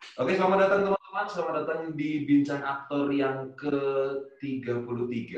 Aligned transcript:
Oke, 0.00 0.32
selamat 0.32 0.58
datang 0.64 0.80
teman-teman. 0.88 1.26
Selamat 1.28 1.54
datang 1.60 1.80
di 1.92 2.24
Bincang 2.24 2.64
Aktor 2.64 3.12
yang 3.12 3.52
ke-33. 3.52 5.32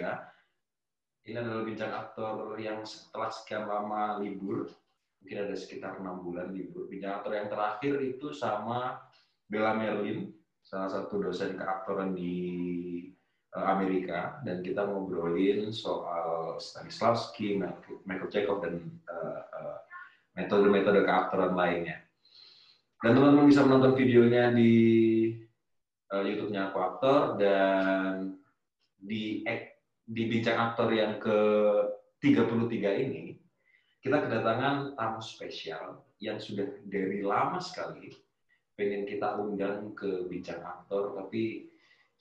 Ini 1.26 1.35
adalah 1.38 1.62
Bincang 1.66 1.90
Aktor 1.90 2.54
yang 2.62 2.87
setelah 2.87 3.30
sekian 3.35 3.67
lama 3.67 4.22
libur. 4.22 4.71
Mungkin 5.19 5.38
ada 5.38 5.54
sekitar 5.58 5.98
enam 5.98 6.22
bulan 6.22 6.54
libur. 6.54 6.87
Bincang 6.87 7.19
Aktor 7.19 7.35
yang 7.35 7.51
terakhir 7.51 7.94
itu 8.06 8.30
sama 8.30 9.03
Bella 9.51 9.74
Merlin, 9.74 10.30
salah 10.63 10.90
satu 10.90 11.19
dosen 11.19 11.58
keaktoran 11.58 12.15
di 12.15 12.38
eh, 13.54 13.67
Amerika. 13.67 14.42
Dan 14.47 14.63
kita 14.63 14.87
ngobrolin 14.87 15.74
soal 15.74 16.59
Stanislavski, 16.62 17.59
Michael 18.06 18.30
Chekhov, 18.30 18.62
dan 18.62 18.79
eh, 19.10 19.42
eh, 19.59 19.79
metode-metode 20.38 21.02
keaktoran 21.02 21.59
lainnya. 21.59 22.02
Dan 23.02 23.19
teman-teman 23.19 23.50
bisa 23.50 23.66
menonton 23.66 23.98
videonya 23.98 24.54
di 24.54 24.74
uh, 26.14 26.22
YouTube-nya 26.22 26.70
Aku 26.70 26.78
Aktor 26.78 27.34
dan 27.36 28.38
di 29.02 29.42
di 30.02 30.22
bincang 30.30 30.58
aktor 30.70 30.94
yang 30.94 31.18
ke 31.18 31.38
33 32.22 33.02
ini 33.06 33.34
kita 34.02 34.18
kedatangan 34.18 34.94
tamu 34.94 35.22
spesial 35.22 36.06
yang 36.22 36.38
sudah 36.38 36.66
dari 36.86 37.22
lama 37.22 37.58
sekali 37.58 38.14
pengen 38.78 39.06
kita 39.06 39.38
undang 39.38 39.94
ke 39.94 40.27
bincang 40.30 40.62
aktor 40.62 41.19
tapi 41.19 41.70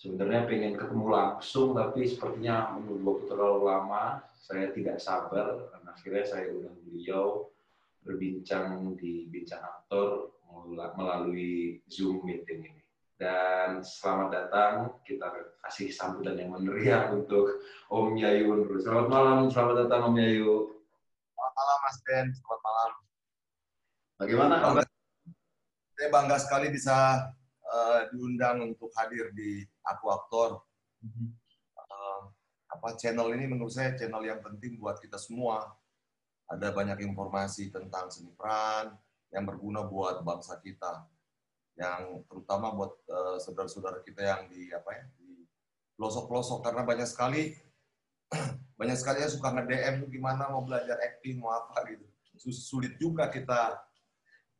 sebenarnya 0.01 0.49
pengen 0.49 0.73
ketemu 0.73 1.05
langsung 1.09 1.77
tapi 1.77 2.09
sepertinya 2.09 2.73
menurut 2.77 3.01
waktu 3.05 3.25
terlalu 3.29 3.61
lama 3.69 4.03
saya 4.41 4.73
tidak 4.73 4.97
sabar. 4.97 5.69
Dan 5.69 5.85
akhirnya 5.85 6.25
saya 6.25 6.49
undang 6.49 6.77
beliau 6.83 7.53
berbincang 8.01 8.97
di 8.97 9.29
bincang 9.29 9.61
aktor 9.61 10.33
melalui 10.97 11.81
Zoom 11.87 12.23
meeting 12.27 12.67
ini. 12.67 12.81
Dan 13.21 13.85
selamat 13.85 14.29
datang, 14.33 14.73
kita 15.05 15.29
kasih 15.61 15.93
sambutan 15.93 16.41
yang 16.41 16.57
meriah 16.57 17.13
untuk 17.13 17.61
Om 17.85 18.17
Yayu 18.17 18.65
Selamat 18.81 19.07
malam, 19.13 19.45
selamat 19.45 19.85
datang 19.85 20.09
Om 20.09 20.17
Yayu. 20.17 20.73
Selamat 21.29 21.53
malam 21.53 21.77
Mas 21.85 21.97
Ben, 22.01 22.25
selamat 22.33 22.61
malam. 22.65 22.91
Bagaimana 24.17 24.55
kabar? 24.57 24.85
Saya 25.93 26.09
bangga 26.09 26.37
sekali 26.41 26.73
bisa 26.73 26.97
uh, 27.61 27.99
diundang 28.09 28.73
untuk 28.73 28.89
hadir 28.97 29.29
di 29.37 29.61
Aku 29.85 30.09
Aktor. 30.09 30.65
Uh, 31.77 32.21
apa 32.73 32.97
channel 32.97 33.37
ini 33.37 33.45
menurut 33.45 33.69
saya 33.69 33.93
channel 33.93 34.25
yang 34.25 34.41
penting 34.41 34.81
buat 34.81 34.97
kita 34.97 35.21
semua. 35.21 35.77
Ada 36.49 36.73
banyak 36.73 37.05
informasi 37.05 37.69
tentang 37.69 38.09
seni 38.09 38.33
peran, 38.33 38.97
yang 39.31 39.43
berguna 39.47 39.87
buat 39.87 40.21
bangsa 40.21 40.59
kita, 40.59 41.07
yang 41.79 42.21
terutama 42.27 42.75
buat 42.75 42.93
saudara 43.07 43.39
saudara-saudara 43.67 43.99
kita 44.03 44.21
yang 44.21 44.41
di 44.51 44.69
apa 44.75 44.91
ya 44.91 45.05
di 45.15 45.47
pelosok-pelosok. 45.95 46.59
Karena 46.61 46.83
banyak 46.83 47.07
sekali 47.07 47.55
banyak 48.79 48.97
sekali 48.99 49.23
yang 49.23 49.31
suka 49.31 49.49
nge-DM 49.55 50.07
gimana 50.11 50.51
mau 50.51 50.63
belajar 50.63 50.99
acting 50.99 51.39
mau 51.39 51.55
apa 51.55 51.83
gitu. 51.87 52.05
Sulit 52.51 52.99
juga 52.99 53.31
kita 53.31 53.79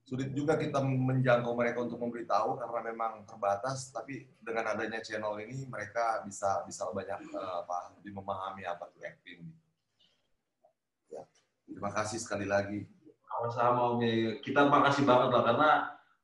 sulit 0.02 0.34
juga 0.34 0.58
kita 0.58 0.82
menjangkau 0.82 1.54
mereka 1.54 1.86
untuk 1.86 2.02
memberitahu 2.02 2.58
karena 2.58 2.80
memang 2.90 3.14
terbatas. 3.28 3.92
Tapi 3.92 4.28
dengan 4.40 4.72
adanya 4.72 5.04
channel 5.04 5.36
ini 5.44 5.68
mereka 5.68 6.24
bisa 6.24 6.64
bisa 6.64 6.88
banyak 6.90 7.20
uh, 7.36 7.68
apa 7.68 7.96
lebih 8.00 8.18
memahami 8.18 8.64
apa 8.66 8.88
itu 8.92 9.04
acting 9.04 9.42
ya 11.12 11.24
terima 11.68 11.92
kasih 11.92 12.20
sekali 12.24 12.48
lagi 12.48 12.88
sama-sama 13.32 13.96
Om 13.96 14.04
Yayu. 14.04 14.30
Kita 14.44 14.68
makasih 14.68 15.08
banget 15.08 15.30
lah 15.32 15.44
karena 15.48 15.72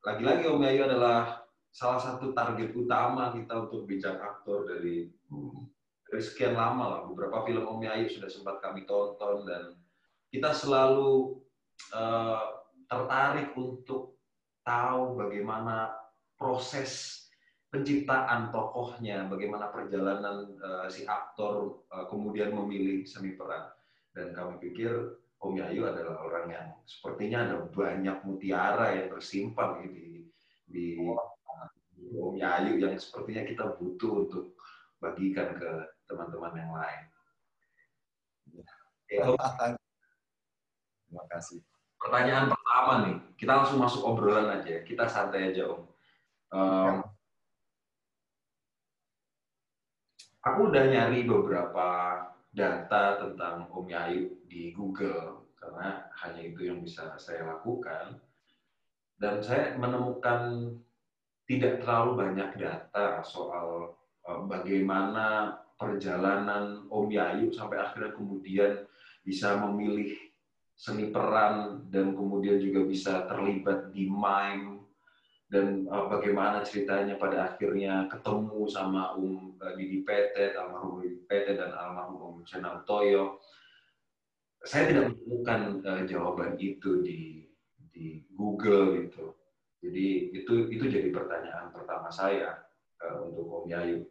lagi-lagi 0.04 0.44
Om 0.52 0.62
Yayu 0.68 0.82
adalah 0.86 1.48
salah 1.72 2.02
satu 2.02 2.36
target 2.36 2.76
utama 2.76 3.32
kita 3.32 3.70
untuk 3.70 3.88
bincang 3.88 4.20
aktor 4.20 4.68
dari 4.68 5.08
dari 6.08 6.24
sekian 6.24 6.56
lama 6.56 6.84
lah. 6.92 7.02
Beberapa 7.08 7.48
film 7.48 7.64
Om 7.64 7.82
Yayu 7.84 8.12
sudah 8.12 8.28
sempat 8.28 8.60
kami 8.60 8.84
tonton 8.84 9.48
dan 9.48 9.76
kita 10.32 10.52
selalu 10.52 11.40
uh, 11.96 12.68
tertarik 12.88 13.56
untuk 13.56 14.20
tahu 14.68 15.16
bagaimana 15.16 15.96
proses 16.36 17.24
penciptaan 17.68 18.52
tokohnya, 18.52 19.28
bagaimana 19.28 19.72
perjalanan 19.72 20.56
uh, 20.60 20.88
si 20.88 21.04
aktor 21.04 21.84
uh, 21.92 22.08
kemudian 22.08 22.56
memilih 22.56 23.04
seni 23.04 23.36
peran. 23.36 23.72
Dan 24.16 24.34
kami 24.34 24.58
pikir 24.58 25.20
Om 25.38 25.54
Yayu 25.54 25.86
adalah 25.86 26.18
orang 26.26 26.46
yang 26.50 26.68
sepertinya 26.90 27.46
ada 27.46 27.58
banyak 27.70 28.18
mutiara 28.26 28.98
yang 28.98 29.08
tersimpan 29.14 29.86
di 29.86 30.26
di 30.66 30.98
Om 32.18 32.34
Yayu 32.36 32.82
yang 32.82 32.98
sepertinya 32.98 33.46
kita 33.46 33.78
butuh 33.78 34.26
untuk 34.26 34.58
bagikan 34.98 35.54
ke 35.54 35.70
teman-teman 36.10 36.54
yang 36.58 36.72
lain. 36.74 37.04
Ya. 39.08 39.24
Terima 41.08 41.26
kasih. 41.32 41.62
Pertanyaan 41.98 42.50
pertama 42.52 42.94
nih, 43.08 43.18
kita 43.38 43.52
langsung 43.58 43.80
masuk 43.82 44.02
obrolan 44.06 44.62
aja. 44.62 44.82
Kita 44.86 45.06
santai 45.06 45.54
aja 45.54 45.70
Om. 45.70 45.82
Um, 46.48 46.96
aku 50.42 50.60
udah 50.72 50.84
nyari 50.88 51.28
beberapa 51.28 51.88
data 52.58 53.22
tentang 53.22 53.70
Om 53.70 53.86
Yayu 53.86 54.42
di 54.50 54.74
Google 54.74 55.54
karena 55.54 56.10
hanya 56.26 56.42
itu 56.42 56.66
yang 56.66 56.82
bisa 56.82 57.14
saya 57.22 57.46
lakukan. 57.46 58.18
Dan 59.18 59.42
saya 59.46 59.78
menemukan 59.78 60.74
tidak 61.46 61.86
terlalu 61.86 62.12
banyak 62.18 62.50
data 62.58 63.22
soal 63.22 63.94
uh, 64.26 64.42
bagaimana 64.50 65.58
perjalanan 65.78 66.90
Om 66.90 67.08
Yayu 67.14 67.54
sampai 67.54 67.78
akhirnya 67.78 68.18
kemudian 68.18 68.74
bisa 69.22 69.54
memilih 69.62 70.18
seni 70.78 71.10
peran 71.10 71.86
dan 71.90 72.14
kemudian 72.14 72.62
juga 72.62 72.86
bisa 72.86 73.26
terlibat 73.26 73.90
di 73.94 74.10
mime 74.10 74.77
dan 75.48 75.88
uh, 75.88 76.12
bagaimana 76.12 76.60
ceritanya 76.60 77.16
pada 77.16 77.56
akhirnya 77.56 78.12
ketemu 78.12 78.68
sama 78.68 79.16
Um 79.16 79.56
uh, 79.64 79.74
Didi 79.80 80.04
Petet, 80.04 80.60
almarhum 80.60 81.00
Didi 81.00 81.24
Petet 81.24 81.56
dan 81.56 81.72
almarhum 81.72 82.20
Um 82.20 82.38
Cenal 82.44 82.84
Toyo. 82.84 83.40
Saya 84.68 84.92
tidak 84.92 85.16
menemukan 85.16 85.80
uh, 85.88 86.04
jawaban 86.04 86.60
itu 86.60 87.00
di 87.00 87.48
di 87.96 88.28
Google 88.36 89.08
gitu. 89.08 89.32
Jadi 89.80 90.36
itu 90.36 90.68
itu 90.68 90.86
jadi 90.92 91.16
pertanyaan 91.16 91.72
pertama 91.72 92.12
saya 92.12 92.68
uh, 93.08 93.24
untuk 93.24 93.48
Om 93.64 93.72
Yayu. 93.72 94.04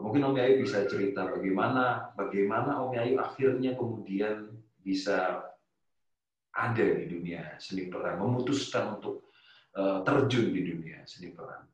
Mungkin 0.00 0.24
Om 0.24 0.40
Yayu 0.40 0.64
bisa 0.64 0.88
cerita 0.88 1.28
bagaimana 1.28 2.16
bagaimana 2.16 2.80
Om 2.80 2.96
Yayu 2.96 3.20
akhirnya 3.20 3.76
kemudian 3.76 4.56
bisa 4.80 5.52
ada 6.52 6.84
di 6.84 7.12
dunia 7.12 7.60
seni 7.60 7.92
peran, 7.92 8.24
memutuskan 8.24 8.96
untuk 8.96 9.31
Eh, 9.72 9.98
terjun 10.04 10.52
di 10.52 10.60
dunia 10.68 11.00
seni 11.08 11.32
peran? 11.32 11.64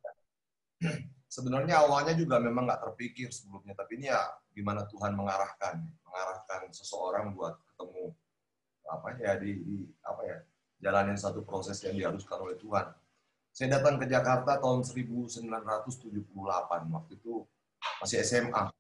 Sebenarnya 1.26 1.82
awalnya 1.82 2.14
juga 2.14 2.38
memang 2.38 2.70
nggak 2.70 2.86
terpikir 2.86 3.34
sebelumnya, 3.34 3.74
tapi 3.74 3.98
ini 3.98 4.06
ya 4.06 4.22
gimana 4.54 4.86
Tuhan 4.86 5.18
mengarahkan, 5.18 5.82
mengarahkan 6.06 6.70
seseorang 6.70 7.34
buat 7.34 7.58
ketemu 7.74 8.14
apa 8.88 9.08
ya 9.20 9.36
di, 9.36 9.50
di 9.60 9.76
apa 10.00 10.22
ya 10.24 10.38
jalanin 10.80 11.18
satu 11.18 11.42
proses 11.42 11.76
yang 11.82 11.98
diharuskan 11.98 12.38
oleh 12.38 12.56
Tuhan. 12.56 12.86
Saya 13.50 13.76
datang 13.76 13.98
ke 13.98 14.06
Jakarta 14.06 14.62
tahun 14.62 14.86
1978, 14.86 15.42
waktu 16.94 17.12
itu 17.18 17.42
masih 17.98 18.22
SMA. 18.22 18.70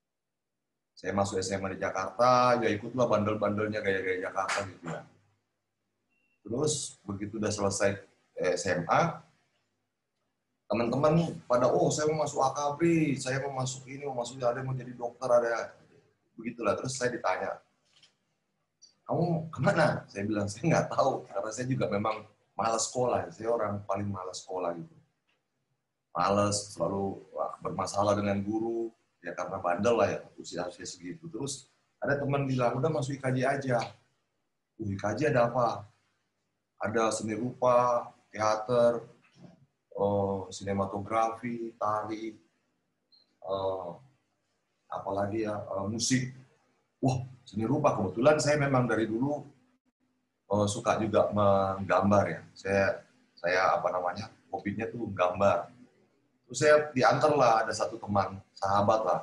Saya 0.94 1.10
masuk 1.10 1.42
SMA 1.42 1.74
di 1.74 1.82
Jakarta, 1.82 2.54
ya 2.62 2.70
ikutlah 2.70 3.10
bandel-bandelnya 3.10 3.82
gaya-gaya 3.82 4.30
Jakarta 4.30 4.62
gitu 4.62 4.86
ya. 4.86 5.02
Terus 6.46 6.96
begitu 7.02 7.42
udah 7.42 7.50
selesai 7.50 8.07
SMA, 8.54 9.00
teman-teman 10.68 11.34
pada 11.48 11.66
oh 11.72 11.88
saya 11.90 12.12
mau 12.12 12.22
masuk 12.22 12.40
akabri, 12.44 13.16
saya 13.18 13.42
mau 13.42 13.56
masuk 13.56 13.82
ini, 13.88 14.04
mau 14.06 14.22
masuk 14.22 14.38
ada 14.44 14.60
mau 14.62 14.76
jadi 14.76 14.92
dokter 14.94 15.28
ada 15.28 15.74
begitulah. 16.38 16.76
Terus 16.78 16.94
saya 16.94 17.10
ditanya, 17.10 17.58
kamu 19.08 19.48
ke 19.48 19.60
mana? 19.64 20.04
Saya 20.06 20.22
bilang 20.28 20.46
saya 20.46 20.62
nggak 20.68 20.86
tahu 20.92 21.24
karena 21.26 21.50
saya 21.50 21.66
juga 21.66 21.86
memang 21.88 22.16
malas 22.52 22.92
sekolah. 22.92 23.32
Saya 23.32 23.48
orang 23.48 23.80
paling 23.88 24.06
malas 24.10 24.44
sekolah 24.44 24.76
gitu. 24.76 24.94
Malas, 26.12 26.74
selalu 26.74 27.16
wah, 27.30 27.54
bermasalah 27.62 28.18
dengan 28.18 28.42
guru, 28.42 28.90
ya 29.22 29.32
karena 29.38 29.62
bandel 29.62 29.94
lah 29.96 30.08
ya 30.12 30.18
usia-usia 30.36 30.84
segitu. 30.84 31.30
Terus 31.30 31.70
ada 32.02 32.18
teman 32.18 32.44
bilang, 32.44 32.76
udah 32.76 32.90
masuk 32.90 33.16
IKJ 33.16 33.38
aja. 33.46 33.78
Uh, 34.76 34.90
IKJ 34.92 35.30
ada 35.34 35.46
apa? 35.46 35.86
Ada 36.78 37.10
seni 37.10 37.38
rupa, 37.38 38.06
teater, 38.28 39.04
oh, 39.96 40.46
sinematografi, 40.52 41.74
tari, 41.80 42.36
uh, 43.44 43.96
apalagi 44.88 45.44
ya 45.48 45.56
uh, 45.68 45.86
musik. 45.88 46.32
Wah, 46.98 47.22
seni 47.46 47.62
rupa 47.62 47.94
kebetulan 47.94 48.42
saya 48.42 48.58
memang 48.58 48.90
dari 48.90 49.06
dulu 49.06 49.46
uh, 50.50 50.66
suka 50.66 50.98
juga 50.98 51.30
menggambar 51.30 52.24
ya. 52.26 52.40
Saya 52.52 52.84
saya 53.38 53.78
apa 53.78 53.88
namanya 53.94 54.26
hobinya 54.50 54.88
tuh 54.90 55.08
gambar. 55.14 55.70
Terus 56.48 56.58
saya 56.64 56.74
diantar 56.96 57.32
lah, 57.36 57.52
ada 57.62 57.72
satu 57.76 58.00
teman, 58.00 58.40
sahabat 58.56 59.00
lah. 59.04 59.20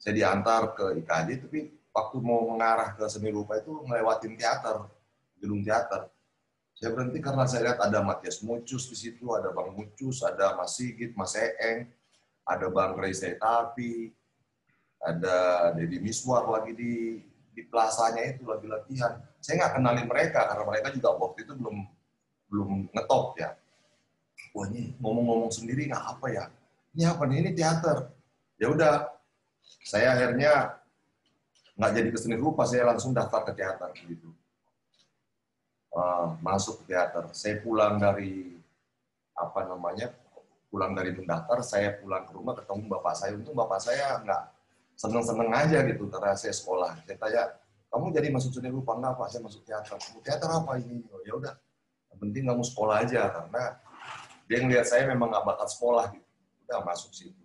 Saya 0.00 0.16
diantar 0.16 0.74
ke 0.74 0.98
IKJ, 1.04 1.46
tapi 1.46 1.70
waktu 1.94 2.16
mau 2.18 2.50
mengarah 2.50 2.98
ke 2.98 3.06
seni 3.06 3.30
rupa 3.30 3.62
itu 3.62 3.70
ngelewatin 3.86 4.34
teater, 4.34 4.90
gedung 5.38 5.62
teater. 5.62 6.10
Saya 6.80 6.96
berhenti 6.96 7.20
karena 7.20 7.44
saya 7.44 7.60
lihat 7.68 7.78
ada 7.84 8.00
Matias 8.00 8.40
Mucus 8.40 8.88
di 8.88 8.96
situ, 8.96 9.28
ada 9.36 9.52
Bang 9.52 9.76
Mucus, 9.76 10.24
ada 10.24 10.56
Mas 10.56 10.80
Sigit, 10.80 11.12
Mas 11.12 11.36
Eeng, 11.36 11.92
ada 12.48 12.72
Bang 12.72 12.96
Reza 12.96 13.28
Tapi, 13.36 14.08
ada 14.96 15.68
Deddy 15.76 16.00
Miswar 16.00 16.48
lagi 16.48 16.72
di 16.72 17.20
di 17.52 17.62
plasanya 17.68 18.32
itu 18.32 18.48
lagi 18.48 18.64
latihan. 18.64 19.20
Saya 19.44 19.60
nggak 19.60 19.72
kenalin 19.76 20.08
mereka 20.08 20.40
karena 20.48 20.64
mereka 20.64 20.88
juga 20.96 21.08
waktu 21.20 21.38
itu 21.44 21.52
belum 21.52 21.76
belum 22.48 22.70
ngetop 22.96 23.36
ya. 23.36 23.52
Wah 24.56 24.64
ini 24.72 24.96
ngomong-ngomong 25.04 25.52
sendiri 25.52 25.84
nggak 25.92 26.04
apa 26.16 26.26
ya? 26.32 26.44
Ini 26.96 27.12
apa 27.12 27.22
nih? 27.28 27.36
Ini 27.44 27.50
teater. 27.60 28.08
Ya 28.56 28.72
udah, 28.72 29.04
saya 29.84 30.16
akhirnya 30.16 30.80
nggak 31.76 31.92
jadi 31.92 32.08
keseni 32.08 32.40
rupa, 32.40 32.64
saya 32.64 32.88
langsung 32.88 33.12
daftar 33.12 33.44
ke 33.44 33.52
teater 33.52 33.92
gitu. 34.08 34.32
Uh, 35.90 36.38
masuk 36.38 36.86
ke 36.86 36.94
teater. 36.94 37.26
Saya 37.34 37.58
pulang 37.62 37.98
dari 37.98 38.54
apa 39.34 39.66
namanya? 39.66 40.14
Pulang 40.70 40.94
dari 40.94 41.10
mendaftar, 41.10 41.58
saya 41.66 41.98
pulang 41.98 42.30
ke 42.30 42.32
rumah 42.34 42.54
ketemu 42.54 42.86
bapak 42.86 43.14
saya. 43.18 43.34
Untung 43.34 43.58
bapak 43.58 43.82
saya 43.82 44.22
nggak 44.22 44.42
seneng-seneng 44.94 45.50
aja 45.50 45.82
gitu 45.82 46.06
karena 46.06 46.38
saya 46.38 46.54
sekolah. 46.54 46.94
Saya 47.02 47.18
tanya, 47.18 47.42
kamu 47.90 48.14
jadi 48.14 48.28
masuk 48.30 48.54
seni 48.54 48.70
rupa 48.70 48.94
nggak 48.94 49.18
pak? 49.18 49.26
Saya 49.34 49.42
masuk 49.42 49.66
teater. 49.66 49.98
Teater 50.22 50.50
apa 50.50 50.78
ini? 50.78 51.02
Oh, 51.10 51.18
ya 51.26 51.34
udah, 51.34 51.54
penting 52.20 52.44
kamu 52.46 52.62
sekolah 52.62 53.02
aja 53.02 53.32
karena 53.32 53.64
dia 54.44 54.58
ngeliat 54.60 54.86
saya 54.86 55.08
memang 55.08 55.32
nggak 55.32 55.46
bakat 55.46 55.68
sekolah 55.72 56.04
gitu. 56.12 56.28
Udah 56.68 56.80
masuk 56.86 57.10
situ. 57.16 57.44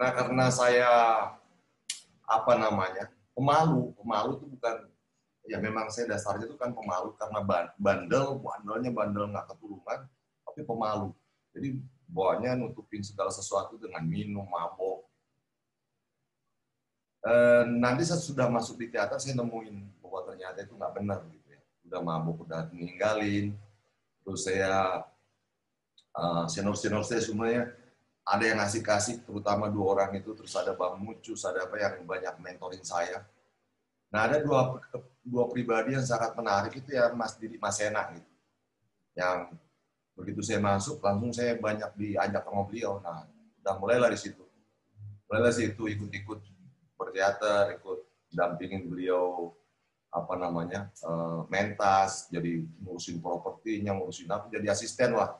Nah 0.00 0.10
karena 0.16 0.50
saya 0.50 0.90
apa 2.26 2.52
namanya 2.58 3.06
pemalu, 3.36 3.94
pemalu 3.94 4.30
itu 4.40 4.46
bukan 4.56 4.76
ya 5.46 5.58
memang 5.62 5.90
saya 5.90 6.10
dasarnya 6.10 6.50
itu 6.50 6.58
kan 6.58 6.74
pemalu 6.74 7.14
karena 7.18 7.40
bandel, 7.78 8.38
bandelnya 8.42 8.90
bandel 8.90 9.24
nggak 9.30 9.46
ketulungan, 9.54 10.06
tapi 10.42 10.60
pemalu. 10.66 11.10
Jadi 11.56 11.80
bawanya 12.06 12.54
nutupin 12.54 13.02
segala 13.02 13.32
sesuatu 13.32 13.80
dengan 13.80 14.04
minum, 14.06 14.46
mabok, 14.46 15.06
Eh, 17.26 17.64
nanti 17.82 18.06
saya 18.06 18.22
sudah 18.22 18.46
masuk 18.46 18.78
di 18.78 18.86
teater 18.86 19.18
saya 19.18 19.34
nemuin 19.34 19.98
bahwa 19.98 20.22
ternyata 20.30 20.62
itu 20.62 20.78
nggak 20.78 20.92
benar 20.94 21.26
gitu 21.26 21.48
ya. 21.50 21.60
Udah 21.90 22.00
mabuk 22.06 22.46
udah 22.46 22.70
ninggalin. 22.70 23.50
Terus 24.22 24.46
saya 24.46 25.02
uh, 26.14 26.46
senior 26.46 26.78
senior 26.78 27.02
saya 27.02 27.18
semuanya 27.18 27.74
ada 28.22 28.42
yang 28.46 28.58
ngasih 28.62 28.82
kasih 28.82 29.16
terutama 29.26 29.66
dua 29.66 29.98
orang 29.98 30.18
itu 30.18 30.34
terus 30.38 30.54
ada 30.54 30.74
bang 30.74 30.98
Mucus 31.02 31.42
ada 31.42 31.66
apa 31.66 31.74
yang 31.78 32.06
banyak 32.06 32.34
mentoring 32.38 32.86
saya. 32.86 33.26
Nah 34.14 34.30
ada 34.30 34.38
dua 34.38 34.78
dua 35.26 35.50
pribadi 35.50 35.98
yang 35.98 36.06
sangat 36.06 36.38
menarik 36.38 36.72
itu 36.78 36.94
ya 36.94 37.10
Mas 37.10 37.34
Didi 37.34 37.58
Mas 37.58 37.82
Ena 37.82 38.06
gitu 38.14 38.30
yang 39.18 39.50
begitu 40.14 40.40
saya 40.46 40.62
masuk 40.62 41.02
langsung 41.02 41.34
saya 41.34 41.58
banyak 41.58 41.90
diajak 41.98 42.46
sama 42.46 42.62
beliau 42.64 43.02
nah 43.02 43.26
udah 43.60 43.74
mulailah 43.82 44.08
di 44.14 44.18
situ 44.22 44.46
mulailah 45.26 45.52
situ 45.52 45.82
ikut-ikut 45.90 46.40
berteater, 46.96 47.76
ikut 47.76 47.98
dampingin 48.32 48.88
beliau 48.88 49.52
apa 50.10 50.32
namanya 50.38 50.88
uh, 51.04 51.44
mentas, 51.52 52.32
jadi 52.32 52.64
ngurusin 52.80 53.20
propertinya, 53.20 53.92
ngurusin 53.92 54.32
apa, 54.32 54.48
jadi 54.48 54.72
asisten 54.72 55.12
lah. 55.12 55.36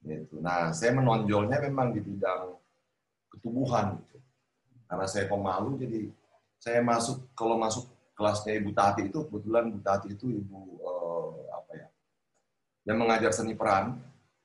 Gitu. 0.00 0.40
Nah, 0.40 0.72
saya 0.72 0.96
menonjolnya 0.96 1.60
memang 1.60 1.92
di 1.92 2.00
bidang 2.00 2.56
ketubuhan. 3.28 4.00
Gitu. 4.00 4.18
Karena 4.88 5.06
saya 5.06 5.28
pemalu, 5.28 5.76
jadi 5.76 6.00
saya 6.56 6.80
masuk 6.80 7.28
kalau 7.36 7.60
masuk 7.60 7.91
kelasnya 8.12 8.52
Ibu 8.60 8.70
Tati 8.76 9.08
itu 9.08 9.18
kebetulan 9.28 9.72
Ibu 9.72 9.80
Tati 9.80 10.06
itu 10.12 10.26
ibu 10.28 10.78
uh, 10.84 11.32
apa 11.52 11.72
ya 11.76 11.86
yang 12.88 12.98
mengajar 12.98 13.30
seni 13.30 13.54
peran, 13.54 13.98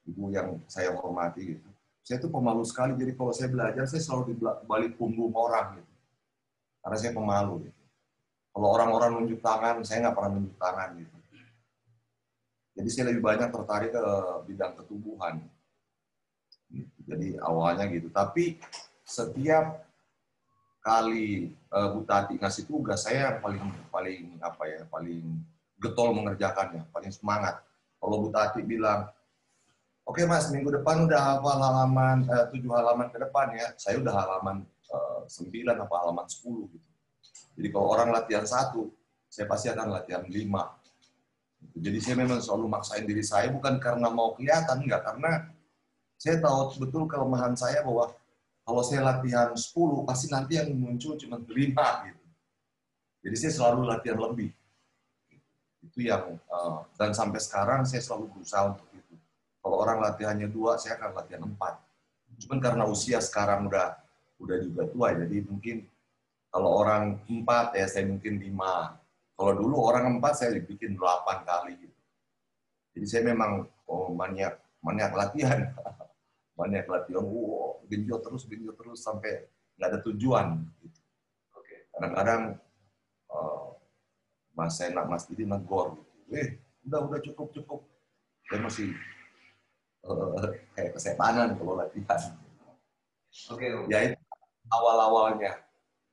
ibu 0.05 0.29
yang 0.29 0.61
saya 0.69 0.93
hormati 0.93 1.57
gitu. 1.57 1.69
Saya 2.05 2.23
tuh 2.23 2.31
pemalu 2.31 2.63
sekali, 2.63 2.95
jadi 2.95 3.11
kalau 3.19 3.35
saya 3.35 3.51
belajar 3.51 3.83
saya 3.83 3.99
selalu 3.99 4.31
di 4.31 4.33
balik 4.63 4.95
punggung 4.95 5.35
orang 5.35 5.81
gitu 5.81 5.93
karena 6.87 6.97
saya 7.03 7.11
pemalu. 7.11 7.67
Gitu. 7.67 7.83
Kalau 8.55 8.67
orang-orang 8.71 9.11
nunjuk 9.19 9.43
tangan, 9.43 9.83
saya 9.83 10.07
nggak 10.07 10.15
pernah 10.15 10.31
nunjuk 10.39 10.55
tangan. 10.55 10.89
Gitu. 10.95 11.17
Jadi 12.77 12.89
saya 12.93 13.05
lebih 13.11 13.23
banyak 13.25 13.49
tertarik 13.51 13.91
ke 13.91 14.03
bidang 14.47 14.73
ketubuhan. 14.79 15.35
Jadi 17.03 17.27
awalnya 17.43 17.91
gitu. 17.91 18.07
Tapi 18.07 18.55
setiap 19.03 19.86
kali 20.87 21.51
uh, 21.75 21.91
Bu 21.91 22.07
Tati 22.07 22.39
ngasih 22.39 22.63
tugas, 22.63 23.03
saya 23.03 23.35
yang 23.35 23.43
paling 23.43 23.63
paling 23.91 24.39
apa 24.39 24.63
ya, 24.71 24.81
paling 24.87 25.43
getol 25.83 26.15
mengerjakannya, 26.15 26.87
paling 26.95 27.11
semangat. 27.11 27.59
Kalau 27.99 28.23
Bu 28.23 28.31
Tati 28.31 28.63
bilang, 28.63 29.11
oke 30.07 30.23
okay, 30.23 30.25
mas, 30.25 30.47
minggu 30.47 30.71
depan 30.79 31.03
udah 31.03 31.19
hafal 31.35 31.59
halaman 31.59 32.23
uh, 32.31 32.47
tujuh 32.47 32.71
halaman 32.71 33.11
ke 33.11 33.19
depan 33.19 33.51
ya, 33.51 33.67
saya 33.75 33.99
udah 33.99 34.15
halaman 34.15 34.63
Eh, 34.87 35.21
sembilan 35.27 35.83
apa 35.83 35.95
halaman 35.99 36.31
sepuluh 36.31 36.63
gitu. 36.71 36.87
Jadi 37.59 37.67
kalau 37.75 37.87
orang 37.91 38.07
latihan 38.15 38.47
satu, 38.47 38.87
saya 39.27 39.43
pasti 39.43 39.67
akan 39.67 39.99
latihan 39.99 40.23
lima. 40.31 40.63
Jadi 41.75 41.99
saya 41.99 42.23
memang 42.23 42.39
selalu 42.39 42.71
maksain 42.71 43.03
diri 43.03 43.19
saya 43.19 43.51
bukan 43.51 43.83
karena 43.83 44.07
mau 44.07 44.31
kelihatan, 44.39 44.87
enggak 44.87 45.03
karena 45.03 45.51
saya 46.15 46.39
tahu 46.39 46.79
betul 46.79 47.03
kelemahan 47.03 47.51
saya 47.51 47.83
bahwa 47.83 48.15
kalau 48.67 48.83
saya 48.83 48.99
latihan 48.99 49.55
10 49.55 49.71
pasti 50.03 50.27
nanti 50.27 50.59
yang 50.59 50.75
muncul 50.75 51.15
cuma 51.15 51.39
lima 51.47 51.87
gitu. 52.03 52.23
Jadi 53.23 53.35
saya 53.39 53.53
selalu 53.55 53.87
latihan 53.87 54.19
lebih. 54.19 54.51
Itu 55.87 56.03
yang 56.03 56.35
uh, 56.51 56.83
dan 56.99 57.15
sampai 57.15 57.39
sekarang 57.39 57.87
saya 57.87 58.03
selalu 58.03 58.35
berusaha 58.35 58.75
untuk 58.75 58.91
itu. 58.91 59.15
Kalau 59.63 59.75
orang 59.79 60.03
latihannya 60.03 60.51
dua, 60.51 60.75
saya 60.75 60.99
akan 60.99 61.15
latihan 61.15 61.47
empat. 61.47 61.79
Cuman 62.43 62.59
karena 62.59 62.83
usia 62.83 63.23
sekarang 63.23 63.71
udah 63.71 63.95
udah 64.37 64.57
juga 64.61 64.83
tua 64.89 65.07
jadi 65.17 65.37
mungkin 65.49 65.77
kalau 66.53 66.69
orang 66.85 67.17
empat 67.25 67.73
ya 67.73 67.85
saya 67.89 68.05
mungkin 68.05 68.37
lima 68.37 68.97
kalau 69.33 69.53
dulu 69.57 69.75
orang 69.81 70.17
empat 70.17 70.33
saya 70.37 70.61
bikin 70.61 70.93
delapan 70.93 71.41
kali 71.41 71.73
gitu 71.77 71.99
jadi 72.97 73.05
saya 73.09 73.23
memang 73.33 73.65
oh, 73.89 74.13
banyak 74.13 74.53
banyak 74.81 75.11
latihan 75.13 75.59
banyak 76.57 76.89
latihan 76.89 77.21
wow 77.21 77.77
genjot 77.85 78.21
terus 78.25 78.43
genjot 78.49 78.73
terus 78.73 78.99
sampai 79.05 79.45
nggak 79.77 79.89
ada 79.93 79.99
tujuan 80.09 80.65
gitu. 80.81 80.99
oke 81.53 81.75
kadang-kadang 81.93 82.41
uh, 83.29 83.77
mas 84.57 84.81
enak 84.81 85.05
mas 85.05 85.29
jadi 85.29 85.45
negor 85.45 86.01
gitu. 86.01 86.33
eh 86.33 86.49
udah 86.89 86.99
udah 87.05 87.19
cukup 87.21 87.47
cukup 87.53 87.79
saya 88.49 88.59
masih 88.65 88.89
uh, 90.09 90.49
kayak 90.73 90.97
kesetanan 90.97 91.53
kalau 91.53 91.77
latihan 91.77 92.19
Oke, 93.53 93.69
okay, 93.69 93.69
okay. 93.69 93.91
ya 93.93 93.99
itu 94.09 94.17
awal-awalnya. 94.73 95.61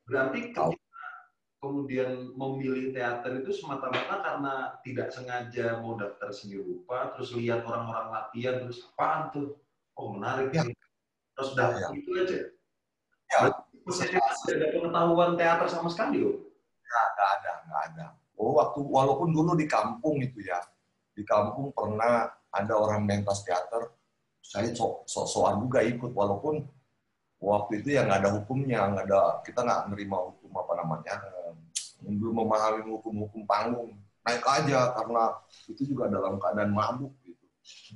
Berarti 0.04 0.52
ketika 0.52 0.76
kemudian 1.64 2.36
memilih 2.36 2.92
teater 2.92 3.40
itu 3.40 3.56
semata-mata 3.56 4.20
karena 4.20 4.54
tidak 4.84 5.08
sengaja 5.08 5.80
mau 5.80 5.96
daftar 5.96 6.28
seni 6.28 6.60
rupa, 6.60 7.16
terus 7.16 7.32
lihat 7.32 7.64
orang-orang 7.64 8.12
latihan, 8.12 8.60
terus 8.60 8.84
apaan 8.92 9.32
tuh? 9.32 9.56
Oh 9.94 10.14
menarik 10.14 10.50
ya. 10.50 10.62
nih. 10.66 10.76
Terus 11.34 11.50
daftar 11.58 11.90
ya. 11.90 11.98
itu 11.98 12.10
aja. 12.14 12.36
Ya. 13.30 13.38
Berarti 13.84 14.16
tidak 14.48 14.56
ada 14.56 14.66
pengetahuan 14.72 15.30
teater 15.36 15.66
sama 15.68 15.88
sekali 15.92 16.24
loh. 16.24 16.40
Nggak, 16.84 17.28
ada, 17.36 17.52
nggak 17.66 17.82
ada. 17.92 18.06
Oh, 18.34 18.56
waktu 18.58 18.80
walaupun 18.82 19.30
dulu 19.30 19.54
di 19.58 19.66
kampung 19.66 20.18
itu 20.22 20.42
ya, 20.42 20.58
di 21.14 21.22
kampung 21.22 21.70
pernah 21.70 22.26
ada 22.50 22.74
orang 22.74 23.06
mentas 23.06 23.42
teater, 23.46 23.90
saya 24.42 24.70
sok-sokan 24.74 25.62
juga 25.62 25.82
ikut, 25.82 26.10
walaupun 26.14 26.62
waktu 27.42 27.82
itu 27.82 27.98
ya 27.98 28.06
nggak 28.06 28.20
ada 28.24 28.30
hukumnya, 28.40 28.90
nggak 28.90 29.04
ada 29.10 29.20
kita 29.42 29.60
nggak 29.62 29.82
nerima 29.92 30.16
hukum 30.30 30.50
apa 30.54 30.72
namanya, 30.80 31.14
belum 32.04 32.34
memahami 32.44 32.80
hukum-hukum 32.88 33.42
panggung, 33.46 33.90
naik 34.24 34.44
aja 34.44 34.92
karena 34.96 35.22
itu 35.68 35.82
juga 35.94 36.08
dalam 36.10 36.40
keadaan 36.40 36.72
mabuk. 36.72 37.12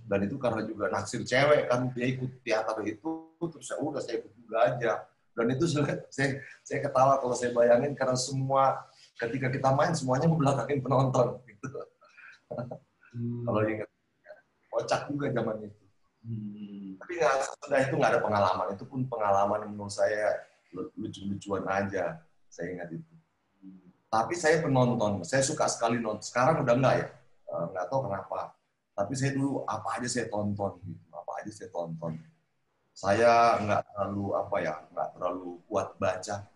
Dan 0.08 0.25
itu 0.25 0.37
karena 0.40 0.64
juga 0.64 0.88
naksir 0.88 1.22
cewek 1.25 1.68
kan 1.68 1.92
dia 1.92 2.06
ikut 2.08 2.30
teater 2.40 2.78
itu 2.88 3.12
terus 3.37 3.66
saya 3.68 3.78
udah 3.84 4.00
saya 4.00 4.25
ikut 4.25 4.32
juga 4.32 4.56
aja. 4.64 4.92
Dan 5.37 5.46
itu 5.54 5.64
saya 6.16 6.40
saya 6.64 6.78
ketawa 6.82 7.20
kalau 7.20 7.37
saya 7.37 7.52
bayangin 7.52 7.92
karena 7.92 8.16
semua 8.16 8.80
ketika 9.18 9.52
kita 9.52 9.68
main 9.75 9.92
semuanya 9.92 10.26
membelakangin 10.30 10.80
penonton 10.80 11.42
gitu. 11.46 11.68
Hmm. 13.08 13.44
kalau 13.44 13.60
ingat 13.64 13.88
kocak 14.72 15.00
juga 15.12 15.26
zaman 15.32 15.56
itu. 15.68 15.84
Hmm. 16.25 16.96
Tapi 17.00 17.12
nggak 17.18 17.34
sudah 17.64 17.78
itu 17.84 17.94
nggak 17.96 18.12
ada 18.16 18.20
pengalaman. 18.25 18.66
Itu 18.76 18.84
pun 18.88 19.00
pengalaman 19.08 19.68
menurut 19.68 19.92
saya 19.92 20.44
lucu-lucuan 20.72 21.64
aja. 21.68 22.20
Saya 22.48 22.66
ingat 22.72 22.88
itu. 22.92 23.12
Hmm. 23.60 23.88
Tapi 24.08 24.34
saya 24.37 24.60
penonton. 24.64 25.25
Saya 25.25 25.44
suka 25.44 25.68
sekali 25.68 26.00
nonton. 26.00 26.25
Sekarang 26.25 26.64
udah 26.64 26.75
nggak 26.76 26.94
ya. 27.00 27.06
Eh, 27.48 27.64
nggak 27.72 27.87
tahu 27.88 28.00
kenapa. 28.08 28.58
Tapi 28.99 29.14
saya 29.14 29.31
dulu 29.38 29.62
apa 29.62 29.88
aja 29.95 30.09
saya 30.11 30.26
tonton. 30.26 30.75
Gitu. 30.83 31.05
Apa 31.14 31.31
aja 31.38 31.50
saya 31.55 31.71
tonton. 31.71 32.14
saya 32.99 33.62
nggak 33.62 33.83
terlalu 33.95 34.26
apa 34.35 34.57
ya, 34.59 34.75
nggak 34.90 35.09
terlalu 35.14 35.62
kuat 35.71 35.95
baca. 36.02 36.50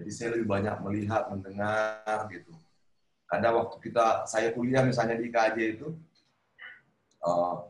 Jadi 0.00 0.10
saya 0.16 0.32
lebih 0.32 0.48
banyak 0.48 0.80
melihat, 0.80 1.28
mendengar 1.28 2.24
gitu. 2.32 2.56
Ada 3.28 3.52
waktu 3.52 3.76
kita 3.84 4.24
saya 4.24 4.48
kuliah 4.56 4.80
misalnya 4.80 5.20
di 5.20 5.28
IKJ 5.28 5.76
itu, 5.76 5.92
uh, 7.20 7.68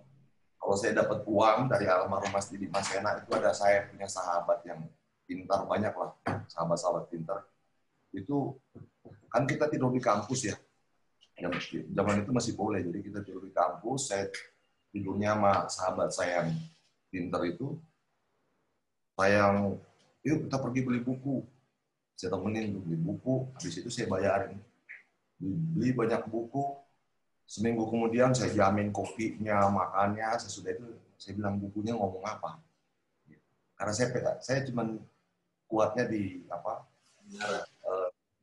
kalau 0.63 0.77
saya 0.79 1.03
dapat 1.03 1.27
uang 1.27 1.67
dari 1.67 1.91
almarhum 1.91 2.31
Mas 2.31 2.47
Didi 2.47 2.71
Mas 2.71 2.87
Ena, 2.95 3.19
itu 3.19 3.35
ada 3.35 3.51
saya 3.51 3.91
punya 3.91 4.07
sahabat 4.07 4.63
yang 4.63 4.87
pintar 5.27 5.67
banyak 5.67 5.91
lah, 5.91 6.15
sahabat-sahabat 6.47 7.11
pintar. 7.11 7.51
Itu 8.15 8.63
kan 9.27 9.43
kita 9.43 9.67
tidur 9.67 9.91
di 9.91 9.99
kampus 9.99 10.55
ya. 10.55 10.57
Yang 11.41 11.83
zaman 11.97 12.23
itu 12.23 12.31
masih 12.37 12.53
boleh, 12.53 12.85
jadi 12.85 12.99
kita 13.01 13.19
tidur 13.25 13.49
di 13.49 13.53
kampus. 13.57 14.13
Saya 14.13 14.29
tidurnya 14.93 15.35
sama 15.35 15.53
sahabat 15.73 16.09
saya 16.13 16.45
yang 16.45 16.51
pintar 17.09 17.43
itu. 17.49 17.81
Saya 19.17 19.49
yang, 19.49 19.57
yuk 20.21 20.49
kita 20.49 20.57
pergi 20.61 20.81
beli 20.85 21.01
buku. 21.01 21.41
Saya 22.17 22.37
temenin 22.37 22.77
beli 22.85 23.01
buku, 23.01 23.49
habis 23.57 23.81
itu 23.81 23.89
saya 23.89 24.05
bayarin 24.09 24.61
beli 25.41 25.91
banyak 25.97 26.29
buku. 26.29 26.77
Seminggu 27.49 27.91
kemudian 27.91 28.31
saya 28.31 28.55
jamin 28.55 28.95
kopinya, 28.95 29.67
makannya, 29.73 30.39
sesudah 30.39 30.71
itu 30.71 30.87
saya 31.19 31.35
bilang 31.35 31.59
bukunya 31.59 31.99
ngomong 31.99 32.23
apa. 32.23 32.63
Karena 33.75 33.93
saya 33.97 34.39
saya 34.39 34.63
cuman 34.69 35.01
kuatnya 35.67 36.07
di 36.07 36.47
apa 36.47 36.87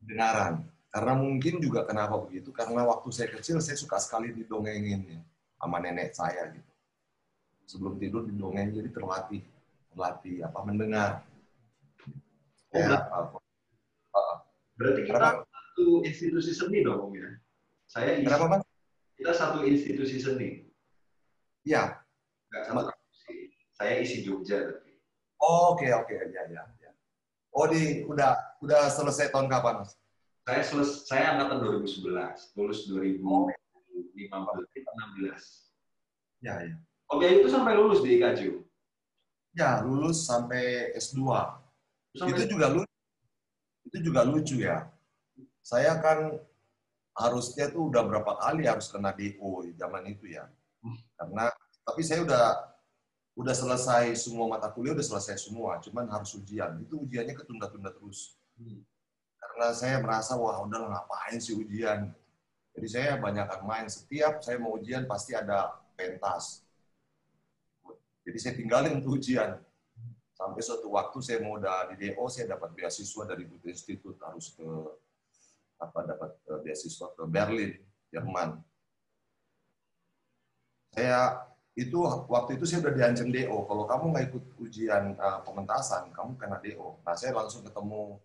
dengaran. 0.04 0.68
Karena 0.98 1.13
mungkin 1.13 1.62
juga 1.62 1.86
kenapa 1.86 2.18
begitu? 2.25 2.50
Karena 2.50 2.82
waktu 2.82 3.13
saya 3.13 3.30
kecil 3.30 3.62
saya 3.62 3.77
suka 3.77 4.01
sekali 4.01 4.34
didongengin 4.34 5.06
ya, 5.06 5.22
sama 5.62 5.77
nenek 5.77 6.10
saya 6.10 6.50
gitu. 6.50 6.72
Sebelum 7.70 8.01
tidur 8.01 8.25
didongeng 8.25 8.74
jadi 8.74 8.89
terlatih, 8.89 9.46
terlatih 9.94 10.42
apa 10.42 10.60
mendengar. 10.66 11.22
Oh, 12.74 12.82
ya, 12.82 12.98
apa, 13.13 13.38
berarti 14.74 15.06
kita 15.06 15.46
satu 15.46 16.01
institusi 16.01 16.50
seni 16.58 16.82
dong, 16.82 17.13
ya? 17.13 17.30
Saya 17.86 18.18
isi, 18.18 18.25
Kenapa, 18.25 18.58
Mas? 18.58 18.62
Kita 19.13 19.32
satu 19.38 19.70
institusi 19.70 20.18
seni. 20.18 20.66
Iya. 21.62 21.94
Enggak 22.50 22.63
sama 22.66 22.82
Saya 23.77 24.01
isi 24.01 24.25
Jogja 24.25 24.66
tapi. 24.66 24.98
Oh, 25.46 25.77
oke, 25.77 25.86
oke, 25.94 26.18
ya, 26.34 26.42
ya, 26.50 26.66
ya. 26.82 26.92
Oh, 27.54 27.70
di 27.70 28.01
udah 28.10 28.34
udah 28.66 28.89
selesai 28.89 29.30
tahun 29.30 29.46
kapan, 29.46 29.86
Mas? 29.86 29.94
Saya 30.48 30.63
selesai 30.63 31.12
saya 31.12 31.36
angkatan 31.36 31.60
2011, 31.84 32.56
lulus 32.56 32.88
2015 32.88 33.51
16. 34.16 34.32
Ya, 36.39 36.56
ya. 36.63 36.80
Ya 37.20 37.30
itu 37.36 37.51
sampai 37.51 37.75
lulus 37.75 38.00
di 38.00 38.16
IKJ? 38.16 38.63
Ya, 39.60 39.84
lulus 39.84 40.24
sampai 40.24 40.96
S2. 40.96 41.20
Sampai... 42.16 42.32
Itu 42.32 42.56
juga 42.56 42.72
lucu. 42.72 42.96
Itu 43.92 43.98
juga 44.00 44.24
lucu 44.24 44.63
ya 44.63 44.88
saya 45.68 46.00
kan 46.00 46.39
harusnya 47.12 47.68
tuh 47.68 47.92
udah 47.92 48.08
berapa 48.08 48.39
kali 48.39 48.63
harus 48.63 48.88
kena 48.88 49.12
DO 49.12 49.68
zaman 49.75 50.08
itu 50.08 50.32
ya. 50.32 50.48
Karena 51.20 51.51
tapi 51.84 52.01
saya 52.08 52.24
udah 52.24 52.56
udah 53.36 53.54
selesai 53.54 54.16
semua 54.16 54.48
mata 54.48 54.72
kuliah 54.72 54.96
udah 54.96 55.04
selesai 55.04 55.36
semua, 55.36 55.84
cuman 55.84 56.08
harus 56.08 56.32
ujian. 56.39 56.80
Itu 56.80 57.04
ujiannya 57.04 57.36
ketunda-tunda 57.36 57.92
terus. 57.92 58.39
Karena 59.48 59.68
saya 59.72 59.98
merasa 60.04 60.36
wah 60.36 60.60
udah 60.63 60.92
ngapain 60.92 61.39
sih 61.39 61.56
ujian. 61.56 62.12
Jadi 62.77 62.88
saya 62.92 63.18
banyak 63.18 63.48
main. 63.66 63.88
Setiap 63.89 64.44
saya 64.44 64.60
mau 64.60 64.75
ujian 64.75 65.08
pasti 65.08 65.34
ada 65.34 65.72
pentas. 65.98 66.62
Jadi 68.27 68.38
saya 68.38 68.54
tinggalin 68.60 69.00
untuk 69.00 69.18
ujian. 69.18 69.58
Sampai 70.38 70.62
suatu 70.62 70.94
waktu 70.94 71.18
saya 71.25 71.42
mau 71.42 71.58
udah 71.58 71.89
di 71.89 72.13
DO, 72.13 72.22
saya 72.30 72.54
dapat 72.54 72.70
beasiswa 72.77 73.24
dari 73.25 73.50
Butuh 73.50 73.74
Institute 73.74 74.22
harus 74.22 74.54
ke 74.54 74.68
apa 75.82 76.00
dapat 76.06 76.32
uh, 76.46 76.62
beasiswa 76.62 77.10
ke 77.18 77.24
Berlin, 77.25 77.74
Jerman. 78.13 78.62
Saya 80.94 81.42
itu 81.77 81.98
waktu 82.06 82.58
itu 82.58 82.66
saya 82.70 82.86
udah 82.86 82.94
diancam 82.94 83.30
DO. 83.34 83.58
Kalau 83.66 83.84
kamu 83.89 84.04
nggak 84.13 84.25
ikut 84.30 84.44
ujian 84.62 85.18
uh, 85.18 85.42
pementasan, 85.42 86.13
kamu 86.13 86.38
kena 86.38 86.62
DO. 86.62 87.01
Nah 87.01 87.18
saya 87.18 87.34
langsung 87.34 87.66
ketemu, 87.66 88.22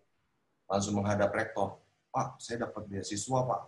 langsung 0.73 0.97
menghadap 0.97 1.29
rektor. 1.29 1.77
Pak, 2.09 2.41
saya 2.41 2.65
dapat 2.65 2.89
beasiswa 2.89 3.39
Pak 3.45 3.61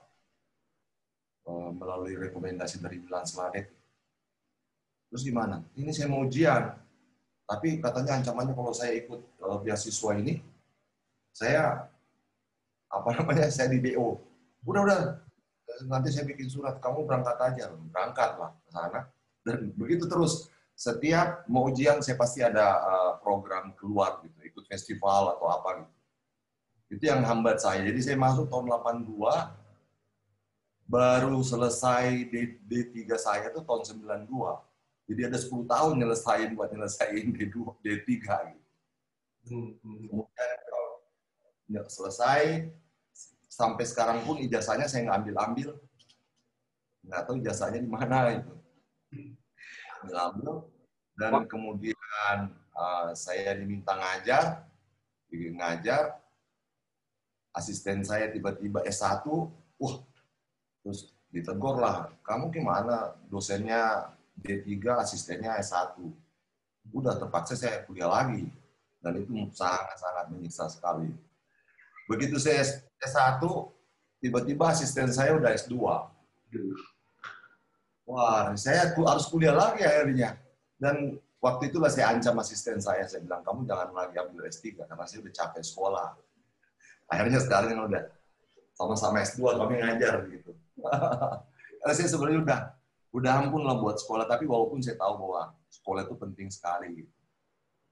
uh, 1.46 1.70
melalui 1.78 2.18
rekomendasi 2.18 2.82
dari 2.82 2.98
Milan 2.98 3.30
Sladek. 3.30 3.70
Terus 5.14 5.22
gimana? 5.22 5.62
Ini 5.78 5.94
saya 5.94 6.10
mau 6.10 6.26
ujian, 6.26 6.74
tapi 7.46 7.78
katanya 7.78 8.18
ancamannya 8.18 8.58
kalau 8.58 8.74
saya 8.74 8.98
ikut 8.98 9.22
uh, 9.46 9.62
beasiswa 9.62 10.18
ini, 10.18 10.42
saya 11.30 11.86
apa 12.90 13.10
namanya 13.22 13.52
saya 13.54 13.70
di 13.70 13.84
DO 13.84 14.18
udah 14.66 14.82
udah 14.88 15.00
nanti 15.92 16.10
saya 16.10 16.26
bikin 16.26 16.48
surat 16.48 16.80
kamu 16.80 17.04
berangkat 17.04 17.38
aja 17.42 17.74
berangkat 17.92 18.32
lah 18.40 18.56
ke 18.56 18.70
sana 18.72 19.00
dan 19.44 19.70
begitu 19.76 20.08
terus 20.08 20.50
setiap 20.76 21.44
mau 21.52 21.68
ujian 21.68 22.00
saya 22.00 22.16
pasti 22.16 22.44
ada 22.44 22.80
uh, 22.84 23.12
program 23.20 23.76
keluar 23.76 24.24
gitu 24.24 24.40
ikut 24.44 24.64
festival 24.68 25.36
atau 25.36 25.48
apa 25.52 25.70
gitu 25.84 25.95
itu 26.92 27.04
yang 27.06 27.26
hambat 27.26 27.62
saya 27.62 27.82
jadi 27.86 28.00
saya 28.02 28.18
masuk 28.20 28.50
tahun 28.50 28.70
82 28.70 29.16
baru 30.86 31.42
selesai 31.42 32.30
D, 32.30 32.62
D3 32.62 33.10
saya 33.18 33.50
tuh 33.50 33.66
tahun 33.66 34.06
92 34.30 35.10
jadi 35.10 35.22
ada 35.30 35.38
10 35.38 35.66
tahun 35.66 35.94
nyelesain 35.98 36.50
buat 36.54 36.70
nyelesain 36.70 37.26
D2 37.34 37.58
D3 37.82 38.10
gitu 38.54 38.70
hmm, 39.50 39.72
hmm. 39.82 40.06
kemudian 41.66 41.88
selesai 41.90 42.70
sampai 43.56 43.88
sekarang 43.88 44.20
pun 44.28 44.36
ijazahnya 44.44 44.92
saya 44.92 45.08
nggak 45.08 45.20
ambil-ambil. 45.24 45.70
Nggak 47.08 47.22
tahu 47.24 47.36
ijazahnya 47.40 47.80
di 47.80 47.90
mana 47.90 48.18
itu. 48.36 48.54
Ambil-ambil. 50.04 50.54
Dan 51.16 51.34
kemudian 51.48 52.38
uh, 52.76 53.16
saya 53.16 53.56
diminta 53.56 53.96
ngajar, 53.96 54.68
ngajar. 55.32 56.20
Asisten 57.56 58.04
saya 58.04 58.28
tiba-tiba 58.28 58.84
S1, 58.84 59.24
wah, 59.80 59.96
terus 60.84 61.16
ditegur 61.32 61.80
lah, 61.80 62.12
kamu 62.28 62.52
gimana 62.52 63.16
dosennya 63.32 64.12
D3, 64.44 64.76
asistennya 65.00 65.56
S1. 65.64 65.96
Udah 66.92 67.16
terpaksa 67.16 67.56
saya 67.56 67.88
kuliah 67.88 68.12
lagi. 68.12 68.52
Dan 69.00 69.22
itu 69.24 69.32
sangat-sangat 69.56 70.26
menyiksa 70.36 70.68
sekali. 70.68 71.08
Begitu 72.12 72.36
saya 72.42 72.66
S1, 73.00 73.40
tiba-tiba 74.20 74.70
asisten 74.70 75.10
saya 75.14 75.38
udah 75.40 75.56
S2. 75.56 75.76
Wah, 78.06 78.54
saya 78.60 78.92
harus 78.92 79.26
kuliah 79.32 79.56
lagi 79.56 79.82
akhirnya. 79.82 80.38
Dan 80.76 81.18
waktu 81.42 81.74
itulah 81.74 81.90
saya 81.90 82.14
ancam 82.14 82.38
asisten 82.42 82.84
saya. 82.84 83.08
Saya 83.08 83.24
bilang, 83.24 83.42
kamu 83.42 83.66
jangan 83.66 83.90
lagi 83.96 84.16
ambil 84.20 84.46
S3, 84.50 84.76
karena 84.86 85.06
saya 85.08 85.20
udah 85.24 85.34
capek 85.34 85.64
sekolah. 85.64 86.08
Akhirnya 87.12 87.40
sekarang 87.42 87.78
udah 87.86 88.04
sama-sama 88.76 89.24
S2, 89.24 89.40
kami 89.56 89.74
ngajar 89.80 90.26
gitu. 90.30 90.52
karena 91.80 91.94
saya 91.94 92.10
sebenarnya 92.10 92.42
udah 92.44 92.60
udah 93.16 93.32
ampun 93.40 93.64
lah 93.64 93.80
buat 93.80 93.96
sekolah, 94.02 94.28
tapi 94.28 94.44
walaupun 94.44 94.84
saya 94.84 95.00
tahu 95.00 95.14
bahwa 95.22 95.56
sekolah 95.72 96.02
itu 96.04 96.16
penting 96.20 96.48
sekali. 96.52 96.88
Gitu. 97.04 97.14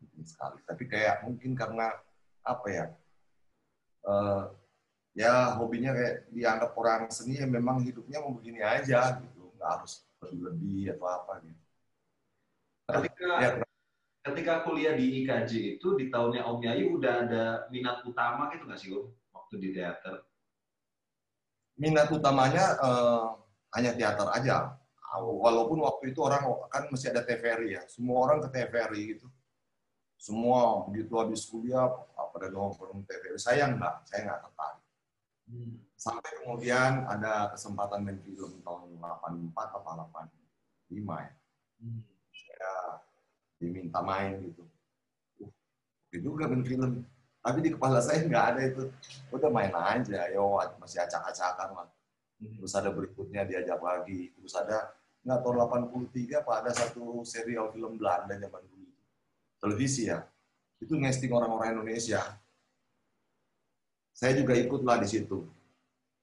Penting 0.04 0.26
sekali. 0.28 0.60
Tapi 0.68 0.84
kayak 0.90 1.24
mungkin 1.24 1.56
karena 1.56 1.96
apa 2.44 2.68
ya, 2.68 2.86
uh, 4.04 4.52
ya 5.14 5.56
hobinya 5.56 5.94
kayak 5.94 6.28
dianggap 6.34 6.72
orang 6.74 7.02
seni 7.14 7.38
ya 7.38 7.46
memang 7.46 7.86
hidupnya 7.86 8.18
mau 8.20 8.34
begini 8.34 8.66
aja 8.66 9.22
gitu 9.22 9.54
nggak 9.56 9.70
harus 9.70 10.02
lebih 10.26 10.90
atau 10.98 11.08
apa 11.08 11.34
gitu 11.46 11.64
ketika 12.84 13.30
ya, 13.40 13.50
ketika 14.24 14.64
kuliah 14.64 14.96
di 14.96 15.24
IKJ 15.24 15.78
itu 15.78 15.88
di 16.00 16.08
tahunnya 16.08 16.48
Om 16.48 16.60
Yayu 16.64 16.96
udah 16.96 17.14
ada 17.28 17.44
minat 17.68 18.08
utama 18.08 18.48
gitu 18.56 18.64
nggak 18.64 18.80
sih 18.80 18.90
Om? 18.96 19.12
Waktu 19.36 19.56
di 19.60 19.70
teater. 19.76 20.24
Minat 21.76 22.08
utamanya 22.08 22.80
uh, 22.80 23.36
hanya 23.76 23.92
teater 23.92 24.32
aja. 24.32 24.80
Walaupun 25.14 25.78
waktu 25.86 26.10
itu 26.10 26.26
orang 26.26 26.42
kan 26.74 26.90
masih 26.90 27.14
ada 27.14 27.22
TVRI 27.22 27.78
ya. 27.78 27.84
Semua 27.86 28.26
orang 28.26 28.42
ke 28.48 28.50
TVRI 28.50 29.02
gitu. 29.14 29.28
Semua 30.18 30.88
begitu 30.88 31.14
habis 31.20 31.44
kuliah 31.46 31.86
pada 32.34 32.50
nongkrong 32.50 33.06
TVRI 33.06 33.38
saya 33.38 33.70
enggak 33.70 34.08
saya 34.08 34.26
enggak 34.26 34.42
tertarik. 34.48 34.82
Hmm. 35.44 35.76
sampai 36.00 36.40
kemudian 36.40 37.04
ada 37.04 37.52
kesempatan 37.52 38.00
main 38.00 38.16
film 38.24 38.64
tahun 38.64 38.96
84 38.96 39.76
atau 39.76 39.92
85 40.08 41.04
ya. 41.04 41.34
Hmm. 41.84 42.00
saya 42.32 42.72
diminta 43.64 44.04
main 44.04 44.44
gitu. 44.44 44.64
Uh, 45.40 45.52
itu 46.12 46.28
juga 46.28 46.52
main 46.52 46.64
film. 46.68 46.92
Tapi 47.44 47.60
di 47.64 47.70
kepala 47.72 48.04
saya 48.04 48.24
nggak 48.28 48.46
ada 48.56 48.62
itu. 48.68 48.84
Udah 49.32 49.48
main 49.48 49.72
aja 49.72 50.28
yo 50.36 50.60
masih 50.80 51.00
acak-acakan 51.00 51.70
lah. 51.80 51.88
Hmm. 52.44 52.60
terus 52.60 52.76
ada 52.76 52.92
berikutnya 52.92 53.48
diajak 53.48 53.80
lagi. 53.80 54.36
Terus 54.36 54.52
ada 54.60 54.92
nggak 55.24 55.40
tahun 55.40 55.56
83 55.88 56.44
pak 56.44 56.56
ada 56.60 56.72
satu 56.76 57.24
serial 57.24 57.72
film 57.72 57.96
Belanda 57.96 58.36
zaman 58.36 58.60
dulu 58.68 58.84
televisi 59.64 60.12
ya, 60.12 60.20
itu 60.84 61.00
ngesting 61.00 61.32
orang-orang 61.32 61.80
Indonesia. 61.80 62.20
Saya 64.12 64.36
juga 64.36 64.60
ikutlah 64.60 65.00
di 65.00 65.08
situ. 65.08 65.48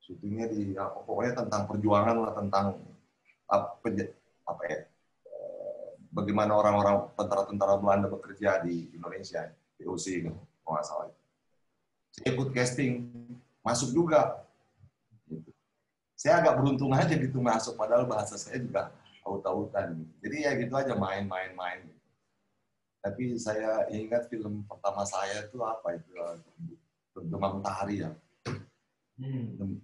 Syutingnya 0.05 0.53
di 0.53 0.77
ya, 0.77 0.93
pokoknya 0.93 1.41
tentang 1.41 1.65
perjuangan 1.65 2.17
lah 2.21 2.33
tentang 2.37 2.67
apa, 3.49 3.81
apa 4.45 4.63
ya 4.69 4.77
bagaimana 6.11 6.53
orang-orang 6.59 7.09
tentara-tentara 7.15 7.79
Belanda 7.79 8.07
bekerja 8.11 8.61
di 8.67 8.91
Indonesia, 8.93 9.47
POC 9.79 10.27
gitu, 10.27 10.35
kalau 10.67 10.73
nggak 10.77 10.87
salah. 10.87 11.07
Saya 12.11 12.29
ikut 12.35 12.49
casting, 12.51 12.93
masuk 13.63 13.95
juga. 13.95 14.43
Gitu. 15.31 15.51
Saya 16.19 16.43
agak 16.43 16.59
beruntung 16.61 16.91
aja 16.93 17.15
gitu 17.15 17.39
masuk, 17.39 17.79
padahal 17.79 18.05
bahasa 18.05 18.35
saya 18.37 18.59
juga 18.59 18.91
aut-autan. 19.23 19.95
Gitu. 19.97 20.13
Jadi 20.27 20.37
ya 20.45 20.51
gitu 20.59 20.75
aja 20.75 20.93
main-main-main. 20.99 21.87
Gitu. 21.87 22.03
Tapi 23.01 23.23
saya 23.41 23.89
ingat 23.89 24.29
film 24.29 24.67
pertama 24.69 25.07
saya 25.09 25.49
itu 25.49 25.57
apa 25.65 25.97
itu? 25.97 26.11
Demam 27.17 27.65
Tahari 27.65 28.05
ya. 28.05 28.11
Hmm. 29.17 29.81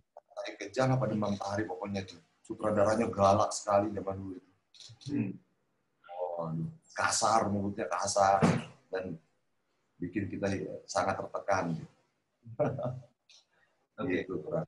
Kejang 0.61 0.93
apa 0.93 1.09
Demam 1.09 1.33
Tahari 1.39 1.65
pokoknya 1.65 2.05
itu. 2.05 2.19
Sutradaranya 2.45 3.09
galak 3.09 3.51
sekali 3.57 3.91
zaman 3.95 4.17
dulu 4.21 4.35
itu. 4.37 4.53
Hmm. 5.09 5.33
Oh, 6.37 6.53
kasar, 6.93 7.49
mulutnya 7.49 7.89
kasar 7.89 8.45
dan 8.93 9.17
bikin 9.97 10.29
kita 10.29 10.53
sangat 10.85 11.17
tertekan. 11.17 11.81
Oke. 13.97 14.05
Okay. 14.05 14.21
Gitu, 14.29 14.37
nah, 14.53 14.65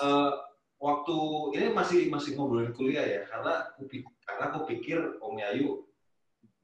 uh, 0.00 0.32
waktu 0.80 1.16
ini 1.60 1.66
masih 1.76 2.00
masih 2.08 2.40
ngobrolin 2.40 2.72
kuliah 2.72 3.04
ya, 3.04 3.20
karena 3.28 3.68
aku, 3.76 3.84
karena 4.24 4.44
aku 4.48 4.58
pikir 4.64 4.98
Om 5.20 5.36
Yayu 5.36 5.84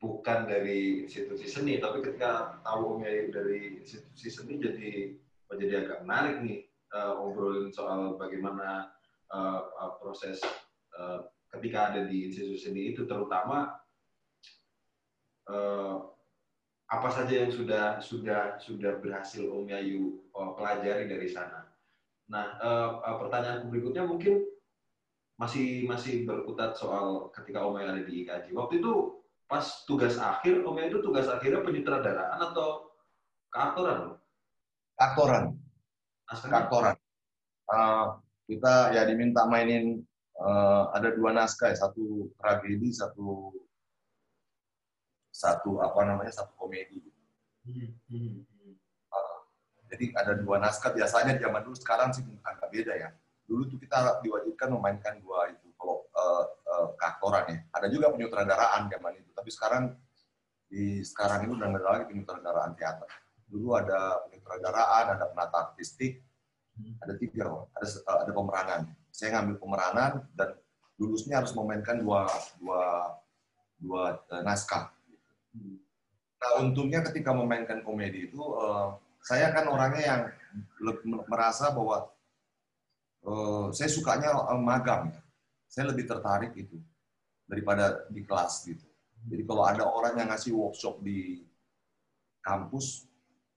bukan 0.01 0.49
dari 0.49 1.05
institusi 1.05 1.45
seni, 1.45 1.77
tapi 1.77 2.01
ketika 2.01 2.57
tahu 2.65 2.97
Om 2.97 3.05
Yayu 3.05 3.29
dari 3.29 3.85
institusi 3.85 4.33
seni 4.33 4.57
jadi 4.57 5.21
menjadi 5.53 5.75
agak 5.85 5.99
menarik 6.09 6.37
nih 6.41 6.59
uh, 6.97 7.21
ngobrolin 7.21 7.69
soal 7.69 8.17
bagaimana 8.17 8.89
uh, 9.29 9.69
proses 10.01 10.41
uh, 10.97 11.29
ketika 11.53 11.93
ada 11.93 12.09
di 12.09 12.33
institusi 12.33 12.73
seni 12.73 12.97
itu, 12.97 13.05
terutama 13.05 13.77
uh, 15.51 15.97
apa 16.91 17.09
saja 17.11 17.47
yang 17.47 17.53
sudah 17.55 18.03
sudah 18.03 18.59
sudah 18.59 18.99
berhasil 18.99 19.47
Om 19.47 19.71
Yayu 19.71 20.27
uh, 20.35 20.55
pelajari 20.59 21.07
dari 21.07 21.31
sana. 21.31 21.71
Nah, 22.31 22.59
uh, 22.63 22.91
uh, 23.03 23.17
pertanyaan 23.23 23.71
berikutnya 23.71 24.07
mungkin 24.07 24.43
masih 25.39 25.87
masih 25.87 26.27
berkutat 26.27 26.79
soal 26.79 27.31
ketika 27.35 27.63
Om 27.63 27.79
Yayu 27.79 27.91
ada 27.91 28.03
di 28.03 28.13
IKJ. 28.27 28.47
Waktu 28.55 28.83
itu 28.83 29.23
pas 29.47 29.63
tugas 29.87 30.19
akhir, 30.19 30.67
Om 30.67 30.79
Yayu 30.79 30.91
itu 30.99 31.01
tugas 31.03 31.27
akhirnya 31.31 31.63
penyutradaraan 31.63 32.39
atau 32.51 32.91
keaktoran? 33.55 34.19
Keaktoran. 34.99 35.45
Keaktoran. 36.27 36.95
Uh, 37.71 38.19
kita 38.51 38.91
ya 38.99 39.07
diminta 39.07 39.47
mainin 39.47 40.03
uh, 40.43 40.91
ada 40.91 41.15
dua 41.15 41.31
naskah, 41.31 41.71
satu 41.71 42.35
tragedi, 42.35 42.91
satu 42.91 43.55
satu 45.31 45.79
apa 45.79 46.03
namanya 46.05 46.35
satu 46.35 46.53
komedi. 46.59 47.01
Hmm, 47.63 47.95
hmm, 48.11 48.43
hmm. 48.45 48.75
Uh, 49.11 49.39
jadi 49.91 50.11
ada 50.19 50.33
dua 50.37 50.59
naskah 50.59 50.91
biasanya 50.91 51.39
zaman 51.39 51.63
dulu 51.63 51.77
sekarang 51.79 52.11
sih 52.11 52.27
agak 52.43 52.69
beda 52.69 52.93
ya. 52.99 53.09
Dulu 53.47 53.67
tuh 53.67 53.79
kita 53.83 54.23
diwajibkan 54.23 54.69
memainkan 54.75 55.19
dua 55.23 55.51
itu 55.51 55.71
kalau 55.79 56.07
uh, 56.15 56.45
uh, 56.47 56.89
keaktoran 56.99 57.45
ya. 57.51 57.59
Ada 57.75 57.87
juga 57.91 58.11
penyutradaraan 58.15 58.91
zaman 58.91 59.13
itu. 59.19 59.31
Tapi 59.35 59.51
sekarang 59.51 59.85
di 60.71 61.03
sekarang 61.03 61.47
ini 61.47 61.53
udah 61.59 61.67
nggak 61.67 61.83
ada 61.83 61.91
lagi 61.99 62.05
penyutradaraan 62.11 62.73
teater. 62.79 63.11
Dulu 63.51 63.75
ada 63.75 64.23
penyutradaraan, 64.31 65.19
ada 65.19 65.25
penata 65.27 65.57
artistik, 65.71 66.23
ada 67.03 67.15
tiga, 67.19 67.51
ada 67.75 67.87
ada 68.23 68.31
pemeranan. 68.31 68.81
Saya 69.11 69.35
ngambil 69.35 69.59
pemeranan 69.59 70.23
dan 70.39 70.55
lulusnya 71.01 71.43
harus 71.43 71.51
memainkan 71.59 71.99
dua 71.99 72.31
dua 72.63 72.83
dua 73.81 74.03
naskah 74.47 74.93
Nah, 76.41 76.51
untungnya 76.65 77.05
ketika 77.05 77.37
memainkan 77.37 77.85
komedi 77.85 78.33
itu, 78.33 78.41
uh, 78.41 78.97
saya 79.21 79.53
kan 79.53 79.69
orangnya 79.69 80.03
yang 80.03 80.23
merasa 81.29 81.69
bahwa 81.77 82.09
uh, 83.29 83.69
saya 83.77 83.93
sukanya 83.93 84.33
magang. 84.57 85.13
Ya. 85.13 85.21
Saya 85.71 85.85
lebih 85.93 86.09
tertarik 86.09 86.57
itu 86.57 86.81
daripada 87.45 88.09
di 88.09 88.25
kelas 88.25 88.67
gitu. 88.67 88.87
Jadi 89.29 89.43
kalau 89.45 89.69
ada 89.69 89.85
orang 89.85 90.17
yang 90.17 90.29
ngasih 90.33 90.57
workshop 90.57 91.05
di 91.05 91.45
kampus, 92.41 93.05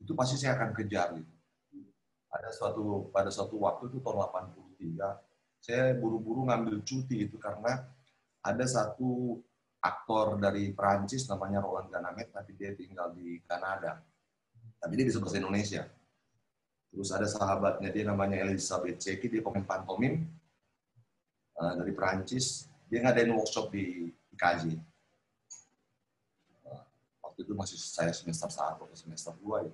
itu 0.03 0.11
pasti 0.11 0.35
saya 0.35 0.59
akan 0.59 0.75
kejar 0.75 1.15
gitu. 1.15 1.33
Ada 2.33 2.49
suatu 2.51 3.07
pada 3.15 3.31
suatu 3.31 3.55
waktu 3.63 3.87
itu 3.87 4.03
tahun 4.03 4.27
83, 4.27 5.63
saya 5.63 5.95
buru-buru 5.95 6.43
ngambil 6.51 6.83
cuti 6.83 7.23
itu 7.23 7.39
karena 7.39 7.87
ada 8.43 8.65
satu 8.67 9.39
aktor 9.83 10.39
dari 10.39 10.71
Prancis 10.71 11.27
namanya 11.27 11.59
Roland 11.59 11.91
Ganamet, 11.91 12.31
tapi 12.31 12.55
dia 12.55 12.71
tinggal 12.71 13.11
di 13.11 13.43
Kanada. 13.43 13.99
Tapi 14.79 14.93
dia 14.95 15.05
bisa 15.11 15.19
bahasa 15.19 15.43
Indonesia. 15.43 15.83
Terus 16.87 17.11
ada 17.11 17.27
sahabatnya 17.27 17.91
dia 17.91 18.07
namanya 18.07 18.39
Elizabeth 18.47 19.03
Ceki, 19.03 19.27
dia 19.27 19.41
pemain 19.43 19.67
pantomim 19.67 20.23
uh, 21.59 21.73
dari 21.75 21.91
Prancis. 21.91 22.71
Dia 22.87 23.03
ngadain 23.03 23.35
workshop 23.35 23.75
di 23.75 24.07
IKJ. 24.39 24.71
Uh, 24.71 24.79
eh, 26.71 26.81
waktu 27.19 27.43
itu 27.43 27.51
masih 27.51 27.75
saya 27.75 28.15
semester 28.15 28.47
1 28.47 28.79
atau 28.79 28.95
semester 28.95 29.35
2 29.35 29.67
ya. 29.67 29.73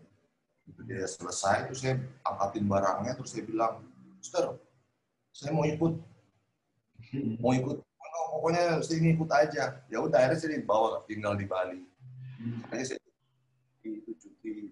Itu 0.70 0.82
dia 0.86 1.06
selesai, 1.06 1.70
terus 1.70 1.82
saya 1.86 2.02
angkatin 2.26 2.66
barangnya, 2.66 3.14
terus 3.18 3.34
saya 3.34 3.46
bilang, 3.46 3.86
Suster, 4.22 4.58
saya 5.30 5.54
mau 5.54 5.70
ikut. 5.70 6.02
Mau 7.42 7.58
ikut 7.58 7.89
pokoknya 8.36 8.64
saya 8.84 8.98
ngikut 9.00 9.30
aja. 9.32 9.64
Ya 9.88 9.98
udah 10.00 10.18
akhirnya 10.20 10.40
saya 10.40 10.52
dibawa 10.58 11.02
tinggal 11.08 11.34
di 11.36 11.46
Bali. 11.48 11.82
Makanya 12.66 12.96
saya 12.96 13.00
itu 13.84 14.12
cuti 14.16 14.72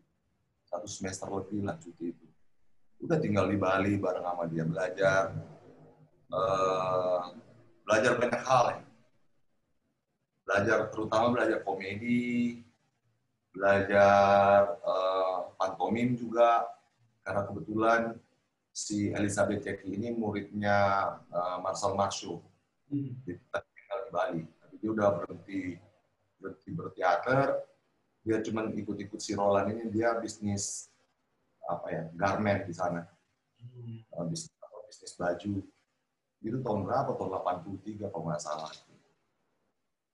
satu 0.67 0.87
semester 0.87 1.27
lebih 1.31 1.67
lah 1.67 1.75
cuti 1.79 2.11
itu. 2.11 2.25
Udah 3.03 3.17
tinggal 3.21 3.47
di 3.47 3.57
Bali 3.59 3.95
bareng 3.99 4.25
sama 4.25 4.43
dia 4.47 4.63
belajar. 4.63 5.35
Uh, 6.27 7.35
belajar 7.87 8.11
banyak 8.19 8.41
hal 8.43 8.65
ya. 8.75 8.81
Belajar 10.47 10.77
terutama 10.91 11.25
belajar 11.31 11.59
komedi 11.63 12.63
belajar 13.57 14.77
uh, 14.85 15.49
pantomim 15.57 16.13
juga. 16.13 16.69
Karena 17.25 17.43
kebetulan 17.43 18.01
si 18.71 19.11
Elizabeth 19.11 19.65
Jackie 19.65 19.97
ini 19.97 20.13
muridnya 20.15 21.11
uh, 21.33 21.57
Marcel 21.59 21.97
Marceau 21.97 22.39
Hmm. 22.87 23.11
Kita 23.23 23.57
tinggal 23.61 23.97
di 24.03 24.09
Bali. 24.11 24.41
Tapi 24.59 24.75
dia 24.79 24.89
udah 24.91 25.09
berhenti 25.19 25.59
berhenti 26.37 26.69
berteater. 26.71 27.47
Dia 28.27 28.37
cuma 28.43 28.67
ikut-ikut 28.67 29.19
si 29.19 29.31
Roland 29.35 29.71
ini. 29.71 29.91
Dia 29.91 30.15
bisnis 30.19 30.91
apa 31.67 31.87
ya 31.91 32.03
garment 32.15 32.67
di 32.67 32.73
sana. 32.75 33.03
Hmm. 33.59 34.03
Uh, 34.15 34.25
bisnis, 34.27 34.53
bisnis 34.87 35.13
baju. 35.15 35.53
Itu 36.43 36.57
tahun 36.63 36.79
berapa? 36.87 37.11
Tahun 37.15 37.31
83 37.43 38.11
kalau 38.11 38.25
nggak 38.31 38.43
salah. 38.43 38.71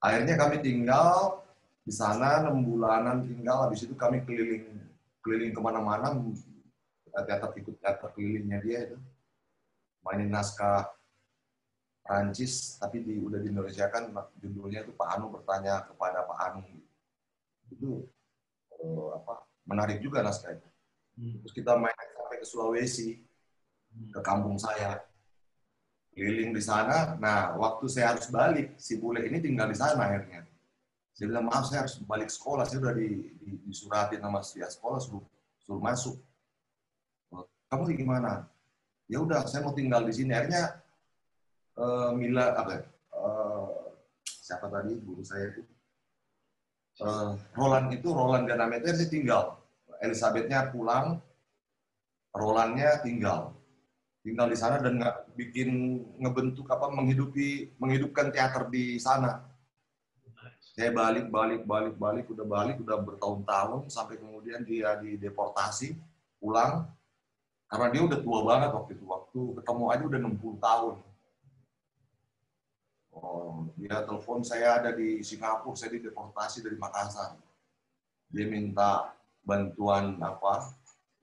Akhirnya 0.03 0.35
kami 0.35 0.59
tinggal 0.59 1.41
di 1.83 1.93
sana 1.93 2.43
enam 2.43 2.63
bulanan 2.65 3.23
tinggal. 3.23 3.69
Habis 3.69 3.85
itu 3.85 3.93
kami 3.93 4.25
keliling 4.25 4.83
keliling 5.23 5.55
ke 5.55 5.61
mana-mana 5.63 6.11
teater 7.21 7.53
ikut 7.53 7.77
teater 7.77 8.09
kelilingnya 8.17 8.57
dia 8.65 8.79
itu 8.89 8.97
mainin 10.01 10.33
naskah 10.33 10.89
Prancis 12.03 12.75
tapi 12.83 12.99
di 12.99 13.15
udah 13.15 13.39
di 13.39 13.47
Indonesia 13.47 13.87
kan 13.87 14.11
judulnya 14.35 14.83
itu 14.83 14.91
Pak 14.91 15.07
Anu 15.15 15.31
bertanya 15.31 15.87
kepada 15.87 16.27
Pak 16.27 16.37
Anu. 16.51 16.61
Itu 17.71 18.03
uh, 18.83 19.15
apa 19.15 19.47
menarik 19.63 20.03
juga 20.03 20.19
naskah 20.19 20.51
itu 20.51 20.67
hmm. 21.15 21.35
terus 21.39 21.53
kita 21.55 21.79
main 21.79 21.95
sampai 21.95 22.37
ke 22.43 22.45
Sulawesi 22.45 23.23
hmm. 23.95 24.11
ke 24.11 24.19
kampung 24.19 24.59
saya. 24.59 24.99
Keliling 26.13 26.53
di 26.53 26.61
sana 26.61 27.17
nah 27.17 27.57
waktu 27.57 27.89
saya 27.89 28.13
harus 28.13 28.29
balik 28.29 28.77
si 28.77 29.01
bule 29.01 29.25
ini 29.25 29.39
tinggal 29.39 29.71
di 29.71 29.77
sana 29.79 30.11
akhirnya. 30.11 30.43
Saya 31.15 31.25
bilang 31.29 31.47
maaf 31.47 31.71
saya 31.71 31.87
harus 31.87 31.97
balik 32.03 32.29
sekolah. 32.29 32.65
Saya 32.67 32.83
udah 32.83 32.93
di, 32.97 33.31
di, 33.37 33.49
disuratin 33.69 34.19
sama 34.19 34.43
si 34.43 34.59
sekolah 34.59 34.99
suruh 34.99 35.23
suruh 35.63 35.79
masuk. 35.79 36.19
Kamu 37.71 37.89
gimana? 37.95 38.45
Ya 39.09 39.23
udah 39.23 39.47
saya 39.47 39.65
mau 39.65 39.73
tinggal 39.73 40.05
di 40.05 40.13
sini. 40.13 40.35
Akhirnya 40.35 40.82
uh, 41.77 42.09
Mila 42.13 42.53
apa? 42.57 42.85
Uh, 43.13 43.93
siapa 44.25 44.69
tadi? 44.69 44.97
Guru 44.99 45.23
saya 45.25 45.53
itu. 45.53 45.61
Uh, 47.01 47.33
Roland 47.57 47.89
itu 47.89 48.13
Roland 48.13 48.45
Ganameter 48.45 48.93
sih 48.93 49.09
tinggal. 49.09 49.57
Elizabethnya 50.03 50.69
pulang 50.69 51.21
Rolandnya 52.33 52.97
tinggal. 53.05 53.53
Tinggal 54.25 54.49
di 54.49 54.57
sana 54.57 54.81
dan 54.81 54.97
nggak 54.97 55.37
bikin 55.37 56.01
ngebentuk 56.17 56.65
apa 56.73 56.89
menghidupi 56.89 57.77
menghidupkan 57.77 58.33
teater 58.33 58.65
di 58.73 58.97
sana. 58.97 59.45
Saya 60.73 60.89
balik, 60.89 61.29
balik, 61.29 61.69
balik, 61.69 61.95
balik, 62.01 62.25
udah 62.33 62.45
balik, 62.49 62.81
udah 62.81 62.97
bertahun-tahun, 62.97 63.93
sampai 63.93 64.17
kemudian 64.17 64.65
dia 64.65 64.97
dideportasi, 64.97 65.93
pulang, 66.41 66.89
karena 67.69 67.87
dia 67.93 68.01
udah 68.01 68.19
tua 68.25 68.39
banget 68.41 68.69
waktu 68.73 68.91
itu. 68.97 69.05
Waktu 69.05 69.39
ketemu 69.61 69.83
aja 69.93 70.03
udah 70.09 70.19
60 70.25 70.57
tahun. 70.57 70.95
Oh, 73.13 73.69
dia 73.77 74.01
telepon 74.01 74.41
saya 74.41 74.81
ada 74.81 74.89
di 74.89 75.21
Singapura, 75.21 75.77
saya 75.77 75.93
dideportasi 75.93 76.65
dari 76.65 76.77
Makassar. 76.81 77.37
Dia 78.33 78.49
minta 78.49 79.13
bantuan 79.45 80.17
apa 80.17 80.73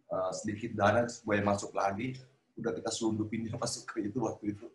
uh, 0.06 0.30
sedikit 0.30 0.78
dana 0.78 1.10
supaya 1.10 1.42
masuk 1.42 1.74
lagi. 1.74 2.14
Udah 2.54 2.70
kita 2.70 2.94
selundupin 2.94 3.42
dia 3.42 3.58
masuk 3.62 3.90
ke 3.90 4.06
itu 4.06 4.22
waktu 4.22 4.54
itu. 4.54 4.66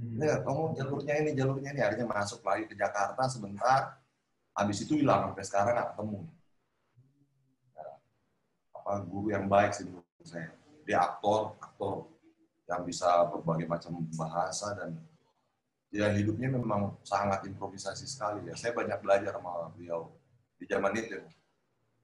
Hmm. 0.00 0.16
Ya, 0.16 0.40
kamu 0.40 0.72
jalurnya 0.80 1.14
ini, 1.20 1.30
jalurnya 1.36 1.70
ini. 1.76 1.80
Akhirnya 1.84 2.08
masuk 2.08 2.40
lagi 2.40 2.64
ke 2.64 2.74
Jakarta 2.74 3.28
sebentar. 3.28 4.00
Habis 4.56 4.88
itu 4.88 4.96
hilang 4.96 5.28
sampai 5.30 5.44
sekarang 5.44 5.72
nggak 5.76 5.88
ketemu. 5.92 6.20
Ya, 7.76 7.86
apa 8.72 8.92
guru 9.04 9.28
yang 9.28 9.44
baik 9.44 9.76
sih 9.76 9.84
menurut 9.84 10.24
saya. 10.24 10.48
Dia 10.88 11.04
aktor, 11.04 11.52
aktor 11.60 12.08
yang 12.64 12.82
bisa 12.88 13.28
berbagai 13.28 13.68
macam 13.68 14.00
bahasa 14.16 14.72
dan 14.72 14.96
ya 15.90 16.10
hidupnya 16.12 16.50
memang 16.50 16.98
sangat 17.06 17.46
improvisasi 17.46 18.06
sekali 18.06 18.46
ya. 18.50 18.54
Saya 18.58 18.74
banyak 18.74 18.98
belajar 19.00 19.32
sama 19.36 19.70
beliau 19.74 20.12
di 20.58 20.64
zaman 20.66 20.92
itu. 20.96 21.18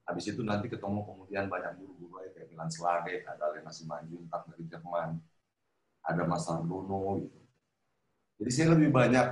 Habis 0.03 0.35
itu 0.35 0.43
nanti 0.43 0.67
ketemu 0.67 1.07
kemudian 1.07 1.47
banyak 1.47 1.79
guru-guru 1.79 2.27
kayak 2.35 2.51
Milan 2.51 2.71
Slade, 2.71 3.23
ada 3.23 3.55
Lena 3.55 3.71
Simanjuntak 3.71 4.51
dari 4.51 4.65
Jerman, 4.67 5.19
ada 6.03 6.23
Mas 6.27 6.43
Sardono 6.43 7.23
gitu. 7.23 7.39
Jadi 8.43 8.51
saya 8.51 8.69
lebih 8.75 8.91
banyak 8.91 9.27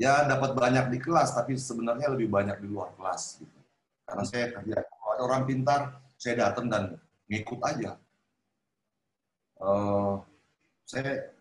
ya 0.00 0.24
dapat 0.24 0.56
banyak 0.56 0.88
di 0.88 0.98
kelas, 1.02 1.36
tapi 1.36 1.58
sebenarnya 1.60 2.08
lebih 2.08 2.32
banyak 2.32 2.56
di 2.64 2.68
luar 2.70 2.96
kelas 2.96 3.44
gitu. 3.44 3.58
Karena 4.08 4.24
saya 4.24 4.46
kerja, 4.56 4.76
kalau 4.88 5.10
ada 5.12 5.22
orang 5.28 5.42
pintar, 5.44 5.80
saya 6.16 6.48
datang 6.48 6.72
dan 6.72 6.96
ngikut 7.28 7.60
aja. 7.60 8.00
Uh, 9.60 10.22
saya 10.88 11.36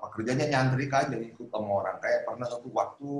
apa 0.00 0.16
kerjanya 0.16 0.48
nyantri 0.48 0.88
aja 0.88 1.12
ikut 1.12 1.52
sama 1.52 1.84
orang. 1.84 2.00
Kayak 2.00 2.24
pernah 2.24 2.48
satu 2.48 2.72
waktu 2.72 3.10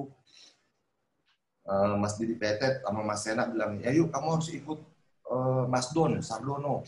uh, 1.68 1.94
Mas 2.00 2.16
Didi 2.16 2.40
Petet 2.40 2.80
sama 2.80 3.04
Mas 3.04 3.20
Sena 3.20 3.44
bilang 3.44 3.76
ya 3.84 3.92
yuk 3.92 4.08
kamu 4.08 4.40
harus 4.40 4.48
ikut 4.48 4.80
uh, 5.28 5.68
Mas 5.68 5.92
Don 5.92 6.16
Sardono. 6.24 6.80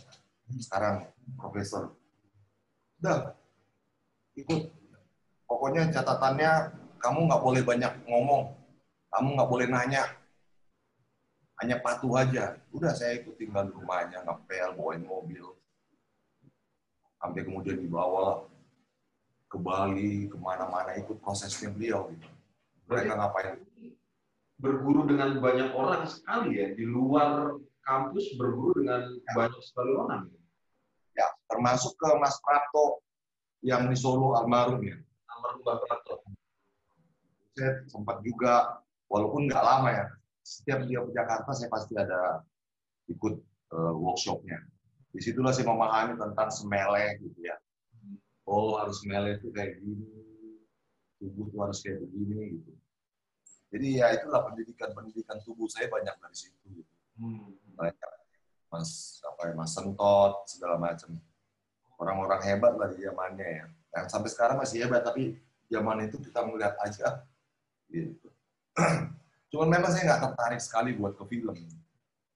Sekarang 0.57 1.05
profesor. 1.37 1.92
Udah 3.05 3.37
ikut. 4.33 4.72
Pokoknya 5.44 5.92
catatannya 5.92 6.72
kamu 6.96 7.28
nggak 7.28 7.42
boleh 7.44 7.61
banyak 7.61 7.92
ngomong. 8.09 8.57
Kamu 9.12 9.28
nggak 9.37 9.50
boleh 9.52 9.68
nanya. 9.68 10.09
Hanya 11.61 11.76
patuh 11.85 12.16
aja. 12.16 12.57
Udah 12.72 12.96
saya 12.96 13.20
ikut 13.20 13.37
tinggal 13.37 13.68
di 13.68 13.76
rumahnya 13.76 14.24
ngepel 14.24 14.72
bawain 14.72 15.05
mobil. 15.05 15.52
Sampai 17.20 17.44
kemudian 17.44 17.76
dibawa 17.76 18.48
ke 19.52 19.60
Bali, 19.60 20.32
ke 20.32 20.36
mana-mana 20.40 20.96
ikut 20.96 21.20
prosesnya 21.20 21.68
beliau. 21.68 22.08
Gitu. 22.08 22.28
Mereka 22.88 23.12
ngapain? 23.20 23.60
Berguru 24.56 25.04
dengan 25.04 25.36
banyak 25.36 25.76
orang 25.76 26.08
sekali 26.08 26.56
ya, 26.56 26.72
di 26.72 26.88
luar 26.88 27.60
kampus 27.84 28.32
berguru 28.40 28.72
dengan 28.80 29.12
ya. 29.12 29.32
banyak 29.36 29.60
sekali 29.60 29.92
orang. 29.92 30.22
Ya, 31.12 31.28
termasuk 31.52 31.92
ke 32.00 32.08
Mas 32.16 32.40
Prato 32.40 33.04
yang 33.60 33.92
di 33.92 33.96
Solo 33.98 34.40
almarhum 34.40 34.80
ya. 34.80 34.96
Almarhum 35.28 35.60
Mbak 35.60 35.76
Prato. 35.84 36.14
Saya 37.52 37.84
sempat 37.92 38.24
juga, 38.24 38.80
walaupun 39.12 39.44
nggak 39.44 39.60
lama 39.60 39.92
ya, 39.92 40.06
setiap 40.40 40.88
dia 40.88 41.04
ke 41.04 41.12
Jakarta 41.12 41.50
saya 41.52 41.68
pasti 41.68 41.92
ada 42.00 42.40
ikut 43.12 43.36
uh, 43.76 43.92
workshopnya. 44.00 44.56
Di 45.12 45.20
situlah 45.20 45.52
saya 45.52 45.68
memahami 45.68 46.16
tentang 46.16 46.48
semele 46.48 47.20
gitu 47.20 47.36
ya 47.44 47.52
oh 48.46 48.78
harus 48.78 49.02
mele 49.07 49.38
itu 49.38 49.48
kayak 49.55 49.78
gini, 49.78 50.07
tubuh 51.22 51.46
tuh 51.50 51.61
harus 51.62 51.78
kayak 51.83 52.02
begini 52.02 52.59
gitu. 52.59 52.72
Jadi 53.72 53.87
ya 54.05 54.12
itulah 54.12 54.44
pendidikan-pendidikan 54.52 55.40
tubuh 55.48 55.64
saya 55.64 55.88
banyak 55.88 56.12
dari 56.12 56.37
situ. 56.37 56.66
Gitu. 56.68 56.92
Hmm. 57.16 57.57
Mas 58.72 59.20
apa 59.24 59.48
ya, 59.48 59.55
Mas 59.57 59.72
Sentot 59.72 60.44
segala 60.44 60.76
macam. 60.76 61.16
Orang-orang 61.96 62.40
hebat 62.44 62.76
lah 62.76 62.88
di 62.92 63.00
zamannya 63.00 63.48
ya. 63.48 63.66
Yang 63.96 64.07
sampai 64.12 64.31
sekarang 64.33 64.57
masih 64.61 64.85
hebat 64.85 65.05
tapi 65.05 65.40
zaman 65.72 66.05
itu 66.05 66.20
kita 66.20 66.44
melihat 66.44 66.76
aja 66.85 67.24
gitu. 67.88 68.28
Cuman 69.52 69.68
memang 69.68 69.92
saya 69.92 70.05
nggak 70.09 70.22
tertarik 70.33 70.61
sekali 70.61 70.96
buat 70.96 71.16
ke 71.16 71.24
film. 71.28 71.57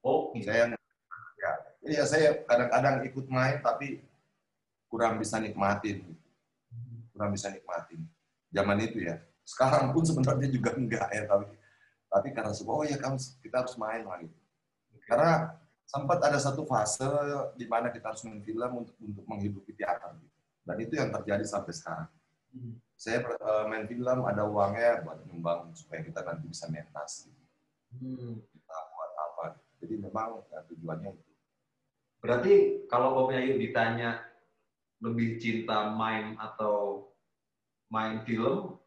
Oh, 0.05 0.33
saya 0.41 0.73
ya, 1.37 1.51
ya 1.85 2.03
saya 2.05 2.27
kadang-kadang 2.45 3.05
ikut 3.05 3.25
main 3.29 3.57
tapi 3.61 4.01
kurang 4.87 5.19
bisa 5.19 5.37
nikmatin. 5.39 6.03
Kurang 7.13 7.31
bisa 7.35 7.47
nikmatin. 7.51 8.03
Zaman 8.51 8.77
itu 8.83 9.03
ya. 9.03 9.19
Sekarang 9.47 9.95
pun 9.95 10.03
sebenarnya 10.03 10.47
juga 10.51 10.75
enggak 10.75 11.07
ya 11.11 11.23
tapi 11.23 11.47
tapi 12.07 12.27
karena 12.31 12.55
semua 12.55 12.83
oh 12.83 12.85
ya 12.87 12.95
kamu 12.95 13.19
kita 13.43 13.55
harus 13.63 13.75
main 13.75 14.03
lah 14.07 14.19
gitu. 14.23 14.37
Karena 15.07 15.55
sempat 15.87 16.19
ada 16.19 16.39
satu 16.39 16.67
fase 16.67 17.07
di 17.55 17.63
mana 17.63 17.87
kita 17.87 18.11
harus 18.11 18.23
main 18.27 18.43
film 18.43 18.71
untuk 18.83 18.95
untuk 18.99 19.23
menghidupi 19.23 19.71
teater 19.71 20.19
gitu. 20.19 20.35
dan 20.67 20.77
itu 20.83 20.93
yang 20.99 21.09
terjadi 21.15 21.45
sampai 21.47 21.71
sekarang. 21.71 22.11
Saya 22.97 23.23
uh, 23.23 23.69
main 23.71 23.87
film 23.87 24.19
ada 24.27 24.43
uangnya 24.43 25.05
buat 25.07 25.23
nyumbang 25.29 25.71
supaya 25.77 26.03
kita 26.03 26.27
nanti 26.27 26.43
bisa 26.51 26.67
mentas 26.67 27.27
gitu. 27.27 27.43
kita 28.51 28.77
buat 28.91 29.11
apa 29.15 29.43
jadi 29.79 29.95
memang 29.95 30.43
ya, 30.51 30.59
tujuannya 30.67 31.11
itu. 31.15 31.31
Berarti 32.19 32.53
kalau 32.91 33.23
Om 33.23 33.31
Yayu 33.31 33.55
ditanya 33.61 34.19
lebih 35.01 35.37
cinta 35.37 35.93
main 35.93 36.33
atau 36.37 37.09
main 37.91 38.21
film? 38.25 38.77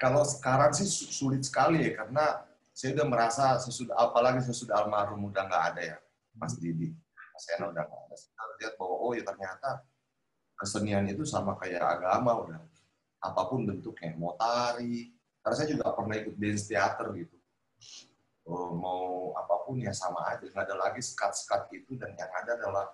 Kalau 0.00 0.24
sekarang 0.24 0.72
sih 0.72 0.88
sulit 0.88 1.44
sekali 1.44 1.84
ya 1.84 1.92
karena 2.04 2.46
saya 2.72 2.96
udah 2.96 3.06
merasa 3.06 3.44
sesudah 3.60 3.92
apalagi 4.00 4.40
sesudah 4.40 4.80
almarhum 4.80 5.28
udah 5.28 5.44
nggak 5.44 5.64
ada 5.74 5.82
ya 5.94 5.98
Mas 6.32 6.56
Didi, 6.56 6.96
Mas 7.36 7.44
Ena 7.52 7.68
udah 7.68 7.84
nggak 7.84 8.02
ada. 8.08 8.16
Saya 8.16 8.54
lihat 8.64 8.74
bahwa 8.80 8.96
oh 8.96 9.12
ya 9.12 9.22
ternyata 9.26 9.84
kesenian 10.56 11.04
itu 11.08 11.24
sama 11.28 11.56
kayak 11.56 11.80
agama 11.80 12.36
udah 12.36 12.60
apa 13.20 13.42
pun 13.48 13.68
bentuknya 13.68 14.16
mau 14.16 14.36
tari 14.36 15.12
karena 15.40 15.54
saya 15.56 15.68
juga 15.72 15.92
pernah 15.92 16.16
ikut 16.20 16.36
dance 16.36 16.68
theater 16.68 17.12
gitu 17.16 17.36
oh, 18.48 18.72
mau 18.76 19.32
apa 19.36 19.54
pun 19.64 19.80
ya 19.80 19.92
sama 19.92 20.20
aja 20.28 20.44
nggak 20.44 20.64
ada 20.68 20.76
lagi 20.76 21.00
sekat-sekat 21.00 21.68
itu 21.72 21.96
dan 21.96 22.12
yang 22.16 22.32
ada 22.32 22.56
adalah 22.60 22.84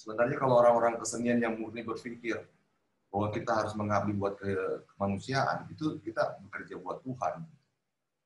Sebenarnya 0.00 0.36
kalau 0.40 0.64
orang-orang 0.64 0.96
kesenian 0.96 1.44
yang 1.44 1.60
murni 1.60 1.84
berpikir 1.84 2.40
bahwa 3.12 3.28
kita 3.36 3.52
harus 3.52 3.76
mengabdi 3.76 4.16
buat 4.16 4.40
ke 4.40 4.48
kemanusiaan, 4.96 5.68
itu 5.68 6.00
kita 6.00 6.40
bekerja 6.40 6.80
buat 6.80 7.04
Tuhan. 7.04 7.44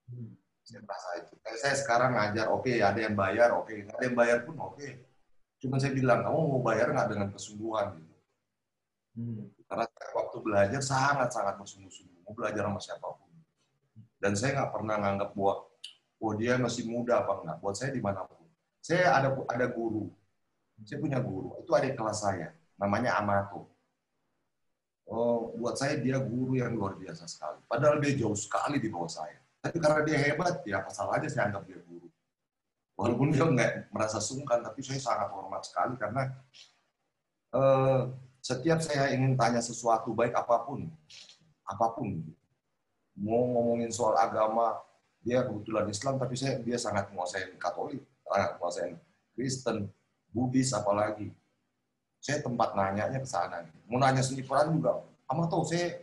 Hmm. 0.07 0.39
Saya 0.63 0.81
merasa 0.87 1.09
itu. 1.19 1.35
Kayak 1.43 1.59
saya 1.59 1.75
sekarang 1.75 2.11
ngajar, 2.15 2.47
oke 2.55 2.63
okay, 2.63 2.79
ada 2.79 3.01
yang 3.03 3.19
bayar, 3.19 3.59
oke. 3.59 3.67
Okay. 3.67 3.91
Ada 3.91 4.05
yang 4.07 4.15
bayar 4.15 4.39
pun 4.47 4.55
oke. 4.63 4.79
Okay. 4.79 5.03
Cuma 5.59 5.83
saya 5.83 5.99
bilang, 5.99 6.23
kamu 6.23 6.39
mau 6.47 6.63
bayar 6.63 6.95
nggak 6.95 7.09
dengan 7.11 7.29
kesungguhan? 7.35 7.87
Gitu. 7.99 8.15
Hmm. 9.19 9.43
Karena 9.67 9.85
waktu 10.15 10.37
belajar 10.47 10.81
sangat-sangat 10.81 11.55
bersungguh-sungguh. 11.59 12.23
Mau 12.23 12.35
belajar 12.39 12.63
sama 12.71 12.79
siapa 12.79 13.09
pun. 13.19 13.35
Dan 14.23 14.39
saya 14.39 14.63
nggak 14.63 14.71
pernah 14.71 14.97
nganggap 15.03 15.35
bahwa 15.35 15.55
oh 16.23 16.33
dia 16.39 16.55
masih 16.55 16.87
muda 16.87 17.27
apa 17.27 17.43
enggak. 17.43 17.57
Buat 17.59 17.75
saya 17.75 17.91
di 17.91 17.99
mana 17.99 18.23
pun. 18.23 18.47
Saya 18.79 19.11
ada 19.11 19.35
ada 19.51 19.67
guru 19.67 20.07
saya 20.85 20.99
punya 21.01 21.19
guru, 21.19 21.57
itu 21.65 21.73
ada 21.73 21.89
kelas 21.91 22.19
saya, 22.21 22.53
namanya 22.77 23.17
Amato. 23.17 23.73
Oh, 25.05 25.53
buat 25.61 25.77
saya 25.77 26.01
dia 26.01 26.17
guru 26.17 26.57
yang 26.57 26.73
luar 26.73 26.97
biasa 26.97 27.29
sekali. 27.29 27.61
Padahal 27.69 28.01
dia 28.01 28.17
jauh 28.17 28.37
sekali 28.37 28.81
di 28.81 28.89
bawah 28.89 29.09
saya. 29.09 29.37
Tapi 29.61 29.77
karena 29.81 30.01
dia 30.05 30.17
hebat, 30.21 30.65
ya 30.65 30.81
apa 30.81 30.93
salahnya 30.93 31.29
saya 31.29 31.53
anggap 31.53 31.65
dia 31.69 31.81
guru. 31.85 32.09
Walaupun 32.97 33.33
dia 33.33 33.45
nggak 33.45 33.93
merasa 33.93 34.21
sungkan, 34.21 34.65
tapi 34.65 34.81
saya 34.81 35.01
sangat 35.01 35.29
hormat 35.33 35.65
sekali 35.65 35.97
karena 36.01 36.23
uh, 37.53 38.13
setiap 38.45 38.81
saya 38.81 39.13
ingin 39.13 39.37
tanya 39.37 39.61
sesuatu 39.61 40.13
baik 40.13 40.37
apa 40.37 40.69
pun, 40.69 40.89
apa 41.65 41.87
pun, 41.97 42.21
mau 43.17 43.45
ngomongin 43.57 43.89
soal 43.89 44.17
agama, 44.21 44.81
dia 45.25 45.45
kebetulan 45.45 45.89
Islam, 45.89 46.21
tapi 46.21 46.37
saya 46.37 46.61
dia 46.61 46.77
sangat 46.77 47.09
menguasai 47.09 47.57
Katolik, 47.57 48.05
sangat 48.25 48.51
menguasai 48.57 48.93
Kristen, 49.33 49.89
Buddhis 50.35 50.75
apalagi. 50.75 51.31
Saya 52.19 52.43
tempat 52.43 52.75
nanyanya 52.75 53.23
ke 53.23 53.29
sana. 53.29 53.63
Mau 53.87 54.03
nanya 54.03 54.21
seni 54.25 54.43
peran 54.43 54.75
juga, 54.75 54.99
ama 55.31 55.47
tuh 55.47 55.63
saya 55.63 56.03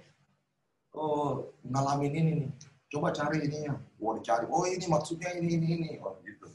oh, 0.95 1.51
ngalamin 1.67 2.13
ini 2.15 2.31
nih. 2.39 2.49
Coba 2.87 3.11
cari 3.11 3.43
ini 3.43 3.67
ya. 3.67 3.75
Wah 3.99 4.15
dicari, 4.15 4.47
oh 4.47 4.63
ini 4.63 4.85
maksudnya 4.87 5.35
ini, 5.35 5.59
ini, 5.59 5.67
ini. 5.75 5.89
Oh, 5.99 6.15
gitu. 6.23 6.47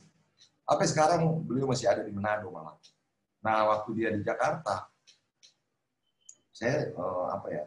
Apa 0.64 0.82
sekarang 0.88 1.44
beliau 1.44 1.68
masih 1.68 1.92
ada 1.92 2.00
di 2.00 2.12
Manado 2.14 2.48
malah. 2.48 2.74
Nah, 3.44 3.68
waktu 3.70 3.90
dia 3.94 4.08
di 4.10 4.24
Jakarta, 4.24 4.88
saya 6.50 6.88
uh, 6.96 7.36
apa 7.36 7.52
ya 7.52 7.64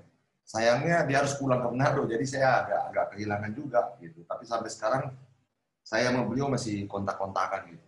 sayangnya 0.50 1.06
dia 1.06 1.22
harus 1.22 1.38
pulang 1.38 1.62
ke 1.62 1.68
Manado 1.70 2.10
jadi 2.10 2.26
saya 2.26 2.48
agak 2.66 2.82
agak 2.90 3.06
kehilangan 3.14 3.54
juga 3.54 3.94
gitu 4.02 4.26
Tapi 4.26 4.44
sampai 4.50 4.70
sekarang 4.74 5.04
saya 5.90 6.14
sama 6.14 6.22
beliau 6.30 6.54
masih 6.54 6.86
kontak-kontakan 6.86 7.74
gitu. 7.74 7.88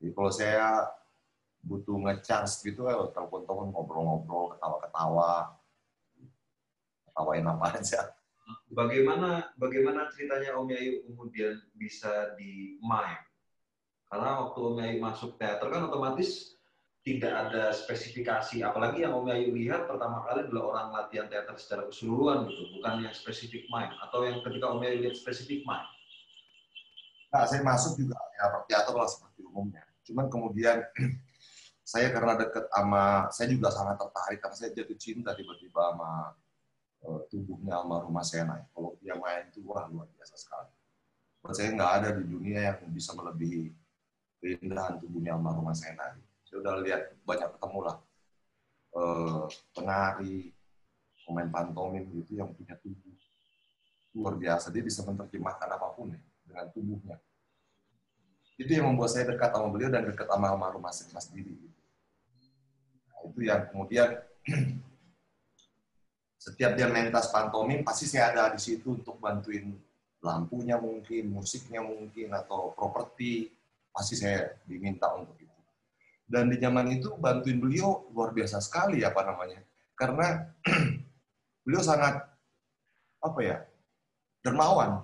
Jadi 0.00 0.10
kalau 0.16 0.32
saya 0.32 0.88
butuh 1.68 2.00
ngecharge 2.00 2.64
gitu, 2.64 2.88
ya 2.88 2.96
telepon-telepon 3.12 3.68
ngobrol-ngobrol, 3.68 4.56
ketawa-ketawa, 4.56 5.60
ketawain 7.04 7.44
apa 7.44 7.66
aja. 7.76 8.00
Bagaimana 8.72 9.52
bagaimana 9.60 10.08
ceritanya 10.08 10.56
Om 10.56 10.72
Yayu 10.72 11.04
kemudian 11.04 11.60
bisa 11.76 12.32
di 12.40 12.80
mime? 12.80 13.20
Karena 14.08 14.40
waktu 14.40 14.58
Om 14.64 14.76
Yayu 14.80 14.96
masuk 15.04 15.36
teater 15.36 15.68
kan 15.68 15.84
otomatis 15.84 16.56
tidak 17.04 17.32
ada 17.32 17.72
spesifikasi, 17.72 18.64
apalagi 18.64 19.04
yang 19.04 19.16
Om 19.16 19.28
Yayu 19.28 19.52
lihat 19.52 19.84
pertama 19.84 20.24
kali 20.24 20.48
adalah 20.48 20.64
orang 20.72 20.88
latihan 20.96 21.28
teater 21.28 21.56
secara 21.60 21.88
keseluruhan 21.88 22.48
gitu, 22.48 22.80
bukan 22.80 23.04
yang 23.04 23.12
spesifik 23.12 23.68
mime 23.68 23.92
atau 24.00 24.24
yang 24.24 24.40
ketika 24.40 24.66
Om 24.72 24.80
Yayu 24.80 24.98
lihat 25.04 25.16
spesifik 25.16 25.64
mime. 25.68 25.88
Nah, 27.28 27.44
saya 27.44 27.60
masuk 27.60 28.00
juga 28.00 28.16
ya 28.40 28.44
teater 28.64 28.94
lah 28.96 29.08
seperti 29.08 29.44
umumnya. 29.44 29.84
Cuman 30.08 30.32
kemudian 30.32 30.80
saya 31.88 32.12
karena 32.12 32.36
dekat 32.36 32.68
sama, 32.68 33.32
saya 33.32 33.48
juga 33.48 33.72
sangat 33.72 33.96
tertarik 33.96 34.44
karena 34.44 34.56
saya 34.60 34.70
jatuh 34.76 34.98
cinta 35.00 35.32
tiba-tiba 35.32 35.88
sama 35.88 36.36
uh, 37.00 37.24
tubuhnya 37.32 37.80
almarhum 37.80 38.12
Sena. 38.20 38.60
Kalau 38.76 39.00
dia 39.00 39.16
main 39.16 39.48
itu 39.48 39.64
wah 39.64 39.88
luar 39.88 40.04
biasa 40.12 40.36
sekali. 40.36 40.68
Buat 41.40 41.56
saya 41.56 41.72
nggak 41.72 41.92
ada 41.96 42.08
di 42.20 42.28
dunia 42.28 42.60
yang 42.60 42.92
bisa 42.92 43.16
melebihi 43.16 43.72
keindahan 44.36 45.00
tubuhnya 45.00 45.40
almarhum 45.40 45.64
Sena. 45.72 46.12
Saya 46.44 46.60
udah 46.60 46.84
lihat 46.84 47.08
banyak 47.24 47.56
ketemu 47.56 47.78
lah 47.80 47.96
uh, 48.92 49.48
penari, 49.72 50.52
pemain 51.24 51.48
pantomim 51.48 52.04
gitu 52.20 52.36
yang 52.36 52.52
punya 52.52 52.76
tubuh 52.84 53.16
luar 54.12 54.36
biasa. 54.36 54.68
Dia 54.76 54.84
bisa 54.84 55.00
menerjemahkan 55.08 55.68
apa 55.72 55.88
pun 55.96 56.12
ya 56.12 56.20
dengan 56.44 56.68
tubuhnya. 56.68 57.16
Itu 58.60 58.76
yang 58.76 58.92
membuat 58.92 59.16
saya 59.16 59.24
dekat 59.24 59.56
sama 59.56 59.72
beliau 59.72 59.88
dan 59.88 60.04
dekat 60.04 60.28
sama 60.28 60.52
almarhum 60.52 60.84
Mas, 60.84 61.00
Didi. 61.32 61.77
Itu 63.26 63.40
yang 63.46 63.66
kemudian 63.70 64.18
setiap 66.44 66.78
dia 66.78 66.86
mentas 66.86 67.32
pantomim 67.34 67.82
pasti 67.82 68.06
saya 68.06 68.30
ada 68.30 68.54
di 68.54 68.60
situ 68.62 68.94
untuk 68.94 69.18
bantuin 69.18 69.74
lampunya 70.18 70.78
mungkin, 70.78 71.30
musiknya 71.30 71.82
mungkin 71.82 72.34
atau 72.34 72.74
properti 72.74 73.50
pasti 73.90 74.18
saya 74.18 74.58
diminta 74.66 75.10
untuk 75.14 75.38
itu. 75.38 75.58
Dan 76.28 76.52
di 76.52 76.60
zaman 76.60 76.90
itu 76.92 77.14
bantuin 77.16 77.58
beliau 77.58 78.10
luar 78.12 78.34
biasa 78.34 78.60
sekali 78.60 79.00
apa 79.06 79.22
namanya. 79.24 79.62
Karena 79.94 80.46
beliau 81.64 81.82
sangat 81.82 82.22
apa 83.18 83.40
ya 83.42 83.56
dermawan 84.42 85.02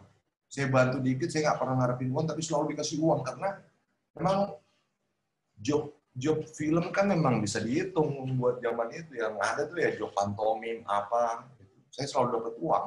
saya 0.54 0.70
bantu 0.70 1.02
dikit, 1.02 1.26
saya 1.26 1.50
nggak 1.50 1.58
pernah 1.58 1.74
ngarepin 1.82 2.14
uang, 2.14 2.26
tapi 2.30 2.38
selalu 2.38 2.78
dikasih 2.78 3.02
uang 3.02 3.26
karena 3.26 3.58
memang 4.14 4.54
job 5.58 5.90
job 6.14 6.46
film 6.54 6.94
kan 6.94 7.10
memang 7.10 7.42
bisa 7.42 7.58
dihitung 7.58 8.38
buat 8.38 8.62
zaman 8.62 8.88
itu 8.94 9.18
yang 9.18 9.34
ada 9.42 9.66
tuh 9.66 9.82
ya 9.82 9.90
job 9.98 10.14
pantomim 10.14 10.86
apa 10.86 11.50
gitu. 11.58 11.74
saya 11.90 12.06
selalu 12.06 12.28
dapat 12.38 12.54
uang 12.62 12.86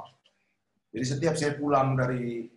jadi 0.96 1.06
setiap 1.06 1.34
saya 1.36 1.52
pulang 1.60 2.00
dari 2.00 2.48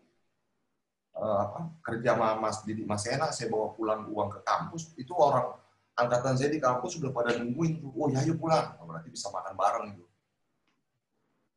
uh, 1.18 1.37
apa 1.42 1.61
kerja 1.83 2.14
sama 2.14 2.38
Mas 2.38 2.62
Didi 2.62 2.87
Mas 2.87 3.02
Ena 3.11 3.35
saya 3.35 3.50
bawa 3.50 3.74
pulang 3.74 4.06
uang 4.06 4.30
ke 4.30 4.40
kampus 4.46 4.94
itu 4.94 5.11
orang 5.18 5.59
angkatan 5.98 6.38
saya 6.38 6.54
di 6.54 6.62
kampus 6.62 6.96
sudah 6.96 7.11
pada 7.11 7.35
nungguin 7.35 7.83
tuh 7.83 7.90
oh 7.90 8.06
ya 8.06 8.22
ayo 8.22 8.38
pulang 8.38 8.78
oh, 8.78 8.87
berarti 8.87 9.11
bisa 9.11 9.26
makan 9.35 9.54
bareng 9.59 9.85
gitu 9.90 10.06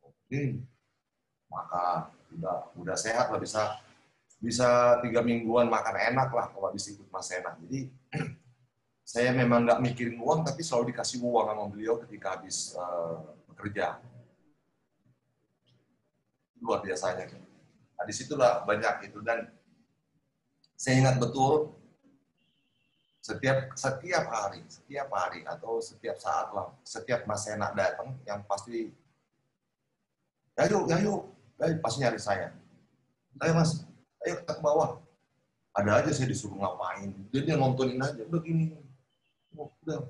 oke 0.09 0.41
makan 1.53 1.99
udah 2.33 2.57
udah 2.81 2.97
sehat 2.97 3.29
lah 3.29 3.37
bisa 3.37 3.77
bisa 4.43 4.99
tiga 4.99 5.23
mingguan 5.23 5.71
makan 5.71 5.95
enak 5.95 6.27
lah 6.35 6.51
kalau 6.51 6.67
bisa 6.75 6.91
ikut 6.91 7.07
Mas 7.07 7.31
enak. 7.31 7.55
Jadi 7.63 7.87
saya 9.03 9.35
memang 9.35 9.67
nggak 9.67 9.83
mikirin 9.83 10.15
uang, 10.19 10.47
tapi 10.47 10.63
selalu 10.63 10.95
dikasih 10.95 11.19
uang 11.19 11.45
sama 11.51 11.63
beliau 11.67 11.99
ketika 12.07 12.39
habis 12.39 12.71
uh, 12.79 13.19
bekerja. 13.51 13.99
Luar 16.63 16.79
biasanya. 16.79 17.27
Nah, 17.99 18.03
di 18.07 18.13
situlah 18.15 18.63
banyak 18.63 19.11
itu 19.11 19.19
dan 19.19 19.51
saya 20.79 21.03
ingat 21.03 21.19
betul 21.19 21.75
setiap 23.23 23.71
setiap 23.75 24.27
hari, 24.27 24.59
setiap 24.67 25.07
hari 25.15 25.47
atau 25.47 25.79
setiap 25.79 26.19
saat 26.19 26.51
lah, 26.51 26.71
setiap 26.83 27.23
Mas 27.23 27.47
enak 27.47 27.71
datang 27.71 28.19
yang 28.27 28.43
pasti 28.43 28.91
ya 30.59 30.67
yuk, 30.67 30.91
ya 30.91 30.99
yuk, 30.99 31.31
eh, 31.63 31.79
pasti 31.79 32.03
nyari 32.03 32.19
saya. 32.19 32.51
Ayo 33.39 33.55
mas, 33.55 33.87
ayo 34.27 34.43
kita 34.43 34.59
ke 34.59 34.61
bawah. 34.61 35.01
Ada 35.73 36.05
aja 36.05 36.11
saya 36.13 36.29
disuruh 36.29 36.53
ngapain. 36.59 37.09
Dia, 37.33 37.41
dia 37.41 37.55
nontonin 37.57 37.97
aja, 37.97 38.21
udah 38.21 38.41
gini. 38.45 38.77
Oh, 39.57 39.69
udah. 39.85 40.09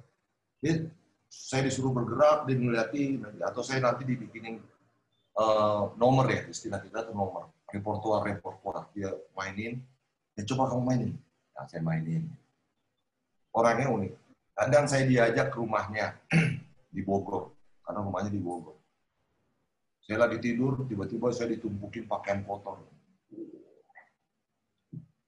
Dia, 0.63 0.87
saya 1.27 1.67
disuruh 1.67 1.91
bergerak, 1.91 2.47
dia 2.47 2.55
ngeliatin. 2.55 3.23
Atau 3.43 3.61
saya 3.65 3.83
nanti 3.83 4.07
dibikinin 4.07 4.61
uh, 5.35 5.91
nomor 5.99 6.29
ya, 6.31 6.47
istilah 6.47 6.79
kita 6.83 7.07
tuh 7.07 7.15
nomor. 7.15 7.51
Reportuar, 7.69 8.23
reportuar. 8.23 8.87
Dia 8.93 9.11
mainin, 9.33 9.81
ya 10.37 10.43
coba 10.53 10.71
kamu 10.71 10.83
mainin. 10.83 11.11
Nah, 11.57 11.65
saya 11.67 11.81
mainin. 11.81 12.29
Orangnya 13.53 13.89
unik. 13.89 14.13
Kadang 14.53 14.85
saya 14.85 15.03
diajak 15.09 15.49
ke 15.49 15.57
rumahnya 15.57 16.13
di 16.95 17.01
Bogor, 17.01 17.57
karena 17.81 18.05
rumahnya 18.05 18.29
di 18.29 18.41
Bogor 18.41 18.83
saya 20.03 20.27
lagi 20.27 20.37
tidur, 20.43 20.83
tiba-tiba 20.83 21.31
saya 21.31 21.55
ditumpukin 21.55 22.03
pakaian 22.11 22.43
kotor. 22.43 22.83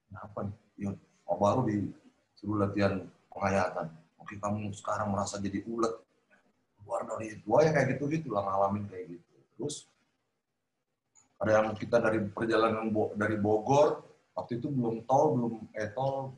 Kenapa 0.04 0.38
nih? 0.44 0.56
Ya, 0.76 0.90
baru 1.24 1.64
disuruh 1.64 2.60
latihan 2.60 3.08
penghayatan. 3.32 3.88
Oke, 4.26 4.42
kamu 4.42 4.74
sekarang 4.74 5.14
merasa 5.14 5.38
jadi 5.38 5.62
ulet. 5.70 5.94
Keluar 6.82 7.06
dari 7.06 7.38
itu. 7.38 7.46
ya 7.46 7.70
kayak 7.70 7.94
gitu-gitu 7.94 8.34
lah, 8.34 8.42
ngalamin 8.42 8.90
kayak 8.90 9.14
gitu. 9.14 9.34
Terus, 9.54 9.86
ada 11.38 11.62
yang 11.62 11.78
kita 11.78 12.02
dari 12.02 12.26
perjalanan 12.26 12.90
dari 13.14 13.38
Bogor, 13.38 14.02
waktu 14.34 14.58
itu 14.58 14.66
belum 14.66 15.06
tol, 15.06 15.38
belum, 15.38 15.54
eh 15.78 15.94
tol, 15.94 16.34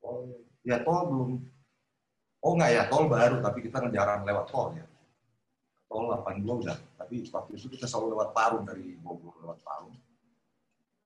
oh, 0.00 0.24
ya 0.64 0.80
tol 0.80 1.12
belum, 1.12 1.30
oh 2.40 2.52
nggak 2.56 2.70
ya, 2.72 2.82
tol 2.88 3.04
baru, 3.04 3.44
tapi 3.44 3.68
kita 3.68 3.84
jarang 3.92 4.24
lewat 4.24 4.48
tol 4.48 4.72
ya 4.72 4.86
tol 5.86 6.10
82 6.10 6.66
udah. 6.66 6.78
Tapi 6.98 7.24
waktu 7.30 7.50
itu 7.54 7.66
kita 7.70 7.86
selalu 7.86 8.18
lewat 8.18 8.28
Parung 8.34 8.64
dari 8.66 8.98
Bogor 8.98 9.38
lewat 9.42 9.62
Parung. 9.62 9.94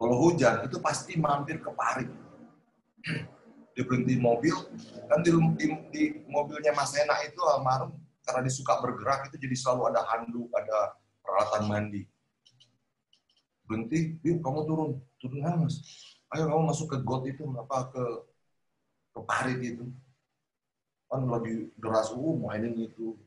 Kalau 0.00 0.16
hujan 0.16 0.64
itu 0.64 0.80
pasti 0.80 1.12
mampir 1.20 1.60
ke 1.60 1.70
Parit. 1.72 2.10
Dia 3.80 3.88
berhenti 3.88 4.20
mobil, 4.20 4.52
kan 5.08 5.24
di, 5.24 5.32
di, 5.56 5.66
di 5.88 6.02
mobilnya 6.28 6.76
Mas 6.76 6.92
Ena 6.92 7.16
itu 7.24 7.40
almarhum 7.48 7.96
karena 8.30 8.44
dia 8.44 8.54
suka 8.54 8.76
bergerak 8.78 9.32
itu 9.32 9.40
jadi 9.40 9.56
selalu 9.56 9.82
ada 9.90 10.04
handuk, 10.04 10.52
ada 10.52 11.00
peralatan 11.24 11.62
mandi. 11.64 12.02
Berhenti, 13.64 14.20
yuk 14.20 14.44
kamu 14.44 14.60
turun, 14.68 14.90
turun 15.16 15.42
ya 15.42 15.54
mas. 15.56 15.80
Ayo 16.30 16.46
kamu 16.46 16.62
masuk 16.70 16.86
ke 16.94 16.96
got 17.02 17.22
itu, 17.26 17.42
apa 17.58 17.90
ke 17.90 18.04
ke 19.16 19.20
parit 19.26 19.58
itu. 19.62 19.86
Kan 21.10 21.26
lagi 21.26 21.74
deras, 21.78 22.14
uh, 22.14 22.34
mainin 22.38 22.74
itu 22.78 23.18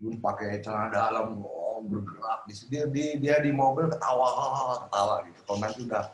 belum 0.00 0.20
pakai 0.20 0.64
celana 0.64 0.88
dalam 0.92 1.44
oh, 1.44 1.84
bergerak 1.84 2.48
di 2.48 2.56
dia, 2.72 2.88
dia 2.88 3.20
dia 3.20 3.36
di 3.44 3.52
mobil 3.52 3.84
ketawa 3.84 4.88
ketawa 4.88 5.14
gitu 5.28 5.40
kalau 5.44 5.58
nanti 5.60 5.80
udah 5.84 6.04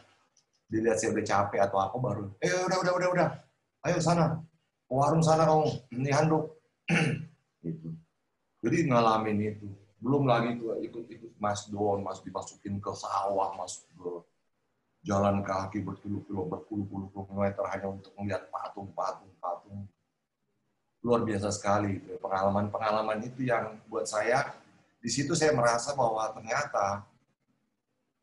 dilihat 0.66 0.98
saya 0.98 1.14
udah 1.14 1.22
capek 1.22 1.60
atau 1.70 1.78
apa 1.78 1.94
baru 1.94 2.24
eh 2.42 2.50
udah 2.66 2.82
udah 2.82 2.92
udah 2.98 3.08
udah 3.14 3.28
ayo 3.86 3.98
sana 4.02 4.42
warung 4.90 5.22
sana 5.22 5.46
kamu 5.46 5.66
ini 5.94 6.10
handuk. 6.10 6.44
Gitu. 7.66 7.88
Jadi 8.62 8.76
ngalamin 8.86 9.38
itu. 9.42 9.66
Belum 9.98 10.28
lagi 10.28 10.54
tuh 10.60 10.78
ikut-ikut 10.78 11.34
Mas 11.42 11.66
Don, 11.66 12.04
Mas 12.04 12.22
dimasukin 12.22 12.78
ke 12.78 12.92
sawah, 12.94 13.58
masuk 13.58 13.90
ke 13.96 14.10
jalan 15.02 15.42
kaki 15.42 15.82
berkilo-kilo, 15.82 16.46
berpuluh-puluh 16.46 17.10
kilometer 17.10 17.64
hanya 17.74 17.90
untuk 17.90 18.12
melihat 18.18 18.46
patung-patung, 18.50 19.32
patung 19.42 19.86
luar 21.02 21.26
biasa 21.26 21.50
sekali. 21.50 21.98
Pengalaman-pengalaman 22.22 23.22
itu 23.26 23.46
yang 23.46 23.78
buat 23.90 24.06
saya, 24.06 24.54
di 25.02 25.10
situ 25.10 25.34
saya 25.34 25.54
merasa 25.54 25.94
bahwa 25.94 26.26
ternyata 26.34 27.02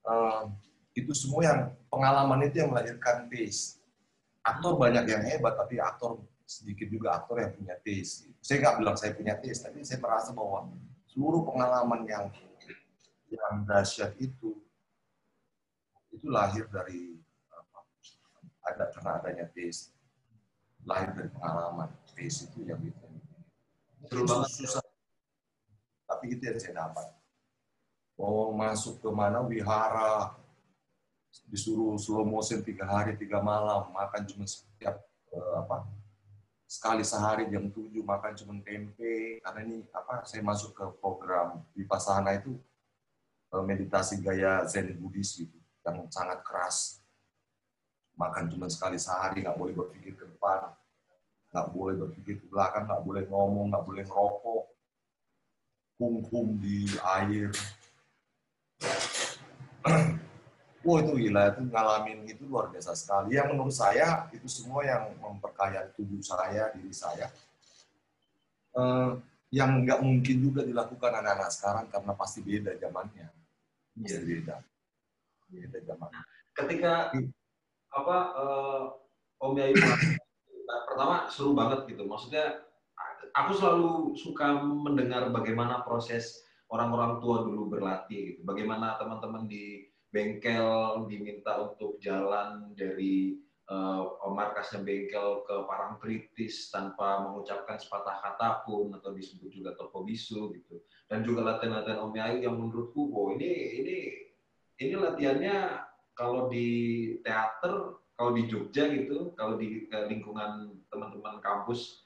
uh, 0.07 0.47
itu 0.95 1.11
semua 1.11 1.41
yang 1.43 1.59
pengalaman 1.91 2.47
itu 2.47 2.63
yang 2.63 2.71
melahirkan 2.71 3.27
taste. 3.27 3.82
Aktor 4.43 4.75
banyak 4.75 5.07
yang 5.07 5.23
hebat, 5.23 5.55
tapi 5.55 5.79
aktor 5.79 6.19
sedikit 6.43 6.91
juga 6.91 7.15
aktor 7.15 7.39
yang 7.39 7.55
punya 7.55 7.75
taste. 7.79 8.27
Saya 8.43 8.59
nggak 8.59 8.75
bilang 8.83 8.95
saya 8.99 9.15
punya 9.15 9.39
taste, 9.39 9.63
tapi 9.63 9.79
saya 9.87 10.03
merasa 10.03 10.35
bahwa 10.35 10.67
seluruh 11.07 11.47
pengalaman 11.47 12.03
yang 12.03 12.25
yang 13.31 13.63
dahsyat 13.65 14.13
itu 14.19 14.59
itu 16.13 16.27
lahir 16.29 16.69
dari 16.69 17.17
apa, 17.49 17.79
ada 18.69 18.85
karena 18.93 19.11
adanya 19.17 19.45
taste, 19.55 19.95
lahir 20.85 21.09
dari 21.15 21.29
pengalaman 21.33 21.89
face 22.13 22.45
itu 22.51 22.67
yang 22.67 22.83
itu. 22.83 23.05
Banget 24.11 24.51
susah. 24.51 24.83
Tapi 26.05 26.25
itu 26.35 26.43
yang 26.43 26.59
saya 26.59 26.85
dapat. 26.85 27.07
Mau 28.19 28.53
masuk 28.53 29.01
ke 29.01 29.09
mana 29.09 29.41
wihara, 29.41 30.37
disuruh 31.49 31.97
slow 31.97 32.21
motion 32.21 32.61
tiga 32.61 32.85
hari 32.85 33.17
tiga 33.17 33.41
malam. 33.41 33.89
Makan 33.89 34.21
cuma 34.29 34.45
setiap 34.45 35.01
uh, 35.33 35.65
apa 35.65 35.89
sekali 36.69 37.05
sehari 37.05 37.49
jam 37.53 37.69
7 37.69 37.89
makan 38.01 38.33
cuma 38.37 38.53
tempe. 38.61 39.41
Karena 39.41 39.59
ini 39.65 39.85
apa 39.93 40.25
saya 40.25 40.41
masuk 40.45 40.73
ke 40.73 40.85
program 41.01 41.61
di 41.73 41.85
Pasana 41.85 42.33
itu 42.37 42.53
uh, 43.53 43.63
meditasi 43.65 44.21
gaya 44.21 44.65
Zen 44.69 44.93
Buddhis 44.97 45.37
gitu 45.37 45.57
yang 45.85 46.05
sangat 46.09 46.41
keras. 46.45 47.01
Makan 48.13 48.49
cuma 48.53 48.69
sekali 48.69 49.01
sehari 49.01 49.41
nggak 49.41 49.57
boleh 49.57 49.73
berpikir 49.73 50.13
ke 50.13 50.25
depan. 50.29 50.69
Nggak 51.53 51.67
boleh 51.73 51.95
berpikir 51.97 52.41
ke 52.41 52.45
belakang 52.49 52.85
nggak 52.85 53.03
boleh 53.05 53.23
ngomong 53.29 53.73
nggak 53.73 53.85
boleh 53.85 54.03
ngerokok. 54.05 54.63
Hum 56.01 56.57
di 56.57 56.89
air 56.99 57.53
Wah 60.83 60.99
itu 60.99 61.11
gila, 61.15 61.55
itu 61.55 61.61
ngalamin 61.71 62.19
itu 62.27 62.43
luar 62.43 62.67
biasa 62.67 62.91
sekali. 62.91 63.39
Yang 63.39 63.55
menurut 63.55 63.71
saya 63.71 64.27
itu 64.35 64.47
semua 64.51 64.83
yang 64.83 65.15
memperkaya 65.15 65.87
tubuh 65.95 66.19
saya, 66.19 66.75
diri 66.75 66.91
saya. 66.91 67.31
Uh, 68.75 69.15
yang 69.53 69.85
nggak 69.87 70.03
mungkin 70.03 70.37
juga 70.43 70.65
dilakukan 70.67 71.23
anak-anak 71.23 71.49
sekarang 71.55 71.85
karena 71.87 72.11
pasti 72.19 72.43
beda 72.43 72.75
zamannya. 72.75 73.31
Iya 73.95 74.17
beda. 74.27 74.55
Beda 75.47 75.77
zaman. 75.87 76.11
Ketika 76.51 76.93
apa 77.93 78.17
uh, 78.35 78.83
Om 79.39 79.55
Yayu 79.55 79.77
pertama 80.91 81.31
seru 81.31 81.55
banget 81.55 81.87
gitu. 81.95 82.03
Maksudnya 82.03 82.65
aku 83.31 83.51
selalu 83.55 83.91
suka 84.19 84.59
mendengar 84.59 85.31
bagaimana 85.31 85.85
proses 85.87 86.43
orang-orang 86.67 87.21
tua 87.21 87.45
dulu 87.45 87.71
berlatih 87.71 88.35
gitu. 88.35 88.41
Bagaimana 88.43 88.97
teman-teman 88.97 89.45
di 89.45 89.92
bengkel 90.13 91.03
diminta 91.09 91.57
untuk 91.57 91.97
jalan 91.97 92.69
dari 92.77 93.41
uh, 93.65 94.13
markasnya 94.29 94.85
bengkel 94.85 95.41
ke 95.41 95.55
Parangtritis 95.65 96.69
tanpa 96.69 97.25
mengucapkan 97.25 97.81
sepatah 97.81 98.21
kata 98.21 98.61
pun 98.63 98.93
atau 98.93 99.09
disebut 99.09 99.49
juga 99.49 99.73
toko 99.73 100.05
bisu 100.05 100.53
gitu. 100.53 100.85
Dan 101.09 101.25
juga 101.25 101.57
latihan-latihan 101.57 102.05
Om 102.05 102.13
Yayu 102.13 102.37
yang 102.45 102.55
menurutku 102.61 103.09
oh 103.09 103.33
ini 103.33 103.49
ini 103.81 103.97
ini 104.77 104.93
latihannya 104.93 105.81
kalau 106.13 106.45
di 106.45 106.69
teater 107.25 107.97
kalau 108.13 108.37
di 108.37 108.45
Jogja 108.45 108.85
gitu 108.93 109.33
kalau 109.33 109.57
di 109.57 109.89
lingkungan 109.89 110.77
teman-teman 110.93 111.41
kampus 111.41 112.05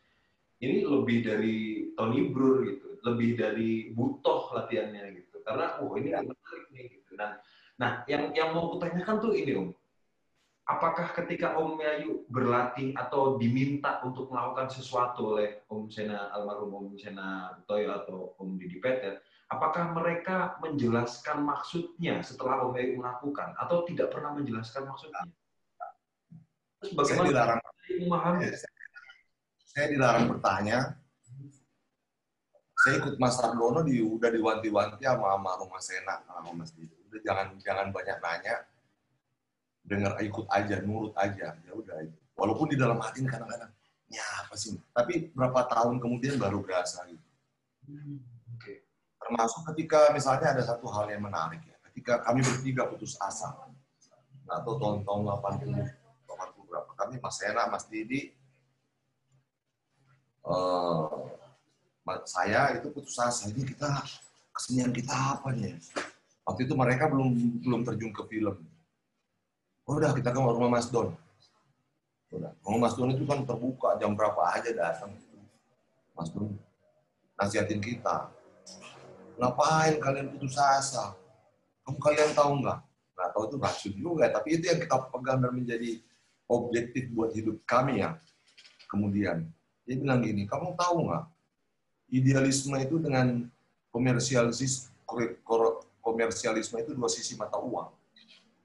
ini 0.64 0.88
lebih 0.88 1.28
dari 1.28 1.56
Tony 2.00 2.32
Brur 2.32 2.64
gitu 2.64 2.88
lebih 3.04 3.40
dari 3.40 3.72
butoh 3.94 4.52
latihannya 4.56 5.16
gitu. 5.16 5.44
Karena 5.44 5.80
oh 5.84 5.96
ini 5.96 6.12
menarik 6.12 6.66
nih 6.72 6.86
gitu. 7.00 7.16
Dan 7.16 7.40
Nah, 7.78 8.02
yang 8.10 8.34
yang 8.34 8.58
mau 8.58 8.74
kutanyakan 8.74 9.22
tuh 9.22 9.38
ini 9.38 9.54
Om. 9.54 9.70
Apakah 10.68 11.16
ketika 11.16 11.56
Om 11.56 11.80
Yayu 11.80 12.28
berlatih 12.28 12.92
atau 12.98 13.40
diminta 13.40 14.04
untuk 14.04 14.28
melakukan 14.28 14.68
sesuatu 14.68 15.38
oleh 15.38 15.64
Om 15.70 15.88
Sena 15.88 16.34
almarhum 16.34 16.74
Om 16.74 17.00
Sena 17.00 17.56
Toyo 17.70 17.94
atau 18.04 18.36
Om 18.36 18.60
Didi 18.60 18.82
Petet, 18.82 19.24
apakah 19.48 19.96
mereka 19.96 20.60
menjelaskan 20.60 21.46
maksudnya 21.46 22.20
setelah 22.26 22.66
Om 22.68 22.76
Yayu 22.76 23.00
melakukan 23.00 23.56
atau 23.56 23.86
tidak 23.88 24.12
pernah 24.12 24.36
menjelaskan 24.36 24.84
maksudnya? 24.90 25.24
Terus 26.82 26.92
bagaimana 26.98 27.26
saya 27.26 27.32
dilarang, 27.32 27.60
memahami? 28.02 28.42
Saya 29.64 29.86
dilarang 29.94 30.26
bertanya. 30.34 30.78
Saya 32.78 33.02
ikut 33.02 33.16
Mas 33.18 33.38
Ardono 33.42 33.82
di 33.82 34.02
udah 34.04 34.30
diwanti-wanti 34.30 35.02
sama 35.06 35.38
almarhum 35.38 35.70
Mas 35.70 35.86
Sena 35.86 36.22
sama 36.28 36.52
Mas 36.54 36.74
Didi 36.74 36.97
udah 37.08 37.20
jangan 37.24 37.48
jangan 37.64 37.88
banyak 37.90 38.18
nanya. 38.20 38.56
Dengar 39.88 40.20
ikut 40.20 40.46
aja 40.52 40.76
nurut 40.84 41.16
aja. 41.16 41.56
Ya 41.56 41.72
udah. 41.74 41.96
Walaupun 42.38 42.70
di 42.70 42.78
dalam 42.78 43.00
hati 43.02 43.24
kadang-kadang 43.26 43.72
ya 44.08 44.24
apa 44.40 44.56
sih 44.56 44.72
tapi 44.96 45.36
berapa 45.36 45.68
tahun 45.68 46.00
kemudian 46.00 46.40
baru 46.40 46.64
berasa 46.64 47.04
gitu. 47.12 47.28
Hmm, 47.88 48.20
okay. 48.56 48.84
termasuk 49.20 49.68
ketika 49.72 50.12
misalnya 50.16 50.56
ada 50.56 50.64
satu 50.64 50.88
hal 50.92 51.12
yang 51.12 51.24
menarik 51.24 51.64
ya. 51.64 51.76
Ketika 51.92 52.24
kami 52.24 52.44
bertiga 52.44 52.88
putus 52.88 53.16
asa. 53.20 53.52
Atau 54.48 54.80
tahun-tahun 54.80 55.28
80 55.44 55.76
80 56.24 56.70
berapa. 56.72 56.92
Kami 56.96 57.16
Mas 57.20 57.38
Hena 57.44 57.68
Mas 57.68 57.84
Didi 57.92 58.32
uh, 60.48 61.28
saya 62.24 62.80
itu 62.80 62.88
putus 62.96 63.20
asa. 63.20 63.52
Ini 63.52 63.68
kita 63.68 63.92
kesenian 64.56 64.96
kita 64.96 65.14
apa 65.14 65.52
nih 65.52 65.76
Waktu 66.48 66.64
itu 66.64 66.74
mereka 66.80 67.12
belum 67.12 67.60
belum 67.60 67.82
terjun 67.84 68.16
ke 68.16 68.24
film. 68.32 68.56
Oh, 69.84 70.00
udah 70.00 70.16
kita 70.16 70.32
ke 70.32 70.40
rumah 70.40 70.72
Mas 70.72 70.88
Don. 70.88 71.12
Udah. 72.32 72.56
Rumah 72.64 72.80
Mas 72.88 72.96
Don 72.96 73.12
itu 73.12 73.28
kan 73.28 73.44
terbuka 73.44 74.00
jam 74.00 74.16
berapa 74.16 74.40
aja 74.56 74.72
datang. 74.72 75.12
Mas 76.16 76.32
Don 76.32 76.56
nasihatin 77.38 77.80
kita. 77.80 78.34
Ngapain 79.38 80.02
kalian 80.02 80.34
putus 80.34 80.58
asa? 80.58 81.14
Kamu 81.86 82.02
kalian 82.02 82.34
tahu 82.34 82.52
nggak? 82.66 82.80
Nggak 83.14 83.30
tahu 83.32 83.44
itu 83.46 83.56
racun 83.62 83.94
juga, 83.94 84.26
tapi 84.34 84.48
itu 84.58 84.66
yang 84.66 84.80
kita 84.82 84.98
pegang 85.14 85.40
dan 85.40 85.54
menjadi 85.54 86.02
objektif 86.50 87.04
buat 87.14 87.32
hidup 87.38 87.62
kami 87.70 88.02
ya. 88.02 88.18
Kemudian 88.90 89.46
dia 89.86 89.96
bilang 89.96 90.26
gini, 90.26 90.50
kamu 90.50 90.74
tahu 90.74 91.08
nggak? 91.08 91.26
Idealisme 92.08 92.76
itu 92.82 92.98
dengan 92.98 93.46
komersialis 93.94 94.90
komersialisme 96.18 96.82
itu 96.82 96.98
dua 96.98 97.06
sisi 97.06 97.38
mata 97.38 97.62
uang. 97.62 97.94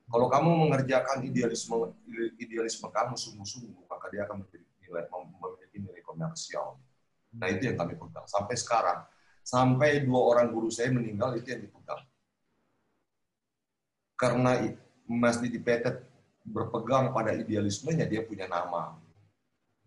Kalau 0.08 0.26
kamu 0.32 0.48
mengerjakan 0.68 1.20
idealisme 1.20 1.92
idealisme 2.40 2.88
kamu 2.88 3.12
sungguh-sungguh, 3.12 3.84
maka 3.84 4.08
dia 4.08 4.24
akan 4.24 4.40
memiliki 4.40 4.72
nilai 4.88 5.04
memiliki 5.12 5.76
nilai 5.84 6.00
komersial. 6.00 6.80
Nah 7.36 7.48
itu 7.52 7.68
yang 7.68 7.76
kami 7.76 8.00
pegang 8.00 8.24
sampai 8.24 8.56
sekarang. 8.56 9.04
Sampai 9.44 10.00
dua 10.00 10.20
orang 10.32 10.48
guru 10.48 10.72
saya 10.72 10.88
meninggal 10.88 11.36
itu 11.36 11.52
yang 11.52 11.60
dipegang. 11.60 12.00
Karena 14.16 14.56
Mas 15.04 15.36
Didi 15.36 15.60
Petet 15.60 16.08
berpegang 16.46 17.12
pada 17.12 17.36
idealismenya, 17.36 18.08
dia 18.08 18.24
punya 18.24 18.48
nama. 18.48 18.96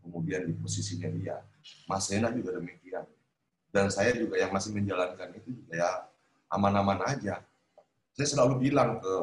Kemudian 0.06 0.46
di 0.46 0.54
posisinya 0.54 1.10
dia. 1.10 1.42
Mas 1.90 2.06
Sena 2.06 2.30
juga 2.30 2.62
demikian. 2.62 3.10
Dan 3.74 3.90
saya 3.90 4.14
juga 4.14 4.38
yang 4.38 4.54
masih 4.54 4.72
menjalankan 4.76 5.34
itu 5.40 5.50
juga 5.64 5.74
ya 5.76 5.90
aman-aman 6.52 7.00
aja. 7.10 7.44
Saya 8.16 8.28
selalu 8.32 8.72
bilang 8.72 9.04
ke 9.04 9.16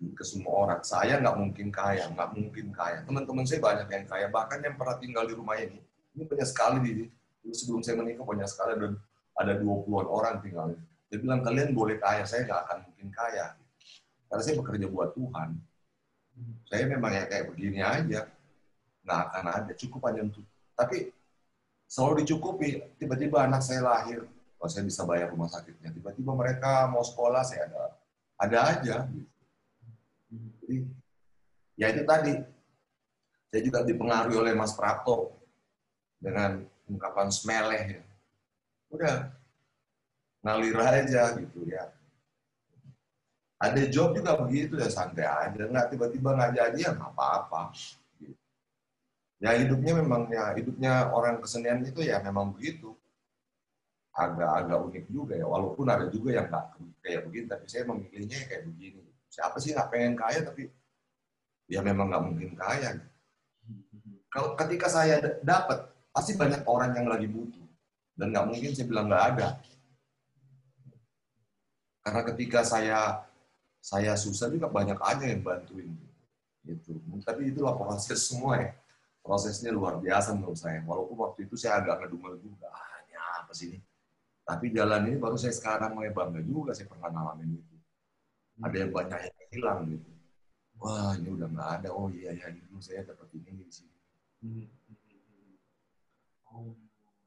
ke 0.00 0.24
semua 0.24 0.64
orang, 0.64 0.80
saya 0.80 1.20
nggak 1.20 1.36
mungkin 1.36 1.68
kaya, 1.68 2.08
nggak 2.08 2.30
mungkin 2.32 2.72
kaya. 2.72 3.04
Teman-teman 3.04 3.44
saya 3.44 3.60
banyak 3.60 3.88
yang 3.92 4.06
kaya, 4.08 4.26
bahkan 4.32 4.58
yang 4.64 4.74
pernah 4.80 4.96
tinggal 4.96 5.28
di 5.28 5.36
rumah 5.36 5.60
ini. 5.60 5.76
Ini 6.16 6.24
banyak 6.24 6.48
sekali 6.48 6.78
di 6.80 6.94
sebelum 7.52 7.84
saya 7.84 8.00
menikah 8.00 8.24
banyak 8.24 8.48
sekali 8.48 8.80
dan 8.80 8.96
ada 9.36 9.52
20-an 9.60 10.08
orang 10.08 10.40
tinggal. 10.40 10.72
Dia 11.12 11.18
bilang 11.20 11.44
kalian 11.44 11.76
boleh 11.76 12.00
kaya, 12.00 12.24
saya 12.24 12.48
nggak 12.48 12.60
akan 12.64 12.76
mungkin 12.88 13.08
kaya. 13.12 13.46
Karena 14.32 14.42
saya 14.42 14.54
bekerja 14.56 14.86
buat 14.88 15.10
Tuhan. 15.12 15.48
Saya 16.64 16.84
memang 16.88 17.12
ya 17.12 17.28
kayak 17.28 17.52
begini 17.52 17.84
aja, 17.84 18.20
nggak 19.04 19.20
akan 19.28 19.44
ada, 19.52 19.72
cukup 19.76 20.00
aja 20.08 20.24
untuk. 20.24 20.48
Tapi 20.72 21.12
selalu 21.84 22.24
dicukupi. 22.24 22.80
Tiba-tiba 22.96 23.44
anak 23.44 23.60
saya 23.60 23.84
lahir, 23.84 24.24
kalau 24.56 24.70
saya 24.70 24.88
bisa 24.88 25.04
bayar 25.04 25.28
rumah 25.28 25.52
sakitnya. 25.52 25.92
Tiba-tiba 25.92 26.32
mereka 26.32 26.88
mau 26.88 27.04
sekolah, 27.04 27.44
saya 27.44 27.68
ada 27.68 27.99
ada 28.40 28.58
aja. 28.72 28.96
Jadi, 30.32 30.76
ya 31.76 31.86
itu 31.92 32.02
tadi. 32.08 32.34
Saya 33.50 33.62
juga 33.66 33.82
dipengaruhi 33.82 34.36
oleh 34.38 34.54
Mas 34.54 34.72
Prato 34.72 35.36
dengan 36.16 36.64
ungkapan 36.88 37.28
semeleh. 37.28 37.98
Ya. 37.98 38.02
Udah, 38.90 39.16
ngalir 40.40 40.78
aja 40.80 41.34
gitu 41.36 41.66
ya. 41.66 41.90
Ada 43.60 43.92
job 43.92 44.16
juga 44.16 44.40
begitu 44.40 44.80
ya 44.80 44.88
santai 44.88 45.28
aja, 45.28 45.68
nggak 45.68 45.92
tiba-tiba 45.92 46.32
nggak 46.32 46.52
jadi 46.56 46.78
ya 46.80 46.92
apa-apa. 46.96 47.76
Ya 49.40 49.52
hidupnya 49.56 50.00
memang 50.00 50.32
ya 50.32 50.56
hidupnya 50.56 51.12
orang 51.12 51.44
kesenian 51.44 51.84
itu 51.84 52.00
ya 52.00 52.24
memang 52.24 52.56
begitu 52.56 52.96
agak-agak 54.10 54.78
unik 54.90 55.04
juga 55.10 55.34
ya. 55.38 55.46
Walaupun 55.46 55.86
ada 55.86 56.06
juga 56.10 56.30
yang 56.34 56.46
nggak 56.50 56.64
kayak 57.02 57.20
begini, 57.30 57.46
tapi 57.46 57.64
saya 57.70 57.82
memilihnya 57.86 58.38
kayak 58.46 58.64
begini. 58.66 59.00
Siapa 59.30 59.56
sih 59.62 59.70
nggak 59.72 59.88
pengen 59.90 60.14
kaya, 60.18 60.40
tapi 60.42 60.66
ya 61.70 61.80
memang 61.80 62.10
nggak 62.10 62.24
mungkin 62.26 62.50
kaya. 62.58 62.98
Kalau 64.30 64.54
ketika 64.58 64.86
saya 64.90 65.18
dapat, 65.42 65.90
pasti 66.10 66.34
banyak 66.34 66.62
orang 66.66 66.94
yang 66.94 67.06
lagi 67.06 67.26
butuh. 67.30 67.66
Dan 68.14 68.34
nggak 68.34 68.46
mungkin 68.46 68.70
saya 68.74 68.86
bilang 68.86 69.06
nggak 69.06 69.24
ada. 69.34 69.48
Karena 72.00 72.22
ketika 72.32 72.60
saya 72.66 72.98
saya 73.80 74.12
susah 74.12 74.52
juga 74.52 74.68
banyak 74.68 74.98
aja 75.00 75.24
yang 75.24 75.40
bantuin. 75.40 75.88
Gitu. 76.60 77.00
Tapi 77.24 77.48
itulah 77.48 77.74
proses 77.74 78.20
semua 78.20 78.60
ya. 78.60 78.70
Prosesnya 79.20 79.72
luar 79.72 80.00
biasa 80.00 80.36
menurut 80.36 80.56
saya. 80.56 80.84
Walaupun 80.84 81.16
waktu 81.16 81.48
itu 81.48 81.56
saya 81.56 81.80
agak 81.80 82.04
ngedumel 82.04 82.36
juga. 82.40 82.68
Ah, 82.72 83.00
ini 83.08 83.14
apa 83.16 83.52
sih 83.56 83.66
ini? 83.72 83.78
Tapi 84.46 84.66
jalan 84.74 85.06
ini 85.06 85.16
baru 85.20 85.36
saya 85.38 85.54
sekarang 85.54 85.94
mulai 85.94 86.10
bangga 86.10 86.40
juga 86.42 86.74
saya 86.74 86.90
pernah 86.90 87.08
ngalamin 87.12 87.58
itu. 87.58 87.76
Ada 88.60 88.76
yang 88.76 88.92
banyak 88.92 89.18
yang 89.18 89.40
hilang 89.50 89.78
gitu. 89.90 90.10
wah 90.80 91.12
ini 91.18 91.28
udah 91.28 91.48
nggak 91.50 91.70
ada 91.80 91.88
oh 91.92 92.08
iya 92.08 92.32
ya 92.32 92.48
dulu 92.48 92.80
saya 92.80 93.04
dapat 93.04 93.28
ini 93.36 93.68
di 93.68 93.68
sini 93.68 93.96
hmm. 94.40 94.66
oh. 96.56 96.72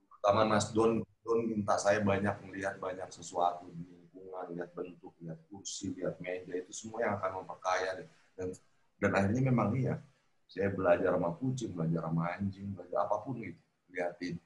pertama 0.09 0.41
Mas 0.49 0.73
Don 0.73 1.05
Don 1.21 1.39
minta 1.45 1.77
saya 1.77 2.01
banyak 2.01 2.33
melihat 2.49 2.81
banyak 2.81 3.05
sesuatu 3.13 3.69
di 3.77 3.85
lingkungan 3.85 4.57
lihat 4.57 4.73
bentuk 4.73 5.13
lihat 5.21 5.37
kursi 5.53 5.93
lihat 5.93 6.17
meja 6.17 6.57
itu 6.57 6.73
semua 6.73 7.05
yang 7.05 7.13
akan 7.21 7.45
memperkaya 7.45 8.01
dan 8.33 8.49
dan 8.97 9.11
akhirnya 9.13 9.41
memang 9.53 9.69
iya 9.77 10.01
saya 10.49 10.73
belajar 10.73 11.13
sama 11.13 11.37
kucing 11.37 11.77
belajar 11.77 12.01
sama 12.09 12.23
anjing 12.33 12.73
belajar 12.73 13.05
apa 13.05 13.15
pun 13.21 13.37
gitu 13.37 13.61
liatin 13.93 14.41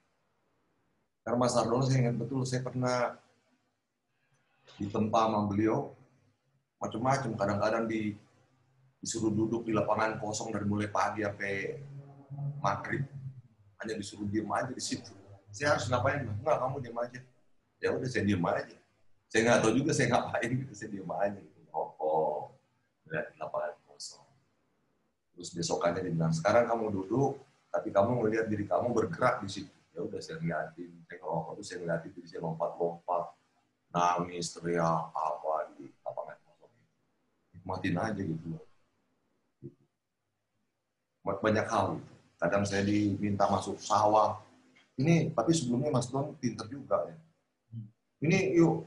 karena 1.28 1.44
Mas 1.44 1.60
Ardono 1.60 1.84
saya 1.84 2.08
ingat 2.08 2.16
betul 2.16 2.48
saya 2.48 2.64
pernah 2.64 3.20
ditempa 4.80 5.28
sama 5.28 5.44
beliau. 5.44 5.92
Macam-macam 6.80 7.36
kadang-kadang 7.36 7.84
di 7.84 8.16
disuruh 9.04 9.36
duduk 9.36 9.68
di 9.68 9.76
lapangan 9.76 10.24
kosong 10.24 10.56
dari 10.56 10.64
mulai 10.64 10.88
pagi 10.88 11.28
sampai 11.28 11.84
maghrib. 12.64 13.04
Hanya 13.84 14.00
disuruh 14.00 14.24
diem 14.24 14.48
aja 14.56 14.72
di 14.72 14.80
situ. 14.80 15.12
Saya 15.52 15.76
harus 15.76 15.92
ngapain? 15.92 16.32
Enggak 16.32 16.64
kamu 16.64 16.76
diem 16.80 16.96
aja. 16.96 17.20
Ya 17.84 17.92
udah 17.92 18.08
saya 18.08 18.24
diem 18.24 18.46
aja. 18.48 18.78
Saya 19.28 19.42
nggak 19.52 19.60
tahu 19.68 19.72
juga 19.84 19.92
saya 19.92 20.08
ngapain 20.16 20.50
gitu 20.64 20.74
saya 20.80 20.90
diem 20.96 21.12
aja 21.12 21.40
gitu 21.44 21.60
rokok 21.76 22.56
lihat 23.12 23.26
di 23.28 23.36
lapangan 23.36 23.76
kosong. 23.84 24.28
Terus 25.36 25.50
besokannya 25.52 26.08
dia 26.08 26.14
bilang 26.16 26.32
sekarang 26.32 26.72
kamu 26.72 27.04
duduk 27.04 27.36
tapi 27.68 27.92
kamu 27.92 28.24
melihat 28.24 28.48
diri 28.48 28.64
kamu 28.64 28.96
bergerak 28.96 29.44
di 29.44 29.52
situ 29.52 29.77
ya 29.98 30.06
udah 30.06 30.22
saya 30.22 30.38
saya 30.38 31.18
ngerokok 31.18 31.52
terus 31.58 31.66
saya 31.74 31.78
ngeliatin 31.82 32.12
diri 32.14 32.28
saya 32.30 32.46
lompat-lompat 32.46 33.24
nangis 33.90 34.54
teriak 34.54 35.10
apa 35.10 35.74
di 35.74 35.90
lapangan 36.06 36.38
kosong. 36.46 36.74
Nikmatin 37.58 37.98
aja 37.98 38.22
gitu 38.22 38.48
banyak 41.42 41.68
hal 41.68 41.86
gitu. 41.98 42.14
kadang 42.38 42.64
saya 42.64 42.86
diminta 42.86 43.50
masuk 43.50 43.82
sawah. 43.82 44.38
Ini 45.02 45.34
tapi 45.34 45.52
sebelumnya 45.58 45.90
Mas 45.90 46.14
Don 46.14 46.38
pinter 46.38 46.70
juga 46.70 47.10
ya. 47.10 47.18
Ini 48.22 48.54
yuk 48.54 48.86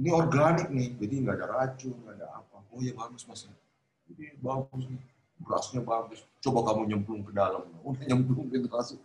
ini 0.00 0.08
organik 0.08 0.72
nih 0.72 0.96
jadi 0.96 1.14
nggak 1.28 1.36
ada 1.36 1.46
racun 1.52 1.92
nggak 1.92 2.16
ada 2.16 2.26
apa. 2.40 2.56
Oh 2.72 2.80
ya 2.80 2.96
bagus 2.96 3.28
Mas. 3.28 3.44
Jadi 4.08 4.40
bagus 4.40 4.88
nih. 4.88 5.02
Berasnya 5.42 5.84
bagus. 5.84 6.24
Coba 6.40 6.72
kamu 6.72 6.88
nyemplung 6.88 7.20
ke 7.20 7.36
dalam. 7.36 7.68
Udah 7.84 8.04
nyemplung 8.08 8.48
gitu 8.48 8.70
masuk 8.72 9.00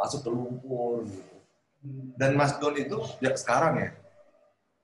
masuk 0.00 0.24
ke 0.24 0.30
lumpur 0.32 1.04
gitu. 1.04 1.34
dan 2.16 2.32
Mas 2.32 2.56
Don 2.56 2.72
itu 2.72 2.96
ya 3.20 3.36
sekarang 3.36 3.76
ya 3.76 3.90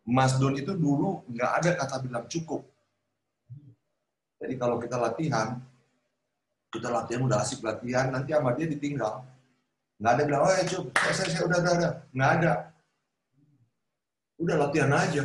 Mas 0.05 0.37
Don 0.37 0.53
itu 0.53 0.77
dulu 0.77 1.25
nggak 1.33 1.51
ada 1.59 1.71
kata 1.75 1.97
bilang 2.05 2.29
cukup. 2.29 2.63
Jadi 4.37 4.55
kalau 4.61 4.77
kita 4.79 5.01
latihan 5.01 5.59
kita 6.69 6.93
latihan 6.93 7.25
udah 7.25 7.41
asik 7.41 7.65
latihan 7.65 8.13
nanti 8.13 8.37
sama 8.37 8.53
dia 8.53 8.69
ditinggal. 8.69 9.25
Nggak 9.97 10.13
ada 10.13 10.23
bilang 10.29 10.43
oh 10.45 10.53
ya 10.53 10.63
cukup 10.69 10.93
saya, 11.01 11.27
saya 11.33 11.45
udah 11.49 11.59
udah 11.59 11.93
nggak 12.13 12.31
ada. 12.39 12.53
Udah 14.37 14.57
latihan 14.69 14.93
aja. 14.93 15.25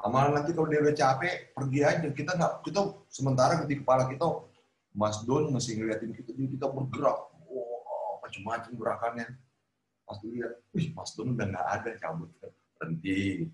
Amal 0.00 0.32
nanti 0.36 0.52
kalau 0.52 0.68
dia 0.68 0.84
udah 0.84 0.94
capek 0.94 1.56
pergi 1.56 1.80
aja. 1.82 2.08
Kita 2.12 2.30
nggak 2.36 2.52
kita 2.68 2.80
sementara 3.08 3.64
di 3.64 3.80
kepala 3.80 4.06
kita 4.06 4.28
Mas 4.94 5.24
Don 5.26 5.50
masih 5.50 5.80
ngeliatin 5.80 6.14
kita 6.14 6.30
kita 6.36 6.66
bergerak 6.70 7.29
macam-macam 8.30 8.72
gerakannya 8.78 9.26
pasti 10.06 10.26
lihat 10.30 10.54
wih 10.70 10.94
Mas 10.94 11.10
Don 11.18 11.34
udah 11.34 11.46
nggak 11.50 11.68
ada 11.74 11.90
cabut 11.98 12.30
berhenti 12.78 13.50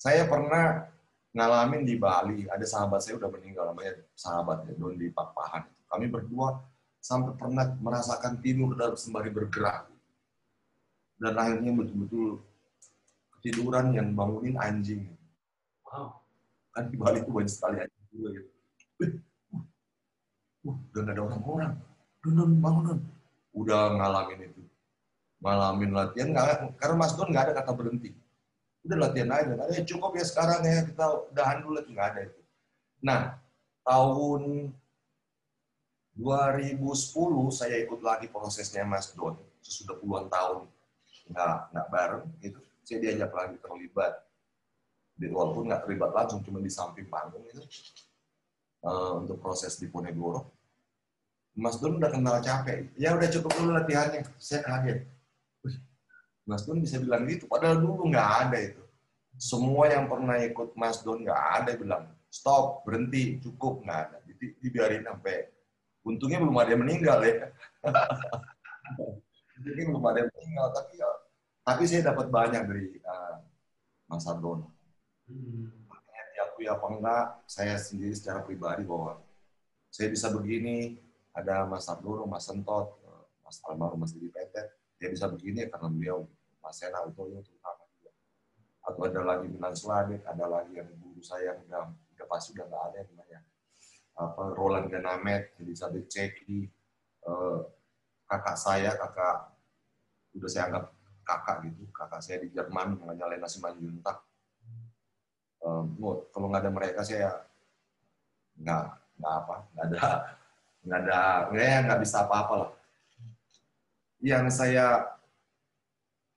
saya 0.00 0.24
pernah 0.24 0.88
ngalamin 1.36 1.84
di 1.84 2.00
Bali 2.00 2.48
ada 2.48 2.64
sahabat 2.64 3.04
saya 3.04 3.20
udah 3.20 3.28
meninggal 3.28 3.68
namanya 3.68 4.00
sahabat 4.16 4.64
ya 4.64 4.72
Don 4.80 4.96
di 4.96 5.12
Pakpahan 5.12 5.68
kami 5.92 6.08
berdua 6.08 6.60
sampai 7.06 7.38
pernah 7.38 7.70
merasakan 7.78 8.42
tidur 8.42 8.74
dan 8.74 8.98
sembari 8.98 9.30
bergerak. 9.30 9.86
Dan 11.16 11.38
akhirnya 11.38 11.70
betul-betul 11.72 12.42
ketiduran 13.38 13.94
yang 13.94 14.10
bangunin 14.12 14.58
anjing. 14.58 15.06
Wow. 15.86 16.18
Kan 16.74 16.90
di 16.90 16.98
Bali 16.98 17.22
itu 17.22 17.30
banyak 17.30 17.48
sekali 17.48 17.76
anjing 17.80 18.04
juga 18.10 18.28
gitu. 18.34 18.50
Uh, 20.66 20.76
udah 20.90 21.00
gak 21.06 21.14
ada 21.14 21.22
orang-orang. 21.22 21.72
Don, 22.26 22.58
bangun, 22.58 22.98
Udah 23.56 23.96
ngalamin 23.96 24.52
itu. 24.52 24.62
Ngalamin 25.40 25.90
latihan, 25.96 26.28
gak, 26.36 26.76
karena 26.76 26.96
Mas 27.00 27.12
Don 27.16 27.28
nggak 27.32 27.44
ada 27.48 27.54
kata 27.56 27.72
berhenti. 27.72 28.12
Udah 28.84 29.08
latihan 29.08 29.32
aja. 29.32 29.52
Nah, 29.56 29.66
ya 29.72 29.82
cukup 29.82 30.12
ya 30.20 30.24
sekarang 30.28 30.60
ya, 30.62 30.84
kita 30.84 31.04
udahan 31.32 31.64
dulu 31.64 31.72
lagi. 31.80 31.90
Nggak 31.90 32.08
ada 32.12 32.20
itu. 32.28 32.40
Nah, 33.00 33.20
tahun 33.82 34.42
2010 36.16 36.80
saya 37.52 37.76
ikut 37.84 38.00
lagi 38.00 38.26
prosesnya 38.32 38.88
Mas 38.88 39.12
Don 39.12 39.36
sesudah 39.60 40.00
puluhan 40.00 40.32
tahun 40.32 40.64
nggak 41.28 41.56
nggak 41.74 41.86
bareng 41.92 42.24
itu 42.40 42.58
saya 42.86 42.98
diajak 43.02 43.30
lagi 43.34 43.56
terlibat 43.60 44.14
walaupun 45.28 45.68
nggak 45.68 45.82
terlibat 45.84 46.10
langsung 46.16 46.40
cuma 46.40 46.62
di 46.62 46.70
samping 46.72 47.04
panggung 47.10 47.44
itu 47.44 47.60
uh, 48.86 49.20
untuk 49.20 49.36
proses 49.42 49.76
di 49.76 49.90
Ponegoro 49.92 50.55
Mas 51.56 51.80
Don 51.80 51.96
udah 51.96 52.12
kenal 52.12 52.36
capek. 52.44 52.92
Ya 53.00 53.16
udah 53.16 53.28
cukup 53.32 53.50
dulu 53.56 53.70
latihannya. 53.72 54.28
Saya 54.36 54.60
kaget 54.62 55.08
Mas 56.44 56.62
Don 56.68 56.78
bisa 56.78 57.00
bilang 57.00 57.24
gitu 57.26 57.48
padahal 57.48 57.80
dulu 57.80 58.12
nggak 58.12 58.30
ada 58.46 58.58
itu. 58.60 58.82
Semua 59.40 59.88
yang 59.88 60.06
pernah 60.06 60.36
ikut 60.38 60.76
Mas 60.76 61.00
Don 61.00 61.24
nggak 61.24 61.42
ada 61.64 61.72
bilang 61.74 62.04
stop 62.28 62.84
berhenti 62.84 63.40
cukup. 63.40 63.82
Nggak 63.82 64.00
ada. 64.06 64.16
Dibiarin 64.36 65.08
sampai 65.08 65.48
untungnya 66.04 66.38
belum 66.44 66.56
ada 66.60 66.70
yang 66.76 66.82
meninggal 66.84 67.18
ya. 67.24 67.48
Jadi 69.64 69.80
belum 69.88 70.04
ada 70.04 70.22
yang 70.22 70.30
meninggal 70.36 70.68
tapi 70.76 71.00
ya 71.00 71.08
tapi 71.66 71.82
saya 71.90 72.14
dapat 72.14 72.30
banyak 72.30 72.62
dari 72.62 72.86
uh, 73.02 73.42
Mas 74.06 74.22
Ardono 74.30 74.70
hmm. 75.26 75.90
diakui 76.38 76.70
apa 76.70 76.86
enggak 76.86 77.26
saya 77.50 77.74
sendiri 77.74 78.14
secara 78.14 78.46
pribadi 78.46 78.86
bahwa 78.86 79.18
saya 79.90 80.14
bisa 80.14 80.30
begini 80.30 81.02
ada 81.36 81.68
Mas 81.68 81.84
Ardono, 81.92 82.24
Mas 82.24 82.48
Sentot, 82.48 82.96
Mas 83.44 83.60
almarhum 83.68 84.00
Mas 84.00 84.16
Didi 84.16 84.32
Petet, 84.32 84.72
dia 84.96 85.12
bisa 85.12 85.28
begini 85.28 85.68
karena 85.68 85.92
beliau 85.92 86.24
Mas 86.64 86.80
Sena 86.80 87.04
Utoyo 87.04 87.44
terutama 87.44 87.84
juga. 87.92 88.10
Atau 88.80 89.00
ada 89.04 89.20
lagi 89.22 89.46
Minan 89.52 89.76
Sladek, 89.76 90.24
ada 90.24 90.48
lagi 90.48 90.72
yang 90.72 90.88
guru 90.96 91.20
saya 91.20 91.52
yang 91.52 91.60
udah, 91.68 91.92
udah 92.16 92.26
pasti 92.26 92.56
udah 92.56 92.64
nggak 92.64 92.82
ada 92.90 92.96
yang 93.04 93.08
namanya 93.12 93.40
apa 94.16 94.42
Roland 94.56 94.88
Ganamet, 94.88 95.52
Elizabeth 95.60 96.08
Ceki, 96.08 96.64
eh, 97.28 97.60
kakak 98.24 98.56
saya, 98.56 98.96
kakak 98.96 99.52
udah 100.32 100.48
saya 100.48 100.72
anggap 100.72 100.84
kakak 101.20 101.56
gitu, 101.68 101.84
kakak 101.92 102.20
saya 102.24 102.40
di 102.40 102.48
Jerman 102.48 102.96
namanya 102.96 103.28
Lena 103.28 103.48
Simanjuntak. 103.50 104.24
Um, 105.66 105.98
kalau 106.30 106.46
nggak 106.46 106.62
ada 106.62 106.70
mereka 106.70 107.00
saya 107.02 107.42
nggak 108.54 108.84
nggak 109.18 109.34
apa, 109.34 109.56
nggak 109.74 109.86
ada 109.90 110.04
nggak 110.86 111.00
ada 111.02 111.50
ya 111.50 111.82
nggak 111.82 112.00
bisa 112.06 112.22
apa-apa 112.22 112.54
lah. 112.54 112.72
Yang 114.22 114.46
saya 114.54 115.10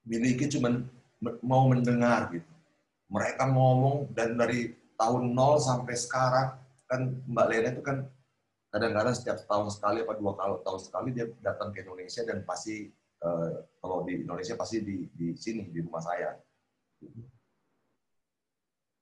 miliki 0.02 0.50
cuma 0.50 0.82
mau 1.40 1.70
mendengar 1.70 2.34
gitu. 2.34 2.50
Mereka 3.10 3.46
ngomong 3.46 4.10
dan 4.14 4.34
dari 4.34 4.74
tahun 4.98 5.32
nol 5.32 5.62
sampai 5.62 5.94
sekarang 5.94 6.48
kan 6.90 7.00
Mbak 7.30 7.46
Lena 7.46 7.68
itu 7.72 7.82
kan 7.82 8.06
kadang-kadang 8.70 9.14
setiap 9.14 9.38
tahun 9.46 9.70
sekali 9.70 10.02
apa 10.02 10.14
dua 10.14 10.32
kali 10.38 10.54
tahun 10.62 10.80
sekali 10.82 11.08
dia 11.10 11.26
datang 11.42 11.74
ke 11.74 11.82
Indonesia 11.82 12.22
dan 12.22 12.46
pasti 12.46 12.90
uh, 13.22 13.66
kalau 13.82 14.06
di 14.06 14.22
Indonesia 14.22 14.54
pasti 14.54 14.82
di 14.82 15.06
di 15.10 15.34
sini 15.34 15.66
di 15.70 15.80
rumah 15.82 16.02
saya. 16.02 16.36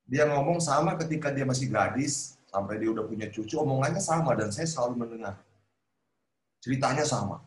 Dia 0.08 0.24
ngomong 0.24 0.62
sama 0.62 0.96
ketika 0.96 1.28
dia 1.28 1.44
masih 1.44 1.68
gadis 1.68 2.37
sampai 2.48 2.80
dia 2.80 2.90
udah 2.90 3.04
punya 3.04 3.28
cucu 3.28 3.60
omongannya 3.60 4.00
sama 4.00 4.32
dan 4.32 4.48
saya 4.48 4.64
selalu 4.64 5.04
mendengar 5.04 5.36
ceritanya 6.64 7.04
sama. 7.04 7.44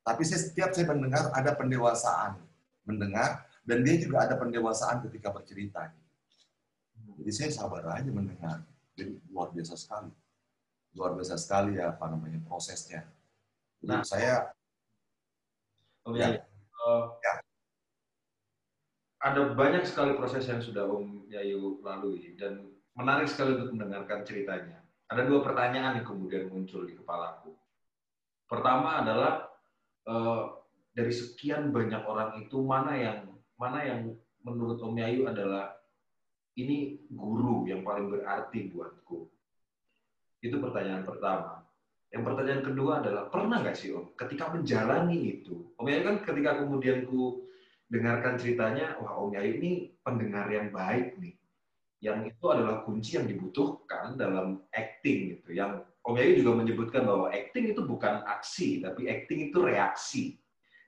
Tapi 0.00 0.22
saya, 0.24 0.40
setiap 0.40 0.70
saya 0.72 0.88
mendengar 0.88 1.28
ada 1.32 1.52
pendewasaan 1.56 2.40
mendengar 2.88 3.44
dan 3.64 3.84
dia 3.84 4.00
juga 4.00 4.24
ada 4.24 4.34
pendewasaan 4.36 5.04
ketika 5.08 5.28
bercerita. 5.32 5.92
Jadi 7.20 7.32
saya 7.36 7.50
sabar 7.52 7.84
aja 7.92 8.08
mendengar. 8.08 8.64
Jadi 8.96 9.20
luar 9.28 9.52
biasa 9.52 9.76
sekali. 9.76 10.08
Luar 10.96 11.12
biasa 11.14 11.36
sekali 11.36 11.76
ya 11.76 11.92
apa 11.92 12.08
namanya 12.08 12.40
prosesnya. 12.48 13.04
Jadi 13.80 13.92
nah, 13.92 14.04
saya 14.04 14.48
Om 16.00 16.16
ya, 16.16 16.32
uh, 16.32 17.12
ya. 17.20 17.34
Ada 19.20 19.52
banyak 19.52 19.84
sekali 19.84 20.16
proses 20.16 20.48
yang 20.48 20.64
sudah 20.64 20.88
Om 20.88 21.28
Yayu 21.28 21.84
lalui 21.84 22.32
dan 22.40 22.69
menarik 23.00 23.28
sekali 23.32 23.56
untuk 23.56 23.72
mendengarkan 23.74 24.22
ceritanya. 24.22 24.78
Ada 25.10 25.26
dua 25.26 25.42
pertanyaan 25.42 25.98
yang 25.98 26.06
kemudian 26.06 26.46
muncul 26.52 26.86
di 26.86 26.94
kepalaku. 26.94 27.50
Pertama 28.46 29.02
adalah 29.02 29.48
uh, 30.06 30.60
dari 30.94 31.10
sekian 31.10 31.74
banyak 31.74 32.02
orang 32.04 32.38
itu 32.44 32.60
mana 32.62 32.94
yang 32.94 33.18
mana 33.58 33.82
yang 33.82 34.00
menurut 34.44 34.78
Om 34.80 34.96
Yayu 34.96 35.26
adalah 35.26 35.80
ini 36.58 37.00
guru 37.10 37.66
yang 37.66 37.82
paling 37.82 38.10
berarti 38.10 38.68
buatku. 38.70 39.28
Itu 40.40 40.56
pertanyaan 40.60 41.04
pertama. 41.04 41.60
Yang 42.10 42.22
pertanyaan 42.26 42.62
kedua 42.66 42.92
adalah, 42.98 43.30
pernah 43.30 43.62
nggak 43.62 43.76
sih 43.76 43.94
Om, 43.94 44.18
ketika 44.18 44.50
menjalani 44.50 45.38
itu, 45.38 45.70
Om 45.78 45.86
Yai 45.86 46.02
kan 46.02 46.16
ketika 46.26 46.58
kemudian 46.58 47.06
ku 47.06 47.46
dengarkan 47.86 48.34
ceritanya, 48.34 48.98
wah 48.98 49.14
Om 49.22 49.30
Yai 49.38 49.62
ini 49.62 49.70
pendengar 50.02 50.50
yang 50.50 50.74
baik 50.74 51.22
nih. 51.22 51.39
Yang 52.00 52.32
itu 52.32 52.44
adalah 52.48 52.80
kunci 52.82 53.20
yang 53.20 53.28
dibutuhkan 53.28 54.16
dalam 54.16 54.64
acting 54.72 55.36
gitu. 55.36 55.52
Yang 55.52 55.84
Om 56.00 56.16
Yai 56.16 56.40
juga 56.40 56.52
menyebutkan 56.56 57.04
bahwa 57.04 57.28
acting 57.28 57.76
itu 57.76 57.84
bukan 57.84 58.24
aksi, 58.24 58.80
tapi 58.80 59.04
acting 59.12 59.52
itu 59.52 59.58
reaksi. 59.60 60.40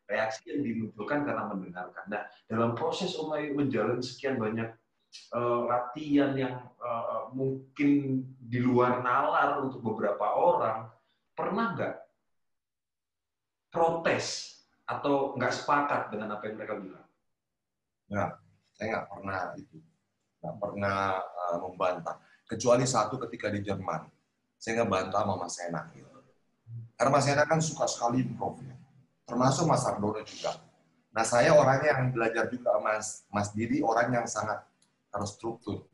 Reaksi 0.09 0.41
yang 0.49 0.65
dimunculkan 0.65 1.29
karena 1.29 1.53
mendengarkan. 1.53 2.05
Nah, 2.09 2.25
dalam 2.49 2.73
proses 2.73 3.13
Om 3.13 3.37
Yai 3.37 3.53
menjalani 3.53 4.01
sekian 4.01 4.41
banyak 4.41 4.73
uh, 5.37 5.69
latihan 5.69 6.33
yang 6.33 6.65
uh, 6.81 7.29
mungkin 7.37 8.25
di 8.41 8.59
luar 8.65 9.05
nalar 9.05 9.61
untuk 9.69 9.85
beberapa 9.85 10.33
orang, 10.33 10.89
pernah 11.37 11.77
nggak 11.77 11.95
protes 13.69 14.57
atau 14.89 15.37
nggak 15.37 15.53
sepakat 15.53 16.09
dengan 16.09 16.41
apa 16.41 16.49
yang 16.49 16.57
mereka 16.57 16.75
bilang? 16.81 17.07
Nggak, 18.09 18.31
saya 18.77 18.87
nggak 18.97 19.07
pernah 19.13 19.39
itu, 19.61 19.77
nggak 20.43 20.57
pernah 20.59 21.23
uh, 21.23 21.59
membantah. 21.63 22.19
Kecuali 22.45 22.83
satu 22.83 23.17
ketika 23.23 23.49
di 23.49 23.63
Jerman, 23.63 24.11
saya 24.59 24.83
nggak 24.83 24.91
bantah 24.91 25.23
sama 25.23 25.35
Mas 25.39 25.55
Sena. 25.55 25.81
Gitu. 25.95 26.11
Karena 26.99 27.11
Mas 27.15 27.25
Sena 27.25 27.43
kan 27.47 27.63
suka 27.63 27.87
sekali 27.87 28.27
improv 28.27 28.59
ya. 28.61 28.75
Termasuk 29.23 29.65
Mas 29.71 29.87
Ardono 29.87 30.21
juga. 30.27 30.59
Nah 31.15 31.25
saya 31.25 31.55
orangnya 31.55 31.95
yang 31.95 32.11
belajar 32.11 32.51
juga 32.51 32.75
Mas 32.83 33.23
Mas 33.31 33.55
Didi 33.55 33.81
orang 33.81 34.11
yang 34.11 34.27
sangat 34.27 34.67
terstruktur. 35.15 35.87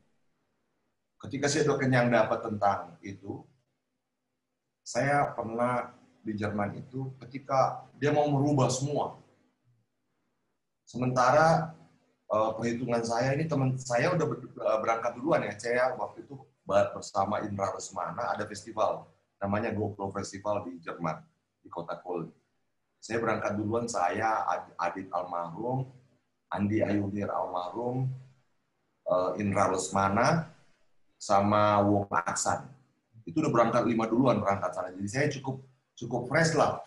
Ketika 1.19 1.45
saya 1.51 1.67
udah 1.69 1.77
kenyang 1.77 2.07
dapat 2.09 2.39
tentang 2.41 2.95
itu, 3.03 3.43
saya 4.81 5.29
pernah 5.35 5.93
di 6.23 6.33
Jerman 6.33 6.79
itu 6.79 7.11
ketika 7.25 7.85
dia 7.99 8.15
mau 8.15 8.25
merubah 8.31 8.71
semua. 8.71 9.19
Sementara 10.87 11.77
uh, 12.29 12.55
perhitungan 12.55 13.01
saya 13.03 13.35
ini 13.35 13.49
teman 13.49 13.75
saya 13.77 14.13
udah 14.13 14.25
eh, 14.29 14.79
berangkat 14.79 15.11
duluan 15.17 15.45
ya. 15.45 15.53
Saya 15.57 15.83
waktu 15.97 16.25
itu 16.25 16.37
bersama 16.65 17.41
Indra 17.41 17.73
Resmana 17.73 18.37
ada 18.37 18.45
festival 18.45 19.09
namanya 19.41 19.73
GoPro 19.73 20.13
Festival 20.13 20.69
di 20.69 20.77
Jerman 20.79 21.17
di 21.59 21.69
kota 21.71 21.97
Köln. 21.99 22.29
Saya 22.99 23.17
berangkat 23.23 23.55
duluan 23.55 23.87
saya 23.87 24.43
Adit 24.75 25.07
almarhum, 25.09 25.87
Andi 26.51 26.83
Ayunir 26.83 27.31
almarhum, 27.31 28.11
uh, 29.07 29.33
Indra 29.39 29.71
Lesmana 29.71 30.51
sama 31.15 31.79
Wong 31.83 32.07
Aksan 32.11 32.79
itu 33.29 33.45
udah 33.45 33.53
berangkat 33.53 33.85
lima 33.85 34.09
duluan 34.09 34.41
berangkat 34.41 34.73
sana. 34.73 34.89
Jadi 34.89 35.09
saya 35.09 35.27
cukup 35.29 35.61
cukup 35.93 36.21
fresh 36.25 36.57
lah. 36.57 36.81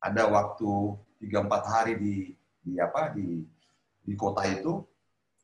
Ada 0.00 0.24
waktu 0.32 0.96
tiga 1.20 1.44
empat 1.44 1.62
hari 1.68 1.94
di 2.00 2.16
di 2.64 2.80
apa 2.80 3.12
di 3.12 3.44
di 4.02 4.14
kota 4.18 4.42
itu, 4.46 4.82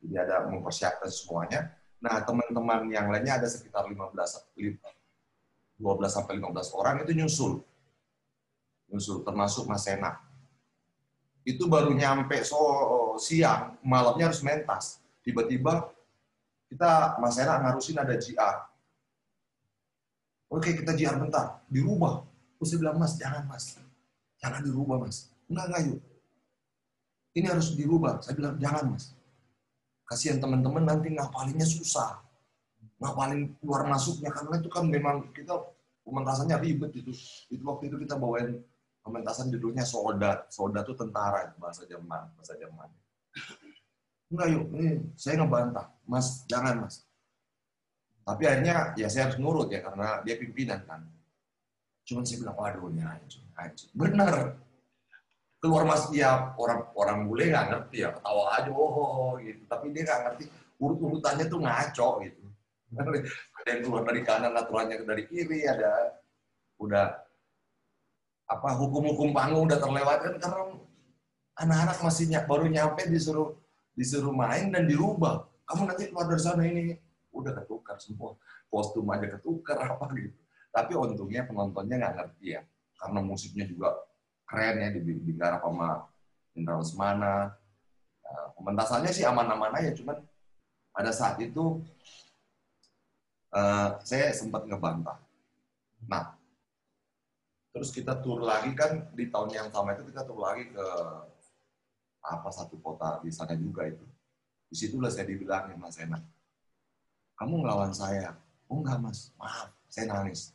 jadi 0.02 0.26
ada 0.26 0.46
mempersiapkan 0.50 1.08
semuanya. 1.10 1.72
Nah 1.98 2.22
teman-teman 2.22 2.86
yang 2.90 3.10
lainnya 3.10 3.42
ada 3.42 3.48
sekitar 3.50 3.86
15 3.86 4.14
12 5.78 6.10
sampai 6.10 6.42
15 6.42 6.74
orang 6.74 6.94
itu 7.06 7.12
nyusul, 7.14 7.62
nyusul 8.90 9.22
termasuk 9.22 9.70
Mas 9.70 9.86
Sena. 9.86 10.18
Itu 11.46 11.70
baru 11.70 11.94
nyampe 11.94 12.42
so 12.42 12.58
siang, 13.18 13.78
malamnya 13.86 14.30
harus 14.30 14.42
mentas. 14.42 14.98
Tiba-tiba 15.22 15.90
kita 16.66 17.16
Mas 17.22 17.38
Sena 17.38 17.62
ngarusin 17.62 17.98
ada 17.98 18.18
GR 18.18 18.68
Oke 20.48 20.72
kita 20.72 20.96
jiar 20.96 21.20
bentar, 21.20 21.60
dirubah. 21.68 22.24
Terus 22.56 22.68
saya 22.72 22.80
bilang, 22.80 22.96
mas 22.96 23.12
jangan 23.20 23.44
mas, 23.44 23.76
jangan 24.40 24.64
dirubah 24.64 24.96
mas. 24.96 25.28
Enggak, 25.44 25.64
enggak 25.68 25.80
yuk. 25.92 26.00
Ini 27.38 27.46
harus 27.46 27.78
dirubah. 27.78 28.18
Saya 28.18 28.34
bilang, 28.34 28.58
jangan 28.58 28.98
mas. 28.98 29.14
Kasihan 30.02 30.42
teman-teman 30.42 30.82
nanti 30.82 31.14
ngapalinnya 31.14 31.62
susah. 31.68 32.18
Ngapalin 32.98 33.54
keluar 33.62 33.86
masuknya, 33.86 34.34
karena 34.34 34.58
itu 34.58 34.66
kan 34.66 34.84
memang 34.90 35.30
kita 35.30 35.54
pementasannya 36.02 36.58
ribet 36.58 36.90
itu. 36.98 37.14
Itu 37.46 37.62
waktu 37.62 37.94
itu 37.94 37.96
kita 38.02 38.18
bawain 38.18 38.58
pementasan 39.06 39.54
judulnya 39.54 39.86
Soda. 39.86 40.50
Soda 40.50 40.82
itu 40.82 40.98
tentara, 40.98 41.54
bahasa 41.62 41.86
Jerman. 41.86 42.34
Bahasa 42.34 42.58
Jerman. 42.58 42.90
Enggak 44.28 44.48
yuk, 44.50 44.64
ini 44.74 44.88
saya 45.14 45.40
ngebantah. 45.40 45.86
Mas, 46.04 46.42
jangan 46.50 46.84
mas 46.84 47.08
tapi 48.28 48.44
akhirnya 48.44 48.92
ya 48.92 49.08
saya 49.08 49.32
harus 49.32 49.40
nurut 49.40 49.72
ya 49.72 49.80
karena 49.80 50.20
dia 50.20 50.36
pimpinan 50.36 50.84
kan. 50.84 51.00
Cuman 52.04 52.28
saya 52.28 52.44
bilang, 52.44 52.56
waduh 52.60 52.92
ini 52.92 53.00
hancur, 53.00 53.40
hancur. 53.56 53.88
Benar. 53.96 54.36
Keluar 55.58 55.82
mas 55.82 56.06
dia 56.14 56.54
orang 56.54 56.86
orang 56.94 57.18
bule 57.26 57.50
nggak 57.50 57.66
ngerti 57.66 58.06
ya, 58.06 58.14
ketawa 58.14 58.44
aja, 58.54 58.70
oh, 58.70 58.78
oh, 58.78 59.10
oh 59.10 59.32
gitu. 59.42 59.62
Tapi 59.66 59.90
dia 59.90 60.02
nggak 60.06 60.20
ngerti 60.22 60.44
urut-urutannya 60.78 61.44
tuh 61.50 61.60
ngaco 61.60 62.08
gitu. 62.22 62.42
Ada 63.58 63.68
yang 63.68 63.80
keluar 63.84 64.02
dari 64.06 64.22
kanan, 64.22 64.54
aturannya 64.54 65.02
dari 65.02 65.24
kiri, 65.28 65.66
ada 65.68 66.16
udah 66.78 67.20
apa 68.48 68.68
hukum-hukum 68.80 69.34
panggung 69.34 69.68
udah 69.68 69.76
terlewatkan 69.76 70.40
karena 70.40 70.62
anak-anak 71.58 71.98
masih 72.00 72.32
baru 72.48 72.64
nyampe 72.70 73.02
disuruh 73.10 73.52
disuruh 73.92 74.32
main 74.32 74.72
dan 74.72 74.88
dirubah. 74.88 75.44
Kamu 75.68 75.84
nanti 75.84 76.08
keluar 76.08 76.32
dari 76.32 76.40
sana 76.40 76.64
ini 76.64 76.96
udah 77.34 77.52
ketukar 77.60 78.00
semua 78.00 78.34
kostum 78.68 79.08
aja 79.12 79.26
ketukar 79.36 79.76
apa 79.88 80.04
gitu 80.16 80.38
tapi 80.68 80.92
untungnya 80.94 81.48
penontonnya 81.48 81.96
nggak 81.96 82.14
ngerti 82.14 82.46
ya 82.58 82.62
karena 82.98 83.20
musiknya 83.24 83.64
juga 83.64 83.88
keren 84.48 84.80
ya 84.80 84.88
digarap 84.96 85.60
sama 85.62 86.08
Indra 86.56 86.80
Lesmana 86.80 87.52
nah, 88.24 88.46
pementasannya 88.56 89.12
sih 89.12 89.28
aman-aman 89.28 89.76
aja 89.76 89.92
cuman 89.92 90.16
pada 90.90 91.12
saat 91.12 91.36
itu 91.38 91.84
uh, 93.52 94.00
saya 94.02 94.32
sempat 94.32 94.64
ngebantah 94.64 95.20
nah 96.08 96.34
terus 97.76 97.92
kita 97.92 98.16
tur 98.24 98.40
lagi 98.42 98.72
kan 98.72 99.12
di 99.12 99.28
tahun 99.28 99.52
yang 99.52 99.68
sama 99.68 99.92
itu 99.94 100.08
kita 100.08 100.24
tur 100.24 100.40
lagi 100.40 100.72
ke 100.72 100.86
apa 102.24 102.48
satu 102.50 102.80
kota 102.80 103.20
di 103.22 103.30
sana 103.30 103.54
juga 103.54 103.86
itu 103.86 104.02
di 104.68 104.74
situlah 104.74 105.12
saya 105.12 105.28
dibilangin 105.28 105.76
Mas 105.76 106.00
Enak 106.00 106.24
kamu 107.38 107.62
ngelawan 107.62 107.94
saya. 107.94 108.34
Oh 108.66 108.82
enggak 108.82 108.98
mas, 108.98 109.30
maaf, 109.38 109.70
saya 109.86 110.10
nangis. 110.10 110.50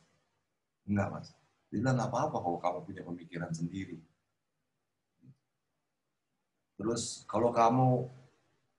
Enggak 0.84 1.08
mas. 1.16 1.28
Dia 1.74 1.82
bilang 1.82 1.98
nggak 1.98 2.06
apa-apa 2.06 2.38
kalau 2.38 2.58
kamu 2.62 2.78
punya 2.86 3.02
pemikiran 3.02 3.50
sendiri. 3.50 3.98
Terus 6.78 7.26
kalau 7.26 7.50
kamu 7.50 8.06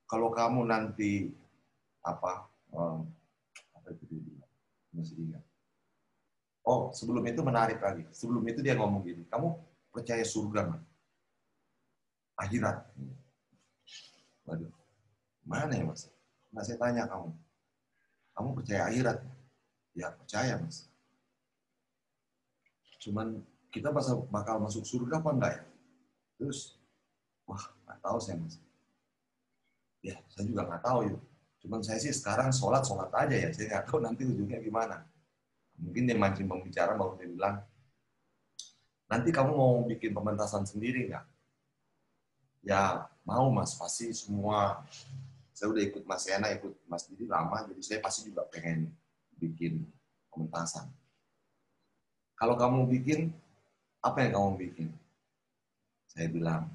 kalau 0.07 0.31
kamu 0.31 0.63
nanti 0.63 1.35
apa 1.99 2.47
um, 2.71 3.03
apa 3.75 3.91
itu 3.91 4.03
dia 4.07 4.23
bilang 4.23 4.51
masih 4.95 5.19
ingat. 5.27 5.43
Oh 6.63 6.95
sebelum 6.95 7.27
itu 7.27 7.43
menarik 7.43 7.83
lagi. 7.83 8.07
Sebelum 8.15 8.47
itu 8.47 8.63
dia 8.63 8.79
ngomong 8.79 9.03
gini, 9.03 9.27
kamu 9.27 9.51
percaya 9.91 10.23
surga 10.23 10.63
man? 10.63 10.79
Akhirat. 12.39 12.79
Waduh, 14.47 14.71
mana 15.43 15.75
ya 15.75 15.83
mas? 15.83 16.07
Nah 16.47 16.63
saya 16.63 16.79
tanya 16.79 17.11
kamu, 17.11 17.27
kamu 18.39 18.49
percaya 18.55 18.87
akhirat? 18.87 19.19
Ya 19.91 20.15
percaya 20.15 20.55
mas. 20.63 20.87
Cuman 23.05 23.37
kita 23.69 23.93
bakal, 23.93 24.57
masuk 24.57 24.81
surga 24.81 25.21
apa 25.21 25.29
enggak 25.29 25.51
ya? 25.53 25.63
Terus, 26.41 26.81
wah 27.45 27.61
nggak 27.85 27.99
tahu 28.01 28.17
saya 28.17 28.41
mas. 28.41 28.57
Ya 30.01 30.17
saya 30.33 30.49
juga 30.49 30.65
nggak 30.65 30.81
tahu 30.81 30.99
yuk. 31.13 31.21
Cuman 31.61 31.85
saya 31.85 32.01
sih 32.01 32.09
sekarang 32.09 32.49
sholat 32.49 32.81
sholat 32.81 33.13
aja 33.13 33.35
ya. 33.37 33.49
Saya 33.53 33.77
nggak 33.77 33.85
tahu 33.85 34.01
nanti 34.01 34.25
ujungnya 34.25 34.57
gimana. 34.57 35.05
Mungkin 35.77 36.09
dia 36.09 36.17
mancing 36.17 36.49
pembicara 36.49 36.97
baru 36.97 37.13
dia 37.19 37.29
bilang, 37.29 37.55
nanti 39.05 39.29
kamu 39.29 39.51
mau 39.53 39.85
bikin 39.85 40.15
pementasan 40.15 40.65
sendiri 40.65 41.13
nggak? 41.13 41.25
Ya 42.65 43.05
mau 43.21 43.53
mas, 43.53 43.77
pasti 43.77 44.09
semua 44.15 44.81
saya 45.55 45.71
udah 45.71 45.83
ikut 45.87 46.03
Mas 46.03 46.27
Yana, 46.27 46.51
ikut 46.51 46.73
Mas 46.83 47.07
Didi 47.07 47.31
lama, 47.31 47.63
jadi 47.63 47.79
saya 47.79 47.99
pasti 48.03 48.27
juga 48.27 48.43
pengen 48.51 48.91
bikin 49.39 49.87
pementasan. 50.27 50.91
Kalau 52.35 52.59
kamu 52.59 52.91
bikin, 52.91 53.31
apa 54.03 54.27
yang 54.27 54.31
kamu 54.35 54.51
bikin? 54.59 54.87
Saya 56.11 56.27
bilang, 56.27 56.67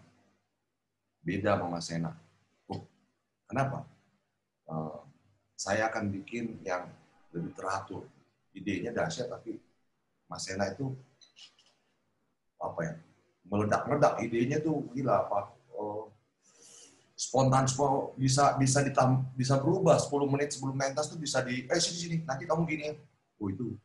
beda 1.21 1.57
sama 1.57 1.67
Mas 1.69 1.89
Yana. 1.93 2.13
Oh, 2.69 2.81
kenapa? 3.45 3.85
Uh, 4.65 5.05
saya 5.57 5.93
akan 5.93 6.09
bikin 6.09 6.57
yang 6.65 6.89
lebih 7.37 7.53
teratur. 7.53 8.09
Idenya 8.57 8.91
dahsyat, 8.91 9.29
tapi 9.29 9.61
Mas 10.25 10.49
Yana 10.49 10.73
itu 10.73 10.97
apa 12.57 12.81
ya? 12.81 12.95
Meledak-meledak. 13.45 14.21
Idenya 14.25 14.65
tuh 14.65 14.89
gila 14.97 15.29
apa? 15.29 15.53
Oh, 15.77 16.09
spontan 17.21 17.69
bisa 18.17 18.57
bisa 18.57 18.79
ditam, 18.81 19.29
bisa 19.37 19.61
berubah 19.61 20.01
10 20.01 20.25
menit 20.25 20.57
sebelum 20.57 20.73
mentas 20.73 21.13
tuh 21.13 21.21
bisa 21.21 21.45
di 21.45 21.69
eh 21.69 21.81
sini 21.81 21.99
sini 22.01 22.17
nanti 22.25 22.49
kamu 22.49 22.65
gini 22.65 22.97
oh 23.37 23.49
itu 23.53 23.77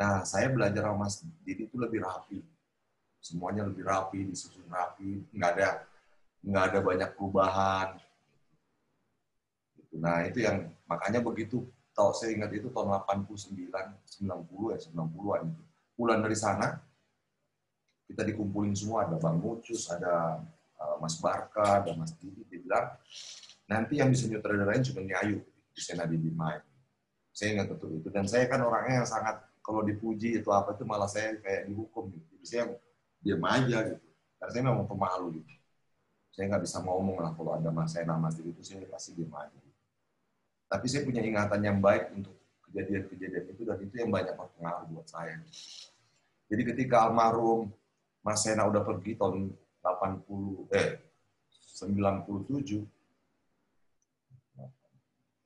Nah, 0.00 0.24
saya 0.24 0.48
belajar 0.48 0.88
sama 0.88 1.04
Mas 1.04 1.20
Didi 1.44 1.68
itu 1.68 1.76
lebih 1.76 2.00
rapi. 2.00 2.40
Semuanya 3.20 3.68
lebih 3.68 3.84
rapi, 3.84 4.24
disusun 4.24 4.64
rapi, 4.72 5.28
nggak 5.36 5.50
ada 5.60 5.84
nggak 6.40 6.64
ada 6.72 6.78
banyak 6.80 7.10
perubahan. 7.12 7.88
Nah, 10.00 10.24
itu 10.24 10.40
yang 10.40 10.72
makanya 10.88 11.20
begitu 11.20 11.68
tahu 11.92 12.16
saya 12.16 12.32
ingat 12.32 12.48
itu 12.56 12.72
tahun 12.72 12.96
89, 13.04 13.68
90 13.68 14.72
ya, 14.72 14.78
90-an 14.88 15.42
itu. 15.52 15.62
Pulang 15.92 16.24
dari 16.24 16.38
sana, 16.38 16.80
kita 18.08 18.24
dikumpulin 18.24 18.72
semua, 18.72 19.04
ada 19.04 19.20
Bang 19.20 19.36
Mucus, 19.36 19.84
ada 19.92 20.40
uh, 20.80 20.96
Mas 20.96 21.20
Barka, 21.20 21.84
ada 21.84 21.92
Mas 21.92 22.16
Didi, 22.16 22.40
dia 22.48 22.56
bilang, 22.62 22.88
nanti 23.68 24.00
yang 24.00 24.08
bisa 24.08 24.24
nyutradarain 24.32 24.80
cuma 24.80 25.04
Nyayu, 25.04 25.44
di 25.76 25.80
sana 25.84 26.08
di 26.08 26.16
main. 26.16 26.64
Saya 27.36 27.60
ingat 27.60 27.68
betul 27.68 28.00
itu. 28.00 28.08
Dan 28.08 28.24
saya 28.24 28.48
kan 28.48 28.64
orangnya 28.64 29.04
yang 29.04 29.08
sangat, 29.08 29.49
kalau 29.60 29.84
dipuji 29.84 30.40
itu 30.40 30.48
apa 30.50 30.72
itu 30.74 30.84
malah 30.88 31.08
saya 31.08 31.36
kayak 31.38 31.68
dihukum 31.68 32.08
gitu. 32.10 32.26
Jadi 32.36 32.46
saya 32.48 32.64
diam 33.20 33.42
aja 33.44 33.78
gitu. 33.92 34.06
Karena 34.40 34.50
saya 34.50 34.62
memang 34.64 34.86
pemalu 34.88 35.40
gitu. 35.40 35.52
Saya 36.32 36.44
nggak 36.48 36.62
bisa 36.64 36.78
ngomong 36.80 37.20
lah 37.20 37.32
kalau 37.36 37.52
ada 37.58 37.68
mas 37.68 37.92
saya 37.92 38.08
nama 38.08 38.32
itu 38.32 38.62
saya 38.64 38.86
pasti 38.88 39.12
diam 39.12 39.32
aja. 39.36 39.52
Gitu. 39.52 39.80
Tapi 40.70 40.86
saya 40.86 41.02
punya 41.04 41.20
ingatan 41.20 41.60
yang 41.60 41.78
baik 41.82 42.14
untuk 42.14 42.34
kejadian-kejadian 42.70 43.44
itu 43.50 43.62
dan 43.66 43.78
itu 43.82 43.94
yang 43.98 44.10
banyak 44.14 44.34
berpengaruh 44.38 44.86
buat 44.94 45.06
saya. 45.10 45.42
Jadi 46.50 46.62
ketika 46.74 47.06
almarhum 47.06 47.70
Mas 48.20 48.44
Sena 48.44 48.68
udah 48.68 48.84
pergi 48.84 49.16
tahun 49.16 49.50
80 49.80 50.76
eh 50.76 51.00
97 51.80 52.84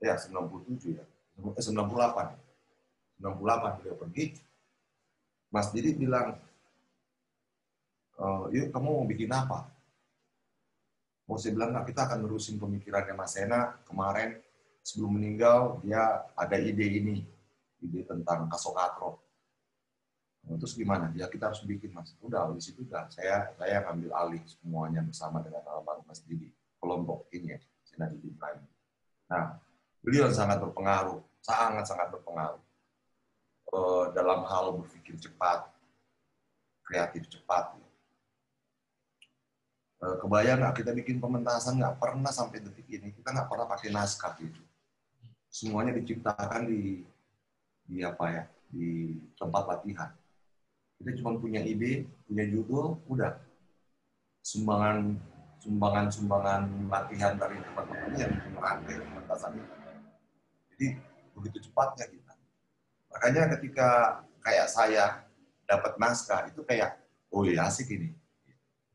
ya 0.03 0.15
97 0.19 0.99
ya 0.99 1.05
eh, 1.07 1.62
98 1.62 2.44
98 3.25 3.81
dia 3.81 3.95
pergi 3.97 4.25
Mas 5.49 5.72
Didi 5.72 5.97
bilang 5.97 6.37
e, 8.20 8.27
yuk 8.53 8.68
kamu 8.68 8.89
mau 9.01 9.09
bikin 9.09 9.33
apa 9.33 9.64
mau 11.25 11.41
saya 11.41 11.57
bilang 11.57 11.72
kita 11.89 12.05
akan 12.05 12.29
nerusin 12.29 12.61
pemikirannya 12.61 13.16
Mas 13.16 13.33
Sena 13.33 13.81
kemarin 13.89 14.37
sebelum 14.85 15.16
meninggal 15.16 15.81
dia 15.81 16.29
ada 16.37 16.61
ide 16.61 16.85
ini, 16.85 17.25
ide 17.81 18.05
tentang 18.05 18.45
kasokatro. 18.53 19.16
Nah, 20.45 20.61
terus 20.61 20.77
gimana? 20.77 21.09
Ya 21.16 21.25
kita 21.25 21.49
harus 21.49 21.64
bikin 21.64 21.89
mas. 21.97 22.12
Udah 22.20 22.53
di 22.53 22.61
situ 22.61 22.85
udah 22.85 23.09
saya 23.09 23.49
saya 23.57 23.81
ambil 23.89 24.12
alih 24.12 24.45
semuanya 24.45 25.01
bersama 25.01 25.41
dengan 25.41 25.64
almarhum 25.64 26.05
Mas 26.05 26.20
Didi 26.20 26.53
kelompok 26.77 27.33
ini 27.33 27.57
ya, 27.57 27.59
Sinar 27.89 28.12
Didi 28.12 28.29
Prime. 28.37 28.61
Nah, 29.33 29.57
beliau 30.05 30.29
sangat 30.29 30.61
berpengaruh, 30.61 31.16
sangat 31.41 31.89
sangat 31.89 32.12
berpengaruh 32.12 32.61
uh, 33.75 34.05
dalam 34.14 34.47
hal 34.47 34.79
berpikir 34.79 35.18
cepat, 35.18 35.66
kreatif 36.87 37.27
cepat. 37.27 37.75
Uh, 39.99 40.16
kebayang 40.22 40.62
nggak 40.62 40.75
kita 40.79 40.91
bikin 40.95 41.18
pementasan 41.18 41.83
nggak 41.83 41.99
pernah 41.99 42.31
sampai 42.31 42.62
detik 42.62 42.87
ini? 42.87 43.11
Kita 43.11 43.35
nggak 43.35 43.49
pernah 43.51 43.66
pakai 43.66 43.91
naskah 43.91 44.39
gitu. 44.39 44.62
Semuanya 45.51 45.95
diciptakan 45.99 46.70
di 46.70 47.03
di 47.85 48.01
apa 48.01 48.25
ya 48.31 48.43
di 48.70 49.18
tempat 49.37 49.62
latihan. 49.66 50.11
Kita 50.99 51.11
cuma 51.20 51.37
punya 51.37 51.61
ide 51.62 52.07
punya 52.31 52.45
judul 52.47 53.03
udah. 53.11 53.35
Sumbangan 54.45 55.16
sumbangan 55.57 56.12
sumbangan 56.12 56.62
latihan 56.93 57.33
dari 57.41 57.57
teman-teman 57.57 58.12
yang 58.12 58.33
merangkai 58.53 59.01
pementasan 59.01 59.57
itu. 59.57 59.75
Jadi 60.75 60.87
begitu 61.33 61.59
cepatnya 61.70 62.05
kita 62.12 62.24
makanya 63.15 63.55
ketika 63.55 63.89
kayak 64.43 64.67
saya 64.67 65.23
dapat 65.65 65.95
naskah 65.97 66.51
itu 66.51 66.61
kayak 66.67 66.99
oh 67.31 67.47
iya 67.47 67.71
asik 67.71 67.95
ini. 67.95 68.11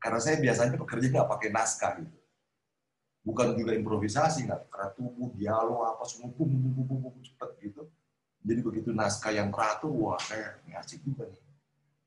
Karena 0.00 0.20
saya 0.20 0.36
biasanya 0.36 0.76
bekerja 0.76 1.08
nggak 1.08 1.28
pakai 1.28 1.48
naskah 1.48 1.92
gitu. 2.04 2.16
Bukan 3.24 3.56
juga 3.56 3.72
improvisasi 3.76 4.44
nggak 4.48 4.68
karena 4.68 4.88
tubuh 4.92 5.32
dialog 5.36 5.88
apa 5.88 6.04
semua 6.04 6.32
bum 6.32 6.48
bum 6.48 6.84
bum, 6.84 6.98
bum 7.00 7.16
cepet 7.24 7.50
gitu. 7.64 7.88
Jadi 8.40 8.60
begitu 8.64 8.90
naskah 8.92 9.32
yang 9.32 9.48
teratur 9.52 9.92
wah 9.92 10.20
kayak 10.20 10.60
ini 10.64 10.76
asik 10.76 11.00
juga 11.04 11.28
nih. 11.28 11.42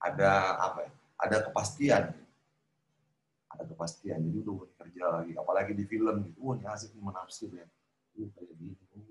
Ada 0.01 0.29
apa 0.57 0.79
ya? 0.85 0.91
Ada 1.17 1.37
kepastian. 1.49 2.03
Ada 3.53 3.63
kepastian. 3.69 4.21
Jadi 4.21 4.37
udah 4.41 4.55
kerja 4.77 5.03
lagi. 5.17 5.33
Apalagi 5.37 5.73
di 5.77 5.85
film 5.85 6.29
gitu 6.29 6.39
wah 6.45 6.55
ini 6.57 6.65
asik 6.69 6.93
nih 6.93 7.03
menafsir 7.05 7.49
ya. 7.53 7.65
Uh 8.13 8.29
kayak 8.37 8.53
gini 8.61 8.77
oh 8.93 9.01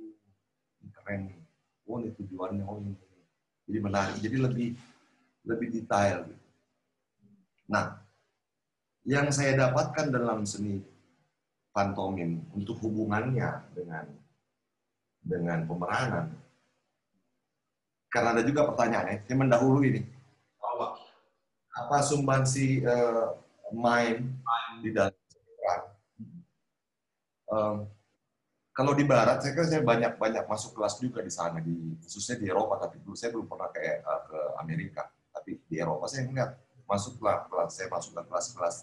ini 0.82 0.90
keren 0.94 1.20
nih 1.26 1.41
oh 1.92 2.00
ini 2.00 2.10
tujuannya 2.16 2.64
oh 2.64 2.80
ini 2.80 2.92
jadi 3.68 3.78
menarik 3.84 4.16
jadi 4.24 4.36
lebih 4.40 4.68
lebih 5.44 5.68
detail 5.68 6.24
nah 7.68 8.00
yang 9.04 9.28
saya 9.34 9.58
dapatkan 9.58 10.08
dalam 10.08 10.48
seni 10.48 10.80
pantomim 11.74 12.44
untuk 12.54 12.78
hubungannya 12.84 13.48
dengan 13.74 14.06
dengan 15.22 15.64
pemeranan. 15.64 16.26
Karena 18.12 18.36
ada 18.36 18.42
juga 18.44 18.68
pertanyaan, 18.68 19.24
saya 19.24 19.36
mendahulu 19.40 19.80
ini. 19.88 20.04
Apa, 20.60 21.00
apa 21.72 21.96
sumbansi 22.04 22.84
uh, 22.84 23.40
main 23.72 24.28
di 24.84 24.92
dalam 24.92 25.16
peran? 25.16 25.82
Um, 27.48 27.76
kalau 28.72 28.92
di 28.96 29.04
Barat, 29.04 29.44
saya 29.44 29.52
kira 29.52 29.68
saya 29.68 29.82
banyak 29.84 30.16
banyak 30.16 30.44
masuk 30.48 30.72
kelas 30.72 30.96
juga 30.96 31.20
di 31.20 31.32
sana, 31.32 31.60
di 31.60 31.96
khususnya 32.00 32.40
di 32.40 32.46
Eropa. 32.48 32.80
Tapi 32.80 33.04
dulu 33.04 33.12
saya 33.12 33.30
belum 33.36 33.44
pernah 33.44 33.68
kayak 33.68 34.00
uh, 34.00 34.22
ke 34.28 34.38
Amerika. 34.64 35.02
Tapi 35.32 35.60
di 35.68 35.76
Eropa 35.76 36.08
saya 36.08 36.24
ingat 36.24 36.56
masuklah 36.88 37.44
kelas, 37.52 37.76
saya 37.76 37.92
masuk 37.92 38.16
ke 38.16 38.22
kelas-kelas 38.28 38.76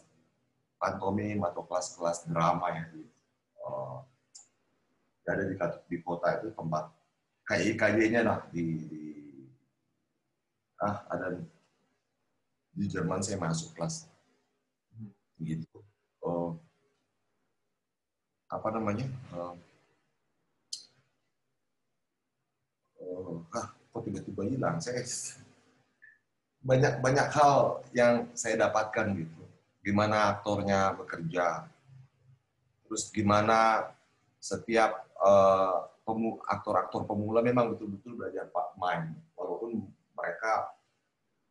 pantomim 0.79 1.41
atau 1.43 1.65
kelas-kelas 1.67 2.29
drama 2.29 2.71
yang 2.71 2.87
di, 2.93 3.03
uh, 3.65 3.99
ada 5.29 5.43
di, 5.45 5.55
di 5.89 5.97
kota 6.01 6.41
itu 6.41 6.49
tempat 6.55 6.89
kayak 7.49 7.63
IKJ-nya 7.73 8.21
lah 8.21 8.39
di, 8.53 8.61
di 8.89 9.03
ah 10.79 11.01
ada 11.09 11.37
di 12.77 12.85
Jerman 12.85 13.25
saya 13.25 13.41
masuk 13.41 13.73
kelas 13.73 14.05
gitu 15.41 15.81
oh, 16.21 16.55
apa 18.47 18.67
namanya 18.69 19.09
uh, 19.33 19.57
oh, 23.01 23.08
ah 23.55 23.67
kok 23.71 24.01
tiba-tiba 24.05 24.41
hilang? 24.45 24.77
Saya 24.79 25.01
banyak 26.59 26.99
banyak 26.99 27.27
hal 27.31 27.83
yang 27.95 28.27
saya 28.35 28.59
dapatkan 28.67 29.15
gitu. 29.15 29.43
Gimana 29.79 30.35
aktornya 30.35 30.91
bekerja, 30.91 31.65
terus 32.83 33.07
gimana 33.15 33.89
setiap 34.43 35.07
uh, 35.23 35.87
aktor-aktor 36.49 37.05
pemula 37.05 37.39
memang 37.39 37.71
betul-betul 37.71 38.17
belajar 38.19 38.49
pak 38.49 38.75
main, 38.75 39.13
walaupun 39.37 39.87
mereka 40.17 40.73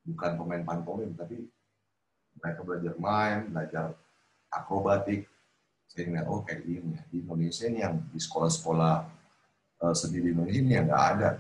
bukan 0.05 0.31
pemain 0.35 0.65
pantomim, 0.67 1.11
tapi 1.17 1.47
mereka 2.37 2.61
belajar 2.67 2.95
main, 3.01 3.49
belajar 3.49 3.97
akrobatik, 4.53 5.25
sehingga 5.89 6.29
oh 6.29 6.45
kayak 6.45 6.69
gini 6.69 7.01
ya. 7.01 7.03
di 7.09 7.17
Indonesia 7.25 7.65
ini 7.65 7.79
yang 7.81 7.97
di 8.13 8.21
sekolah-sekolah 8.21 8.95
uh, 9.89 9.95
seni 9.97 10.21
di 10.21 10.37
Indonesia 10.37 10.61
ini 10.61 10.73
yang 10.77 10.87
nggak 10.91 11.05
ada. 11.17 11.31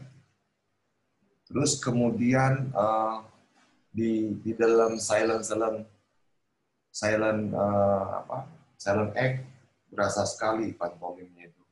Terus 1.48 1.80
kemudian 1.80 2.68
uh, 2.76 3.24
di 3.88 4.36
di 4.44 4.52
dalam 4.52 5.00
silent 5.00 5.40
silent 5.48 5.80
silent 6.92 7.56
uh, 7.56 8.20
apa 8.20 8.38
silent 8.76 9.16
act 9.16 9.48
berasa 9.88 10.28
sekali 10.28 10.76
pantomimnya 10.76 11.48
itu 11.48 11.62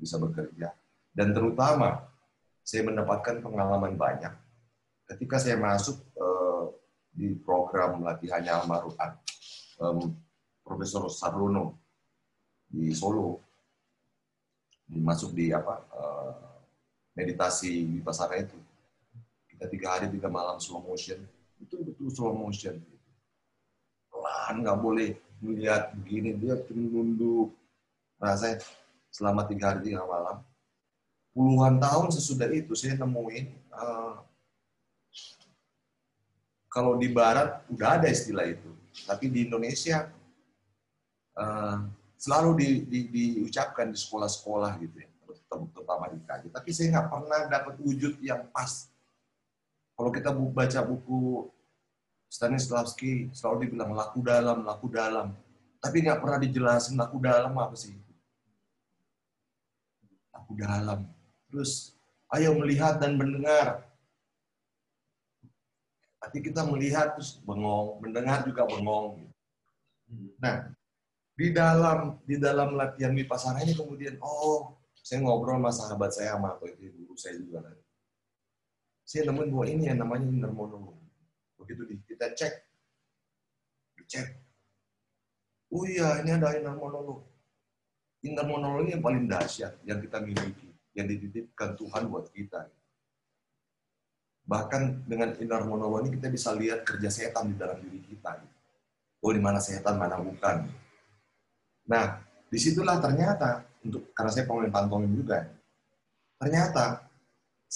bisa 0.00 0.16
bekerja. 0.16 0.72
Dan 1.12 1.36
terutama 1.36 2.00
saya 2.64 2.88
mendapatkan 2.88 3.44
pengalaman 3.44 3.94
banyak. 3.94 4.32
Ketika 5.06 5.36
saya 5.36 5.60
masuk 5.60 6.00
uh, 6.16 6.72
di 7.12 7.36
program 7.36 8.00
latihannya 8.02 8.50
almarhum 8.50 8.96
um, 9.78 10.16
Profesor 10.64 11.06
Sarlono 11.12 11.78
di 12.66 12.90
Solo 12.90 13.38
masuk 14.86 15.34
di 15.34 15.50
apa 15.50 15.82
uh, 15.94 16.34
meditasi 17.14 17.86
di 17.86 17.98
pasar 18.02 18.34
itu 18.38 18.65
kita 19.56 19.72
tiga 19.72 19.86
hari 19.96 20.12
tiga 20.12 20.28
malam 20.28 20.60
slow 20.60 20.84
motion. 20.84 21.24
Itu 21.56 21.80
betul 21.80 22.12
slow 22.12 22.36
motion. 22.36 22.76
Pelan 24.12 24.60
nggak 24.60 24.78
boleh 24.84 25.16
melihat 25.40 25.96
begini 25.96 26.36
dia 26.36 26.60
nunduk. 26.76 27.56
Nah 28.20 28.36
saya 28.36 28.60
selama 29.08 29.48
tiga 29.48 29.72
hari 29.72 29.88
tiga 29.88 30.04
malam. 30.04 30.44
Puluhan 31.32 31.80
tahun 31.80 32.12
sesudah 32.12 32.52
itu 32.52 32.76
saya 32.76 33.00
nemuin 33.00 33.48
uh, 33.72 34.20
kalau 36.68 37.00
di 37.00 37.08
barat 37.08 37.64
udah 37.72 37.96
ada 37.96 38.12
istilah 38.12 38.44
itu. 38.44 38.68
Tapi 39.08 39.32
di 39.32 39.48
Indonesia 39.48 40.12
uh, 41.40 41.80
selalu 42.20 42.50
di, 42.60 42.68
di, 42.84 43.00
diucapkan 43.08 43.88
di 43.88 43.96
sekolah-sekolah 43.96 44.84
gitu 44.84 45.00
ya 45.00 45.08
terutama 45.46 46.10
di 46.10 46.18
KJ 46.26 46.50
tapi 46.50 46.70
saya 46.74 46.86
nggak 46.98 47.08
pernah 47.08 47.40
dapat 47.46 47.74
wujud 47.80 48.18
yang 48.18 48.50
pas 48.50 48.90
Kalau 49.96 50.10
kita 50.12 50.28
baca 50.30 50.80
buku 50.84 51.48
Stanislavski, 52.28 53.32
selalu 53.32 53.66
dibilang 53.66 53.96
laku 53.96 54.20
dalam, 54.20 54.60
laku 54.66 54.92
dalam. 54.92 55.32
Tapi 55.80 56.04
nggak 56.04 56.20
pernah 56.20 56.38
dijelasin 56.42 57.00
laku 57.00 57.16
dalam 57.16 57.56
apa 57.56 57.72
sih. 57.72 57.96
Laku 60.36 60.52
dalam. 60.58 61.08
Terus, 61.48 61.96
ayo 62.36 62.52
melihat 62.60 63.00
dan 63.00 63.16
mendengar. 63.16 63.88
Tapi 66.20 66.42
kita 66.42 66.66
melihat 66.66 67.14
terus 67.16 67.38
bengong, 67.40 68.02
mendengar 68.02 68.42
juga 68.44 68.66
bengong. 68.66 69.30
Nah, 70.42 70.74
di 71.36 71.54
dalam 71.54 72.18
di 72.24 72.36
dalam 72.40 72.74
latihan 72.74 73.12
vipassana 73.12 73.60
ini 73.62 73.76
kemudian 73.76 74.16
oh 74.24 74.74
saya 74.96 75.22
ngobrol 75.22 75.60
sama 75.60 75.70
sahabat 75.70 76.10
saya 76.10 76.34
sama 76.34 76.56
itu 76.66 76.90
guru 76.96 77.14
saya 77.14 77.38
juga 77.38 77.62
kan. 77.62 77.76
Saya 79.06 79.30
nemuin 79.30 79.54
bahwa 79.54 79.66
ini 79.70 79.82
yang 79.86 80.02
namanya 80.02 80.26
inner 80.26 80.50
monolog. 80.50 80.98
Begitu 81.62 81.94
kita 82.10 82.34
cek, 82.34 82.54
dicek. 84.02 84.34
Oh 85.70 85.86
iya, 85.86 86.26
ini 86.26 86.34
ada 86.34 86.58
inner 86.58 86.74
monolog. 86.74 87.22
Inner 88.26 88.42
monolog 88.42 88.90
yang 88.90 88.98
paling 88.98 89.30
dahsyat 89.30 89.78
yang 89.86 90.02
kita 90.02 90.18
miliki, 90.18 90.74
yang 90.98 91.06
dititipkan 91.06 91.78
Tuhan 91.78 92.10
buat 92.10 92.34
kita. 92.34 92.66
Bahkan 94.42 95.06
dengan 95.06 95.38
inner 95.38 95.62
monolog 95.62 96.02
ini 96.02 96.18
kita 96.18 96.26
bisa 96.26 96.50
lihat 96.58 96.82
kerja 96.82 97.06
setan 97.06 97.54
di 97.54 97.56
dalam 97.58 97.78
diri 97.78 98.02
kita. 98.02 98.42
Oh, 99.22 99.30
di 99.30 99.38
mana 99.38 99.62
setan, 99.62 100.02
mana 100.02 100.18
bukan. 100.18 100.66
Nah, 101.86 102.26
di 102.50 102.58
situlah 102.58 102.98
ternyata 102.98 103.62
untuk 103.86 104.10
karena 104.10 104.30
saya 104.34 104.50
pemain 104.50 104.70
pantomim 104.70 105.14
juga, 105.14 105.46
ternyata 106.42 107.05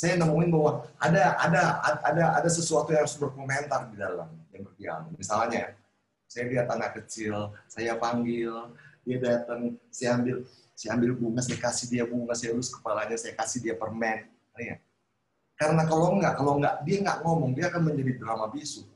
saya 0.00 0.16
nemuin 0.16 0.48
bahwa 0.48 0.88
ada 0.96 1.36
ada 1.36 1.62
ada 2.00 2.24
ada 2.40 2.48
sesuatu 2.48 2.88
yang 2.88 3.04
harus 3.04 3.20
berkomentar 3.20 3.92
di 3.92 4.00
dalam 4.00 4.32
yang 4.48 4.64
berdialog. 4.64 5.12
Misalnya, 5.12 5.76
saya 6.24 6.48
lihat 6.48 6.72
anak 6.72 6.96
kecil, 6.96 7.52
saya 7.68 8.00
panggil, 8.00 8.72
dia 9.04 9.20
datang, 9.20 9.76
saya 9.92 10.16
ambil 10.16 10.48
saya 10.72 10.96
ambil 10.96 11.12
bunga, 11.20 11.44
saya 11.44 11.60
kasih 11.60 11.86
dia 11.92 12.08
bunga, 12.08 12.32
saya 12.32 12.56
lulus 12.56 12.72
kepalanya, 12.72 13.12
saya 13.20 13.36
kasih 13.36 13.60
dia 13.60 13.76
permen. 13.76 14.24
Ya. 14.56 14.80
Karena 15.60 15.84
kalau 15.84 16.16
enggak, 16.16 16.32
kalau 16.40 16.56
enggak 16.56 16.80
dia 16.80 16.96
enggak 17.04 17.18
ngomong, 17.20 17.52
dia 17.52 17.68
akan 17.68 17.82
menjadi 17.92 18.12
drama 18.16 18.48
bisu. 18.48 18.88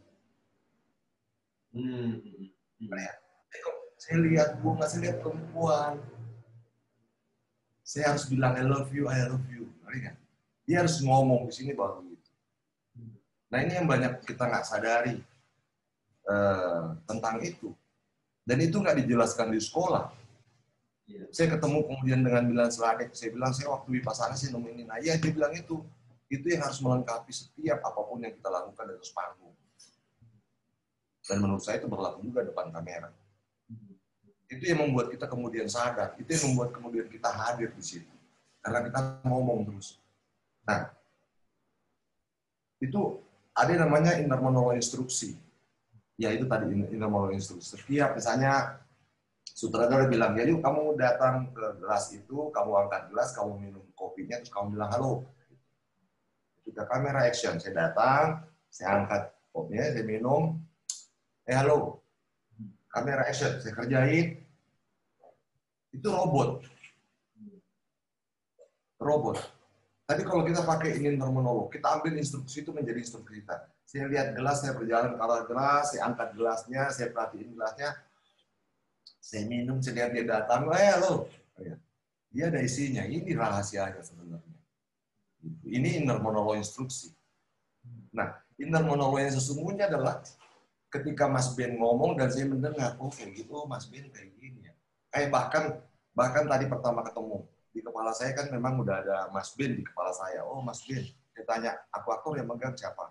Hmm. 1.77 2.17
Ya. 2.81 3.13
Saya 4.01 4.17
lihat 4.25 4.49
bunga, 4.65 4.89
saya 4.89 5.13
lihat 5.13 5.21
perempuan, 5.21 6.01
saya 7.85 8.17
harus 8.17 8.25
bilang 8.25 8.57
I 8.57 8.65
love 8.65 8.89
you, 8.89 9.05
I 9.05 9.29
love 9.29 9.45
you. 9.53 9.69
Kan? 9.85 10.24
Dia 10.65 10.85
harus 10.85 11.01
ngomong 11.05 11.49
di 11.49 11.53
sini 11.53 11.73
baru 11.77 12.01
gitu. 12.09 12.31
Nah 13.53 13.59
ini 13.61 13.73
yang 13.77 13.87
banyak 13.87 14.25
kita 14.25 14.49
nggak 14.49 14.65
sadari 14.65 15.21
uh, 16.27 16.97
tentang 17.05 17.39
itu. 17.45 17.71
Dan 18.45 18.61
itu 18.61 18.81
nggak 18.81 19.05
dijelaskan 19.05 19.53
di 19.53 19.61
sekolah. 19.61 20.13
Yeah. 21.05 21.29
Saya 21.33 21.57
ketemu 21.57 21.85
kemudian 21.85 22.21
dengan 22.25 22.49
bilang 22.49 22.73
Seladek, 22.73 23.13
saya 23.13 23.29
bilang 23.33 23.53
saya 23.53 23.73
waktu 23.77 23.89
di 23.93 24.01
pasar 24.01 24.33
sih 24.37 24.49
nemuin 24.49 24.89
Nah 24.89 24.99
iya 25.01 25.21
dia 25.21 25.33
bilang 25.33 25.53
itu. 25.53 25.85
Itu 26.33 26.49
yang 26.49 26.65
harus 26.65 26.81
melengkapi 26.81 27.29
setiap 27.29 27.85
apa 27.85 28.01
pun 28.01 28.25
yang 28.25 28.33
kita 28.33 28.49
lakukan 28.49 28.85
di 28.89 28.93
atas 28.97 29.13
panggung. 29.13 29.53
Dan 31.25 31.37
menurut 31.41 31.65
saya 31.65 31.81
itu 31.81 31.89
berlaku 31.89 32.21
juga 32.21 32.45
depan 32.45 32.69
kamera. 32.69 33.09
Itu 34.49 34.65
yang 34.65 34.85
membuat 34.85 35.09
kita 35.09 35.25
kemudian 35.25 35.69
sadar. 35.73 36.13
Itu 36.21 36.29
yang 36.37 36.53
membuat 36.53 36.77
kemudian 36.77 37.07
kita 37.09 37.33
hadir 37.33 37.73
di 37.73 37.85
situ. 37.85 38.13
Karena 38.61 38.85
kita 38.85 39.25
ngomong 39.25 39.65
terus. 39.69 40.01
Nah, 40.65 40.91
itu 42.81 43.21
ada 43.55 43.71
yang 43.71 43.89
namanya 43.89 44.19
inner 44.19 44.41
monolog 44.41 44.77
instruksi. 44.77 45.37
Ya 46.19 46.31
itu 46.35 46.45
tadi 46.49 46.73
inner 46.73 47.09
monolog 47.09 47.37
instruksi. 47.37 47.79
Setiap 47.79 48.17
misalnya 48.19 48.83
sutradara 49.55 50.11
bilang, 50.11 50.35
ya 50.35 50.43
yuk 50.49 50.65
kamu 50.65 50.99
datang 50.99 51.55
ke 51.55 51.79
gelas 51.79 52.11
itu, 52.11 52.51
kamu 52.51 52.71
angkat 52.87 53.03
gelas, 53.15 53.31
kamu 53.37 53.53
minum 53.61 53.85
kopinya, 53.95 54.43
terus 54.43 54.51
kamu 54.51 54.75
bilang 54.75 54.91
halo. 54.91 55.13
Juga 56.67 56.89
kamera 56.91 57.29
action, 57.29 57.61
saya 57.63 57.89
datang, 57.89 58.43
saya 58.73 59.05
angkat 59.05 59.23
kopinya, 59.55 59.85
saya 59.95 60.05
minum, 60.05 60.59
eh 61.47 61.55
halo. 61.55 62.03
Kamera 62.91 63.27
action, 63.27 63.63
saya 63.63 63.75
kerjain, 63.75 64.43
itu 65.95 66.09
robot. 66.11 66.67
Robot. 68.99 69.39
Tapi 70.05 70.21
kalau 70.21 70.45
kita 70.45 70.61
pakai 70.69 71.01
ingin 71.01 71.17
terminolog, 71.17 71.73
kita 71.73 71.97
ambil 71.97 72.21
instruksi 72.21 72.61
itu 72.61 72.77
menjadi 72.77 73.01
instruksi 73.01 73.41
kita. 73.41 73.73
Saya 73.89 74.05
lihat 74.13 74.37
gelas, 74.37 74.61
saya 74.61 74.77
berjalan 74.77 75.17
ke 75.17 75.21
arah 75.25 75.43
gelas, 75.49 75.85
saya 75.97 76.03
angkat 76.13 76.29
gelasnya, 76.37 76.83
saya 76.93 77.09
perhatiin 77.09 77.57
gelasnya, 77.57 77.91
saya 79.17 79.43
minum, 79.49 79.81
saya 79.81 80.05
lihat 80.05 80.11
dia 80.13 80.25
datang, 80.29 80.69
eh. 80.77 80.93
Iya. 81.57 81.77
Dia 82.35 82.45
ada 82.53 82.61
isinya, 82.61 83.07
ini 83.09 83.33
rahasianya 83.33 84.05
sebenarnya. 84.05 84.59
Ini 85.65 86.05
inner 86.05 86.21
monolog 86.21 86.61
instruksi. 86.61 87.09
Nah, 88.13 88.37
inner 88.61 88.85
monolog 88.85 89.25
yang 89.25 89.33
sesungguhnya 89.33 89.89
adalah 89.89 90.21
ketika 90.93 91.31
Mas 91.33 91.57
Ben 91.57 91.81
ngomong 91.81 92.21
dan 92.21 92.29
saya 92.29 92.45
mendengar, 92.45 93.01
oh 93.01 93.09
kayak 93.09 93.41
gitu, 93.41 93.65
Mas 93.65 93.89
Ben 93.89 94.05
kayak 94.13 94.37
gini 94.37 94.69
ya. 94.69 94.75
Eh 95.17 95.33
bahkan 95.33 95.81
bahkan 96.13 96.45
tadi 96.45 96.69
pertama 96.69 97.01
ketemu 97.07 97.47
di 97.75 97.83
kepala 97.83 98.15
saya 98.15 98.31
kan 98.39 98.47
memang 98.55 98.79
udah 98.79 99.03
ada 99.03 99.17
Mas 99.35 99.51
Ben 99.59 99.75
di 99.75 99.83
kepala 99.83 100.15
saya. 100.15 100.47
Oh 100.47 100.63
Mas 100.63 100.87
Ben, 100.87 101.03
saya 101.35 101.45
tanya 101.45 101.71
aku 101.91 102.15
aktor 102.15 102.39
yang 102.39 102.47
megang 102.47 102.79
siapa? 102.79 103.11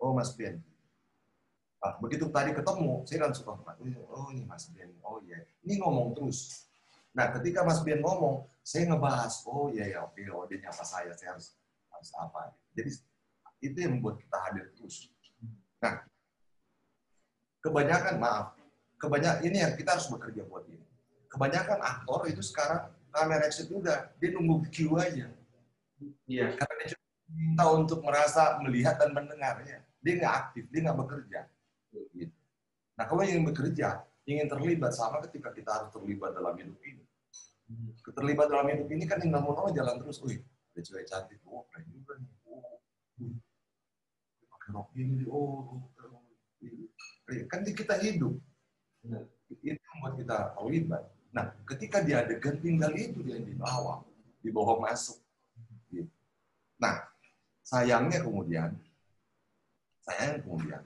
Oh 0.00 0.16
Mas 0.16 0.32
Ben. 0.32 0.64
Nah, 1.78 1.94
begitu 2.02 2.26
tadi 2.32 2.50
ketemu, 2.56 3.06
saya 3.06 3.28
kan 3.28 3.32
suka 3.36 3.54
oh 3.54 4.28
ini 4.32 4.42
Mas 4.48 4.66
Ben, 4.72 4.90
oh 5.04 5.20
iya, 5.22 5.44
ini 5.62 5.76
ngomong 5.78 6.16
terus. 6.16 6.66
Nah 7.12 7.28
ketika 7.36 7.62
Mas 7.62 7.84
Ben 7.84 8.00
ngomong, 8.00 8.48
saya 8.64 8.88
ngebahas, 8.88 9.44
oh 9.44 9.68
iya 9.68 9.84
ya 9.92 9.98
oke, 10.08 10.18
oh 10.32 10.48
dia 10.48 10.58
nyapa 10.64 10.82
saya, 10.82 11.12
saya 11.12 11.36
harus 11.36 11.54
harus 11.92 12.10
apa? 12.16 12.56
Jadi 12.72 12.90
itu 13.60 13.76
yang 13.76 14.00
membuat 14.00 14.18
kita 14.24 14.36
hadir 14.48 14.66
terus. 14.72 15.12
Nah 15.84 16.02
kebanyakan 17.60 18.16
maaf, 18.16 18.56
kebanyakan 18.96 19.44
ini 19.44 19.60
yang 19.60 19.76
kita 19.76 19.94
harus 19.94 20.08
bekerja 20.08 20.42
buat 20.48 20.64
ini 20.66 20.88
kebanyakan 21.28 21.78
aktor 21.84 22.26
itu 22.26 22.40
sekarang 22.40 22.88
kamera 23.12 23.44
action 23.48 23.66
udah 23.72 24.12
dia 24.20 24.28
nunggu 24.32 24.62
aja. 24.98 25.26
Iya. 26.28 26.46
Karena 26.54 26.74
dia 26.78 26.88
cuma 26.94 27.06
minta 27.28 27.64
untuk 27.74 28.00
merasa 28.04 28.56
melihat 28.62 28.96
dan 29.00 29.10
mendengar 29.12 29.60
ya. 29.66 29.82
Dia 29.98 30.12
nggak 30.22 30.34
aktif, 30.34 30.64
dia 30.70 30.80
nggak 30.86 30.98
bekerja. 31.02 31.40
Gitu. 32.14 32.34
Nah 32.94 33.04
kalau 33.06 33.22
ingin 33.26 33.44
bekerja, 33.46 34.02
ingin 34.28 34.46
terlibat 34.46 34.92
sama 34.94 35.18
ketika 35.26 35.50
kita 35.50 35.70
harus 35.72 35.90
terlibat 35.90 36.36
dalam 36.36 36.54
hidup 36.54 36.78
ini. 36.84 37.04
Terlibat 38.00 38.48
dalam 38.48 38.64
hidup 38.70 38.88
ini 38.88 39.04
kan 39.04 39.20
tinggal 39.20 39.44
mau 39.44 39.68
jalan 39.68 40.00
terus. 40.00 40.22
Wih, 40.24 40.40
ada 40.72 40.80
cewek 40.80 41.04
cantik, 41.04 41.40
oh 41.48 41.68
keren 41.68 41.84
juga 41.92 42.16
nih. 42.16 42.32
Oh, 42.48 42.80
pakai 44.48 44.68
rok 44.72 44.88
ini, 44.96 45.24
oh, 45.28 45.84
kan 47.50 47.60
kita 47.66 47.94
hidup. 48.00 48.40
Itu 49.48 49.80
membuat 49.96 50.14
kita 50.16 50.36
terlibat. 50.56 51.04
Nah, 51.32 51.52
ketika 51.68 52.00
dia 52.00 52.24
adegan 52.24 52.56
tinggal 52.58 52.92
itu 52.96 53.20
dia 53.20 53.36
dibawa, 53.36 54.00
dibawa 54.40 54.80
masuk. 54.88 55.20
Gitu. 55.92 56.08
Nah, 56.80 57.04
sayangnya 57.60 58.24
kemudian, 58.24 58.72
sayangnya 60.00 60.40
kemudian, 60.40 60.82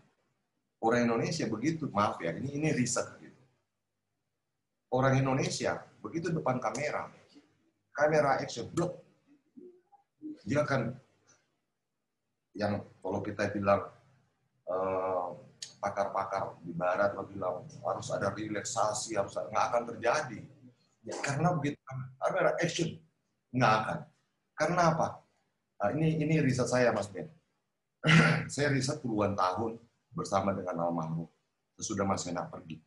orang 0.83 1.07
Indonesia 1.07 1.47
begitu, 1.47 1.87
maaf 1.95 2.19
ya, 2.19 2.35
ini 2.35 2.59
ini 2.59 2.69
riset 2.75 3.07
gitu. 3.23 3.43
Orang 4.93 5.15
Indonesia 5.15 5.79
begitu 6.03 6.35
depan 6.35 6.59
kamera, 6.59 7.07
kamera 7.95 8.43
action, 8.43 8.67
blok, 8.75 8.99
dia 10.43 10.67
akan 10.67 10.99
yang 12.53 12.83
kalau 13.01 13.21
kita 13.25 13.49
bilang 13.55 13.89
uh, 14.69 15.33
pakar-pakar 15.83 16.63
di 16.63 16.71
barat 16.71 17.11
bilang 17.27 17.67
harus 17.83 18.07
ada 18.15 18.31
relaksasi 18.31 19.19
harus 19.19 19.35
nggak 19.35 19.65
akan 19.75 19.83
terjadi. 19.95 20.39
Ya, 21.03 21.19
karena 21.19 21.51
begitu 21.59 21.75
ada 22.23 22.55
action. 22.63 22.95
Nggak 23.51 23.73
akan. 23.83 23.99
Karena 24.55 24.83
apa? 24.95 25.07
Nah, 25.83 25.91
ini 25.99 26.23
ini 26.23 26.39
riset 26.39 26.71
saya 26.71 26.95
mas 26.95 27.11
Ben. 27.11 27.27
Saya 28.51 28.75
riset 28.75 28.99
puluhan 28.99 29.39
tahun 29.39 29.79
bersama 30.11 30.51
dengan 30.51 30.91
almarhum 30.91 31.31
sesudah 31.79 32.03
mas 32.03 32.27
Enak 32.27 32.51
pergi. 32.51 32.83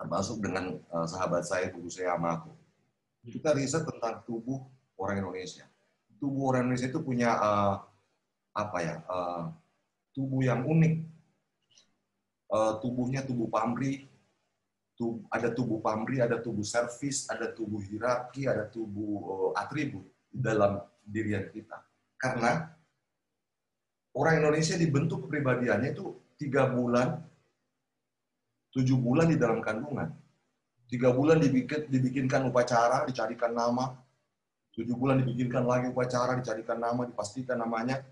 Termasuk 0.00 0.40
dengan 0.40 0.80
uh, 0.88 1.04
sahabat 1.04 1.44
saya 1.44 1.68
guru 1.68 1.92
saya 1.92 2.16
sama 2.16 2.40
aku 2.40 2.48
kita 3.28 3.52
riset 3.52 3.84
tentang 3.84 4.24
tubuh 4.24 4.64
orang 4.96 5.20
Indonesia. 5.20 5.68
Tubuh 6.16 6.52
orang 6.52 6.68
Indonesia 6.68 6.88
itu 6.88 7.00
punya 7.04 7.36
uh, 7.36 7.74
apa 8.56 8.78
ya 8.80 8.96
uh, 9.04 9.52
tubuh 10.16 10.40
yang 10.40 10.64
unik 10.64 11.04
uh, 12.50 12.82
tubuhnya 12.82 13.22
tubuh 13.22 13.46
pamri, 13.46 14.10
tub, 14.98 15.24
ada 15.30 15.48
tubuh 15.54 15.78
pamri, 15.80 16.20
ada 16.20 16.36
tubuh 16.42 16.66
servis, 16.66 17.24
ada 17.30 17.48
tubuh 17.48 17.80
hierarki, 17.80 18.44
ada 18.44 18.66
tubuh 18.68 19.14
uh, 19.24 19.50
atribut 19.56 20.04
dalam 20.28 20.82
dirian 21.06 21.48
kita. 21.48 21.80
Karena 22.20 22.68
orang 24.12 24.44
Indonesia 24.44 24.76
dibentuk 24.76 25.26
kepribadiannya 25.26 25.96
itu 25.96 26.12
tiga 26.36 26.68
bulan, 26.68 27.22
tujuh 28.76 28.98
bulan 28.98 29.30
di 29.30 29.40
dalam 29.40 29.64
kandungan. 29.64 30.12
Tiga 30.90 31.14
bulan 31.14 31.38
dibikin, 31.38 31.86
dibikinkan 31.86 32.50
upacara, 32.50 33.06
dicarikan 33.06 33.54
nama. 33.54 33.94
Tujuh 34.74 34.98
bulan 34.98 35.22
dibikinkan 35.22 35.62
lagi 35.62 35.86
upacara, 35.90 36.34
dicarikan 36.34 36.82
nama, 36.82 37.06
dipastikan 37.06 37.62
namanya. 37.62 38.02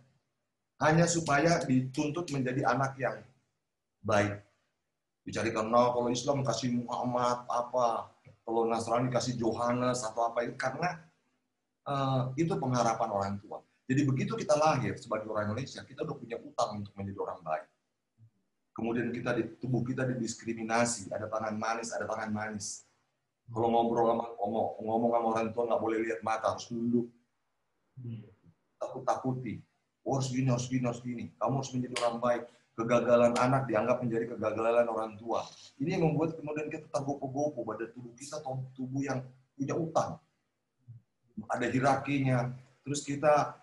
Hanya 0.79 1.11
supaya 1.11 1.59
dituntut 1.67 2.31
menjadi 2.31 2.71
anak 2.71 2.95
yang 3.03 3.19
baik. 4.03 4.43
Dicarikan 5.27 5.69
nama, 5.69 5.93
kalau 5.93 6.09
Islam 6.09 6.41
kasih 6.41 6.73
Muhammad, 6.73 7.45
apa. 7.49 8.13
Kalau 8.49 8.65
Nasrani 8.65 9.13
kasih 9.13 9.37
Johannes, 9.37 10.01
atau 10.01 10.33
apa. 10.33 10.41
Karena 10.57 11.05
uh, 11.85 12.33
itu 12.37 12.53
pengharapan 12.57 13.09
orang 13.13 13.35
tua. 13.41 13.61
Jadi 13.89 14.05
begitu 14.05 14.37
kita 14.37 14.53
lahir 14.57 14.97
sebagai 15.01 15.33
orang 15.33 15.53
Indonesia, 15.53 15.81
kita 15.81 16.05
udah 16.05 16.17
punya 16.17 16.37
utang 16.37 16.85
untuk 16.85 16.93
menjadi 16.93 17.19
orang 17.25 17.41
baik. 17.41 17.67
Kemudian 18.77 19.09
kita 19.11 19.35
di 19.35 19.43
tubuh 19.59 19.83
kita 19.83 20.07
didiskriminasi, 20.07 21.11
ada 21.11 21.27
tangan 21.27 21.57
manis, 21.57 21.91
ada 21.91 22.05
tangan 22.05 22.31
manis. 22.31 22.85
Kalau 23.49 23.73
ngobrol 23.73 24.13
sama 24.13 24.29
ngomong, 24.39 24.67
ngomong 24.85 25.11
sama 25.11 25.27
orang 25.33 25.49
tua 25.57 25.65
nggak 25.73 25.83
boleh 25.83 25.99
lihat 26.05 26.21
mata, 26.21 26.53
harus 26.53 26.69
duduk. 26.69 27.09
Takut-takuti. 28.77 29.65
Oh, 30.05 30.21
harus 30.21 30.29
gini, 30.29 30.49
harus 30.53 30.69
gini, 30.69 30.85
harus 30.85 31.01
gini. 31.01 31.25
Kamu 31.41 31.59
harus 31.59 31.73
menjadi 31.73 31.95
orang 32.05 32.17
baik. 32.21 32.43
Kegagalan 32.79 33.35
anak 33.35 33.67
dianggap 33.67 33.99
menjadi 34.07 34.39
kegagalan 34.39 34.87
orang 34.87 35.19
tua. 35.19 35.43
Ini 35.83 35.99
yang 35.99 36.15
membuat 36.15 36.39
kemudian 36.39 36.71
kita 36.71 36.87
tergopo-gopo 36.95 37.67
pada 37.67 37.91
tubuh 37.91 38.15
kita, 38.15 38.39
tubuh 38.79 39.03
yang 39.03 39.27
punya 39.59 39.75
utang. 39.75 40.23
Ada 41.51 41.67
hierarkinya. 41.75 42.55
Terus 42.87 43.03
kita 43.03 43.59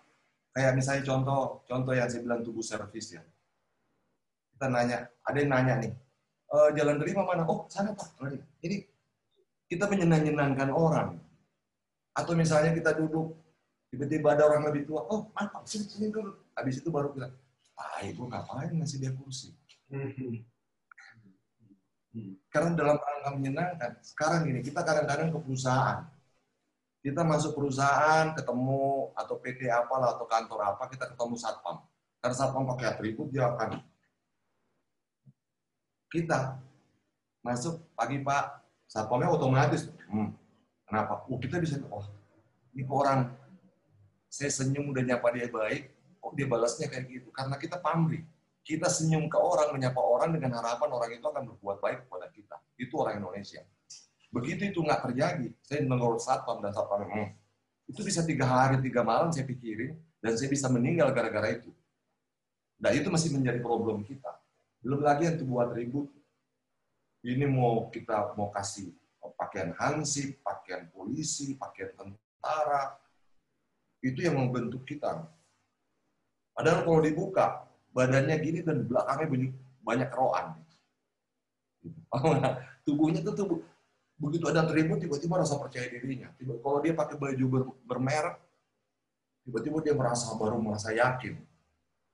Kayak 0.56 0.72
misalnya 0.72 1.04
contoh 1.04 1.60
contoh 1.68 1.92
yang 1.92 2.08
saya 2.08 2.24
bilang 2.24 2.40
tubuh 2.40 2.64
servis 2.64 3.12
ya. 3.12 3.20
Kita 4.56 4.72
nanya, 4.72 5.04
ada 5.20 5.36
yang 5.36 5.52
nanya 5.52 5.74
nih, 5.84 5.92
e, 6.48 6.56
jalan 6.80 6.96
terima 6.96 7.28
mana? 7.28 7.44
Oh, 7.44 7.68
sana 7.68 7.92
Pak. 7.92 8.16
Jadi 8.64 8.88
kita 9.68 9.84
menyenang-nyenangkan 9.84 10.72
orang. 10.72 11.20
Atau 12.16 12.32
misalnya 12.32 12.72
kita 12.72 12.96
duduk, 12.96 13.36
tiba-tiba 13.92 14.32
ada 14.32 14.48
orang 14.48 14.72
lebih 14.72 14.88
tua, 14.88 15.04
oh, 15.12 15.28
mana 15.36 15.60
sini, 15.68 15.84
sini 15.84 16.08
dulu. 16.08 16.32
Habis 16.56 16.80
itu 16.80 16.88
baru 16.88 17.12
bilang, 17.12 17.36
ah, 17.76 18.00
ibu 18.02 18.26
ngapain 18.28 18.72
ngasih 18.72 18.98
dia 19.00 19.12
kursi? 19.12 19.52
Karena 22.48 22.72
dalam 22.72 22.96
rangka 22.96 23.30
menyenangkan, 23.36 24.00
sekarang 24.00 24.48
ini 24.48 24.64
kita 24.64 24.80
kadang-kadang 24.80 25.28
ke 25.28 25.38
perusahaan, 25.38 26.08
kita 27.04 27.22
masuk 27.22 27.52
perusahaan, 27.52 28.32
ketemu 28.32 29.12
atau 29.12 29.36
PT 29.36 29.68
apalah 29.68 30.16
atau 30.16 30.24
kantor 30.24 30.60
apa, 30.74 30.88
kita 30.88 31.12
ketemu 31.12 31.36
satpam. 31.36 31.84
Karena 32.18 32.34
satpam 32.34 32.64
pakai 32.72 32.86
atribut, 32.96 33.28
dia 33.28 33.52
akan 33.52 33.84
kita 36.08 36.56
masuk 37.44 37.84
pagi 37.92 38.24
pak, 38.24 38.64
satpamnya 38.88 39.28
otomatis. 39.28 39.92
Hmm, 40.08 40.32
kenapa? 40.88 41.28
Oh 41.28 41.36
kita 41.36 41.60
bisa, 41.60 41.76
oh 41.92 42.08
ini 42.72 42.88
orang 42.88 43.28
saya 44.32 44.48
senyum 44.48 44.88
udah 44.88 45.04
nyapa 45.04 45.28
dia 45.36 45.52
baik, 45.52 45.95
kok 46.26 46.34
dia 46.34 46.50
balasnya 46.50 46.90
kayak 46.90 47.06
gitu? 47.06 47.30
Karena 47.30 47.54
kita 47.54 47.78
pamrih. 47.78 48.26
Kita 48.66 48.90
senyum 48.90 49.30
ke 49.30 49.38
orang, 49.38 49.70
menyapa 49.78 50.02
orang 50.02 50.34
dengan 50.34 50.58
harapan 50.58 50.90
orang 50.90 51.10
itu 51.14 51.22
akan 51.22 51.54
berbuat 51.54 51.78
baik 51.78 51.98
kepada 52.10 52.26
kita. 52.34 52.56
Itu 52.74 52.98
orang 52.98 53.22
Indonesia. 53.22 53.62
Begitu 54.34 54.74
itu 54.74 54.82
nggak 54.82 55.06
terjadi, 55.06 55.54
saya 55.62 55.86
menurut 55.86 56.18
satpam 56.18 56.58
dan 56.58 56.74
satpam 56.74 57.06
hmm, 57.06 57.30
itu 57.86 58.02
bisa 58.02 58.26
tiga 58.26 58.42
hari 58.42 58.82
tiga 58.82 59.06
malam 59.06 59.30
saya 59.30 59.46
pikirin 59.46 59.94
dan 60.18 60.34
saya 60.34 60.50
bisa 60.50 60.66
meninggal 60.66 61.14
gara-gara 61.14 61.54
itu. 61.54 61.70
Nah 62.82 62.90
itu 62.90 63.06
masih 63.06 63.30
menjadi 63.32 63.62
problem 63.62 64.02
kita. 64.02 64.34
Belum 64.82 65.00
lagi 65.00 65.30
yang 65.30 65.38
tubuh 65.38 65.62
atribut. 65.62 66.10
Ini 67.22 67.46
mau 67.46 67.86
kita 67.90 68.34
mau 68.34 68.50
kasih 68.50 68.90
pakaian 69.34 69.74
hansip, 69.78 70.38
pakaian 70.42 70.86
polisi, 70.90 71.54
pakaian 71.58 71.94
tentara. 71.94 72.98
Itu 74.02 74.22
yang 74.22 74.38
membentuk 74.38 74.86
kita. 74.86 75.26
Padahal 76.56 76.88
kalau 76.88 77.00
dibuka, 77.04 77.68
badannya 77.92 78.36
gini 78.40 78.64
dan 78.64 78.88
belakangnya 78.88 79.28
banyak, 79.28 79.52
banyak 79.84 80.10
roan. 80.16 80.46
Tubuhnya 82.88 83.20
itu 83.20 83.32
tubuh 83.36 83.60
begitu 84.16 84.48
ada 84.48 84.64
atribut 84.64 84.96
tiba-tiba 84.96 85.36
rasa 85.36 85.60
percaya 85.60 85.86
dirinya. 85.92 86.32
Tiba 86.40 86.56
kalau 86.64 86.80
dia 86.80 86.96
pakai 86.96 87.20
baju 87.20 87.44
ber, 87.44 87.62
bermerek, 87.84 88.40
tiba-tiba 89.44 89.78
dia 89.84 89.94
merasa 89.94 90.32
baru 90.34 90.56
merasa 90.56 90.90
yakin. 90.96 91.36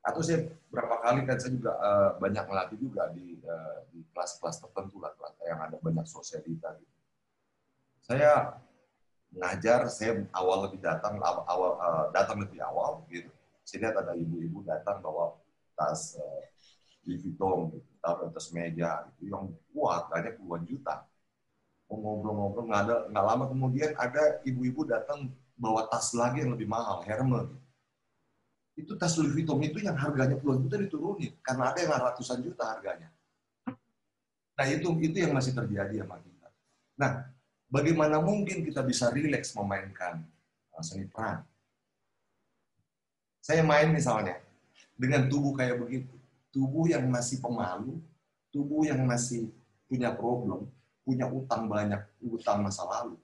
Atau 0.03 0.19
saya 0.19 0.51
berapa 0.67 0.99
kali 0.99 1.23
kan 1.23 1.39
saya 1.39 1.55
juga 1.55 1.79
uh, 1.79 2.11
banyak 2.19 2.45
melatih 2.51 2.79
juga 2.83 3.07
di 3.15 3.39
uh, 3.47 3.87
di 3.95 4.03
kelas-kelas 4.11 4.59
tertentu 4.59 4.99
lah, 4.99 5.15
kelas 5.15 5.39
yang 5.47 5.63
ada 5.63 5.77
banyak 5.79 6.03
sosialita 6.11 6.75
gitu. 6.75 6.97
Saya 8.03 8.59
ngajar, 9.31 9.87
saya 9.87 10.27
awal 10.35 10.67
lebih 10.67 10.83
datang 10.83 11.23
awal 11.23 11.79
uh, 11.79 12.07
datang 12.11 12.43
lebih 12.43 12.59
awal 12.67 13.07
gitu. 13.07 13.31
Saya 13.63 13.89
lihat 13.89 13.97
ada 14.03 14.13
ibu-ibu 14.19 14.67
datang 14.67 14.99
bawa 14.99 15.39
tas 15.79 16.19
uh, 16.19 16.43
Louis 17.07 17.19
Vuitton, 17.19 17.75
gitu, 17.75 17.91
taruh 17.99 18.31
atas 18.31 18.55
meja 18.55 19.07
gitu, 19.15 19.35
yang 19.35 19.51
kuat, 19.75 20.07
harganya 20.11 20.39
puluhan 20.39 20.63
juta. 20.67 21.07
Ngobrol-ngobrol 21.91 22.73
nggak 22.73 22.83
ada 22.89 22.97
nggak 23.13 23.25
lama 23.27 23.45
kemudian 23.53 23.91
ada 24.01 24.41
ibu-ibu 24.49 24.89
datang 24.89 25.29
bawa 25.61 25.87
tas 25.93 26.17
lagi 26.17 26.41
yang 26.41 26.57
lebih 26.57 26.65
mahal 26.65 27.05
Hermes. 27.05 27.53
Itu 28.73 28.97
tas 28.97 29.13
Louis 29.21 29.37
Vuitton 29.37 29.61
itu 29.61 29.79
yang 29.85 29.99
harganya 29.99 30.41
puluhan 30.41 30.65
juta 30.65 30.81
diturunin 30.81 31.37
karena 31.45 31.69
ada 31.69 31.79
yang 31.85 31.93
ratusan 31.93 32.41
juta 32.41 32.65
harganya. 32.65 33.13
Nah 34.57 34.67
itu 34.69 34.89
itu 35.05 35.17
yang 35.21 35.37
masih 35.37 35.53
terjadi 35.53 36.01
sama 36.01 36.17
kita. 36.25 36.49
Nah 36.97 37.29
bagaimana 37.69 38.25
mungkin 38.25 38.65
kita 38.65 38.81
bisa 38.81 39.13
rileks 39.13 39.53
memainkan 39.53 40.25
uh, 40.73 40.81
seni 40.81 41.05
peran 41.13 41.45
saya 43.43 43.67
main 43.67 43.91
misalnya 43.91 44.39
dengan 44.95 45.27
tubuh 45.27 45.53
kayak 45.59 45.83
begitu 45.83 46.15
tubuh 46.55 46.87
yang 46.87 47.11
masih 47.11 47.43
pemalu 47.43 47.99
tubuh 48.55 48.87
yang 48.87 49.03
masih 49.03 49.51
punya 49.91 50.15
problem 50.15 50.71
punya 51.03 51.27
utang 51.27 51.67
banyak, 51.67 51.99
utang 52.23 52.63
masa 52.63 52.87
lalu, 52.87 53.19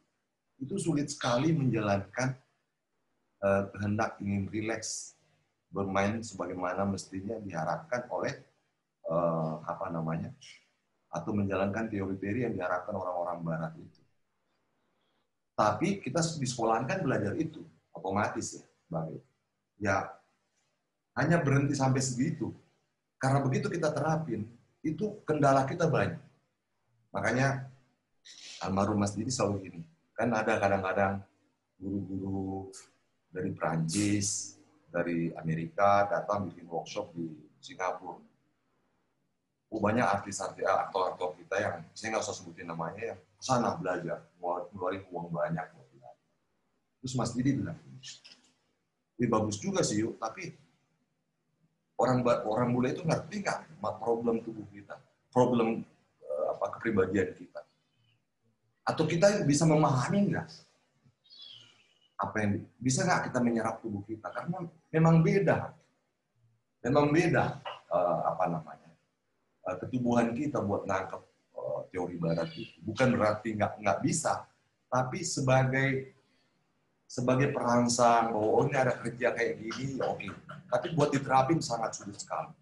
itu 0.59 0.75
sulit 0.79 1.07
sekali 1.11 1.55
menjalankan 1.55 2.35
uh, 3.43 3.71
ingin 4.19 4.51
rileks 4.51 5.15
bermain 5.71 6.19
sebagaimana 6.25 6.83
mestinya 6.89 7.39
diharapkan 7.39 8.11
oleh 8.11 8.35
uh, 9.07 9.63
apa 9.63 9.95
namanya 9.95 10.35
atau 11.09 11.33
menjalankan 11.33 11.89
teori-teori 11.89 12.51
yang 12.51 12.55
diharapkan 12.59 12.93
orang-orang 12.93 13.39
barat 13.47 13.73
itu. 13.79 14.01
Tapi 15.55 16.03
kita 16.03 16.23
di 16.39 16.47
sekolah 16.47 16.87
kan 16.87 17.03
belajar 17.03 17.35
itu 17.35 17.63
otomatis 17.95 18.59
ya, 18.59 18.65
bang. 18.91 19.19
Ya 19.79 20.11
hanya 21.19 21.43
berhenti 21.43 21.75
sampai 21.75 21.99
segitu. 21.99 22.55
Karena 23.19 23.43
begitu 23.43 23.67
kita 23.67 23.91
terapin, 23.91 24.47
itu 24.87 25.19
kendala 25.27 25.67
kita 25.67 25.91
banyak. 25.91 26.23
Makanya 27.11 27.67
almarhum 28.63 29.03
Mas 29.03 29.19
Didi 29.19 29.35
selalu 29.35 29.67
gini. 29.67 29.81
Kan 30.15 30.31
ada 30.31 30.59
kadang-kadang 30.63 31.19
guru-guru 31.79 32.71
dari 33.35 33.51
Prancis, 33.51 34.59
dari 34.91 35.35
Amerika 35.35 36.07
datang 36.07 36.47
bikin 36.47 36.71
workshop 36.71 37.11
di 37.15 37.27
Singapura. 37.59 38.23
Oh, 39.69 39.85
banyak 39.85 40.01
artis-artis, 40.01 40.65
eh, 40.65 40.79
aktor-aktor 40.89 41.37
kita 41.37 41.57
yang 41.61 41.77
saya 41.93 42.17
nggak 42.17 42.25
usah 42.25 42.37
sebutin 42.41 42.73
namanya 42.73 43.13
yang 43.13 43.21
sana 43.37 43.77
belajar, 43.77 44.25
ngeluarin 44.41 45.05
uang 45.13 45.29
banyak 45.29 45.67
Terus 46.99 47.15
Mas 47.15 47.31
Didi 47.37 47.55
bilang, 47.55 47.79
ini 49.19 49.27
bagus 49.27 49.59
juga 49.59 49.83
sih 49.83 50.07
yuk, 50.07 50.17
tapi 50.23 50.55
orang 51.99 52.23
orang 52.47 52.69
bule 52.71 52.95
itu 52.95 53.03
ngerti 53.03 53.43
nggak 53.43 53.59
problem 53.99 54.39
tubuh 54.47 54.63
kita, 54.71 54.95
problem 55.35 55.83
eh, 56.23 56.47
apa 56.55 56.67
kepribadian 56.79 57.35
kita. 57.35 57.61
Atau 58.87 59.05
kita 59.05 59.43
bisa 59.45 59.67
memahami 59.67 60.33
nggak? 60.33 60.49
Apa 62.19 62.37
yang 62.41 62.63
bisa 62.79 63.03
nggak 63.03 63.31
kita 63.31 63.39
menyerap 63.43 63.83
tubuh 63.83 64.07
kita? 64.07 64.31
Karena 64.31 64.63
memang 64.95 65.21
beda, 65.21 65.75
memang 66.83 67.13
beda 67.13 67.63
uh, 67.91 68.21
apa 68.33 68.45
namanya 68.49 68.91
uh, 69.69 69.77
ketubuhan 69.79 70.35
kita 70.35 70.59
buat 70.59 70.89
nangkep 70.89 71.23
teori 71.91 72.17
barat 72.21 72.49
itu. 72.55 72.79
Bukan 72.85 73.17
berarti 73.17 73.57
nggak 73.57 73.83
nggak 73.83 73.99
bisa, 74.05 74.45
tapi 74.89 75.25
sebagai 75.25 76.18
sebagai 77.09 77.51
perangsang 77.57 78.37
bahwa 78.37 78.49
oh 78.61 78.63
ini 78.69 78.77
ada 78.77 78.93
kerja 79.01 79.33
kayak 79.33 79.57
gini, 79.57 79.97
ya 79.97 80.13
oke. 80.13 80.21
Okay. 80.21 80.31
Tapi 80.69 80.87
buat 80.93 81.09
diterapin 81.09 81.59
sangat 81.65 81.97
sulit 81.97 82.21
sekali. 82.21 82.53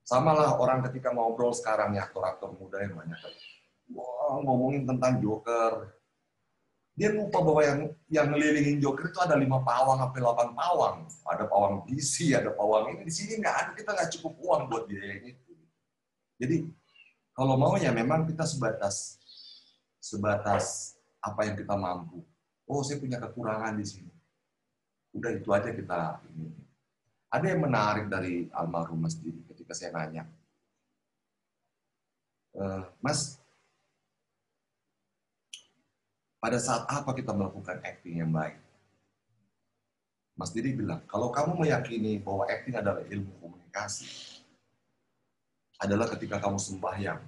Sama 0.00 0.32
lah 0.32 0.56
orang 0.56 0.80
ketika 0.88 1.12
ngobrol 1.12 1.52
sekarang 1.52 1.92
ya 1.94 2.08
aktor-aktor 2.08 2.56
muda 2.56 2.80
yang 2.80 2.96
banyak 2.96 3.20
wah 3.94 4.38
ngomongin 4.42 4.86
tentang 4.86 5.18
Joker. 5.18 5.94
Dia 6.98 7.16
lupa 7.16 7.40
bahwa 7.40 7.62
yang 7.64 7.80
yang 8.12 8.26
ngelilingin 8.28 8.76
Joker 8.82 9.08
itu 9.08 9.20
ada 9.22 9.38
lima 9.38 9.62
pawang 9.62 10.02
sampai 10.02 10.18
delapan 10.20 10.48
pawang. 10.52 10.96
Ada 11.24 11.44
pawang 11.48 11.74
DC, 11.88 12.34
ada 12.36 12.50
pawang 12.52 12.92
ini. 12.96 13.02
Di 13.08 13.12
sini 13.14 13.40
nggak 13.40 13.56
ada, 13.56 13.70
kita 13.72 13.90
nggak 13.94 14.10
cukup 14.18 14.32
uang 14.42 14.62
buat 14.68 14.84
biaya 14.84 15.16
itu. 15.32 15.52
Jadi 16.40 16.56
kalau 17.32 17.54
mau 17.56 17.76
ya 17.78 17.94
memang 17.94 18.28
kita 18.28 18.44
sebatas 18.44 19.16
sebatas 20.00 20.96
apa 21.20 21.46
yang 21.48 21.56
kita 21.56 21.72
mampu. 21.76 22.24
Oh, 22.70 22.86
saya 22.86 23.02
punya 23.02 23.18
kekurangan 23.18 23.74
di 23.74 23.82
sini. 23.82 24.14
Udah 25.10 25.34
itu 25.34 25.50
aja 25.50 25.74
kita 25.74 26.22
ini. 26.30 26.54
Ada 27.26 27.50
yang 27.50 27.66
menarik 27.66 28.06
dari 28.06 28.46
almarhum 28.54 29.02
Mas 29.02 29.18
Didi 29.18 29.42
ketika 29.50 29.74
saya 29.74 29.90
nanya, 29.90 30.22
e, 32.54 32.62
Mas, 33.02 33.38
pada 36.38 36.58
saat 36.62 36.86
apa 36.86 37.10
kita 37.14 37.34
melakukan 37.34 37.82
acting 37.82 38.22
yang 38.22 38.30
baik? 38.30 38.58
Mas 40.38 40.54
Didi 40.54 40.74
bilang, 40.74 41.02
kalau 41.10 41.34
kamu 41.34 41.66
meyakini 41.66 42.22
bahwa 42.22 42.46
acting 42.46 42.78
adalah 42.78 43.02
ilmu 43.06 43.30
komunikasi, 43.42 44.06
adalah 45.82 46.06
ketika 46.14 46.38
kamu 46.38 46.58
sembahyang. 46.58 47.22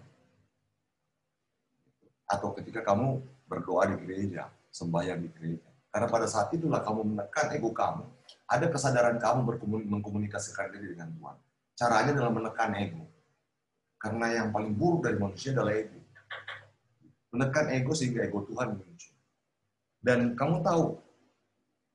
Atau 2.31 2.55
ketika 2.59 2.83
kamu 2.83 3.23
berdoa 3.47 3.91
di 3.91 3.97
gereja, 4.07 4.49
sembahyang 4.73 5.21
di 5.21 5.29
gereja. 5.31 5.69
Karena 5.93 6.09
pada 6.09 6.25
saat 6.25 6.49
itulah 6.57 6.81
kamu 6.81 7.15
menekan 7.15 7.47
ego 7.53 7.71
kamu, 7.71 8.05
ada 8.49 8.67
kesadaran 8.73 9.21
kamu 9.21 9.45
mengkomunikasikan 9.93 10.73
diri 10.73 10.97
dengan 10.97 11.13
Tuhan. 11.13 11.37
Caranya 11.77 12.11
adalah 12.17 12.33
menekan 12.33 12.73
ego. 12.81 13.05
Karena 14.01 14.27
yang 14.43 14.49
paling 14.51 14.73
buruk 14.73 15.05
dari 15.05 15.21
manusia 15.21 15.53
adalah 15.53 15.77
ego 15.77 16.03
menekan 17.33 17.67
ego 17.73 17.93
sehingga 17.97 18.29
ego 18.29 18.45
Tuhan 18.45 18.77
muncul. 18.77 19.13
Dan 19.99 20.37
kamu 20.37 20.61
tahu, 20.61 21.01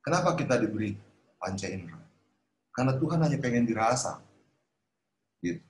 kenapa 0.01 0.33
kita 0.33 0.57
diberi 0.57 0.97
panca 1.37 1.69
indera? 1.69 2.01
Karena 2.73 2.97
Tuhan 2.97 3.19
hanya 3.21 3.37
pengen 3.37 3.69
dirasa. 3.69 4.17
Gitu. 5.37 5.61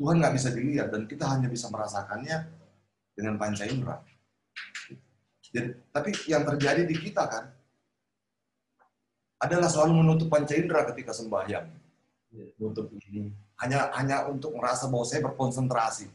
Tuhan 0.00 0.20
nggak 0.20 0.34
bisa 0.36 0.48
dilihat 0.52 0.88
dan 0.88 1.04
kita 1.04 1.28
hanya 1.28 1.48
bisa 1.52 1.68
merasakannya 1.68 2.48
dengan 3.12 3.36
panca 3.36 3.64
indera. 3.68 4.00
Jadi, 5.50 5.68
tapi 5.94 6.10
yang 6.26 6.42
terjadi 6.42 6.82
di 6.86 6.96
kita 6.96 7.24
kan 7.26 7.44
adalah 9.42 9.68
selalu 9.68 10.02
menutup 10.02 10.32
panca 10.32 10.56
indera 10.56 10.86
ketika 10.90 11.12
sembahyang. 11.12 11.66
Menutup 12.60 12.90
ini 12.92 13.32
hanya 13.62 13.88
hanya 13.96 14.28
untuk 14.28 14.52
merasa 14.52 14.90
bahwa 14.90 15.06
saya 15.08 15.24
berkonsentrasi 15.24 16.10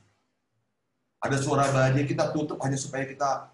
ada 1.22 1.38
suara 1.38 1.70
bahagia 1.70 2.04
kita 2.10 2.34
tutup 2.34 2.58
hanya 2.66 2.74
supaya 2.82 3.06
kita 3.06 3.46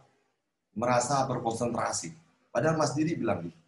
merasa 0.71 1.27
berkonsentrasi. 1.27 2.15
Padahal 2.47 2.79
Mas 2.79 2.95
Didi 2.95 3.19
bilang 3.19 3.43
gitu. 3.43 3.59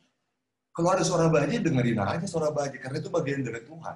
Kalau 0.72 0.95
ada 0.95 1.03
suara 1.03 1.28
bahagia, 1.28 1.60
dengerin 1.60 1.99
aja 1.99 2.24
suara 2.24 2.55
bahagia. 2.55 2.80
Karena 2.80 3.03
itu 3.03 3.12
bagian 3.12 3.43
dari 3.43 3.60
Tuhan. 3.68 3.95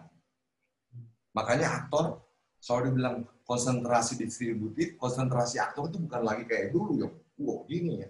Makanya 1.32 1.88
aktor 1.88 2.20
selalu 2.60 3.00
bilang 3.00 3.16
konsentrasi 3.48 4.20
distributif, 4.20 5.00
konsentrasi 5.00 5.64
aktor 5.64 5.88
itu 5.88 6.04
bukan 6.04 6.22
lagi 6.28 6.44
kayak 6.44 6.76
dulu 6.76 7.08
ya. 7.08 7.10
Wow, 7.40 7.66
gini 7.66 8.06
ya. 8.06 8.10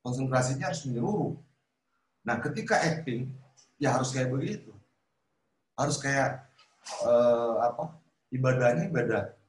Konsentrasinya 0.00 0.70
harus 0.70 0.86
menyeluruh. 0.88 1.36
Nah, 2.24 2.36
ketika 2.40 2.80
acting, 2.80 3.32
ya 3.76 3.92
harus 3.96 4.12
kayak 4.14 4.32
begitu. 4.32 4.72
Harus 5.76 5.96
kayak 6.00 6.44
uh, 7.04 7.64
apa? 7.66 7.96
Ibadahnya 8.30 8.88
ibadah 8.88 9.40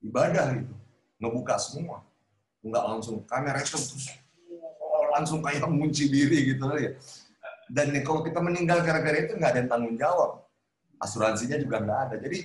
ibadah 0.00 0.56
gitu 0.56 0.74
ngebuka 1.20 1.56
semua 1.60 2.00
nggak 2.60 2.84
langsung 2.84 3.16
kamera 3.28 3.60
itu 3.60 3.76
terus 3.76 4.08
oh, 4.80 5.04
langsung 5.12 5.40
kayak 5.44 5.64
mengunci 5.64 6.08
diri 6.08 6.56
gitu 6.56 6.64
ya 6.76 6.96
dan 7.70 7.92
kalau 8.02 8.24
kita 8.24 8.40
meninggal 8.40 8.82
gara-gara 8.82 9.16
itu 9.20 9.36
nggak 9.36 9.50
ada 9.52 9.60
yang 9.64 9.70
tanggung 9.70 9.96
jawab 9.96 10.44
asuransinya 11.00 11.56
juga 11.60 11.76
nggak 11.84 12.00
ada 12.08 12.14
jadi 12.20 12.38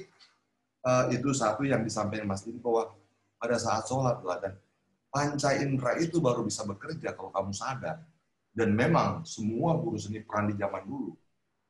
uh, 0.84 1.06
itu 1.12 1.32
satu 1.36 1.64
yang 1.64 1.84
disampaikan 1.84 2.28
Mas 2.28 2.44
Dini 2.44 2.60
bahwa 2.60 2.92
pada 3.40 3.58
saat 3.60 3.88
sholat 3.88 4.20
lah 4.24 4.38
dan 4.40 4.54
panca 5.16 5.56
indera 5.56 5.96
itu 5.96 6.20
baru 6.20 6.44
bisa 6.44 6.68
bekerja 6.68 7.16
kalau 7.16 7.32
kamu 7.32 7.56
sadar 7.56 8.04
dan 8.52 8.76
memang 8.76 9.24
semua 9.24 9.80
guru 9.80 9.96
seni 9.96 10.20
peran 10.20 10.52
di 10.52 10.60
zaman 10.60 10.84
dulu 10.84 11.16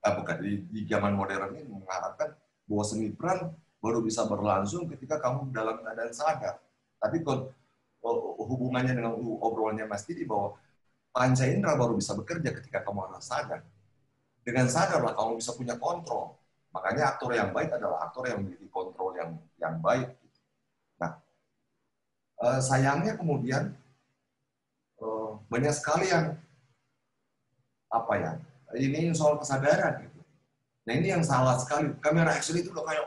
eh, 0.02 0.14
bukan 0.18 0.36
di, 0.42 0.54
di 0.74 0.82
zaman 0.90 1.14
modern 1.14 1.54
ini 1.54 1.70
mengharapkan 1.70 2.34
bahwa 2.66 2.84
seni 2.86 3.14
peran 3.14 3.54
baru 3.86 4.02
bisa 4.02 4.26
berlangsung 4.26 4.90
ketika 4.90 5.22
kamu 5.22 5.54
dalam 5.54 5.78
keadaan 5.86 6.10
sadar. 6.10 6.58
Tapi 6.98 7.22
kalau 7.22 7.54
hubungannya 8.50 8.98
dengan 8.98 9.14
obrolannya 9.18 9.86
Mas 9.86 10.10
Didi 10.10 10.26
bahwa 10.26 10.58
panca 11.14 11.46
indera 11.46 11.78
baru 11.78 11.94
bisa 11.94 12.18
bekerja 12.18 12.50
ketika 12.50 12.82
kamu 12.82 13.06
harus 13.06 13.30
sadar. 13.30 13.62
Dengan 14.42 14.66
sadarlah 14.70 15.14
kamu 15.14 15.38
bisa 15.38 15.54
punya 15.54 15.78
kontrol. 15.78 16.34
Makanya 16.74 17.14
aktor 17.14 17.32
yang 17.38 17.54
baik 17.54 17.78
adalah 17.78 18.10
aktor 18.10 18.26
yang 18.26 18.42
memiliki 18.42 18.66
kontrol 18.74 19.14
yang 19.14 19.38
yang 19.62 19.78
baik. 19.82 20.18
Eh, 22.36 22.60
sayangnya 22.60 23.16
kemudian 23.16 23.72
eh, 25.00 25.30
banyak 25.48 25.72
sekali 25.72 26.12
yang 26.12 26.36
apa 27.88 28.14
ya 28.20 28.32
ini 28.76 29.16
soal 29.16 29.40
kesadaran 29.40 30.04
gitu. 30.04 30.20
Nah 30.86 30.94
ini 31.00 31.08
yang 31.16 31.24
salah 31.24 31.56
sekali. 31.56 31.96
Kamera 32.04 32.36
action 32.36 32.60
itu 32.60 32.76
udah 32.76 32.84
kayak 32.84 33.06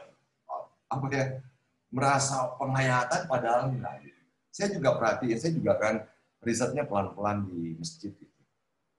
apa 0.88 1.06
ya 1.12 1.24
merasa 1.92 2.56
penghayatan 2.56 3.28
padahal 3.28 3.68
enggak. 3.68 4.00
Saya 4.48 4.72
juga 4.72 4.96
perhatiin, 4.96 5.38
saya 5.38 5.52
juga 5.52 5.72
kan 5.76 5.94
risetnya 6.40 6.88
pelan-pelan 6.88 7.44
di 7.52 7.76
masjid. 7.76 8.10
Gitu. 8.16 8.42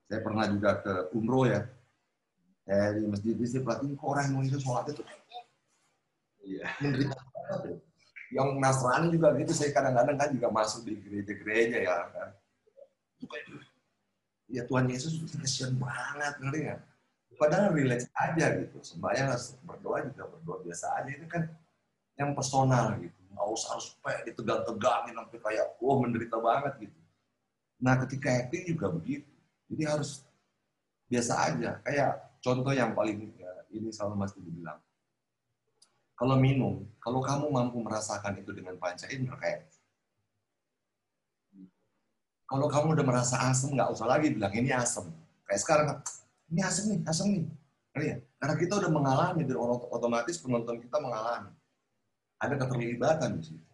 Saya 0.05 0.21
pernah 0.21 0.45
juga 0.45 0.77
ke 0.77 0.93
umroh 1.17 1.49
ya. 1.49 1.65
Saya 2.69 3.01
di 3.01 3.03
masjid 3.09 3.34
itu 3.34 3.49
saya 3.49 3.65
perhatiin 3.65 3.97
kok 3.97 4.05
orang 4.05 4.25
Indonesia 4.30 4.61
sholat 4.61 4.86
itu 4.93 5.01
iya. 6.45 6.69
menderita 6.77 7.17
Yang 8.30 8.47
Nasrani 8.61 9.07
juga 9.09 9.34
gitu, 9.38 9.51
saya 9.57 9.73
kadang-kadang 9.73 10.17
kan 10.17 10.30
juga 10.30 10.47
masuk 10.53 10.86
di 10.86 10.93
gereja-gereja 11.01 11.77
ya 11.82 11.95
kan. 12.13 12.30
Ya 14.49 14.65
Tuhan 14.65 14.86
Yesus 14.89 15.17
kasihan 15.34 15.73
banget, 15.77 16.34
ngerti 16.41 16.59
nggak? 16.69 16.80
Padahal 17.38 17.71
relax 17.71 18.09
aja 18.13 18.45
gitu, 18.59 18.77
sembahyang 18.84 19.32
berdoa 19.63 20.03
juga 20.11 20.23
berdoa 20.27 20.57
biasa 20.65 20.86
aja. 20.99 21.09
Ini 21.09 21.25
kan 21.30 21.47
yang 22.19 22.36
personal 22.36 22.99
gitu. 22.99 23.15
Nggak 23.32 23.47
usah 23.55 23.69
harus 23.77 23.88
kayak 24.03 24.21
ditegang-tegangin 24.27 25.13
sampai 25.15 25.39
kayak, 25.39 25.65
wah 25.80 25.97
menderita 26.01 26.38
banget 26.38 26.73
gitu. 26.89 26.99
Nah 27.80 27.95
ketika 28.03 28.27
acting 28.43 28.75
juga 28.75 28.91
begitu. 28.91 29.32
Jadi 29.71 29.84
harus 29.86 30.25
biasa 31.07 31.34
aja. 31.47 31.80
Kayak 31.86 32.11
contoh 32.43 32.73
yang 32.75 32.91
paling 32.91 33.32
ya, 33.39 33.51
ini 33.71 33.89
selalu 33.93 34.15
Mas 34.19 34.34
Didi 34.36 34.51
bilang. 34.51 34.82
Kalau 36.20 36.36
minum, 36.36 36.84
kalau 36.99 37.24
kamu 37.24 37.47
mampu 37.47 37.80
merasakan 37.80 38.43
itu 38.43 38.51
dengan 38.51 38.76
panca 38.76 39.07
indera 39.07 39.39
kayak 39.39 39.72
kalau 42.49 42.65
kamu 42.65 42.97
udah 42.97 43.05
merasa 43.05 43.38
asem, 43.47 43.72
nggak 43.78 43.93
usah 43.93 44.09
lagi 44.09 44.34
bilang 44.34 44.49
ini 44.51 44.74
asem. 44.74 45.05
Kayak 45.45 45.61
sekarang, 45.61 45.88
ini 46.49 46.59
asem 46.65 46.84
nih, 46.91 46.99
asem 47.05 47.26
nih. 47.30 47.45
Karena 48.41 48.55
kita 48.57 48.74
udah 48.82 48.89
mengalami, 48.89 49.45
dan 49.45 49.61
otomatis 49.93 50.41
penonton 50.41 50.82
kita 50.82 50.97
mengalami 50.97 51.53
ada 52.41 52.55
keterlibatan 52.57 53.38
di 53.38 53.43
situ. 53.53 53.65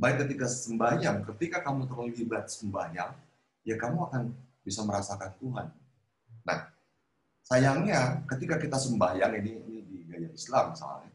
Baik 0.00 0.24
ketika 0.24 0.48
sembahyang, 0.48 1.28
ketika 1.34 1.60
kamu 1.60 1.92
terlibat 1.92 2.48
sembahyang, 2.48 3.12
ya 3.68 3.76
kamu 3.76 4.08
akan 4.08 4.22
bisa 4.64 4.80
merasakan 4.80 5.30
Tuhan. 5.36 5.68
Nah, 6.46 6.72
sayangnya 7.44 8.24
ketika 8.32 8.56
kita 8.56 8.80
sembahyang 8.80 9.44
ini, 9.44 9.52
ini 9.60 9.78
di 9.84 9.96
gaya 10.08 10.32
Islam 10.32 10.72
misalnya, 10.72 11.09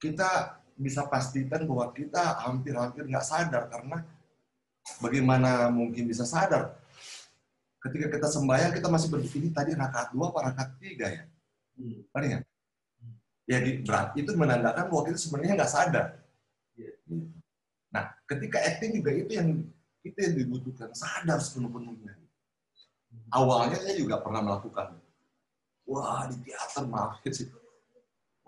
kita 0.00 0.58
bisa 0.80 1.04
pastikan 1.06 1.68
bahwa 1.68 1.92
kita 1.92 2.40
hampir-hampir 2.48 3.04
nggak 3.04 3.26
sadar 3.26 3.68
karena 3.68 4.00
bagaimana 4.98 5.68
mungkin 5.68 6.08
bisa 6.08 6.24
sadar 6.24 6.80
ketika 7.80 8.06
kita 8.12 8.28
sembahyang 8.28 8.72
kita 8.76 8.88
masih 8.88 9.08
berpikir 9.08 9.52
tadi 9.52 9.72
rakaat 9.72 10.12
dua 10.12 10.32
apa 10.32 10.52
rakaat 10.52 10.70
tiga 10.80 11.06
ya, 11.08 11.24
hmm. 11.76 12.12
ya? 12.16 12.40
ya 13.48 13.58
berat 13.82 14.08
itu 14.14 14.30
menandakan 14.36 14.84
bahwa 14.92 15.02
kita 15.08 15.18
sebenarnya 15.18 15.54
nggak 15.58 15.72
sadar. 15.72 16.06
Iya. 16.76 16.92
Nah, 17.90 18.04
ketika 18.30 18.62
acting 18.62 19.02
juga 19.02 19.10
itu 19.10 19.32
yang 19.34 19.48
itu 20.06 20.18
yang 20.20 20.34
dibutuhkan 20.38 20.94
sadar 20.94 21.40
sepenuh-penuhnya. 21.42 22.14
Awalnya 23.34 23.82
saya 23.82 23.98
juga 23.98 24.22
pernah 24.22 24.38
melakukan, 24.38 24.94
wah 25.82 26.30
di 26.30 26.38
teater 26.46 26.86
maaf 26.86 27.18
sih. 27.26 27.50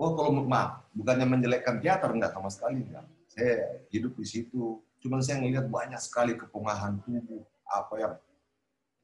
Oh 0.03 0.18
kalau 0.18 0.34
maaf, 0.42 0.82
bukannya 0.98 1.30
menjelekkan 1.30 1.78
teater 1.78 2.11
enggak 2.11 2.34
sama 2.34 2.50
sekali 2.50 2.82
enggak. 2.82 3.07
Saya 3.30 3.86
hidup 3.94 4.18
di 4.18 4.26
situ, 4.26 4.82
cuma 4.98 5.22
saya 5.22 5.38
melihat 5.38 5.70
banyak 5.70 6.03
sekali 6.03 6.34
kepungahan 6.34 6.98
tubuh, 7.07 7.46
apa 7.70 7.94
yang 8.03 8.14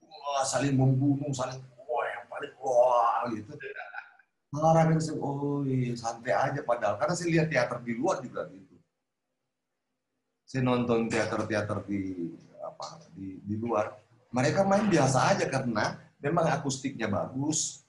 wah, 0.02 0.42
saling 0.42 0.74
membunuh, 0.74 1.30
saling 1.30 1.62
wah 1.86 2.02
yang 2.02 2.26
paling 2.26 2.52
wah 2.58 3.30
gitu 3.30 3.54
Orang 4.58 4.98
yang 4.98 5.02
oh 5.22 5.62
iya, 5.62 5.94
santai 5.94 6.34
aja 6.34 6.60
padahal. 6.66 6.98
Karena 6.98 7.14
saya 7.14 7.30
lihat 7.30 7.46
teater 7.46 7.78
di 7.84 7.94
luar 7.94 8.18
juga 8.18 8.50
gitu. 8.50 8.74
Saya 10.42 10.66
nonton 10.66 11.06
teater-teater 11.06 11.86
di 11.86 12.32
apa 12.58 13.06
di, 13.14 13.38
di 13.38 13.54
luar, 13.54 13.94
mereka 14.34 14.66
main 14.66 14.90
biasa 14.90 15.30
aja 15.30 15.46
karena 15.46 15.94
memang 16.18 16.48
akustiknya 16.58 17.06
bagus, 17.06 17.86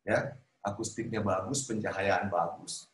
ya 0.00 0.32
akustiknya 0.62 1.22
bagus, 1.22 1.64
pencahayaan 1.64 2.28
bagus, 2.28 2.90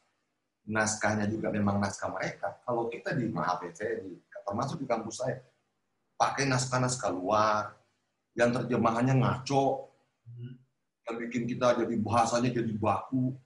naskahnya 0.65 1.29
juga 1.29 1.53
memang 1.53 1.81
naskah 1.81 2.09
mereka. 2.12 2.57
Kalau 2.65 2.89
kita 2.89 3.12
di 3.17 3.29
saya 3.77 4.01
di, 4.01 4.17
termasuk 4.45 4.81
di 4.81 4.87
kampus 4.89 5.17
saya, 5.21 5.41
pakai 6.17 6.49
naskah-naskah 6.49 7.12
luar, 7.12 7.77
yang 8.35 8.51
terjemahannya 8.51 9.15
ngaco, 9.21 9.89
yang 11.05 11.17
bikin 11.21 11.45
kita 11.47 11.79
jadi 11.85 11.95
bahasanya 12.01 12.51
jadi 12.51 12.73
baku, 12.75 13.37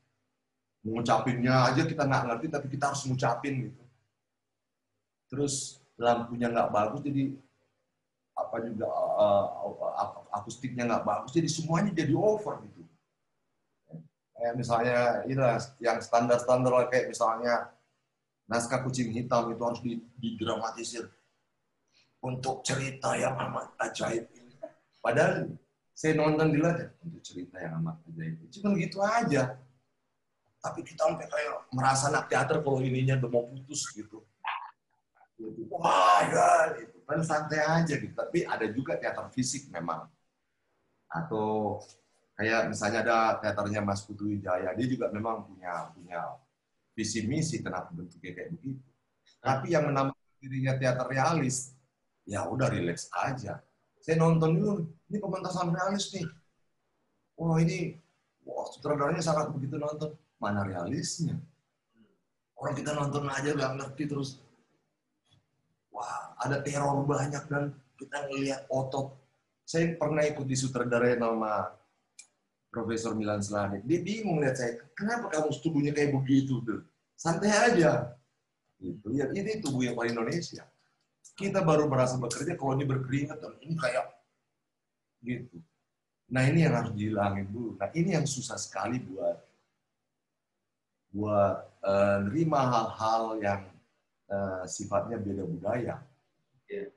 ngucapinnya 0.87 1.75
aja 1.75 1.83
kita 1.85 2.07
nggak 2.07 2.25
ngerti, 2.31 2.47
tapi 2.49 2.67
kita 2.71 2.85
harus 2.95 3.03
ngucapin 3.05 3.55
gitu. 3.69 3.83
Terus 5.29 5.83
lampunya 5.99 6.49
nggak 6.49 6.71
bagus, 6.71 7.01
jadi 7.05 7.35
apa 8.39 8.57
juga 8.63 8.87
uh, 8.87 9.45
akustiknya 10.39 10.87
nggak 10.87 11.05
bagus, 11.05 11.31
jadi 11.35 11.49
semuanya 11.51 11.91
jadi 11.91 12.15
over 12.15 12.63
gitu. 12.63 12.78
Kayak 14.39 14.55
misalnya 14.55 14.99
ini 15.27 15.35
yang 15.83 15.99
standar-standar 15.99 16.87
kayak 16.87 17.11
misalnya 17.11 17.75
naskah 18.47 18.87
kucing 18.87 19.11
hitam 19.11 19.51
itu 19.51 19.63
harus 19.67 19.83
didramatisir 20.15 21.11
untuk 22.23 22.63
cerita 22.63 23.19
yang 23.19 23.35
amat 23.35 23.75
ajaib 23.83 24.31
ini. 24.31 24.55
Padahal 25.03 25.51
saya 25.91 26.15
nonton 26.15 26.55
di 26.55 26.59
ladang 26.63 26.95
untuk 27.03 27.19
cerita 27.27 27.59
yang 27.59 27.83
amat 27.83 27.99
ajaib. 28.15 28.39
Cuma 28.55 28.79
gitu 28.79 28.99
aja. 29.03 29.59
Tapi 30.59 30.81
kita 30.87 31.03
sampai 31.07 31.27
kayak 31.27 31.55
merasa 31.75 32.11
anak 32.11 32.31
teater 32.31 32.63
kalau 32.63 32.79
ininya 32.79 33.19
udah 33.19 33.31
mau 33.31 33.47
putus 33.51 33.91
gitu. 33.91 34.23
Wah 35.71 36.23
ya, 36.27 36.79
itu 36.83 36.99
kan 37.07 37.23
santai 37.27 37.63
aja 37.63 37.95
gitu. 37.95 38.15
Tapi 38.15 38.47
ada 38.47 38.67
juga 38.71 38.99
teater 38.99 39.27
fisik 39.35 39.71
memang. 39.71 40.07
Atau 41.11 41.79
kayak 42.39 42.71
misalnya 42.71 43.03
ada 43.03 43.19
teaternya 43.43 43.83
Mas 43.83 44.07
Putu 44.07 44.31
Wijaya, 44.31 44.71
dia 44.79 44.87
juga 44.87 45.11
memang 45.11 45.43
punya 45.43 45.91
punya 45.91 46.39
visi 46.95 47.27
misi 47.27 47.59
kenapa 47.59 47.91
bentuknya 47.91 48.31
kayak 48.31 48.55
begitu. 48.55 48.79
Tapi 49.43 49.75
yang 49.75 49.91
menambah 49.91 50.15
dirinya 50.39 50.79
teater 50.79 51.07
realis, 51.11 51.75
ya 52.23 52.47
udah 52.47 52.71
relax 52.71 53.11
aja. 53.11 53.59
Saya 53.99 54.23
nonton 54.23 54.55
dulu, 54.55 54.87
ini 55.11 55.19
pementasan 55.19 55.75
realis 55.75 56.15
nih. 56.15 56.27
Wah 57.35 57.59
ini, 57.59 57.99
wah 58.47 58.71
sutradaranya 58.71 59.23
sangat 59.23 59.51
begitu 59.51 59.75
nonton. 59.75 60.15
Mana 60.39 60.63
realisnya? 60.63 61.35
Orang 62.55 62.75
kita 62.79 62.95
nonton 62.95 63.27
aja 63.27 63.55
gak 63.55 63.75
ngerti 63.79 64.05
terus 64.07 64.39
wah 65.95 66.35
ada 66.39 66.63
teror 66.63 67.03
banyak 67.03 67.43
dan 67.51 67.75
kita 67.99 68.31
ngelihat 68.31 68.63
otot. 68.71 69.19
Saya 69.67 69.99
pernah 69.99 70.23
ikut 70.23 70.47
di 70.47 70.55
sutradara 70.55 71.19
nama 71.19 71.67
Profesor 72.69 73.17
Milan 73.17 73.41
Slanik. 73.41 73.83
Dia 73.89 74.01
bingung 74.05 74.45
lihat 74.45 74.61
saya, 74.61 74.77
kenapa 74.93 75.33
kamu 75.33 75.49
tubuhnya 75.65 75.93
kayak 75.97 76.13
begitu? 76.13 76.61
Tuh? 76.63 76.85
Santai 77.17 77.51
aja. 77.51 78.13
Gitu. 78.79 79.07
Ya, 79.17 79.27
ini 79.33 79.59
tubuh 79.59 79.83
yang 79.83 79.97
paling 79.97 80.13
Indonesia. 80.15 80.69
Kita 81.35 81.65
baru 81.65 81.89
merasa 81.89 82.21
bekerja 82.21 82.55
kalau 82.59 82.77
ini 82.77 82.85
berkeringat, 82.85 83.39
ini 83.65 83.75
kayak 83.79 84.07
gitu. 85.25 85.57
Nah 86.29 86.45
ini 86.45 86.69
yang 86.69 86.75
harus 86.77 86.93
dihilangin 86.93 87.49
dulu. 87.49 87.81
Nah 87.81 87.89
ini 87.97 88.13
yang 88.13 88.29
susah 88.29 88.61
sekali 88.61 89.01
buat 89.01 89.37
buat 91.09 91.57
uh, 91.81 92.19
nerima 92.29 92.69
hal-hal 92.69 93.25
yang 93.41 93.63
uh, 94.29 94.63
sifatnya 94.69 95.17
beda 95.17 95.49
budaya. 95.49 95.97
Yeah. 96.69 96.93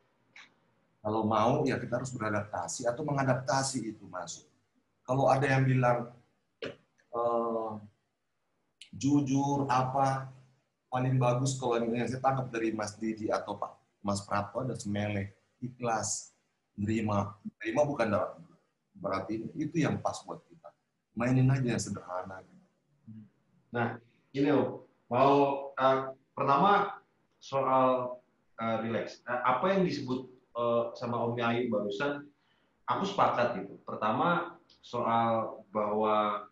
Kalau 1.00 1.24
mau 1.24 1.64
ya 1.64 1.80
kita 1.80 2.04
harus 2.04 2.12
beradaptasi 2.12 2.86
atau 2.86 3.08
mengadaptasi 3.08 3.96
itu 3.96 4.04
masuk. 4.12 4.51
Kalau 5.12 5.28
ada 5.28 5.43
yang 5.43 5.68
bilang 5.68 6.07
uh, 7.12 7.76
jujur 8.95 9.68
apa 9.68 10.32
paling 10.88 11.20
bagus 11.20 11.59
kalau 11.59 11.84
yang 11.84 12.07
saya 12.07 12.24
tangkap 12.24 12.47
dari 12.47 12.72
Mas 12.72 12.95
Didi 12.95 13.28
atau 13.28 13.59
Pak 13.59 13.76
Mas 13.99 14.24
Prapto 14.24 14.64
ada 14.64 14.72
semele 14.72 15.36
ikhlas 15.59 16.32
nerima 16.80 17.36
nerima 17.59 17.84
bukan 17.84 18.07
berarti 18.95 19.51
itu 19.59 19.84
yang 19.84 19.99
pas 19.99 20.16
buat 20.24 20.47
kita 20.47 20.72
mainin 21.20 21.51
aja 21.51 21.76
yang 21.76 21.84
sederhana. 21.84 22.39
Nah 23.76 23.99
ini 24.32 24.47
loh 24.47 24.88
mau 25.12 25.76
uh, 25.76 26.16
pertama 26.32 27.03
soal 27.43 28.16
uh, 28.64 28.78
relax. 28.80 29.20
Uh, 29.28 29.43
apa 29.43 29.76
yang 29.76 29.84
disebut 29.84 30.24
uh, 30.55 30.95
sama 30.95 31.20
Om 31.20 31.36
Yayu 31.36 31.68
barusan, 31.68 32.32
aku 32.88 33.03
sepakat 33.03 33.59
gitu. 33.59 33.76
Pertama 33.84 34.51
soal 34.82 35.64
bahwa 35.70 36.50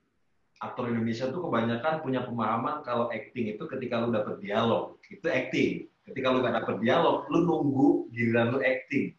aktor 0.62 0.92
Indonesia 0.92 1.32
tuh 1.32 1.42
kebanyakan 1.50 2.04
punya 2.04 2.22
pemahaman 2.24 2.86
kalau 2.86 3.10
acting 3.10 3.56
itu 3.56 3.64
ketika 3.66 4.04
lu 4.04 4.14
dapet 4.14 4.38
dialog 4.44 5.00
itu 5.10 5.26
acting. 5.26 5.72
Ketika 6.10 6.34
lu 6.34 6.42
gak 6.42 6.58
dapet 6.66 6.82
dialog, 6.82 7.30
lu 7.30 7.46
nunggu 7.46 8.10
giliran 8.10 8.58
lu 8.58 8.60
acting. 8.66 9.14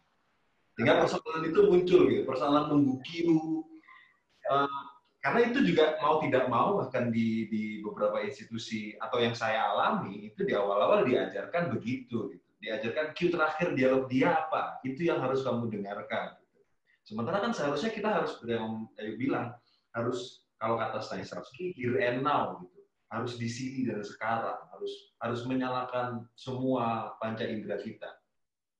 Sehingga 0.75 0.99
persoalan 0.99 1.47
itu 1.47 1.59
muncul 1.67 2.01
gitu, 2.11 2.23
persoalan 2.27 2.67
nunggu 2.67 2.99
cue. 2.99 3.63
Uh, 4.51 4.83
karena 5.23 5.53
itu 5.53 5.59
juga 5.63 5.95
mau 6.01 6.19
tidak 6.19 6.49
mau 6.49 6.81
bahkan 6.81 7.13
di, 7.13 7.47
di 7.47 7.63
beberapa 7.79 8.25
institusi 8.25 8.97
atau 8.97 9.21
yang 9.21 9.37
saya 9.37 9.71
alami 9.71 10.33
itu 10.33 10.41
di 10.43 10.51
awal-awal 10.57 11.05
diajarkan 11.05 11.77
begitu 11.77 12.33
gitu. 12.33 12.47
diajarkan 12.57 13.13
cue 13.13 13.29
terakhir 13.29 13.67
dialog 13.77 14.09
dia 14.09 14.33
apa 14.33 14.81
itu 14.81 15.05
yang 15.07 15.21
harus 15.21 15.45
kamu 15.45 15.69
dengarkan. 15.69 16.40
Sementara 17.05 17.41
kan 17.41 17.51
seharusnya 17.51 17.91
kita 17.93 18.09
harus 18.09 18.37
yang 18.45 18.87
Ayu 18.97 19.17
bilang 19.17 19.53
harus 19.91 20.45
kalau 20.61 20.77
kata 20.77 21.01
Stanislavski 21.01 21.73
here 21.73 21.97
and 21.99 22.21
now 22.21 22.61
gitu. 22.61 22.79
Harus 23.11 23.35
di 23.35 23.49
sini 23.51 23.91
dan 23.91 23.99
sekarang 24.05 24.55
harus 24.71 24.93
harus 25.19 25.41
menyalakan 25.43 26.23
semua 26.37 27.17
panca 27.19 27.43
indera 27.43 27.75
kita. 27.81 28.07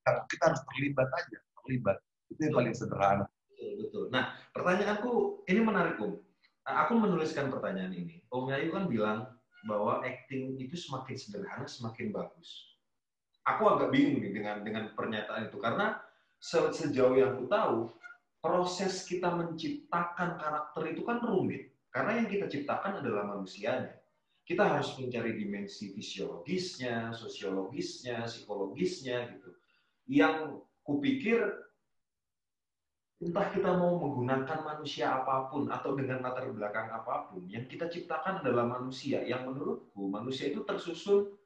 Kita 0.05 0.43
harus 0.53 0.61
terlibat 0.71 1.09
aja 1.11 1.37
terlibat. 1.61 1.97
Itu 2.31 2.39
yang 2.47 2.55
paling 2.55 2.75
sederhana. 2.77 3.25
Betul 3.51 3.71
betul. 3.83 4.03
Nah 4.13 4.31
pertanyaanku 4.55 5.43
ini 5.51 5.59
menarik 5.59 5.99
um 5.99 6.15
aku 6.63 6.93
menuliskan 6.95 7.51
pertanyaan 7.51 7.91
ini. 7.91 8.23
Om 8.31 8.49
Yayu 8.55 8.71
kan 8.71 8.85
bilang 8.87 9.19
bahwa 9.67 10.01
acting 10.01 10.57
itu 10.57 10.79
semakin 10.79 11.17
sederhana 11.17 11.67
semakin 11.67 12.15
bagus. 12.15 12.77
Aku 13.45 13.67
agak 13.67 13.89
bingung 13.89 14.21
nih 14.21 14.31
dengan 14.31 14.61
dengan 14.61 14.83
pernyataan 14.93 15.49
itu. 15.49 15.57
Karena 15.57 15.97
sejauh 16.41 17.17
yang 17.17 17.37
aku 17.37 17.45
tahu 17.49 17.77
proses 18.41 19.05
kita 19.05 19.29
menciptakan 19.29 20.41
karakter 20.41 20.97
itu 20.97 21.05
kan 21.05 21.21
rumit 21.21 21.71
karena 21.91 22.23
yang 22.23 22.27
kita 22.31 22.45
ciptakan 22.47 23.03
adalah 23.03 23.27
manusianya. 23.27 23.99
Kita 24.41 24.63
harus 24.67 24.97
mencari 24.97 25.37
dimensi 25.37 25.93
fisiologisnya, 25.93 27.13
sosiologisnya, 27.13 28.25
psikologisnya 28.25 29.37
gitu. 29.37 29.49
Yang 30.09 30.65
kupikir 30.81 31.39
entah 33.21 33.53
kita 33.53 33.77
mau 33.77 34.01
menggunakan 34.01 34.65
manusia 34.65 35.13
apa 35.13 35.51
pun 35.53 35.69
atau 35.69 35.93
dengan 35.93 36.25
latar 36.25 36.49
belakang 36.49 36.89
apa 36.89 37.29
pun, 37.29 37.45
yang 37.45 37.69
kita 37.69 37.85
ciptakan 37.85 38.41
adalah 38.41 38.65
manusia. 38.65 39.21
Yang 39.21 39.51
menurutku 39.53 40.01
manusia 40.09 40.49
itu 40.49 40.65
tersusun 40.65 41.37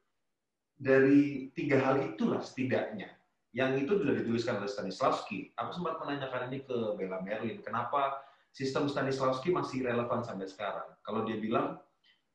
dari 0.78 1.52
tiga 1.52 1.82
hal 1.84 2.00
itulah 2.00 2.40
setidaknya. 2.40 3.12
Yang 3.56 3.88
itu 3.88 3.92
sudah 4.04 4.14
dituliskan 4.20 4.60
oleh 4.60 4.68
Stanislavski. 4.68 5.56
Aku 5.56 5.72
sempat 5.72 5.96
menanyakan 6.04 6.52
ini 6.52 6.60
ke 6.68 6.76
Bella 7.00 7.24
Merlin, 7.24 7.64
kenapa 7.64 8.20
sistem 8.52 8.84
Stanislavski 8.84 9.48
masih 9.48 9.88
relevan 9.88 10.20
sampai 10.20 10.44
sekarang? 10.44 10.92
Kalau 11.00 11.24
dia 11.24 11.40
bilang, 11.40 11.80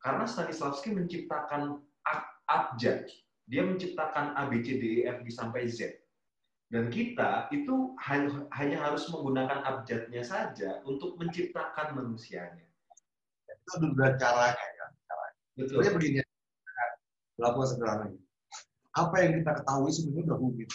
karena 0.01 0.25
Stanislavski 0.25 0.97
menciptakan 0.97 1.77
abjad, 2.49 3.05
dia 3.45 3.61
menciptakan 3.61 4.33
A, 4.33 4.49
B, 4.49 4.65
C, 4.65 4.81
D, 4.81 5.05
E, 5.05 5.13
F, 5.13 5.21
G 5.21 5.29
sampai 5.29 5.69
Z 5.69 6.01
dan 6.71 6.87
kita 6.87 7.51
itu 7.51 7.99
hanya 8.55 8.79
harus 8.79 9.03
menggunakan 9.11 9.59
abjadnya 9.59 10.23
saja 10.23 10.79
untuk 10.87 11.19
menciptakan 11.19 11.99
manusianya. 11.99 12.63
Itu 13.67 13.91
udah 13.91 14.15
caranya 14.15 14.65
ya. 14.79 14.85
Caranya. 15.03 15.39
Betul. 15.59 15.67
Sebenarnya 15.67 15.93
begini, 15.99 16.17
lakukan 17.43 17.67
sederhana. 17.75 18.07
Apa 18.95 19.15
yang 19.19 19.43
kita 19.43 19.51
ketahui 19.59 19.91
sebenarnya 19.91 20.23
udah 20.31 20.37
rumit. 20.39 20.69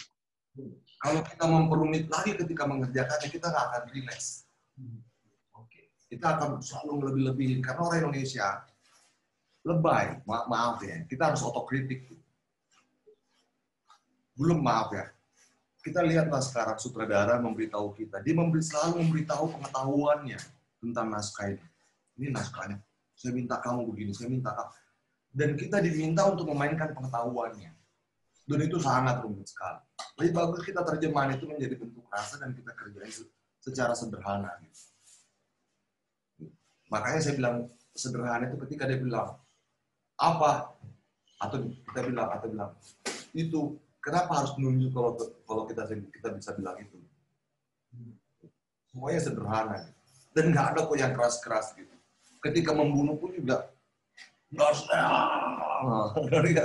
Kalau 0.97 1.21
kita 1.21 1.45
memperumit 1.45 2.09
lagi 2.09 2.33
ketika 2.33 2.65
mengerjakannya, 2.65 3.29
kita 3.29 3.45
nggak 3.53 3.65
akan 3.69 3.83
relax. 3.93 4.49
Oke. 5.53 5.93
Kita 6.09 6.37
akan 6.37 6.61
selalu 6.61 7.13
lebih-lebihin. 7.13 7.59
Karena 7.61 7.81
orang 7.85 7.99
Indonesia 8.09 8.65
lebay, 9.61 10.25
Ma 10.25 10.49
maaf 10.49 10.81
ya. 10.81 11.05
Kita 11.05 11.33
harus 11.33 11.45
otokritik. 11.45 12.09
Belum 14.37 14.61
maaf 14.61 14.93
ya 14.93 15.05
kita 15.87 16.03
lihatlah 16.03 16.43
sekarang 16.43 16.75
sutradara 16.75 17.39
memberitahu 17.39 17.95
kita. 17.95 18.19
Dia 18.19 18.35
memberi, 18.35 18.59
selalu 18.59 19.07
memberitahu 19.07 19.55
pengetahuannya 19.55 20.39
tentang 20.83 21.07
naskah 21.07 21.55
ini. 21.55 21.67
Ini 22.19 22.27
naskahnya. 22.35 22.83
Saya 23.15 23.31
minta 23.31 23.55
kamu 23.63 23.87
begini, 23.87 24.11
saya 24.11 24.27
minta 24.27 24.51
kamu. 24.51 24.71
Dan 25.31 25.49
kita 25.55 25.79
diminta 25.79 26.27
untuk 26.27 26.51
memainkan 26.51 26.91
pengetahuannya. 26.91 27.71
Dan 28.47 28.59
itu 28.59 28.77
sangat 28.83 29.23
rumit 29.23 29.47
sekali. 29.47 29.86
Lebih 30.17 30.31
bagus 30.33 30.61
kita 30.65 30.81
terjemahan 30.81 31.37
itu 31.37 31.45
menjadi 31.45 31.77
bentuk 31.77 32.05
rasa 32.09 32.41
dan 32.41 32.53
kita 32.53 32.73
kerjain 32.73 33.13
secara 33.61 33.93
sederhana. 33.93 34.49
Gitu. 34.61 34.81
Makanya 36.89 37.19
saya 37.21 37.35
bilang 37.37 37.55
sederhana 37.93 38.49
itu 38.49 38.57
ketika 38.65 38.89
dia 38.89 38.97
bilang 38.97 39.37
apa? 40.17 40.73
Atau 41.37 41.69
kita 41.69 42.01
bilang 42.09 42.33
atau 42.33 42.47
bilang 42.49 42.71
itu 43.37 43.77
kenapa 44.01 44.41
harus 44.41 44.57
menunjuk 44.57 44.89
kalau 44.89 45.11
kalau 45.45 45.63
kita 45.69 45.85
kita 45.89 46.29
bisa 46.33 46.49
bilang 46.57 46.77
itu? 46.81 46.97
Semuanya 48.89 49.21
sederhana 49.21 49.77
dan 50.33 50.43
nggak 50.49 50.65
ada 50.73 50.79
kok 50.89 50.97
yang 50.97 51.13
keras-keras 51.13 51.77
gitu. 51.77 51.93
Ketika 52.41 52.73
membunuh 52.73 53.17
pun 53.21 53.33
juga 53.33 53.69
nggak 54.49 54.65
harus 54.65 54.81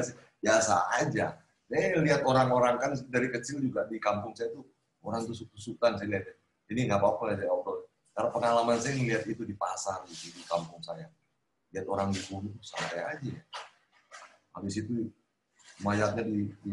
biasa 0.42 0.74
aja 0.98 1.41
saya 1.72 1.98
lihat 2.04 2.20
orang-orang 2.28 2.76
kan 2.76 2.92
dari 3.08 3.32
kecil 3.32 3.64
juga 3.64 3.88
di 3.88 3.96
kampung 3.96 4.36
saya 4.36 4.52
tuh 4.52 4.68
orang 5.00 5.24
tusuk-tusukan 5.24 5.96
saya 5.96 6.08
lihat 6.12 6.24
ini 6.68 6.84
nggak 6.84 7.00
apa-apa 7.00 7.32
ya 7.32 7.34
saya 7.40 7.50
obrol. 7.50 7.80
Karena 8.12 8.28
pengalaman 8.28 8.76
saya 8.76 8.92
melihat 9.00 9.24
itu 9.24 9.42
di 9.48 9.56
pasar 9.56 10.04
gitu, 10.04 10.36
di 10.36 10.44
kampung 10.44 10.84
saya. 10.84 11.08
Lihat 11.72 11.88
orang 11.88 12.12
dibunuh 12.12 12.52
santai 12.60 13.00
aja 13.00 13.32
habis 14.52 14.74
itu 14.76 15.08
mayatnya 15.80 16.22
di, 16.28 16.52
di 16.60 16.70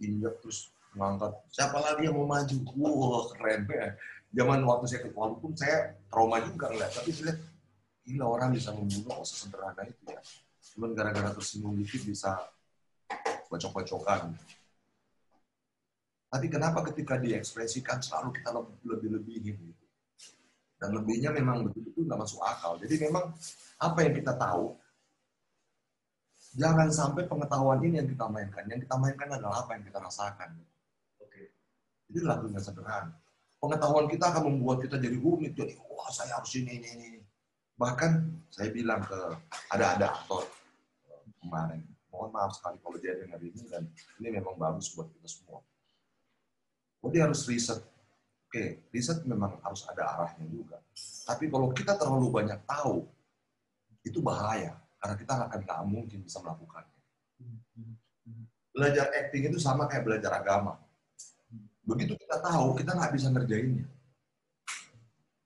diinjak 0.00 0.40
terus 0.40 0.72
mengangkat 0.96 1.32
siapa 1.52 1.76
lagi 1.78 2.08
yang 2.08 2.16
mau 2.16 2.26
maju? 2.26 2.56
Wah 2.80 3.24
keren 3.36 3.68
ya. 3.68 3.94
Zaman 4.30 4.62
waktu 4.62 4.84
saya 4.86 5.00
ke 5.04 5.10
Kuala 5.10 5.34
pun 5.36 5.52
saya 5.58 5.98
trauma 6.06 6.38
juga 6.40 6.70
ngeliat. 6.70 6.92
Tapi 6.94 7.10
saya 7.10 7.34
lihat 7.34 7.38
gila 8.06 8.26
orang 8.26 8.50
bisa 8.54 8.70
membunuh 8.72 9.22
sesederhana 9.26 9.82
itu 9.86 10.02
ya. 10.06 10.20
Cuman 10.74 10.94
gara-gara 10.94 11.34
tersinggung 11.34 11.76
dikit 11.78 12.06
bisa 12.06 12.38
bacok-bacokan 13.50 14.32
tapi 16.30 16.46
kenapa 16.46 16.86
ketika 16.94 17.18
diekspresikan 17.18 17.98
selalu 17.98 18.38
kita 18.38 18.54
lebih-lebihin 18.86 19.58
gitu 19.58 19.86
dan 20.78 20.94
lebihnya 20.94 21.34
memang 21.34 21.66
betul-betul 21.66 22.06
nggak 22.06 22.20
masuk 22.22 22.40
akal 22.46 22.78
jadi 22.78 23.10
memang 23.10 23.34
apa 23.80 23.98
yang 24.04 24.14
kita 24.14 24.36
tahu, 24.36 24.76
jangan 26.52 26.92
sampai 26.92 27.24
pengetahuan 27.24 27.80
ini 27.80 28.04
yang 28.04 28.08
kita 28.12 28.28
mainkan. 28.28 28.64
Yang 28.68 28.84
kita 28.84 28.96
mainkan 29.00 29.28
adalah 29.32 29.64
apa 29.64 29.80
yang 29.80 29.84
kita 29.88 29.98
rasakan. 30.04 30.50
Oke. 31.24 31.48
Jadi 32.12 32.18
lakukan 32.20 32.60
sederhana. 32.60 33.16
Pengetahuan 33.60 34.08
kita 34.08 34.24
akan 34.32 34.42
membuat 34.52 34.84
kita 34.84 34.96
jadi 35.00 35.16
rumit, 35.20 35.52
jadi 35.52 35.76
wah 35.88 36.08
saya 36.12 36.36
harus 36.36 36.52
ini, 36.56 36.80
ini, 36.80 36.88
ini. 36.96 37.20
Bahkan 37.76 38.10
saya 38.52 38.68
bilang 38.72 39.04
ke 39.04 39.16
ada 39.72 39.96
ada 39.96 40.06
aktor 40.16 40.44
kemarin, 41.40 41.80
mohon 42.10 42.30
maaf 42.34 42.52
sekali 42.54 42.76
kalau 42.82 42.98
dia 42.98 43.14
dengar 43.16 43.40
ini 43.40 43.62
dan 43.70 43.86
ini 44.18 44.28
memang 44.38 44.58
bagus 44.58 44.90
buat 44.92 45.08
kita 45.10 45.28
semua. 45.30 45.62
Dia 47.08 47.24
harus 47.30 47.42
riset. 47.48 47.80
Oke, 48.50 48.84
riset 48.92 49.22
memang 49.24 49.56
harus 49.62 49.86
ada 49.86 50.04
arahnya 50.10 50.44
juga. 50.50 50.82
Tapi 51.24 51.46
kalau 51.48 51.70
kita 51.70 51.94
terlalu 51.96 52.28
banyak 52.28 52.60
tahu, 52.66 53.06
itu 54.04 54.18
bahaya 54.20 54.74
karena 55.00 55.14
kita 55.16 55.32
akan 55.48 55.58
nggak 55.64 55.80
mungkin 55.88 56.18
bisa 56.20 56.42
melakukannya. 56.44 57.00
Belajar 58.74 59.06
acting 59.16 59.48
itu 59.48 59.58
sama 59.62 59.88
kayak 59.88 60.04
belajar 60.04 60.34
agama. 60.36 60.76
Begitu 61.86 62.14
kita 62.18 62.36
tahu, 62.42 62.76
kita 62.76 62.92
nggak 62.92 63.12
bisa 63.16 63.26
ngerjainnya. 63.32 63.86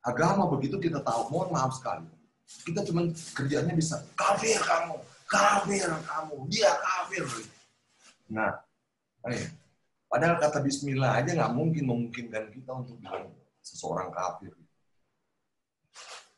Agama 0.05 0.45
begitu 0.51 0.77
kita 0.77 1.01
tahu, 1.01 1.33
mohon 1.33 1.55
maaf 1.55 1.73
sekali. 1.77 2.05
Kita 2.45 2.85
cuma 2.85 3.09
kerjanya 3.33 3.73
bisa, 3.73 4.05
kafir 4.13 4.61
kamu, 4.61 5.01
kafir 5.35 5.91
kamu, 5.91 6.37
dia 6.47 6.71
kafir. 6.79 7.25
Nah, 8.31 8.63
eh, 9.27 9.51
padahal 10.07 10.39
kata 10.39 10.63
bismillah 10.63 11.19
aja 11.19 11.35
nggak 11.35 11.53
mungkin 11.53 11.85
memungkinkan 11.91 12.55
kita 12.55 12.71
untuk 12.71 13.03
bilang 13.03 13.35
seseorang 13.59 14.15
kafir. 14.15 14.55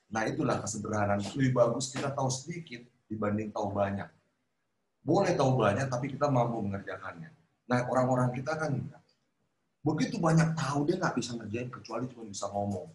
Nah 0.08 0.24
itulah 0.24 0.56
kesederhanaan. 0.64 1.20
Lebih 1.36 1.52
bagus 1.52 1.92
kita 1.92 2.08
tahu 2.16 2.32
sedikit 2.32 2.80
dibanding 3.04 3.52
tahu 3.52 3.76
banyak. 3.76 4.08
Boleh 5.04 5.36
tahu 5.36 5.60
banyak, 5.60 5.86
tapi 5.92 6.08
kita 6.08 6.32
mampu 6.32 6.64
mengerjakannya. 6.64 7.30
Nah 7.68 7.84
orang-orang 7.90 8.32
kita 8.32 8.56
kan 8.56 8.72
Begitu 9.86 10.18
banyak 10.18 10.58
tahu, 10.58 10.82
dia 10.82 10.98
nggak 10.98 11.14
bisa 11.14 11.38
ngerjain 11.38 11.70
kecuali 11.70 12.10
cuma 12.10 12.26
bisa 12.26 12.50
ngomong. 12.50 12.90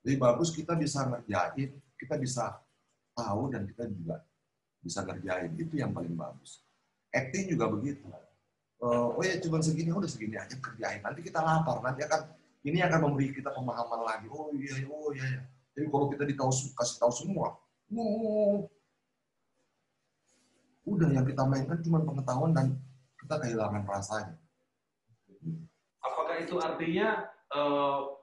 Lebih 0.00 0.18
bagus 0.24 0.48
kita 0.56 0.72
bisa 0.72 1.04
ngerjain, 1.04 1.76
kita 2.00 2.16
bisa 2.16 2.56
tahu 3.12 3.52
dan 3.52 3.68
kita 3.68 3.84
juga 3.92 4.24
bisa 4.80 5.04
ngerjain. 5.04 5.52
Itu 5.56 5.76
yang 5.76 5.92
paling 5.92 6.16
bagus. 6.16 6.64
Acting 7.12 7.52
juga 7.52 7.68
begitu. 7.70 8.06
Uh, 8.80 9.12
oh 9.12 9.22
ya 9.22 9.36
cuma 9.44 9.60
segini, 9.60 9.92
udah 9.92 10.08
segini 10.08 10.40
aja 10.40 10.56
kerjain. 10.56 11.04
Nanti 11.04 11.20
kita 11.20 11.44
lapar, 11.44 11.84
nanti 11.84 12.00
akan 12.00 12.32
ini 12.64 12.80
akan 12.80 13.00
memberi 13.08 13.32
kita 13.32 13.52
pemahaman 13.52 14.00
lagi. 14.04 14.26
Oh 14.32 14.48
iya, 14.56 14.88
oh 14.88 15.12
iya, 15.12 15.26
iya. 15.36 15.42
Jadi 15.76 15.86
kalau 15.92 16.06
kita 16.08 16.24
ditahu, 16.24 16.50
kasih 16.50 16.96
tahu 16.96 17.12
semua, 17.12 17.60
udah 20.84 21.08
yang 21.12 21.24
kita 21.28 21.42
mainkan 21.46 21.78
cuma 21.84 22.02
pengetahuan 22.02 22.52
dan 22.56 22.66
kita 23.20 23.34
kehilangan 23.38 23.82
rasanya. 23.86 24.36
Apakah 26.00 26.36
itu 26.40 26.56
artinya 26.56 27.28
uh, 27.52 28.16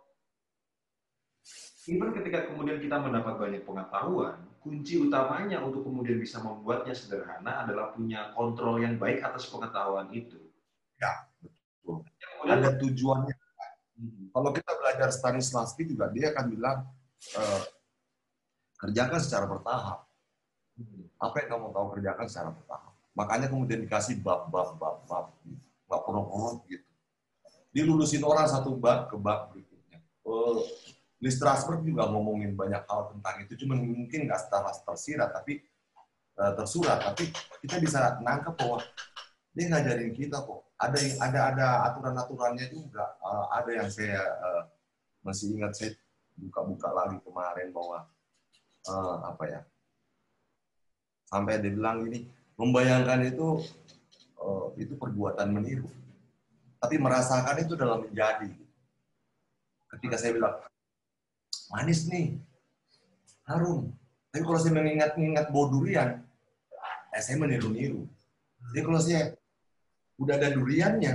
even 1.88 2.12
ketika 2.12 2.50
kemudian 2.52 2.82
kita 2.82 2.98
mendapat 3.00 3.38
banyak 3.40 3.62
pengetahuan, 3.64 4.42
kunci 4.68 5.00
utamanya 5.00 5.64
untuk 5.64 5.88
kemudian 5.88 6.20
bisa 6.20 6.44
membuatnya 6.44 6.92
sederhana 6.92 7.64
adalah 7.64 7.96
punya 7.96 8.36
kontrol 8.36 8.84
yang 8.84 9.00
baik 9.00 9.24
atas 9.24 9.48
pengetahuan 9.48 10.12
itu. 10.12 10.36
Ya, 11.00 11.32
betul. 11.40 12.04
Kemudian, 12.04 12.60
Ada 12.60 12.70
tujuannya. 12.76 13.36
Hmm. 13.98 14.26
Kalau 14.36 14.50
kita 14.52 14.72
belajar 14.76 15.10
Stanislavski 15.16 15.88
juga 15.88 16.12
dia 16.12 16.36
akan 16.36 16.46
bilang 16.52 16.78
uh, 17.40 17.62
kerjakan 18.84 19.20
secara 19.24 19.46
bertahap. 19.48 20.04
Apa 21.18 21.36
yang 21.42 21.50
kamu 21.58 21.66
tahu 21.74 21.88
kerjakan 21.98 22.26
secara 22.28 22.50
bertahap. 22.52 22.94
Makanya 23.18 23.48
kemudian 23.50 23.80
dikasih 23.82 24.20
bab, 24.22 24.52
bab, 24.52 24.76
bab, 24.78 25.02
bab. 25.10 25.26
Nggak 25.88 26.02
perlu 26.04 26.62
gitu. 26.68 26.90
Dilulusin 27.72 28.22
orang 28.22 28.46
satu 28.46 28.76
bab 28.76 29.08
ke 29.08 29.16
bab 29.16 29.56
berikutnya. 29.56 30.04
Uh, 30.28 30.62
Lee 31.18 31.34
Strasberg 31.34 31.82
juga 31.82 32.06
ngomongin 32.14 32.54
banyak 32.54 32.86
hal 32.86 33.02
tentang 33.10 33.36
itu. 33.42 33.66
Cuma 33.66 33.74
mungkin 33.74 34.30
nggak 34.30 34.42
secara 34.46 34.70
tersirat, 34.70 35.30
tapi 35.34 35.66
uh, 36.38 36.54
tersurat. 36.54 37.02
Tapi 37.02 37.34
kita 37.66 37.82
bisa 37.82 38.22
nangkep 38.22 38.54
bahwa 38.54 38.78
dia 39.58 39.66
ngajarin 39.74 40.14
kita 40.14 40.46
kok. 40.46 40.62
Ada 40.78 40.98
yang 41.02 41.18
ada 41.18 41.40
ada 41.50 41.68
aturan-aturannya 41.90 42.70
juga. 42.70 43.18
Uh, 43.18 43.50
ada 43.50 43.72
yang 43.74 43.90
saya 43.90 44.22
uh, 44.22 44.64
masih 45.26 45.58
ingat 45.58 45.74
saya 45.74 45.92
buka-buka 46.38 46.94
lagi 46.94 47.18
kemarin 47.26 47.74
bahwa 47.74 48.06
apa 49.28 49.44
ya 49.52 49.62
sampai 51.28 51.60
dia 51.60 51.76
bilang 51.76 52.08
ini 52.08 52.24
membayangkan 52.56 53.20
itu 53.28 53.60
itu 54.80 54.96
perbuatan 54.96 55.52
meniru 55.52 55.92
tapi 56.80 56.96
merasakan 56.96 57.68
itu 57.68 57.76
dalam 57.76 58.08
menjadi 58.08 58.48
ketika 59.92 60.16
saya 60.16 60.40
bilang 60.40 60.56
manis 61.72 62.08
nih. 62.08 62.40
Harum. 63.48 63.92
Tapi 64.32 64.44
kalau 64.44 64.60
saya 64.60 64.76
mengingat-ingat 64.76 65.50
bau 65.50 65.72
durian 65.72 66.20
eh, 67.16 67.22
saya 67.24 67.40
meniru-niru. 67.40 68.04
Jadi 68.72 68.82
kalau 68.84 69.00
saya 69.00 69.34
udah 70.20 70.34
ada 70.36 70.50
duriannya 70.52 71.14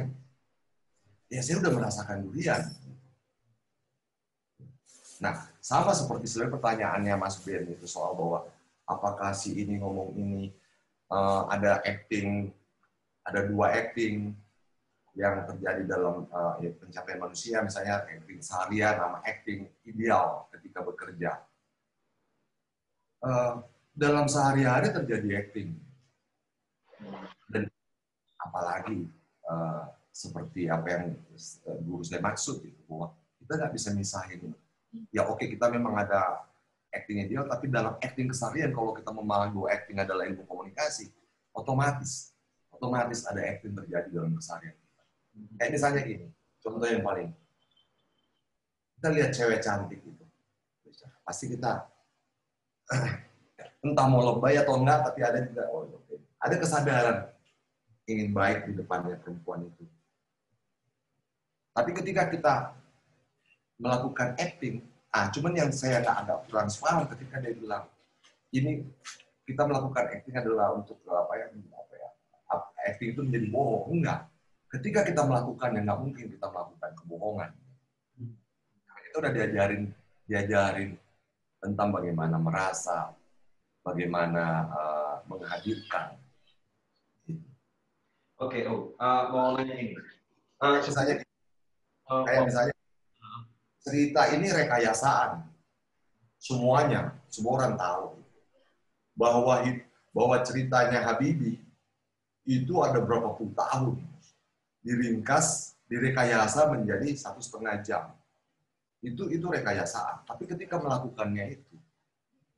ya 1.32 1.40
saya 1.40 1.60
udah 1.60 1.72
merasakan 1.72 2.28
durian. 2.28 2.62
Nah, 5.22 5.38
sama 5.62 5.94
seperti 5.94 6.26
sebenarnya 6.26 6.54
pertanyaannya 6.58 7.14
Mas 7.14 7.38
Ben 7.40 7.62
itu 7.70 7.86
soal 7.86 8.12
bahwa 8.18 8.48
apakah 8.84 9.30
si 9.32 9.54
ini 9.54 9.78
ngomong 9.78 10.18
ini 10.18 10.50
uh, 11.08 11.46
ada 11.46 11.78
acting, 11.86 12.50
ada 13.22 13.46
dua 13.46 13.70
acting 13.70 14.34
yang 15.12 15.44
terjadi 15.44 15.84
dalam 15.84 16.24
uh, 16.32 16.56
ya, 16.64 16.72
pencapaian 16.72 17.20
manusia, 17.20 17.60
misalnya 17.60 18.00
acting 18.00 18.40
seharian 18.40 18.96
sama 18.96 19.18
acting 19.24 19.68
ideal 19.84 20.48
ketika 20.56 20.80
bekerja. 20.80 21.30
Uh, 23.22 23.60
dalam 23.92 24.24
sehari-hari 24.24 24.88
terjadi 24.88 25.28
acting. 25.44 25.76
Dan 27.52 27.68
apalagi 28.40 29.04
uh, 29.44 29.92
seperti 30.08 30.72
apa 30.72 30.86
yang 30.88 31.04
guru 31.84 32.00
saya 32.00 32.24
maksud, 32.24 32.64
itu, 32.64 32.80
bahwa 32.88 33.12
kita 33.36 33.52
nggak 33.60 33.72
bisa 33.76 33.92
misahin 33.92 34.56
ya 35.08 35.24
oke 35.24 35.40
okay, 35.40 35.56
kita 35.56 35.72
memang 35.72 35.96
ada 35.96 36.44
acting 36.92 37.24
ideal, 37.24 37.48
tapi 37.48 37.72
dalam 37.72 37.96
acting 38.04 38.28
keseharian 38.28 38.68
kalau 38.76 38.92
kita 38.92 39.08
memahami 39.08 39.56
bahwa 39.56 39.68
acting 39.72 39.96
adalah 39.96 40.28
ilmu 40.28 40.44
komunikasi, 40.44 41.08
otomatis 41.56 42.36
otomatis 42.68 43.24
ada 43.24 43.40
acting 43.40 43.72
terjadi 43.72 44.08
dalam 44.12 44.36
keseharian. 44.36 44.76
Kayak 45.56 45.70
misalnya 45.72 46.00
gini, 46.04 46.26
contoh 46.60 46.88
yang 46.88 47.04
paling 47.04 47.28
kita 48.98 49.08
lihat 49.10 49.30
cewek 49.34 49.58
cantik 49.64 49.98
gitu, 49.98 50.24
pasti 51.26 51.50
kita 51.50 51.90
entah 53.84 54.06
mau 54.06 54.22
lebay 54.22 54.60
atau 54.60 54.78
enggak, 54.78 55.10
tapi 55.10 55.20
ada 55.24 55.38
juga 55.42 55.66
oh, 55.72 55.88
okay. 55.88 56.20
ada 56.38 56.54
kesadaran 56.60 57.18
ingin 58.06 58.30
baik 58.30 58.70
di 58.70 58.72
depannya 58.78 59.18
perempuan 59.18 59.66
itu. 59.66 59.84
Tapi 61.72 61.90
ketika 61.96 62.28
kita 62.28 62.54
melakukan 63.80 64.36
acting, 64.36 64.84
ah 65.10 65.28
cuman 65.32 65.52
yang 65.56 65.70
saya 65.72 66.00
agak 66.04 66.16
agak 66.24 66.38
kurang 66.48 66.68
paham 66.68 67.04
ketika 67.12 67.36
dia 67.40 67.52
bilang 67.52 67.84
ini 68.52 68.84
kita 69.44 69.68
melakukan 69.68 70.08
acting 70.08 70.36
adalah 70.36 70.72
untuk 70.72 70.96
apa 71.04 71.32
ya 71.36 71.46
apa 71.52 71.94
ya 71.96 72.08
acting 72.88 73.12
itu 73.12 73.20
menjadi 73.20 73.46
bohong 73.52 74.00
enggak 74.00 74.31
ketika 74.72 75.04
kita 75.04 75.22
melakukan 75.28 75.76
yang 75.76 75.84
nggak 75.84 76.00
mungkin 76.00 76.26
kita 76.32 76.46
melakukan 76.48 76.90
kebohongan. 76.96 77.50
Itu 79.12 79.16
udah 79.20 79.32
diajarin 79.36 79.92
diajarin 80.24 80.96
tentang 81.60 81.92
bagaimana 81.92 82.40
merasa 82.40 83.12
bagaimana 83.84 84.44
uh, 84.72 85.16
menghadirkan. 85.28 86.16
Oke 88.40 88.64
okay, 88.64 88.72
oh 88.72 88.96
uh, 88.96 89.28
mau 89.28 89.52
nanya 89.54 89.76
ini. 89.76 89.94
Uh, 90.56 90.80
misalnya 90.80 91.20
uh, 92.08 92.24
kayak 92.24 92.48
misalnya 92.48 92.74
cerita 93.84 94.22
ini 94.32 94.46
rekayasaan. 94.48 95.44
Semuanya 96.40 97.12
semua 97.28 97.60
orang 97.60 97.76
tahu. 97.76 98.18
Bahwa 99.12 99.60
bahwa 100.16 100.36
ceritanya 100.40 101.04
Habibi 101.04 101.60
itu 102.48 102.74
ada 102.80 102.98
berapa 102.98 103.36
puluh 103.36 103.52
tahun 103.52 104.11
diringkas, 104.82 105.78
direkayasa 105.86 106.68
menjadi 106.70 107.14
satu 107.14 107.38
setengah 107.38 107.80
jam. 107.82 108.12
Itu 109.02 109.30
itu 109.30 109.46
rekayasaan. 109.48 110.26
Tapi 110.26 110.46
ketika 110.46 110.78
melakukannya 110.78 111.58
itu 111.58 111.74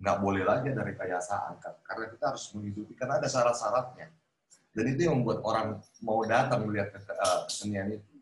nggak 0.00 0.18
boleh 0.20 0.44
lagi 0.44 0.68
ada 0.74 0.84
rekayasaan 0.84 1.56
karena 1.86 2.04
kita 2.12 2.24
harus 2.34 2.44
menghidupi 2.52 2.92
karena 2.98 3.22
ada 3.22 3.28
syarat-syaratnya. 3.30 4.12
Dan 4.74 4.84
itu 4.90 5.06
yang 5.06 5.22
membuat 5.22 5.40
orang 5.46 5.78
mau 6.02 6.26
datang 6.26 6.66
melihat 6.66 6.92
eh, 6.98 7.40
kesenian 7.46 7.94
itu. 7.94 8.12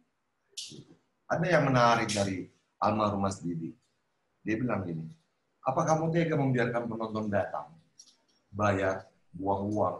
Ada 1.24 1.46
yang 1.48 1.64
menarik 1.64 2.12
dari 2.12 2.44
almarhum 2.76 3.24
Mas 3.24 3.40
Didi. 3.40 3.72
Dia 4.44 4.58
bilang 4.58 4.84
gini, 4.84 5.06
apa 5.64 5.80
kamu 5.86 6.10
tega 6.10 6.34
membiarkan 6.34 6.90
penonton 6.90 7.30
datang 7.30 7.70
bayar, 8.52 9.08
buang 9.32 9.70
uang, 9.72 9.96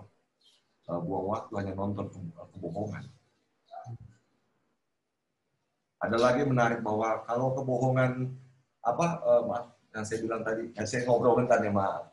uh, 0.92 1.00
buang 1.00 1.26
waktu 1.32 1.52
hanya 1.62 1.72
nonton 1.72 2.06
kebohongan. 2.52 3.06
Ada 6.02 6.16
lagi 6.18 6.42
menarik 6.42 6.82
bahwa 6.82 7.22
kalau 7.24 7.54
kebohongan 7.54 8.34
apa 8.82 9.06
uh, 9.22 9.42
maaf 9.46 9.66
yang 9.94 10.02
saya 10.02 10.18
bilang 10.18 10.42
tadi, 10.42 10.74
yang 10.74 10.86
saya 10.88 11.06
ngobrol 11.06 11.38
bentar 11.38 11.62
ya 11.62 11.70
maaf. 11.70 12.10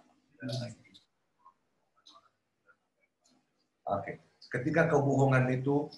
Oke, 3.90 3.90
okay. 3.90 4.16
ketika 4.53 4.86
kebohongan 4.94 5.49
itu 5.49 5.90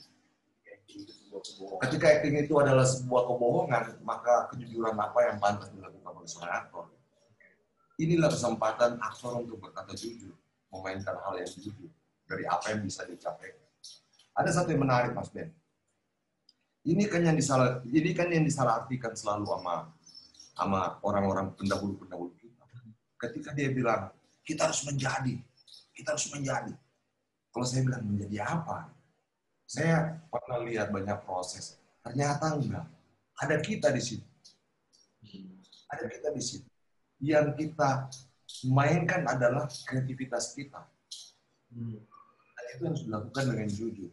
ketika 1.84 2.05
acting 2.19 2.39
itu 2.39 2.55
adalah 2.63 2.88
sebuah 2.88 3.27
kebohongan, 3.27 3.84
maka 4.07 4.47
kejujuran 4.55 4.95
apa 4.95 5.19
yang 5.27 5.38
pantas 5.43 5.68
dilakukan 5.76 6.11
oleh 6.15 6.30
seorang 6.31 6.55
aktor? 6.63 6.85
inilah 8.01 8.30
kesempatan 8.34 8.97
aktor 8.97 9.45
untuk 9.45 9.61
berkata 9.61 9.93
jujur, 9.93 10.34
memainkan 10.73 11.13
hal 11.22 11.38
yang 11.38 11.45
jujur 11.45 11.89
dari 12.26 12.43
apa 12.49 12.73
yang 12.73 12.81
bisa 12.81 13.05
dicapai. 13.05 13.53
Ada 14.34 14.49
satu 14.61 14.73
yang 14.73 14.81
menarik, 14.81 15.13
Mas 15.13 15.30
Ben. 15.30 15.53
Ini 16.81 17.05
kan 17.05 17.21
yang 17.21 17.37
disalah, 17.37 17.85
ini 17.85 18.11
kan 18.17 18.27
yang 18.33 18.41
disalahartikan 18.41 19.13
selalu 19.13 19.45
sama 19.53 19.75
sama 20.57 20.79
orang-orang 21.05 21.53
pendahulu-pendahulu 21.53 22.33
kita. 22.41 22.65
Ketika 23.21 23.53
dia 23.53 23.69
bilang 23.69 24.09
kita 24.41 24.65
harus 24.65 24.81
menjadi, 24.89 25.37
kita 25.93 26.17
harus 26.17 26.27
menjadi. 26.33 26.73
Kalau 27.51 27.65
saya 27.67 27.81
bilang 27.85 28.03
menjadi 28.07 28.37
apa? 28.41 28.89
Saya 29.69 30.19
pernah 30.27 30.59
lihat 30.65 30.89
banyak 30.89 31.21
proses. 31.21 31.77
Ternyata 32.01 32.57
enggak. 32.57 32.85
Ada 33.37 33.55
kita 33.61 33.93
di 33.93 34.01
situ. 34.01 34.27
Ada 35.91 36.09
kita 36.09 36.33
di 36.33 36.41
situ 36.41 36.71
yang 37.21 37.53
kita 37.53 38.09
mainkan 38.73 39.21
adalah 39.29 39.69
kreativitas 39.85 40.57
kita. 40.57 40.81
Dan 41.69 42.01
itu 42.75 42.81
yang 42.81 42.93
harus 42.97 43.05
dilakukan 43.05 43.43
dengan 43.53 43.69
jujur. 43.69 44.11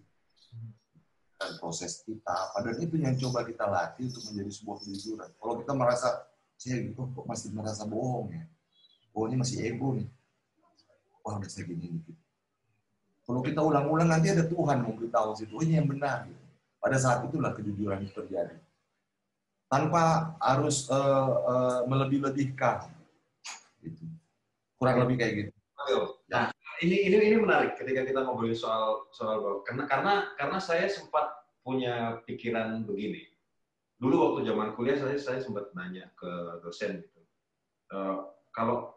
Dan 1.38 1.54
proses 1.62 2.02
kita, 2.02 2.50
padahal 2.50 2.82
itu 2.82 2.98
yang 2.98 3.14
coba 3.14 3.46
kita 3.46 3.64
latih 3.70 4.10
untuk 4.10 4.26
menjadi 4.26 4.50
sebuah 4.58 4.76
kejujuran. 4.82 5.30
Kalau 5.38 5.54
kita 5.62 5.72
merasa, 5.78 6.08
saya 6.58 6.82
gitu, 6.82 7.06
kok 7.14 7.26
masih 7.30 7.54
merasa 7.54 7.86
bohong 7.86 8.34
ya? 8.34 8.42
Oh 9.14 9.30
ini 9.30 9.38
masih 9.38 9.62
ego 9.62 9.94
nih. 9.94 10.10
Wah 11.22 11.38
udah 11.38 11.46
saya 11.46 11.70
gini 11.70 11.94
nih. 11.94 12.16
Kalau 13.22 13.40
kita 13.46 13.60
ulang-ulang 13.62 14.10
nanti 14.10 14.34
ada 14.34 14.42
Tuhan 14.50 14.82
memberitahu 14.82 15.38
situ, 15.38 15.54
oh 15.54 15.62
ini 15.62 15.78
yang 15.78 15.86
benar. 15.86 16.26
Pada 16.82 16.98
saat 16.98 17.22
itulah 17.22 17.54
kejujuran 17.54 18.02
itu 18.02 18.12
terjadi. 18.18 18.58
Tanpa 19.70 20.34
harus 20.42 20.90
uh, 20.90 21.30
uh, 21.46 21.80
melebih-lebihkan 21.86 22.98
Gitu. 23.82 24.04
Kurang 24.78 24.96
lebih 25.06 25.16
kayak 25.18 25.34
gitu. 25.34 25.57
Ini 26.78 27.10
ini 27.10 27.16
ini 27.18 27.36
menarik 27.42 27.74
ketika 27.74 28.06
kita 28.06 28.22
ngobrolin 28.22 28.54
soal 28.54 29.10
soal 29.10 29.42
bahwa 29.42 29.58
karena 29.66 29.84
karena 29.90 30.14
karena 30.38 30.58
saya 30.62 30.86
sempat 30.86 31.26
punya 31.66 32.22
pikiran 32.22 32.86
begini. 32.86 33.26
Dulu 33.98 34.14
waktu 34.14 34.46
zaman 34.46 34.78
kuliah 34.78 34.94
saya 34.94 35.18
saya 35.18 35.38
sempat 35.42 35.74
nanya 35.74 36.06
ke 36.14 36.62
dosen 36.62 37.02
gitu. 37.02 37.20
Uh, 37.90 38.30
kalau 38.54 38.94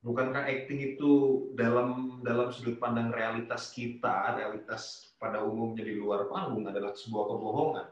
bukankah 0.00 0.48
acting 0.48 0.96
itu 0.96 1.12
dalam 1.52 2.20
dalam 2.24 2.48
sudut 2.48 2.80
pandang 2.80 3.12
realitas 3.12 3.76
kita, 3.76 4.32
realitas 4.32 5.12
pada 5.20 5.44
umumnya 5.44 5.84
di 5.84 6.00
luar 6.00 6.32
panggung 6.32 6.64
adalah 6.64 6.96
sebuah 6.96 7.24
kebohongan. 7.28 7.88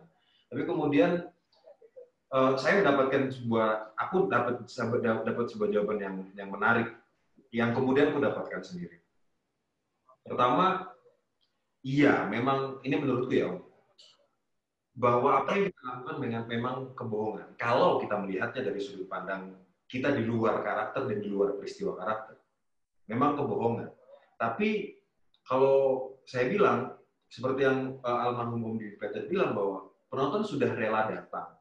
Tapi 0.49 0.63
kemudian 0.65 1.29
uh, 2.33 2.57
saya 2.57 2.81
mendapatkan 2.81 3.37
sebuah 3.37 4.01
aku 4.01 4.33
dapat 4.33 4.65
dapat 5.29 5.45
sebuah 5.53 5.69
jawaban 5.77 5.99
yang 6.01 6.17
yang 6.41 6.49
menarik 6.49 6.89
yang 7.53 7.77
kemudian 7.77 8.17
aku 8.17 8.25
dapatkan 8.25 8.65
sendiri. 8.65 9.10
Pertama, 10.25 10.91
iya, 11.81 12.29
memang 12.29 12.81
ini 12.85 12.95
menurutku 12.97 13.35
ya, 13.35 13.57
bahwa 14.97 15.45
apa 15.45 15.57
yang 15.57 15.65
kita 15.73 15.81
lakukan 15.81 16.17
dengan 16.21 16.43
memang 16.45 16.77
kebohongan. 16.93 17.49
Kalau 17.57 18.03
kita 18.03 18.21
melihatnya 18.21 18.63
dari 18.69 18.81
sudut 18.83 19.09
pandang 19.09 19.57
kita 19.91 20.15
di 20.15 20.23
luar 20.23 20.63
karakter 20.63 21.09
dan 21.09 21.19
di 21.19 21.29
luar 21.33 21.59
peristiwa 21.59 21.99
karakter, 21.99 22.39
memang 23.11 23.35
kebohongan. 23.41 23.91
Tapi 24.39 25.01
kalau 25.43 26.15
saya 26.29 26.47
bilang, 26.47 26.95
seperti 27.27 27.67
yang 27.67 27.99
uh, 28.03 28.19
almarhum 28.27 28.75
Om 28.75 28.77
Didi 28.79 28.95
bilang 29.31 29.55
bahwa 29.55 29.91
penonton 30.11 30.43
sudah 30.47 30.71
rela 30.75 31.11
datang, 31.11 31.59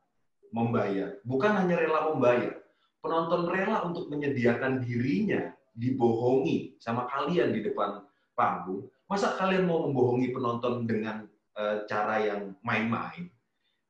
membayar. 0.53 1.17
Bukan 1.25 1.51
hanya 1.53 1.77
rela 1.77 2.09
membayar, 2.13 2.57
penonton 3.01 3.49
rela 3.49 3.85
untuk 3.85 4.09
menyediakan 4.09 4.81
dirinya 4.81 5.53
dibohongi 5.73 6.75
sama 6.81 7.07
kalian 7.07 7.53
di 7.53 7.63
depan 7.63 8.03
panggung. 8.39 8.87
Masa 9.11 9.35
kalian 9.35 9.67
mau 9.67 9.83
membohongi 9.83 10.31
penonton 10.31 10.87
dengan 10.87 11.27
e, 11.59 11.83
cara 11.91 12.23
yang 12.23 12.55
main-main? 12.63 13.27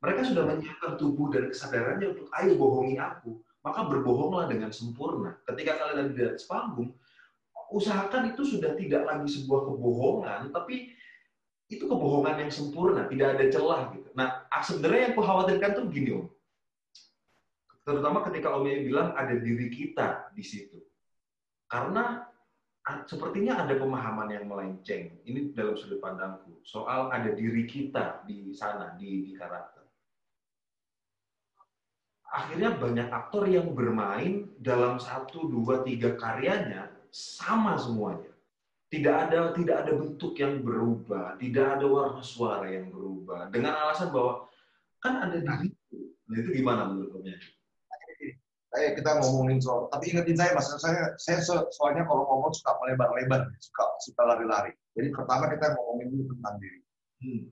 Mereka 0.02 0.26
sudah 0.26 0.50
menyiapkan 0.50 0.98
tubuh 0.98 1.30
dan 1.30 1.54
kesadarannya 1.54 2.18
untuk 2.18 2.34
ayo 2.34 2.58
bohongi 2.58 2.98
aku. 2.98 3.38
Maka 3.62 3.86
berbohonglah 3.86 4.50
dengan 4.50 4.74
sempurna. 4.74 5.38
Ketika 5.46 5.78
kalian 5.78 6.10
ada 6.10 6.14
di 6.16 6.24
atas 6.24 6.48
panggung, 6.50 6.96
usahakan 7.70 8.34
itu 8.34 8.58
sudah 8.58 8.74
tidak 8.74 9.06
lagi 9.06 9.30
sebuah 9.30 9.70
kebohongan, 9.70 10.42
tapi 10.50 10.96
itu 11.70 11.86
kebohongan 11.86 12.48
yang 12.48 12.52
sempurna, 12.52 13.06
tidak 13.06 13.38
ada 13.38 13.46
celah 13.52 13.82
gitu. 13.94 14.10
Nah, 14.18 14.50
sebenarnya 14.64 15.00
yang 15.06 15.14
aku 15.14 15.22
khawatirkan 15.22 15.72
tuh 15.78 15.86
gini, 15.94 16.18
Om 16.18 16.26
Terutama 17.86 18.22
ketika 18.30 18.54
Om 18.54 18.66
Yai 18.70 18.86
bilang 18.86 19.14
ada 19.14 19.34
diri 19.38 19.70
kita 19.70 20.30
di 20.34 20.46
situ. 20.46 20.78
Karena 21.70 22.29
sepertinya 23.06 23.66
ada 23.66 23.76
pemahaman 23.78 24.30
yang 24.34 24.46
melenceng. 24.50 25.22
Ini 25.26 25.54
dalam 25.54 25.78
sudut 25.78 26.02
pandangku. 26.02 26.58
Soal 26.66 27.12
ada 27.14 27.30
diri 27.34 27.68
kita 27.70 28.26
di 28.26 28.56
sana, 28.56 28.96
di, 28.98 29.30
di 29.30 29.34
karakter. 29.38 29.86
Akhirnya 32.30 32.78
banyak 32.78 33.10
aktor 33.10 33.50
yang 33.50 33.74
bermain 33.74 34.54
dalam 34.62 35.02
satu, 35.02 35.50
dua, 35.50 35.82
tiga 35.82 36.14
karyanya 36.14 36.94
sama 37.10 37.74
semuanya. 37.78 38.30
Tidak 38.90 39.16
ada 39.30 39.54
tidak 39.54 39.86
ada 39.86 39.92
bentuk 39.94 40.34
yang 40.38 40.66
berubah, 40.66 41.38
tidak 41.38 41.78
ada 41.78 41.86
warna 41.86 42.26
suara 42.26 42.70
yang 42.70 42.90
berubah. 42.90 43.54
Dengan 43.54 43.78
alasan 43.78 44.10
bahwa 44.10 44.50
kan 44.98 45.30
ada 45.30 45.38
diri. 45.38 45.70
Nah, 46.30 46.38
itu 46.38 46.50
gimana 46.54 46.90
menurut 46.90 47.18
Om 47.18 47.26
Eh 48.70 48.94
kita 48.94 49.18
ngomongin 49.18 49.58
soal 49.58 49.90
tapi 49.90 50.14
ingetin 50.14 50.38
saya 50.38 50.54
mas 50.54 50.70
saya 50.78 51.18
saya 51.18 51.42
soalnya 51.74 52.06
kalau 52.06 52.22
ngomong 52.22 52.54
suka 52.54 52.78
melebar-lebar 52.78 53.50
suka 53.58 53.84
suka 53.98 54.22
lari-lari 54.22 54.78
jadi 54.94 55.10
pertama 55.10 55.50
kita 55.50 55.74
ngomongin 55.74 56.14
dulu 56.14 56.24
tentang 56.38 56.56
diri 56.62 56.80
hmm. 57.26 57.44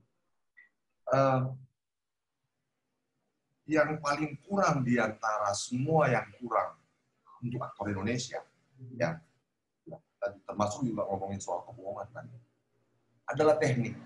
uh, 1.10 1.40
yang 3.66 3.98
paling 3.98 4.38
kurang 4.46 4.86
di 4.86 4.94
antara 5.02 5.50
semua 5.58 6.06
yang 6.06 6.22
kurang 6.38 6.78
untuk 7.42 7.66
aktor 7.66 7.90
Indonesia 7.90 8.38
hmm. 8.78 8.94
ya 8.94 9.18
termasuk 10.46 10.86
juga 10.86 11.02
ngomongin 11.02 11.42
soal 11.42 11.66
kebohongan 11.66 12.14
kan 12.14 12.30
adalah 13.26 13.58
teknik 13.58 13.98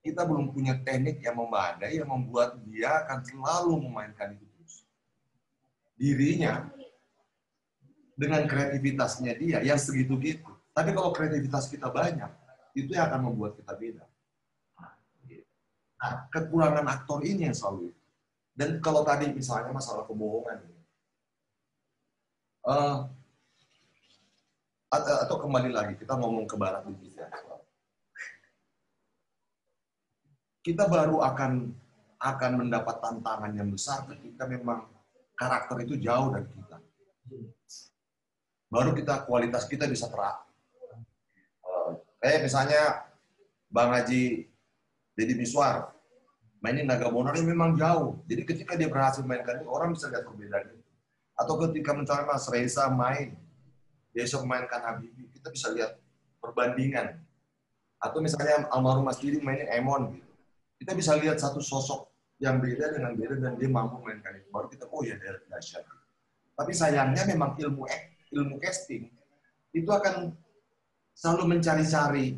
kita 0.00 0.24
belum 0.24 0.54
punya 0.54 0.80
teknik 0.80 1.20
yang 1.20 1.36
memadai 1.36 2.00
yang 2.00 2.08
membuat 2.08 2.56
dia 2.64 3.04
akan 3.04 3.20
selalu 3.20 3.84
memainkan 3.84 4.32
itu. 4.32 4.49
Dirinya 6.00 6.64
dengan 8.16 8.48
kreativitasnya 8.48 9.36
dia 9.36 9.60
yang 9.60 9.76
segitu-gitu. 9.76 10.48
Tapi 10.72 10.96
kalau 10.96 11.12
kreativitas 11.12 11.68
kita 11.68 11.92
banyak, 11.92 12.32
itu 12.72 12.96
yang 12.96 13.12
akan 13.12 13.28
membuat 13.28 13.52
kita 13.60 13.76
beda. 13.76 14.04
Nah, 16.00 16.24
kekurangan 16.32 16.86
aktor 16.88 17.20
ini 17.20 17.52
yang 17.52 17.56
selalu 17.56 17.92
itu. 17.92 18.02
Dan 18.56 18.80
kalau 18.80 19.04
tadi 19.04 19.28
misalnya 19.28 19.76
masalah 19.76 20.08
kebohongan, 20.08 20.64
uh, 22.64 23.08
atau 24.90 25.36
kembali 25.38 25.70
lagi 25.70 25.94
kita 26.00 26.18
ngomong 26.18 26.50
ke 26.50 26.56
barat 26.58 26.82
ya. 27.14 27.28
Kita 30.60 30.84
baru 30.90 31.24
akan 31.24 31.72
akan 32.20 32.52
mendapat 32.52 33.00
tantangan 33.00 33.52
yang 33.56 33.72
besar 33.72 34.04
ketika 34.12 34.44
memang 34.44 34.84
karakter 35.40 35.88
itu 35.88 35.96
jauh 35.96 36.28
dari 36.36 36.44
kita. 36.52 36.76
Baru 38.68 38.92
kita 38.92 39.24
kualitas 39.24 39.64
kita 39.64 39.88
bisa 39.88 40.12
terak. 40.12 40.44
Eh 42.20 42.44
misalnya 42.44 43.08
Bang 43.72 43.96
Haji 43.96 44.44
Deddy 45.16 45.34
Miswar 45.40 45.96
mainin 46.60 46.84
Naga 46.84 47.08
Bonar 47.08 47.32
ini 47.40 47.56
memang 47.56 47.72
jauh. 47.72 48.20
Jadi 48.28 48.44
ketika 48.44 48.76
dia 48.76 48.92
berhasil 48.92 49.24
mainkan 49.24 49.64
itu 49.64 49.68
orang 49.72 49.96
bisa 49.96 50.12
lihat 50.12 50.28
perbedaan 50.28 50.76
itu. 50.76 50.84
Atau 51.32 51.56
ketika 51.64 51.96
misalnya 51.96 52.28
Mas 52.28 52.44
Reza 52.52 52.84
main, 52.92 53.32
dia 54.12 54.28
bisa 54.28 54.36
memainkan 54.44 54.84
Habibie, 54.84 55.32
kita 55.32 55.48
bisa 55.48 55.72
lihat 55.72 55.96
perbandingan. 56.36 57.16
Atau 57.96 58.20
misalnya 58.20 58.68
almarhum 58.68 59.08
Mas 59.08 59.16
Didi 59.16 59.40
mainin 59.40 59.72
Emon 59.72 60.20
gitu. 60.20 60.28
Kita 60.84 60.92
bisa 60.92 61.16
lihat 61.16 61.40
satu 61.40 61.64
sosok 61.64 62.09
yang 62.40 62.56
beda 62.58 62.96
dengan 62.96 63.12
beda 63.14 63.34
dan 63.36 63.52
dia 63.60 63.68
mampu 63.68 64.00
mainkan 64.00 64.32
itu. 64.34 64.48
Baru 64.48 64.66
kita, 64.72 64.88
oh 64.88 65.04
ya 65.04 65.14
dia 65.20 65.36
dahsyat. 65.52 65.84
Tapi 66.56 66.72
sayangnya 66.72 67.22
memang 67.28 67.56
ilmu 67.56 67.84
ilmu 68.30 68.56
casting 68.60 69.08
itu 69.70 69.90
akan 69.90 70.34
selalu 71.14 71.56
mencari-cari 71.56 72.36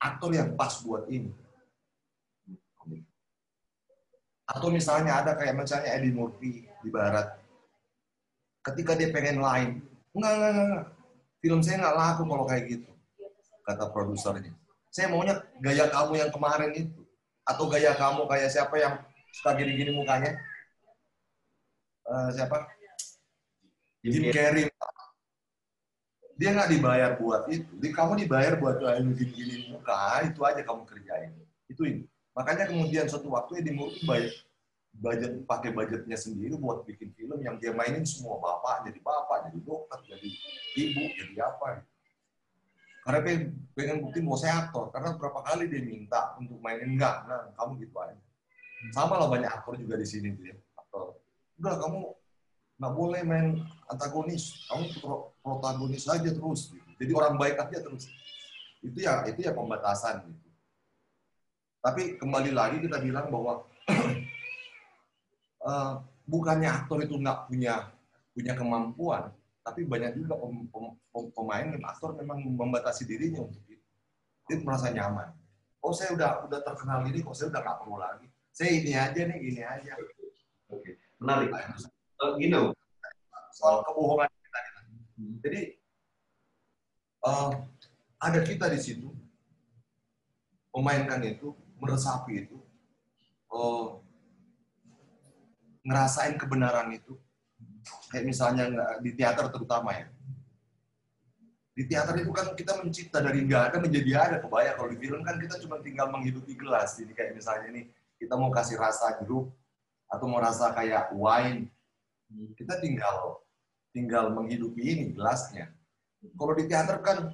aktor 0.00 0.30
yang 0.36 0.52
pas 0.54 0.76
buat 0.84 1.08
ini. 1.08 1.32
Atau 4.50 4.66
misalnya 4.74 5.22
ada 5.22 5.38
kayak 5.38 5.54
misalnya 5.54 5.94
Eddie 5.94 6.10
Murphy 6.10 6.66
di 6.82 6.90
Barat. 6.90 7.38
Ketika 8.66 8.98
dia 8.98 9.14
pengen 9.14 9.38
lain, 9.38 9.78
enggak, 10.10 10.32
enggak, 10.36 10.52
enggak. 10.52 10.86
Film 11.40 11.60
saya 11.64 11.76
nggak 11.80 11.96
laku 11.96 12.22
kalau 12.26 12.44
kayak 12.44 12.64
gitu. 12.66 12.90
Kata 13.64 13.84
produsernya. 13.94 14.52
Saya 14.90 15.06
maunya 15.06 15.38
gaya 15.62 15.86
kamu 15.88 16.12
yang 16.18 16.30
kemarin 16.34 16.70
itu. 16.74 16.99
Atau 17.50 17.66
gaya 17.66 17.98
kamu 17.98 18.30
kayak 18.30 18.48
siapa 18.54 18.78
yang 18.78 18.94
suka 19.34 19.58
gini-gini 19.58 19.90
mukanya. 19.90 20.38
Uh, 22.06 22.30
siapa? 22.30 22.70
Jim 24.06 24.30
Carrey. 24.30 24.70
Dia 26.40 26.56
nggak 26.56 26.70
dibayar 26.72 27.10
buat 27.20 27.50
itu. 27.52 27.68
Jadi 27.76 27.88
kamu 27.92 28.12
dibayar 28.24 28.56
buat 28.56 28.80
gini-gini 28.80 29.74
muka, 29.74 30.24
itu 30.24 30.40
aja 30.40 30.62
kamu 30.64 30.88
kerjain. 30.88 31.36
Itu 31.68 31.84
ini. 31.84 32.08
Makanya 32.32 32.70
kemudian 32.70 33.04
suatu 33.10 33.28
waktu 33.34 33.60
Eddie 33.60 33.76
Murphy 33.76 34.00
budget, 34.06 34.32
budget 34.96 35.32
pakai 35.44 35.70
budgetnya 35.74 36.16
sendiri 36.16 36.56
buat 36.56 36.86
bikin 36.88 37.12
film 37.12 37.36
yang 37.44 37.60
dia 37.60 37.76
mainin 37.76 38.06
semua 38.06 38.40
bapak 38.40 38.88
jadi 38.88 38.98
bapak, 39.04 39.50
jadi 39.50 39.58
dokter, 39.60 39.98
jadi 40.08 40.28
ibu, 40.80 41.02
jadi 41.12 41.34
apa. 41.44 41.84
Karena 43.00 43.18
pengen, 43.24 43.42
pengen 43.72 43.96
buktiin 44.04 44.24
bahwa 44.28 44.38
saya 44.40 44.54
aktor. 44.68 44.92
Karena 44.92 45.16
berapa 45.16 45.40
kali 45.40 45.64
dia 45.72 45.80
minta 45.80 46.36
untuk 46.36 46.60
mainin 46.60 46.96
enggak, 46.96 47.24
nah 47.24 47.48
kamu 47.56 47.80
gitu 47.80 47.96
aja. 47.96 48.16
Sama 48.92 49.20
lah 49.20 49.28
banyak 49.28 49.48
aktor 49.48 49.76
juga 49.76 49.96
di 49.96 50.06
sini 50.08 50.32
dia 50.36 50.56
aktor. 50.76 51.16
Udah 51.60 51.74
kamu 51.80 51.98
nggak 52.80 52.94
boleh 52.96 53.20
main 53.28 53.46
antagonis, 53.92 54.64
kamu 54.68 54.84
protagonis 55.44 56.08
aja 56.08 56.30
terus. 56.32 56.72
Jadi 57.00 57.12
orang 57.12 57.36
baik 57.36 57.56
aja 57.60 57.78
terus. 57.80 58.08
Itu 58.80 58.96
ya 59.00 59.24
itu 59.28 59.44
ya 59.44 59.52
pembatasan 59.52 60.24
gitu. 60.28 60.48
Tapi 61.80 62.20
kembali 62.20 62.52
lagi 62.52 62.76
kita 62.84 63.00
bilang 63.00 63.32
bahwa 63.32 63.64
uh, 65.64 65.92
bukannya 66.32 66.68
aktor 66.68 67.00
itu 67.00 67.16
nggak 67.16 67.48
punya 67.48 67.88
punya 68.36 68.52
kemampuan, 68.56 69.32
tapi 69.70 69.86
banyak 69.86 70.18
juga 70.18 70.34
pem, 70.34 70.66
pem, 70.66 70.84
pem, 71.14 71.24
pemain 71.30 71.66
dan 71.70 71.82
aktor 71.86 72.10
memang 72.18 72.42
membatasi 72.42 73.06
dirinya 73.06 73.46
untuk 73.46 73.62
itu. 73.70 73.86
Dia 74.50 74.58
merasa 74.66 74.90
nyaman. 74.90 75.30
Oh 75.78 75.94
saya 75.94 76.10
udah 76.18 76.50
udah 76.50 76.60
terkenal 76.66 77.06
ini, 77.06 77.22
kok 77.22 77.38
saya 77.38 77.54
udah 77.54 77.62
nggak 77.62 77.78
perlu 77.78 77.96
lagi. 78.02 78.26
Saya 78.50 78.70
ini 78.74 78.92
aja 78.98 79.20
nih, 79.30 79.38
ini 79.38 79.62
aja. 79.62 79.94
Oke, 80.74 80.98
menarik. 81.22 81.54
Uh, 82.18 82.34
gini 82.34 82.58
soal 83.54 83.86
kebohongan 83.86 84.26
kita. 84.26 84.58
Hmm. 85.14 85.34
Jadi 85.38 85.60
uh, 87.22 87.50
ada 88.18 88.40
kita 88.42 88.66
di 88.74 88.80
situ 88.82 89.08
memainkan 90.74 91.22
itu 91.22 91.54
meresapi 91.78 92.46
itu, 92.46 92.58
oh, 93.54 94.02
ngerasain 95.86 96.34
kebenaran 96.34 96.90
itu. 96.90 97.14
Kayak 98.10 98.24
misalnya 98.26 98.64
di 98.98 99.14
teater 99.14 99.46
terutama 99.54 99.94
ya. 99.94 100.06
Di 101.70 101.86
teater 101.86 102.18
itu 102.18 102.34
kan 102.34 102.52
kita 102.58 102.82
mencipta 102.82 103.22
dari 103.22 103.46
nggak 103.46 103.62
ada 103.72 103.78
menjadi 103.78 104.10
ada. 104.18 104.36
Kebayang 104.42 104.74
kalau 104.74 104.88
di 104.90 104.98
film 104.98 105.20
kan 105.22 105.38
kita 105.38 105.62
cuma 105.62 105.78
tinggal 105.80 106.10
menghidupi 106.10 106.58
gelas. 106.58 106.98
Jadi 106.98 107.14
kayak 107.14 107.38
misalnya 107.38 107.70
ini 107.70 107.82
kita 108.18 108.34
mau 108.34 108.50
kasih 108.50 108.76
rasa 108.76 109.16
jeruk 109.22 109.48
atau 110.10 110.26
mau 110.26 110.42
rasa 110.42 110.74
kayak 110.74 111.14
wine, 111.14 111.70
kita 112.58 112.82
tinggal 112.82 113.40
tinggal 113.94 114.30
menghidupi 114.34 114.82
ini 114.82 115.04
gelasnya. 115.14 115.70
Kalau 116.36 116.52
di 116.58 116.66
teater 116.66 116.98
kan 117.00 117.30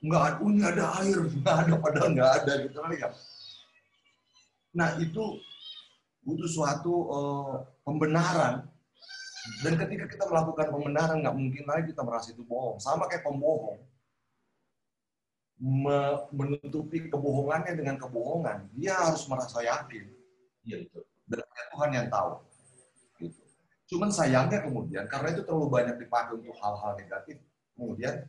nggak 0.00 0.22
ada, 0.22 0.36
oh, 0.42 0.50
ada 0.50 0.84
air, 1.02 1.18
nggak 1.22 1.56
ada 1.66 1.74
padahal 1.78 2.08
nggak 2.12 2.32
ada 2.42 2.52
gitu 2.66 2.76
kan 2.82 2.92
ya. 2.94 3.08
Nah 4.76 4.88
itu 5.02 5.24
butuh 6.22 6.50
suatu 6.50 6.94
uh, 7.10 7.54
pembenaran. 7.82 8.69
Dan 9.60 9.74
ketika 9.76 10.04
kita 10.06 10.24
melakukan 10.30 10.66
pembenaran, 10.70 11.16
nggak 11.20 11.36
mungkin 11.36 11.64
lagi 11.66 11.84
kita 11.90 12.02
merasa 12.06 12.30
itu 12.30 12.42
bohong. 12.46 12.78
Sama 12.78 13.10
kayak 13.10 13.26
pembohong. 13.26 13.82
Me 15.60 16.24
menutupi 16.32 17.12
kebohongannya 17.12 17.76
dengan 17.76 18.00
kebohongan. 18.00 18.72
Dia 18.72 18.96
harus 18.96 19.28
merasa 19.28 19.60
yakin. 19.60 20.08
Iya 20.64 20.88
betul. 20.88 21.04
Dan 21.28 21.40
Tuhan 21.44 21.90
yang 21.92 22.06
tahu. 22.08 22.30
Gitu. 23.20 23.40
Cuman 23.90 24.08
sayangnya 24.08 24.64
kemudian, 24.64 25.04
karena 25.10 25.34
itu 25.34 25.42
terlalu 25.44 25.68
banyak 25.68 25.96
dipakai 26.00 26.38
untuk 26.40 26.56
hal-hal 26.58 26.96
negatif, 26.96 27.36
kemudian 27.76 28.24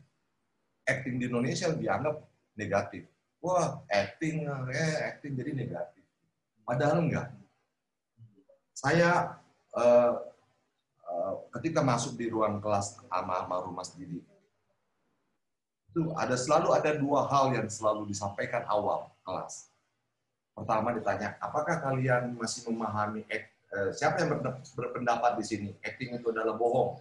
acting 0.84 1.16
di 1.22 1.24
Indonesia 1.30 1.70
dianggap 1.72 2.16
negatif. 2.58 3.08
Wah, 3.42 3.82
acting, 3.90 4.46
eh, 4.70 4.96
acting 5.02 5.34
jadi 5.34 5.50
negatif. 5.50 6.04
Padahal 6.62 7.02
enggak. 7.02 7.28
Saya 8.70 9.38
uh, 9.74 10.31
ketika 11.58 11.80
masuk 11.84 12.16
di 12.16 12.32
ruang 12.32 12.58
kelas 12.58 12.96
sama 12.98 13.44
almarhum 13.44 13.76
Mas 13.76 13.92
Didi, 13.92 14.24
itu 15.92 16.02
ada 16.16 16.36
selalu 16.36 16.72
ada 16.72 16.96
dua 16.96 17.28
hal 17.28 17.52
yang 17.52 17.68
selalu 17.68 18.08
disampaikan 18.08 18.64
awal 18.64 19.12
kelas. 19.22 19.68
Pertama 20.52 20.92
ditanya, 20.96 21.36
apakah 21.40 21.80
kalian 21.80 22.36
masih 22.36 22.68
memahami 22.68 23.24
uh, 23.72 23.90
siapa 23.92 24.24
yang 24.24 24.40
berpendapat 24.76 25.40
di 25.40 25.44
sini 25.44 25.68
acting 25.80 26.16
itu 26.16 26.28
adalah 26.32 26.56
bohong? 26.56 27.00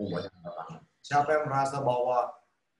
Oh, 0.00 0.06
banyak 0.08 0.32
yang 0.32 0.80
Siapa 1.00 1.28
yang 1.32 1.44
merasa 1.48 1.80
bahwa 1.80 2.28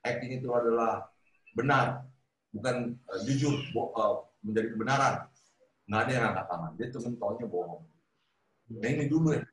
acting 0.05 0.41
itu 0.41 0.49
adalah 0.53 1.09
benar, 1.57 2.05
bukan 2.53 2.97
uh, 3.09 3.19
jujur, 3.25 3.53
bo, 3.73 3.93
uh, 3.97 4.25
menjadi 4.45 4.73
kebenaran? 4.73 5.15
nggak 5.91 6.07
ada 6.07 6.11
yang 6.15 6.25
angkat 6.31 6.45
tangan 6.47 6.71
dia 6.79 6.87
cuma 6.95 7.09
taunya 7.19 7.47
bohong 7.51 7.83
nah 8.79 8.87
ini 8.87 9.05
dulu 9.11 9.35
ya 9.35 9.43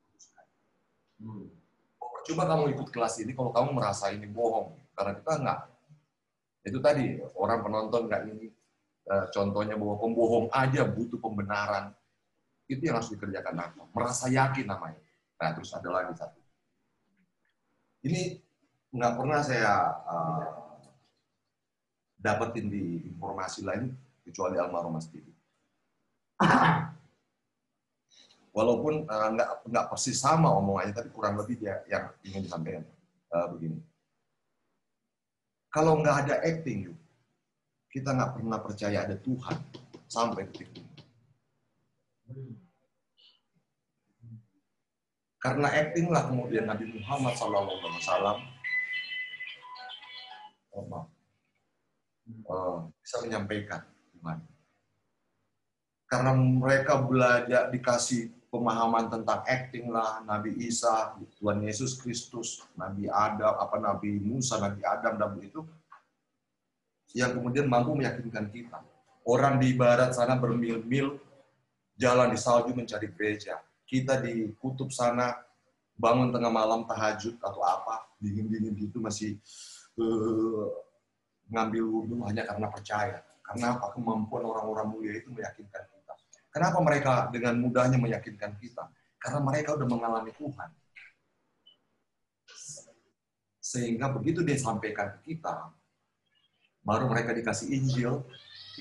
hmm. 1.19 1.47
coba 2.27 2.43
kamu 2.49 2.63
ikut 2.75 2.87
kelas 2.89 3.19
ini 3.23 3.31
kalau 3.35 3.51
kamu 3.51 3.69
merasa 3.75 4.11
ini 4.11 4.25
bohong. 4.25 4.75
Karena 4.95 5.13
kita 5.15 5.33
nggak. 5.39 5.59
Itu 6.67 6.77
tadi 6.83 7.19
orang 7.39 7.59
penonton 7.63 8.07
nggak 8.07 8.23
ini. 8.31 8.47
Uh, 9.09 9.25
contohnya 9.33 9.73
bahwa 9.73 9.97
pembohong 9.97 10.47
aja 10.53 10.85
butuh 10.85 11.17
pembenaran. 11.17 11.91
Itu 12.69 12.85
yang 12.85 13.01
harus 13.01 13.09
dikerjakan 13.09 13.57
apa? 13.57 13.81
Merasa 13.89 14.29
yakin 14.29 14.69
namanya. 14.69 15.01
Nah 15.41 15.49
terus 15.55 15.71
ada 15.73 15.89
lagi 15.89 16.13
satu. 16.13 16.39
Ini 18.05 18.37
nggak 18.89 19.13
pernah 19.17 19.39
saya 19.45 19.73
uh, 20.05 20.43
dapetin 22.19 22.67
di 22.67 23.07
informasi 23.07 23.63
lain 23.63 23.93
kecuali 24.25 24.59
almarhum 24.59 24.99
Mas 24.99 25.07
Didi 25.07 25.31
Walaupun 28.59 29.07
uh, 29.07 29.29
nggak 29.63 29.87
persis 29.87 30.19
sama 30.19 30.51
omongannya, 30.51 30.91
tapi 30.91 31.15
kurang 31.15 31.39
lebih 31.39 31.63
dia 31.63 31.79
yang 31.87 32.11
ingin 32.27 32.43
disampaikan 32.43 32.83
uh, 33.31 33.47
begini. 33.55 33.79
Kalau 35.71 35.95
nggak 36.03 36.27
ada 36.27 36.35
acting, 36.43 36.91
kita 37.87 38.11
nggak 38.11 38.35
pernah 38.35 38.59
percaya 38.59 39.07
ada 39.07 39.15
Tuhan 39.15 39.55
sampai 40.11 40.43
detik 40.51 40.67
ini. 40.75 42.59
Karena 45.39 45.71
acting 45.71 46.11
lah 46.11 46.27
kemudian 46.27 46.67
Nabi 46.67 46.99
Muhammad 46.99 47.39
SAW 47.39 47.63
oh, 50.75 51.07
uh, 52.43 52.77
bisa 52.99 53.15
menyampaikan 53.23 53.87
iman. 54.19 54.43
Karena 56.11 56.35
mereka 56.35 56.99
belajar 56.99 57.71
dikasih 57.71 58.38
pemahaman 58.49 59.09
tentang 59.13 59.45
acting 59.45 59.93
lah 59.93 60.25
Nabi 60.25 60.57
Isa, 60.57 61.13
Tuhan 61.37 61.61
Yesus 61.61 62.01
Kristus, 62.01 62.65
Nabi 62.73 63.05
Adam, 63.05 63.55
apa 63.61 63.77
Nabi 63.77 64.17
Musa, 64.17 64.57
Nabi 64.57 64.81
Adam, 64.81 65.21
Nabi 65.21 65.49
itu 65.49 65.61
yang 67.13 67.33
kemudian 67.37 67.65
mampu 67.69 67.93
meyakinkan 67.97 68.49
kita. 68.49 68.81
Orang 69.25 69.61
di 69.61 69.73
barat 69.77 70.13
sana 70.17 70.37
bermil-mil 70.37 71.21
jalan 71.97 72.33
di 72.33 72.37
salju 72.37 72.73
mencari 72.73 73.09
gereja. 73.13 73.61
Kita 73.85 74.21
di 74.21 74.53
kutub 74.57 74.89
sana 74.89 75.33
bangun 75.97 76.33
tengah 76.33 76.49
malam 76.49 76.85
tahajud 76.85 77.37
atau 77.41 77.61
apa, 77.61 78.09
dingin-dingin 78.21 78.73
gitu 78.77 79.01
masih 79.01 79.37
uh, 79.97 80.69
ngambil 81.49 81.83
wudhu 81.85 82.15
hanya 82.25 82.45
karena 82.45 82.67
percaya. 82.69 83.19
Karena 83.45 83.77
apa? 83.77 83.93
Kemampuan 83.97 84.45
orang-orang 84.45 84.87
mulia 84.93 85.13
itu 85.17 85.33
meyakinkan 85.33 85.83
kita. 85.89 85.98
Kenapa 86.49 86.81
mereka 86.81 87.29
dengan 87.29 87.61
mudahnya 87.61 88.01
meyakinkan 88.01 88.57
kita? 88.57 88.89
Karena 89.21 89.39
mereka 89.45 89.77
udah 89.77 89.87
mengalami 89.87 90.33
Tuhan. 90.33 90.69
Sehingga 93.61 94.09
begitu 94.09 94.41
dia 94.41 94.57
sampaikan 94.57 95.13
ke 95.19 95.33
kita, 95.33 95.69
baru 96.81 97.05
mereka 97.05 97.37
dikasih 97.37 97.69
Injil, 97.69 98.25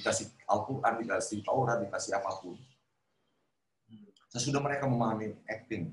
dikasih 0.00 0.32
Al-Quran, 0.48 1.04
dikasih 1.04 1.44
Taurat, 1.44 1.76
dikasih 1.84 2.16
apa 2.16 2.40
pun. 2.40 2.56
Sesudah 4.32 4.64
mereka 4.64 4.88
memahami 4.88 5.36
acting. 5.44 5.92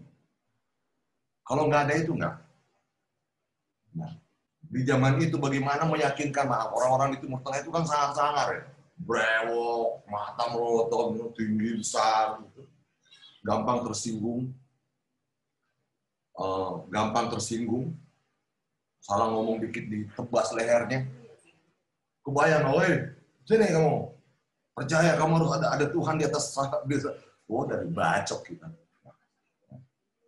Kalau 1.43 1.68
nggak 1.68 1.91
ada 1.91 1.93
itu 1.99 2.15
nggak. 2.15 2.35
Nah, 3.99 4.11
di 4.64 4.81
zaman 4.88 5.19
itu 5.19 5.35
bagaimana 5.35 5.84
meyakinkan 5.88 6.47
maaf 6.47 6.72
orang-orang 6.72 7.19
itu 7.19 7.27
Tengah 7.27 7.60
itu 7.64 7.72
kan 7.72 7.84
sangat 7.84 8.11
sangar 8.15 8.47
ya 8.52 8.74
brewok 8.95 10.07
mata 10.07 10.47
merotot 10.55 11.19
tinggi 11.35 11.80
besar 11.80 12.39
gitu. 12.47 12.63
gampang 13.43 13.84
tersinggung. 13.85 14.49
Uh, 16.35 16.84
gampang 16.91 17.31
tersinggung. 17.31 17.95
Salah 18.99 19.30
ngomong 19.30 19.61
dikit 19.61 19.85
ditebas 19.85 20.51
lehernya. 20.55 21.05
Kebayang 22.26 22.73
woi 22.73 23.13
sini 23.45 23.69
kamu. 23.69 24.09
Percaya 24.76 25.15
kamu 25.15 25.31
harus 25.39 25.51
ada 25.55 25.67
ada 25.77 25.85
Tuhan 25.88 26.19
di 26.19 26.26
atas 26.27 26.51
bisa 26.89 27.13
oh 27.47 27.63
dari 27.63 27.88
bacok 27.88 28.41
kita. 28.43 28.67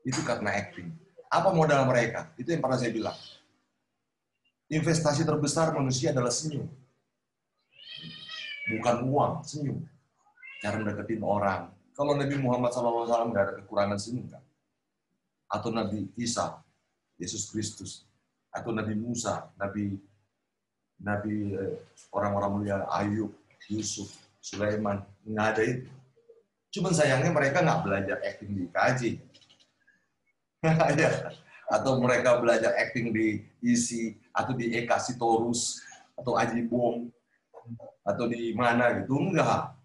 Itu 0.08 0.24
karena 0.24 0.56
acting. 0.56 0.88
Apa 1.28 1.52
modal 1.52 1.84
mereka? 1.84 2.32
Itu 2.40 2.56
yang 2.56 2.64
pernah 2.64 2.80
saya 2.80 2.94
bilang. 2.96 3.18
Investasi 4.72 5.28
terbesar 5.28 5.76
manusia 5.76 6.16
adalah 6.16 6.32
senyum. 6.32 6.68
Bukan 8.68 8.98
uang, 9.08 9.34
senyum. 9.44 9.80
Cara 10.60 10.82
mendeketin 10.82 11.24
orang. 11.24 11.72
Kalau 11.96 12.14
Nabi 12.14 12.36
Muhammad 12.38 12.74
SAW 12.74 13.32
nggak 13.32 13.44
ada 13.44 13.54
kekurangan 13.64 13.98
senyum 13.98 14.28
kan? 14.28 14.44
Atau 15.48 15.72
Nabi 15.72 16.12
Isa, 16.20 16.60
Yesus 17.16 17.48
Kristus, 17.50 18.04
atau 18.52 18.76
Nabi 18.76 18.94
Musa, 18.94 19.48
Nabi 19.56 19.96
Nabi 20.98 21.54
eh, 21.54 21.78
orang-orang 22.12 22.52
mulia 22.52 22.78
Ayub, 22.90 23.32
Yusuf, 23.70 24.10
Sulaiman, 24.42 25.06
nggak 25.24 25.48
ada 25.56 25.62
itu. 25.64 25.90
Cuman 26.78 26.94
sayangnya 26.94 27.32
mereka 27.32 27.64
nggak 27.64 27.82
belajar 27.86 28.18
acting 28.22 28.52
di 28.54 28.64
KJ. 28.70 29.02
Ya 30.98 31.32
atau 31.68 32.00
mereka 32.00 32.40
belajar 32.40 32.72
acting 32.80 33.12
di 33.12 33.44
isi 33.60 34.16
atau 34.32 34.56
di 34.56 34.72
Eka 34.72 35.04
Sitorus 35.04 35.84
atau 36.16 36.40
Aji 36.40 36.64
Bom 36.64 37.12
atau 38.04 38.26
di 38.30 38.52
mana 38.56 39.02
gitu 39.02 39.18
enggak 39.20 39.76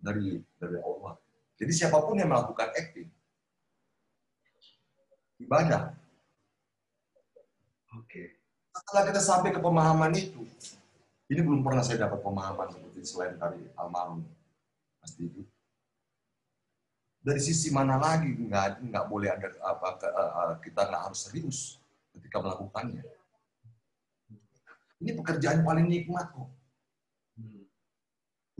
dari 0.00 0.40
dari 0.56 0.76
Allah. 0.80 1.16
Jadi 1.60 1.72
siapa 1.76 2.00
pun 2.00 2.16
yang 2.16 2.32
melakukan 2.32 2.72
acting 2.72 3.08
ibadah. 5.40 5.92
Oke. 8.00 8.40
Setelah 8.70 9.02
kita 9.12 9.20
sampai 9.20 9.50
ke 9.52 9.60
pemahaman 9.60 10.14
itu, 10.14 10.46
ini 11.28 11.40
belum 11.42 11.60
pernah 11.60 11.84
saya 11.84 12.08
dapat 12.08 12.22
pemahaman 12.22 12.70
seperti 12.70 13.00
selain 13.04 13.36
dari 13.36 13.60
almarhum 13.76 14.24
Mas 15.02 15.12
Didi 15.18 15.44
dari 17.20 17.40
sisi 17.40 17.68
mana 17.68 18.00
lagi 18.00 18.32
nggak 18.32 18.80
nggak 18.80 19.04
boleh 19.04 19.28
ada 19.28 19.48
apa 19.60 19.88
kita 20.64 20.88
nggak 20.88 21.02
harus 21.12 21.20
serius 21.28 21.58
ketika 22.16 22.40
melakukannya. 22.40 23.04
Ini 25.00 25.16
pekerjaan 25.16 25.64
paling 25.64 25.88
nikmat 25.88 26.28
kok. 26.30 26.50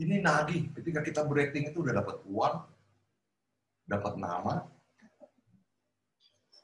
Ini 0.01 0.17
nagih 0.17 0.73
ketika 0.73 1.05
kita 1.05 1.21
berakting 1.21 1.69
itu 1.69 1.85
udah 1.85 2.01
dapat 2.01 2.17
uang, 2.25 2.55
dapat 3.85 4.13
nama, 4.17 4.65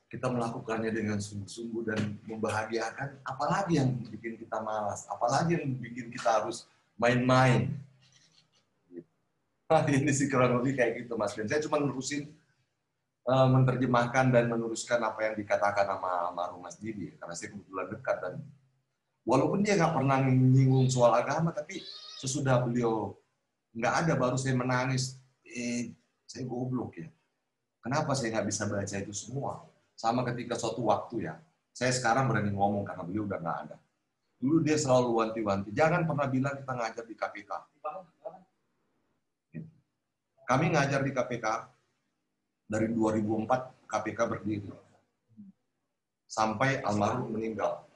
kita 0.09 0.25
melakukannya 0.25 0.89
dengan 0.89 1.21
sungguh-sungguh 1.21 1.83
dan 1.85 2.17
membahagiakan, 2.25 3.21
apalagi 3.21 3.77
yang 3.77 3.93
bikin 4.09 4.41
kita 4.41 4.57
malas, 4.57 5.05
apalagi 5.05 5.53
yang 5.53 5.69
bikin 5.77 6.09
kita 6.09 6.41
harus 6.41 6.65
main-main, 6.97 7.77
Nah, 9.67 9.83
ini 9.91 10.11
sih 10.15 10.31
kurang 10.31 10.63
kayak 10.63 11.03
gitu, 11.03 11.19
Mas 11.19 11.35
Ben. 11.35 11.47
Saya 11.47 11.59
cuma 11.59 11.75
nerusin 11.83 12.31
uh, 13.27 13.47
menerjemahkan 13.51 14.31
dan 14.31 14.47
meneruskan 14.47 15.03
apa 15.03 15.27
yang 15.27 15.35
dikatakan 15.35 15.85
sama 15.91 16.31
almarhum 16.31 16.63
Mas 16.63 16.79
Didi, 16.79 17.11
karena 17.19 17.35
saya 17.35 17.51
kebetulan 17.51 17.87
dekat 17.91 18.17
dan 18.23 18.33
walaupun 19.27 19.59
dia 19.59 19.75
nggak 19.75 19.91
pernah 19.91 20.23
menyinggung 20.23 20.87
soal 20.87 21.11
agama, 21.11 21.51
tapi 21.51 21.83
sesudah 22.17 22.63
beliau 22.63 23.11
nggak 23.75 23.93
ada, 24.07 24.13
baru 24.15 24.39
saya 24.39 24.55
menangis. 24.55 25.19
Eh, 25.43 25.91
saya 26.23 26.47
goblok 26.47 26.95
ya. 27.03 27.07
Kenapa 27.83 28.15
saya 28.15 28.39
nggak 28.39 28.47
bisa 28.47 28.63
baca 28.67 28.95
itu 28.95 29.13
semua? 29.15 29.67
Sama 29.99 30.23
ketika 30.31 30.55
suatu 30.55 30.87
waktu 30.87 31.27
ya, 31.27 31.35
saya 31.75 31.91
sekarang 31.91 32.31
berani 32.31 32.55
ngomong 32.55 32.87
karena 32.87 33.03
beliau 33.03 33.27
udah 33.27 33.39
nggak 33.43 33.57
ada. 33.67 33.75
Dulu 34.39 34.63
dia 34.63 34.77
selalu 34.79 35.09
wanti-wanti, 35.17 35.69
jangan 35.75 36.07
pernah 36.07 36.27
bilang 36.31 36.55
kita 36.55 36.71
ngajar 36.71 37.03
di 37.03 37.15
KPK 37.17 37.51
kami 40.47 40.71
ngajar 40.71 41.03
di 41.03 41.11
KPK 41.11 41.45
dari 42.71 42.87
2004 42.95 43.91
KPK 43.91 44.19
berdiri 44.31 44.71
sampai 46.23 46.79
almarhum 46.83 47.35
meninggal. 47.35 47.86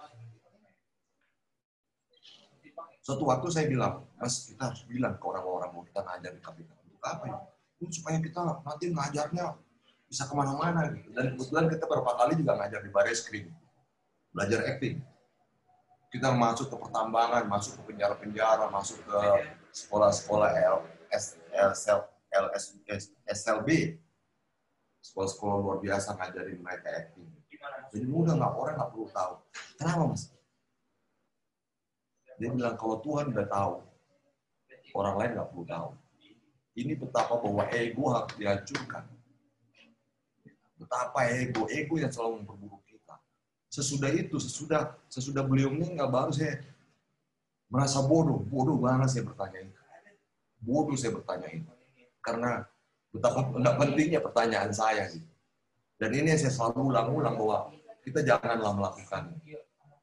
Suatu 3.01 3.25
waktu 3.25 3.47
saya 3.49 3.65
bilang, 3.65 4.05
Mas, 4.21 4.45
kita 4.45 4.69
harus 4.69 4.85
bilang 4.85 5.17
ke 5.17 5.25
orang-orang 5.25 5.69
mau 5.73 5.81
kita 5.81 6.05
ngajar 6.05 6.31
di 6.37 6.41
KPK. 6.41 6.69
Untuk 6.85 7.01
apa 7.01 7.23
ya? 7.25 7.37
Ini 7.81 7.89
supaya 7.89 8.17
kita 8.21 8.39
nanti 8.61 8.85
ngajarnya 8.93 9.45
bisa 10.05 10.23
ke 10.29 10.33
mana-mana. 10.37 10.93
Gitu. 10.93 11.09
Dan 11.09 11.33
kebetulan 11.33 11.65
kita 11.65 11.83
beberapa 11.89 12.13
kali 12.13 12.33
juga 12.37 12.53
ngajar 12.61 12.79
di 12.85 12.91
baris 12.93 13.25
krim. 13.25 13.49
Belajar 14.29 14.59
acting. 14.69 15.01
Kita 16.13 16.29
masuk 16.29 16.69
ke 16.69 16.75
pertambangan, 16.77 17.43
masuk 17.49 17.81
ke 17.81 17.81
penjara-penjara, 17.89 18.69
masuk 18.69 19.01
ke 19.01 19.19
sekolah-sekolah 19.73 20.51
LS, 20.53 21.39
LS, 22.29 22.63
SLB, 23.25 23.97
sekolah-sekolah 25.01 25.55
luar 25.57 25.77
biasa 25.81 26.13
ngajarin 26.19 26.59
mereka 26.61 26.87
acting. 26.91 27.25
Jadi 27.91 28.05
mudah 28.07 28.39
nggak 28.39 28.53
orang 28.55 28.75
nggak 28.79 28.91
perlu 28.91 29.07
tahu. 29.11 29.33
Kenapa 29.75 30.01
mas? 30.07 30.31
Dia 32.41 32.49
bilang 32.49 32.73
kalau 32.73 32.97
Tuhan 33.05 33.29
udah 33.29 33.45
tahu, 33.45 33.73
orang 34.97 35.15
lain 35.21 35.31
nggak 35.37 35.47
perlu 35.53 35.65
tahu. 35.69 35.89
Ini 36.73 36.93
betapa 36.97 37.37
bahwa 37.37 37.63
ego 37.69 38.03
harus 38.09 38.33
dihancurkan. 38.33 39.05
Betapa 40.81 41.19
ego, 41.29 41.69
ego 41.69 42.01
yang 42.01 42.09
selalu 42.09 42.41
memperburuk 42.41 42.81
kita. 42.89 43.21
Sesudah 43.69 44.09
itu, 44.09 44.41
sesudah 44.41 44.97
sesudah 45.05 45.45
beliau 45.45 45.69
meninggal, 45.69 46.09
baru 46.09 46.33
saya 46.33 46.65
merasa 47.69 48.01
bodoh, 48.01 48.41
bodoh 48.49 48.81
banget 48.81 49.13
saya 49.13 49.23
bertanya 49.29 49.69
itu. 49.69 49.79
Bodoh 50.57 50.97
saya 50.97 51.13
bertanya 51.13 51.47
itu 51.53 51.71
karena 52.21 52.63
betapa 53.09 53.49
pentingnya 53.51 54.21
pertanyaan 54.21 54.71
saya 54.71 55.09
sih. 55.09 55.25
Dan 55.97 56.13
ini 56.17 56.33
yang 56.33 56.41
saya 56.41 56.53
selalu 56.53 56.93
ulang-ulang 56.93 57.35
bahwa 57.37 57.57
kita 58.01 58.25
janganlah 58.25 58.73
melakukan 58.73 59.37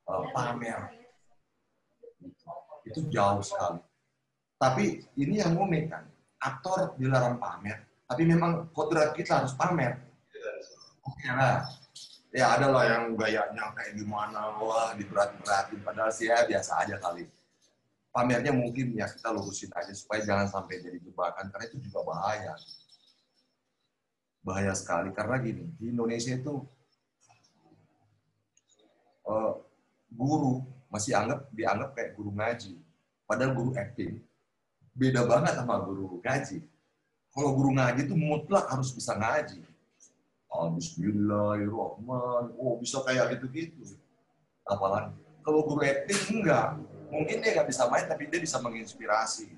uh, 0.06 0.22
pamer. 0.30 0.97
Itu 2.88 3.00
jauh 3.12 3.44
sekali. 3.44 3.80
Tapi 4.58 4.84
ini 5.20 5.38
yang 5.38 5.54
unik 5.54 5.84
kan, 5.86 6.04
aktor 6.42 6.98
dilarang 6.98 7.38
pamer, 7.38 7.86
tapi 8.10 8.26
memang 8.26 8.72
kodrat 8.74 9.14
kita 9.14 9.44
harus 9.44 9.54
pamer. 9.54 10.02
Oke 11.06 11.28
lah, 11.30 11.62
ya 12.34 12.58
ada 12.58 12.66
lah 12.68 12.84
yang 12.84 13.04
gayanya 13.14 13.70
kayak 13.76 13.94
gimana, 13.94 14.58
wah 14.58 14.92
diberat-beratin, 14.98 15.78
padahal 15.86 16.10
sih 16.10 16.26
ya 16.26 16.42
biasa 16.42 16.84
aja 16.84 16.98
kali. 16.98 17.28
pamernya 18.08 18.50
mungkin 18.50 18.96
ya 18.96 19.06
kita 19.06 19.30
lurusin 19.30 19.70
aja 19.78 19.92
supaya 19.94 20.24
jangan 20.24 20.48
sampai 20.48 20.82
jadi 20.82 20.98
jebakan 20.98 21.54
karena 21.54 21.64
itu 21.70 21.78
juga 21.86 22.02
bahaya 22.02 22.56
bahaya 24.42 24.72
sekali 24.72 25.12
karena 25.12 25.36
gini 25.38 25.70
di 25.76 25.92
Indonesia 25.92 26.32
itu 26.34 26.64
uh, 29.28 29.60
guru 30.08 30.64
masih 30.88 31.12
anggap 31.16 31.48
dianggap 31.52 31.90
kayak 31.94 32.16
guru 32.16 32.32
ngaji. 32.32 32.80
Padahal 33.28 33.52
guru 33.52 33.70
acting. 33.76 34.24
Beda 34.96 35.22
banget 35.28 35.54
sama 35.56 35.78
guru 35.84 36.18
ngaji. 36.24 36.64
Kalau 37.32 37.50
guru 37.54 37.70
ngaji 37.76 38.00
itu 38.08 38.16
mutlak 38.16 38.66
harus 38.72 38.90
bisa 38.90 39.14
ngaji. 39.14 39.60
Oh, 40.48 40.72
Bismillahirrahmanirrahim 40.72 42.56
oh 42.56 42.80
bisa 42.80 43.04
kayak 43.04 43.36
gitu-gitu. 43.36 44.00
Apalagi 44.64 45.12
kalau 45.44 45.60
guru 45.64 45.84
acting 45.84 46.40
enggak. 46.40 46.80
Mungkin 47.08 47.40
dia 47.40 47.56
nggak 47.56 47.68
bisa 47.72 47.88
main 47.88 48.04
tapi 48.04 48.28
dia 48.28 48.40
bisa 48.40 48.60
menginspirasi. 48.60 49.48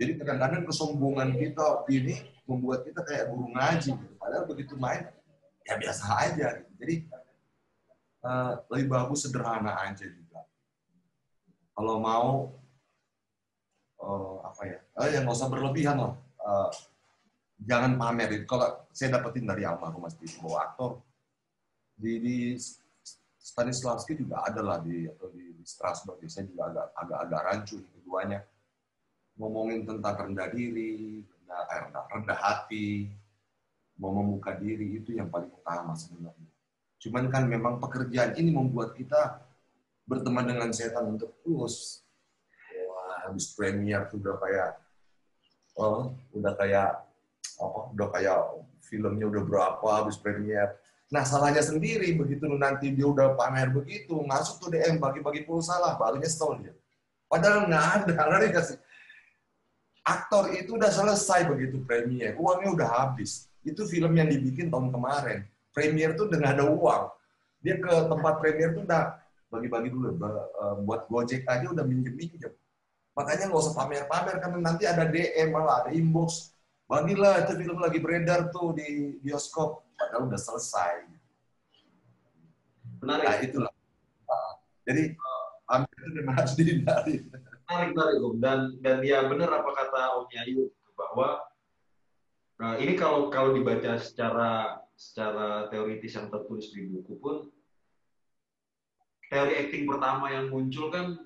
Jadi 0.00 0.16
kadang-kadang 0.16 0.64
kesombongan 0.64 1.36
kita 1.36 1.84
ini 1.92 2.24
membuat 2.48 2.88
kita 2.88 3.04
kayak 3.04 3.28
guru 3.28 3.52
ngaji. 3.52 3.92
Padahal 4.16 4.44
begitu 4.48 4.76
main 4.80 5.08
ya 5.64 5.76
biasa 5.76 6.04
aja. 6.24 6.48
Jadi 6.80 7.04
uh, 8.24 8.52
lebih 8.72 8.86
bagus 8.92 9.24
sederhana 9.26 9.76
aja 9.84 10.06
juga. 10.06 10.40
Kalau 11.72 11.96
mau 12.00 12.28
uh, 14.00 14.36
apa 14.44 14.62
ya? 14.68 14.78
Uh, 14.96 15.08
yang 15.08 15.22
nggak 15.24 15.36
usah 15.36 15.48
berlebihan 15.48 15.96
lah. 15.96 16.14
Uh, 16.40 16.70
jangan 17.60 17.96
pamer 18.00 18.44
kalau 18.48 18.80
saya 18.92 19.20
dapetin 19.20 19.44
dari 19.44 19.68
almarhum 19.68 20.04
Mas 20.04 20.16
Tito 20.16 20.56
aktor 20.56 21.00
di, 21.96 22.16
di 22.20 22.36
Stanislavski 23.40 24.16
juga 24.16 24.44
ada 24.44 24.60
lah 24.64 24.78
di 24.80 25.04
atau 25.08 25.28
di, 25.32 25.52
di 25.52 25.64
Strasbourg. 25.64 26.20
Saya 26.28 26.48
juga 26.48 26.72
agak 26.72 26.86
agak 26.96 27.18
agak 27.28 27.40
rancu 27.44 27.76
keduanya. 27.96 28.40
Ngomongin 29.40 29.88
tentang 29.88 30.28
rendah 30.28 30.48
diri 30.52 31.24
rendah, 31.24 31.60
eh, 31.72 31.80
rendah 31.88 32.04
rendah 32.12 32.38
hati 32.40 33.08
mau 34.00 34.16
membuka 34.16 34.56
diri 34.56 34.96
itu 34.96 35.12
yang 35.12 35.28
paling 35.28 35.52
utama 35.52 35.92
sebenarnya 35.92 36.39
cuman 37.00 37.32
kan 37.32 37.48
memang 37.48 37.80
pekerjaan 37.80 38.36
ini 38.36 38.52
membuat 38.52 38.92
kita 38.92 39.40
berteman 40.04 40.44
dengan 40.44 40.68
setan 40.68 41.16
untuk 41.16 41.32
terus 41.40 42.04
wah 42.84 43.24
habis 43.24 43.56
premier 43.56 44.04
sudah 44.12 44.36
kayak 44.36 44.76
oh 45.80 46.12
udah 46.36 46.52
kayak 46.60 46.90
apa 47.56 47.80
udah 47.96 48.08
kayak 48.12 48.38
filmnya 48.84 49.26
udah 49.28 49.42
berapa 49.46 49.88
habis 50.02 50.20
premier. 50.20 50.76
Nah 51.10 51.22
salahnya 51.26 51.62
sendiri 51.62 52.10
begitu 52.14 52.46
nanti 52.54 52.90
dia 52.90 53.06
udah 53.06 53.34
pamer 53.38 53.70
begitu 53.70 54.14
masuk 54.26 54.66
tuh 54.66 54.68
DM 54.74 54.98
bagi-bagi 54.98 55.46
pulsa 55.46 55.78
lah 55.78 55.94
baru 55.96 56.20
nyesel 56.20 56.58
dia. 56.60 56.74
Padahal 57.30 57.70
nggak 57.70 57.84
ada 58.10 58.22
ngerti 58.34 58.48
kasih 58.50 58.78
aktor 60.04 60.50
itu 60.52 60.74
udah 60.74 60.90
selesai 60.90 61.46
begitu 61.46 61.80
premier 61.86 62.34
uangnya 62.36 62.70
udah 62.76 62.88
habis. 62.88 63.46
Itu 63.62 63.86
film 63.86 64.16
yang 64.16 64.28
dibikin 64.28 64.72
tahun 64.72 64.90
kemarin 64.90 65.46
premier 65.70 66.14
tuh 66.18 66.26
udah 66.30 66.38
nggak 66.38 66.54
ada 66.60 66.66
uang. 66.70 67.02
Dia 67.60 67.76
ke 67.76 67.92
tempat 68.08 68.34
premier 68.40 68.72
tuh 68.72 68.84
udah 68.88 69.20
bagi-bagi 69.50 69.90
dulu 69.90 70.14
eh, 70.14 70.74
buat 70.86 71.10
gojek 71.10 71.44
aja 71.46 71.66
udah 71.70 71.84
minjem-minjem. 71.84 72.54
Makanya 73.18 73.50
nggak 73.50 73.62
usah 73.62 73.74
pamer-pamer 73.74 74.36
karena 74.38 74.58
nanti 74.62 74.84
ada 74.86 75.04
DM 75.04 75.50
malah 75.50 75.84
ada 75.84 75.90
inbox. 75.90 76.54
Bagilah 76.86 77.46
itu 77.46 77.52
film 77.62 77.78
lagi 77.78 77.98
beredar 78.02 78.50
tuh 78.50 78.74
di 78.74 79.18
bioskop. 79.22 79.86
Padahal 79.94 80.26
udah 80.26 80.40
selesai. 80.40 81.06
Menarik. 83.02 83.26
Nah 83.26 83.36
itulah. 83.42 83.72
Jadi 84.88 85.14
hampir 85.70 85.96
itu 86.02 86.10
memang 86.18 86.34
harus 86.34 86.54
dihindari. 86.58 87.16
Menarik 87.68 87.90
menarik 87.94 88.18
om. 88.26 88.34
Dan 88.42 88.58
dan 88.82 88.98
ya 89.06 89.22
benar 89.28 89.50
apa 89.62 89.70
kata 89.70 90.18
om 90.18 90.26
Yayu 90.34 90.66
bahwa 90.98 91.38
nah, 92.58 92.74
ini 92.80 92.98
kalau 92.98 93.30
kalau 93.30 93.54
dibaca 93.54 94.00
secara 94.02 94.80
secara 95.00 95.72
teoritis 95.72 96.12
yang 96.12 96.28
tertulis 96.28 96.68
di 96.76 96.84
buku 96.92 97.16
pun 97.16 97.48
teori 99.32 99.56
acting 99.56 99.88
pertama 99.88 100.28
yang 100.28 100.52
muncul 100.52 100.92
kan 100.92 101.16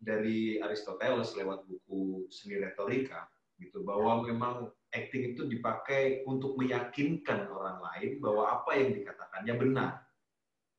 dari 0.00 0.56
Aristoteles 0.64 1.36
lewat 1.36 1.68
buku 1.68 2.24
seni 2.32 2.56
retorika 2.56 3.28
gitu 3.60 3.84
bahwa 3.84 4.24
memang 4.24 4.72
acting 4.96 5.36
itu 5.36 5.44
dipakai 5.44 6.24
untuk 6.24 6.56
meyakinkan 6.56 7.52
orang 7.52 7.84
lain 7.84 8.16
bahwa 8.18 8.48
apa 8.48 8.80
yang 8.80 8.96
dikatakannya 8.96 9.54
benar. 9.60 9.92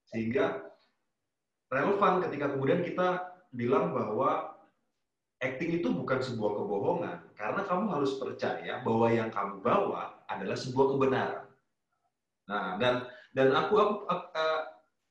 Sehingga 0.10 0.74
relevan 1.70 2.26
ketika 2.28 2.52
kemudian 2.58 2.82
kita 2.82 3.24
bilang 3.54 3.94
bahwa 3.94 4.58
acting 5.40 5.80
itu 5.80 5.94
bukan 5.94 6.20
sebuah 6.20 6.52
kebohongan 6.60 7.20
karena 7.38 7.62
kamu 7.64 7.86
harus 7.94 8.18
percaya 8.18 8.82
bahwa 8.82 9.08
yang 9.12 9.30
kamu 9.30 9.62
bawa 9.64 10.26
adalah 10.28 10.58
sebuah 10.58 10.98
kebenaran. 10.98 11.43
Nah, 12.50 12.76
dan 12.80 13.08
dan 13.32 13.56
aku 13.56 13.74
aku 13.80 13.96
aku, 14.08 14.26
eh, 14.36 14.62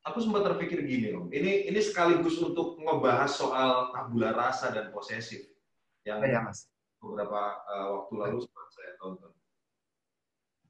aku 0.05 0.19
sempat 0.21 0.43
terpikir 0.53 0.85
gini, 0.85 1.15
Om. 1.17 1.33
Ini 1.33 1.73
ini 1.73 1.81
sekaligus 1.81 2.37
untuk 2.43 2.77
ngebahas 2.79 3.31
soal 3.33 3.95
tabula 3.95 4.37
rasa 4.37 4.75
dan 4.75 4.93
posesif 4.93 5.49
yang 6.05 6.21
ya, 6.23 6.43
Mas. 6.43 6.69
beberapa 7.03 7.59
uh, 7.67 7.87
waktu 7.99 8.15
lalu 8.15 8.47
saya 8.47 8.95
tonton. 9.03 9.35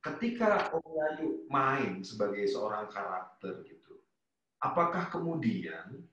Ketika 0.00 0.72
Om 0.72 0.80
Yayu 0.80 1.28
main 1.52 2.00
sebagai 2.00 2.48
seorang 2.48 2.88
karakter 2.88 3.60
gitu, 3.68 4.00
apakah 4.64 5.12
kemudian 5.12 6.08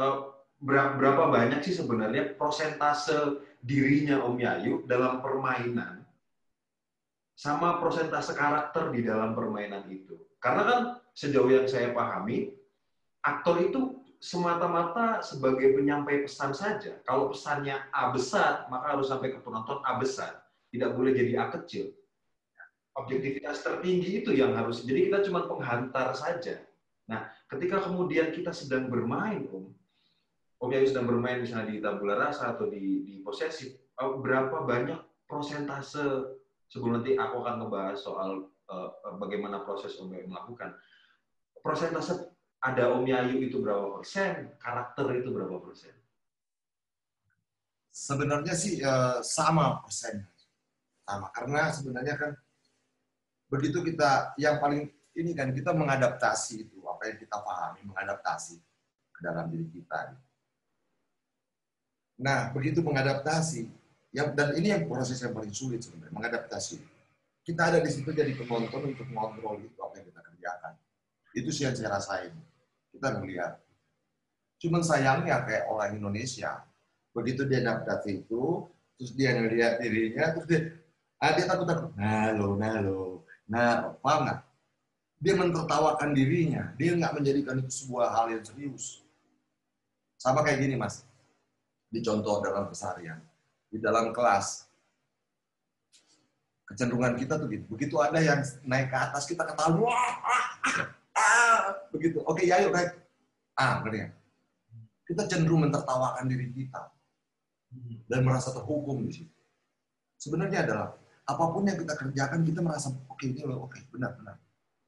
uh, 0.00 0.32
berapa 0.64 1.28
banyak 1.30 1.60
sih 1.62 1.76
sebenarnya 1.76 2.34
prosentase 2.34 3.44
dirinya 3.60 4.24
Om 4.24 4.40
Yayu 4.40 4.74
dalam 4.88 5.20
permainan 5.20 5.97
sama 7.38 7.78
prosentase 7.78 8.34
karakter 8.34 8.90
di 8.90 9.06
dalam 9.06 9.30
permainan 9.38 9.86
itu? 9.86 10.18
Karena 10.42 10.62
kan 10.66 10.80
sejauh 11.14 11.46
yang 11.46 11.70
saya 11.70 11.94
pahami, 11.94 12.50
aktor 13.22 13.62
itu 13.62 14.02
semata-mata 14.18 15.22
sebagai 15.22 15.78
penyampai 15.78 16.26
pesan 16.26 16.50
saja. 16.50 16.98
Kalau 17.06 17.30
pesannya 17.30 17.78
A 17.94 18.10
besar, 18.10 18.66
maka 18.66 18.98
harus 18.98 19.06
sampai 19.06 19.30
ke 19.30 19.38
penonton 19.38 19.78
A 19.86 20.02
besar 20.02 20.42
tidak 20.74 20.98
boleh 20.98 21.14
jadi 21.14 21.38
A 21.38 21.46
kecil. 21.54 21.94
Objektivitas 22.98 23.62
tertinggi 23.62 24.26
itu 24.26 24.34
yang 24.34 24.58
harus. 24.58 24.82
Jadi 24.82 25.06
kita 25.06 25.22
cuma 25.22 25.46
penghantar 25.46 26.18
saja. 26.18 26.58
Nah, 27.06 27.30
ketika 27.46 27.86
kemudian 27.86 28.34
kita 28.34 28.50
sedang 28.50 28.90
bermain, 28.90 29.46
Om, 29.46 29.70
Om 30.58 30.70
yang 30.74 30.90
sedang 30.90 31.06
bermain 31.06 31.38
misalnya 31.38 31.70
di 31.70 31.78
tabula 31.78 32.18
rasa 32.18 32.58
atau 32.58 32.66
di, 32.66 33.06
di 33.06 33.14
posesif, 33.22 33.78
eh, 33.78 34.12
berapa 34.18 34.66
banyak 34.66 34.98
prosentase 35.30 36.34
sebelum 36.68 37.00
nanti 37.00 37.16
aku 37.16 37.42
akan 37.42 37.54
ngebahas 37.64 37.98
soal 37.98 38.52
uh, 38.70 38.90
bagaimana 39.20 39.64
proses 39.64 39.96
Om 39.96 40.12
Yayu 40.12 40.28
melakukan. 40.28 40.76
Prosentase 41.64 42.32
ada 42.62 42.94
Om 42.94 43.04
Yayu 43.04 43.42
itu 43.44 43.60
berapa 43.60 43.98
persen, 44.00 44.52
karakter 44.60 45.06
itu 45.18 45.28
berapa 45.32 45.56
persen? 45.60 45.92
Sebenarnya 47.88 48.54
sih 48.54 48.78
uh, 48.84 49.24
sama 49.24 49.82
persennya 49.82 50.38
sama 51.08 51.32
karena 51.32 51.72
sebenarnya 51.72 52.14
kan 52.20 52.30
begitu 53.48 53.80
kita 53.80 54.36
yang 54.36 54.60
paling 54.60 54.92
ini 55.16 55.32
kan 55.32 55.48
kita 55.56 55.72
mengadaptasi 55.72 56.68
itu 56.68 56.84
apa 56.84 57.08
yang 57.08 57.16
kita 57.16 57.36
pahami 57.40 57.80
mengadaptasi 57.88 58.60
ke 59.16 59.20
dalam 59.24 59.48
diri 59.48 59.66
kita. 59.72 60.20
Nah 62.20 62.52
begitu 62.52 62.84
mengadaptasi 62.84 63.72
yang 64.18 64.34
dan 64.34 64.50
ini 64.58 64.74
yang 64.74 64.90
proses 64.90 65.22
yang 65.22 65.30
paling 65.30 65.54
sulit 65.54 65.86
sebenarnya 65.86 66.10
mengadaptasi. 66.10 66.82
Kita 67.46 67.70
ada 67.70 67.78
di 67.78 67.88
situ 67.88 68.10
jadi 68.10 68.34
penonton 68.34 68.92
untuk 68.92 69.06
mengontrol 69.08 69.62
itu 69.62 69.78
apa 69.78 69.94
yang 70.02 70.06
kita 70.10 70.20
kerjakan. 70.26 70.72
Itu 71.32 71.48
sih 71.54 71.62
yang 71.64 71.74
saya 71.78 71.94
rasain. 71.94 72.34
Kita 72.90 73.14
melihat. 73.22 73.62
Cuman 74.58 74.82
sayangnya 74.82 75.46
kayak 75.46 75.70
orang 75.70 75.94
Indonesia, 75.96 76.66
begitu 77.14 77.46
dia 77.46 77.62
adaptasi 77.62 78.26
itu, 78.26 78.66
terus 78.98 79.14
dia 79.14 79.38
ngelihat 79.38 79.78
dirinya, 79.78 80.34
terus 80.34 80.46
dia 80.50 80.60
Ah, 81.18 81.34
dia 81.34 81.50
takut 81.50 81.66
takut. 81.66 81.90
Nah 81.98 82.30
lo, 82.30 82.54
nah 82.54 82.78
lo, 82.78 83.26
nah 83.50 83.90
paham 83.98 84.22
nggak? 84.22 84.40
Dia 85.18 85.34
mentertawakan 85.34 86.14
dirinya. 86.14 86.70
Dia 86.78 86.94
nggak 86.94 87.10
menjadikan 87.18 87.58
itu 87.58 87.74
sebuah 87.74 88.14
hal 88.14 88.38
yang 88.38 88.42
serius. 88.46 89.02
Sama 90.14 90.46
kayak 90.46 90.62
gini 90.62 90.78
mas. 90.78 91.02
Dicontoh 91.90 92.38
dalam 92.38 92.70
keseharian. 92.70 93.18
Di 93.68 93.78
dalam 93.78 94.10
kelas. 94.12 94.68
Kecenderungan 96.68 97.16
kita 97.16 97.40
tuh 97.40 97.48
gitu. 97.48 97.64
Begitu 97.68 97.96
ada 98.00 98.20
yang 98.20 98.44
naik 98.64 98.92
ke 98.92 98.96
atas, 98.96 99.24
kita 99.24 99.44
ketawa. 99.44 99.88
Ah, 99.88 100.16
ah, 100.64 100.78
ah, 101.16 101.62
begitu. 101.92 102.20
Oke, 102.28 102.44
ya 102.44 102.60
yuk 102.60 102.76
naik. 102.76 102.92
Ah, 103.56 103.80
ngerti 103.80 104.04
ya? 104.04 104.08
Kita 105.08 105.22
cenderung 105.24 105.64
mentertawakan 105.64 106.28
diri 106.28 106.52
kita. 106.52 106.92
Dan 108.08 108.24
merasa 108.24 108.52
terhukum 108.52 109.04
di 109.04 109.12
situ. 109.12 109.36
Sebenarnya 110.20 110.64
adalah 110.64 110.88
apa 111.28 111.44
pun 111.52 111.68
yang 111.68 111.76
kita 111.76 111.92
kerjakan 111.92 112.40
kita 112.40 112.64
merasa 112.64 112.88
oke 112.88 113.20
okay, 113.20 113.36
ini 113.36 113.44
loh 113.44 113.68
oke 113.68 113.76
okay, 113.76 113.84
benar 113.92 114.16
benar 114.16 114.40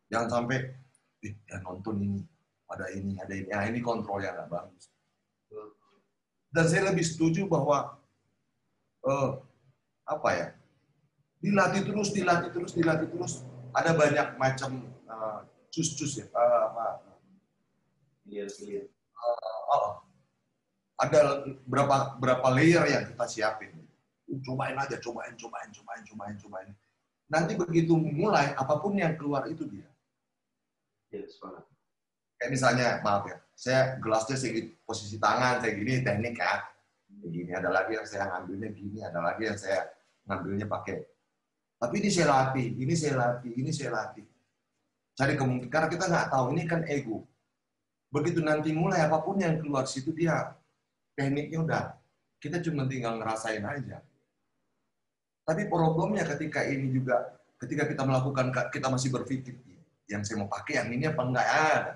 jangan 0.08 0.28
sampai 0.40 0.72
eh 1.20 1.36
ya 1.44 1.60
nonton 1.60 2.00
ini 2.00 2.24
ada 2.64 2.88
ini 2.96 3.12
ada 3.20 3.32
ini 3.36 3.48
ya 3.52 3.68
ini 3.68 3.84
kontrol 3.84 4.24
yang 4.24 4.32
nggak 4.32 4.48
bagus 4.48 4.88
Dan 6.50 6.66
saya 6.66 6.90
lebih 6.90 7.06
setuju 7.06 7.46
bahwa 7.46 7.99
uh, 9.06 9.40
apa 10.04 10.28
ya 10.34 10.46
dilatih 11.40 11.82
terus, 11.88 12.08
dilatih 12.12 12.50
terus, 12.52 12.72
dilatih 12.76 13.08
terus. 13.08 13.42
Ada 13.72 13.96
banyak 13.96 14.28
macam 14.36 14.92
uh, 15.08 15.40
cus-cus 15.72 16.20
ya, 16.20 16.26
uh, 16.36 16.60
apa? 16.70 16.86
Iya, 18.28 18.46
iya. 18.66 18.82
Uh, 19.16 19.60
oh, 19.72 19.88
ada 21.00 21.48
berapa 21.64 22.20
berapa 22.20 22.46
layer 22.54 22.84
yang 22.86 23.04
kita 23.08 23.24
siapin. 23.26 23.72
Cobain 24.46 24.78
aja, 24.78 24.94
cobain, 25.02 25.34
cobain, 25.34 25.70
cobain, 25.74 26.02
cobain, 26.06 26.36
cobain. 26.38 26.70
Nanti 27.26 27.58
begitu 27.58 27.98
mulai, 27.98 28.54
apa 28.54 28.78
pun 28.78 28.94
yang 28.94 29.18
keluar 29.18 29.46
itu 29.50 29.66
dia. 29.66 29.86
Yes, 31.10 31.38
Kayak 32.38 32.50
misalnya, 32.54 32.88
maaf 33.02 33.26
ya, 33.26 33.36
saya 33.52 33.80
gelasnya 33.98 34.38
segini, 34.38 34.72
posisi 34.86 35.18
tangan, 35.18 35.60
saya 35.60 35.74
gini, 35.74 36.00
teknik 36.00 36.38
ya. 36.38 36.62
Begini, 37.20 37.52
ada 37.52 37.68
lagi 37.68 37.94
yang 37.94 38.06
saya 38.08 38.32
ngambilnya 38.32 38.68
gini, 38.72 38.98
ada 39.04 39.20
lagi 39.20 39.42
yang 39.44 39.58
saya 39.60 39.86
ngambilnya 40.24 40.66
pakai. 40.66 41.04
Tapi 41.80 41.94
ini 42.00 42.08
saya 42.12 42.26
latih, 42.28 42.66
ini 42.76 42.94
saya 42.96 43.14
latih, 43.16 43.52
ini 43.56 43.70
saya 43.72 43.90
latih. 43.92 44.26
Cari 45.16 45.34
kemungkinan, 45.36 45.72
karena 45.72 45.88
kita 45.88 46.04
nggak 46.08 46.26
tahu, 46.32 46.44
ini 46.56 46.62
kan 46.64 46.80
ego. 46.88 47.24
Begitu 48.10 48.40
nanti 48.40 48.72
mulai, 48.72 49.04
apa 49.04 49.20
pun 49.20 49.36
yang 49.40 49.60
keluar 49.60 49.84
situ 49.84 50.12
dia, 50.16 50.56
tekniknya 51.14 51.58
udah, 51.60 51.84
kita 52.40 52.60
cuma 52.64 52.88
tinggal 52.88 53.20
ngerasain 53.20 53.62
aja. 53.64 54.00
Tapi 55.44 55.68
problemnya 55.68 56.24
ketika 56.24 56.64
ini 56.64 56.88
juga, 56.88 57.36
ketika 57.60 57.84
kita 57.84 58.02
melakukan, 58.04 58.52
kita 58.72 58.88
masih 58.88 59.12
berpikir, 59.12 59.56
yang 60.10 60.26
saya 60.26 60.42
mau 60.42 60.50
pakai 60.50 60.82
yang 60.82 60.88
ini 60.90 61.04
apa 61.06 61.22
enggak 61.22 61.48
ada. 61.48 61.94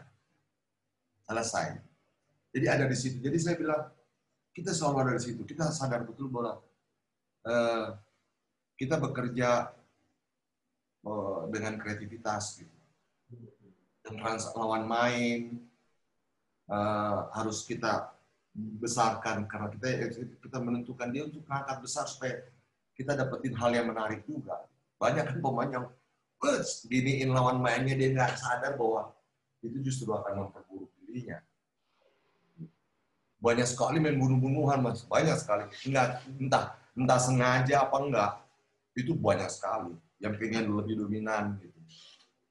Selesai. 1.25 1.81
Jadi 2.55 2.67
ada 2.71 2.85
di 2.87 2.95
situ. 2.95 3.19
Jadi 3.19 3.37
saya 3.43 3.57
bilang, 3.59 3.91
kita 4.55 4.71
selalu 4.71 4.97
ada 5.03 5.13
di 5.19 5.23
situ. 5.27 5.43
Kita 5.43 5.69
sadar 5.75 6.07
betul 6.07 6.31
bahwa 6.31 6.63
uh, 7.45 7.87
kita 8.79 8.97
bekerja 9.03 9.75
uh, 11.03 11.51
dengan 11.51 11.75
kreativitas. 11.77 12.63
Gitu. 12.63 12.73
Dan 14.07 14.21
lawan 14.55 14.87
main, 14.87 15.59
uh, 16.71 17.35
harus 17.35 17.67
kita 17.67 18.15
besarkan 18.55 19.51
karena 19.51 19.67
kita 19.75 20.15
kita 20.39 20.59
menentukan 20.63 21.11
dia 21.11 21.27
untuk 21.27 21.43
mengangkat 21.51 21.79
besar 21.83 22.07
supaya 22.07 22.47
kita 22.95 23.19
dapetin 23.19 23.59
hal 23.59 23.75
yang 23.75 23.91
menarik 23.91 24.23
juga. 24.23 24.63
Banyak 25.03 25.35
kan 25.35 25.39
pemain 25.43 25.71
yang 25.71 25.87
giniin 26.87 27.33
lawan 27.33 27.59
mainnya 27.59 27.97
dia 27.99 28.15
nggak 28.15 28.39
sadar 28.39 28.79
bahwa 28.79 29.11
itu 29.65 29.81
justru 29.83 30.13
akan 30.13 30.47
memperburuk 30.47 30.93
dirinya. 31.03 31.41
Banyak 33.45 33.69
sekali 33.69 34.01
main 34.01 34.17
bunuh-bunuhan 34.17 34.81
mas, 34.81 35.05
banyak 35.05 35.37
sekali. 35.37 35.69
Enggak, 35.85 36.25
entah 36.41 36.65
entah 36.97 37.21
sengaja 37.21 37.85
apa 37.85 37.97
enggak, 38.01 38.33
itu 38.97 39.13
banyak 39.13 39.53
sekali 39.53 39.93
yang 40.17 40.33
pengen 40.41 40.73
lebih 40.73 40.97
dominan 40.97 41.61
gitu. 41.61 41.77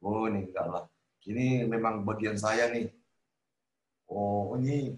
Oh 0.06 0.30
ini 0.30 0.46
enggak 0.46 0.68
lah, 0.70 0.86
ini 1.26 1.66
memang 1.66 2.06
bagian 2.06 2.38
saya 2.38 2.70
nih. 2.70 2.94
Oh 4.06 4.54
ini 4.62 4.94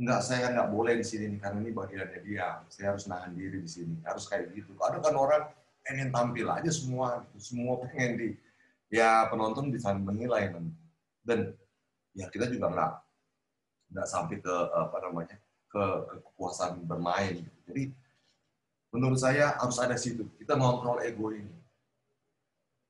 enggak 0.00 0.24
saya 0.24 0.48
enggak 0.56 0.72
boleh 0.72 0.96
di 0.96 1.04
sini 1.04 1.36
karena 1.36 1.60
ini 1.60 1.70
bagiannya 1.76 2.20
dia. 2.24 2.64
Saya 2.72 2.96
harus 2.96 3.04
nahan 3.04 3.36
diri 3.36 3.60
di 3.60 3.68
sini. 3.68 4.00
Harus 4.08 4.24
kayak 4.24 4.56
gitu. 4.56 4.72
Ada 4.80 5.04
kan 5.04 5.12
orang 5.12 5.52
pengen 5.84 6.08
tampil 6.08 6.48
aja 6.48 6.72
semua, 6.72 7.28
semua 7.36 7.76
pengen 7.84 8.16
di 8.16 8.28
ya 8.88 9.28
penonton 9.28 9.68
bisa 9.68 9.92
menilai 9.92 10.48
dan 11.20 11.52
ya 12.16 12.24
kita 12.32 12.48
juga 12.48 12.72
nggak 12.72 12.92
nggak 13.88 14.08
sampai 14.08 14.36
ke 14.40 14.54
apa 14.74 14.96
namanya 15.08 15.36
ke, 15.68 15.82
ke 16.08 16.14
kepuasan 16.28 16.84
bermain. 16.84 17.44
Jadi 17.68 17.92
menurut 18.92 19.20
saya 19.20 19.56
harus 19.60 19.78
ada 19.80 19.96
situ. 19.96 20.24
Kita 20.40 20.56
ngontrol 20.56 21.04
ego 21.04 21.32
ini. 21.32 21.54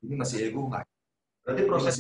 Ini 0.07 0.15
masih 0.15 0.51
ego 0.51 0.71
nggak? 0.71 0.87
Berarti 1.43 1.63
proses 1.67 1.95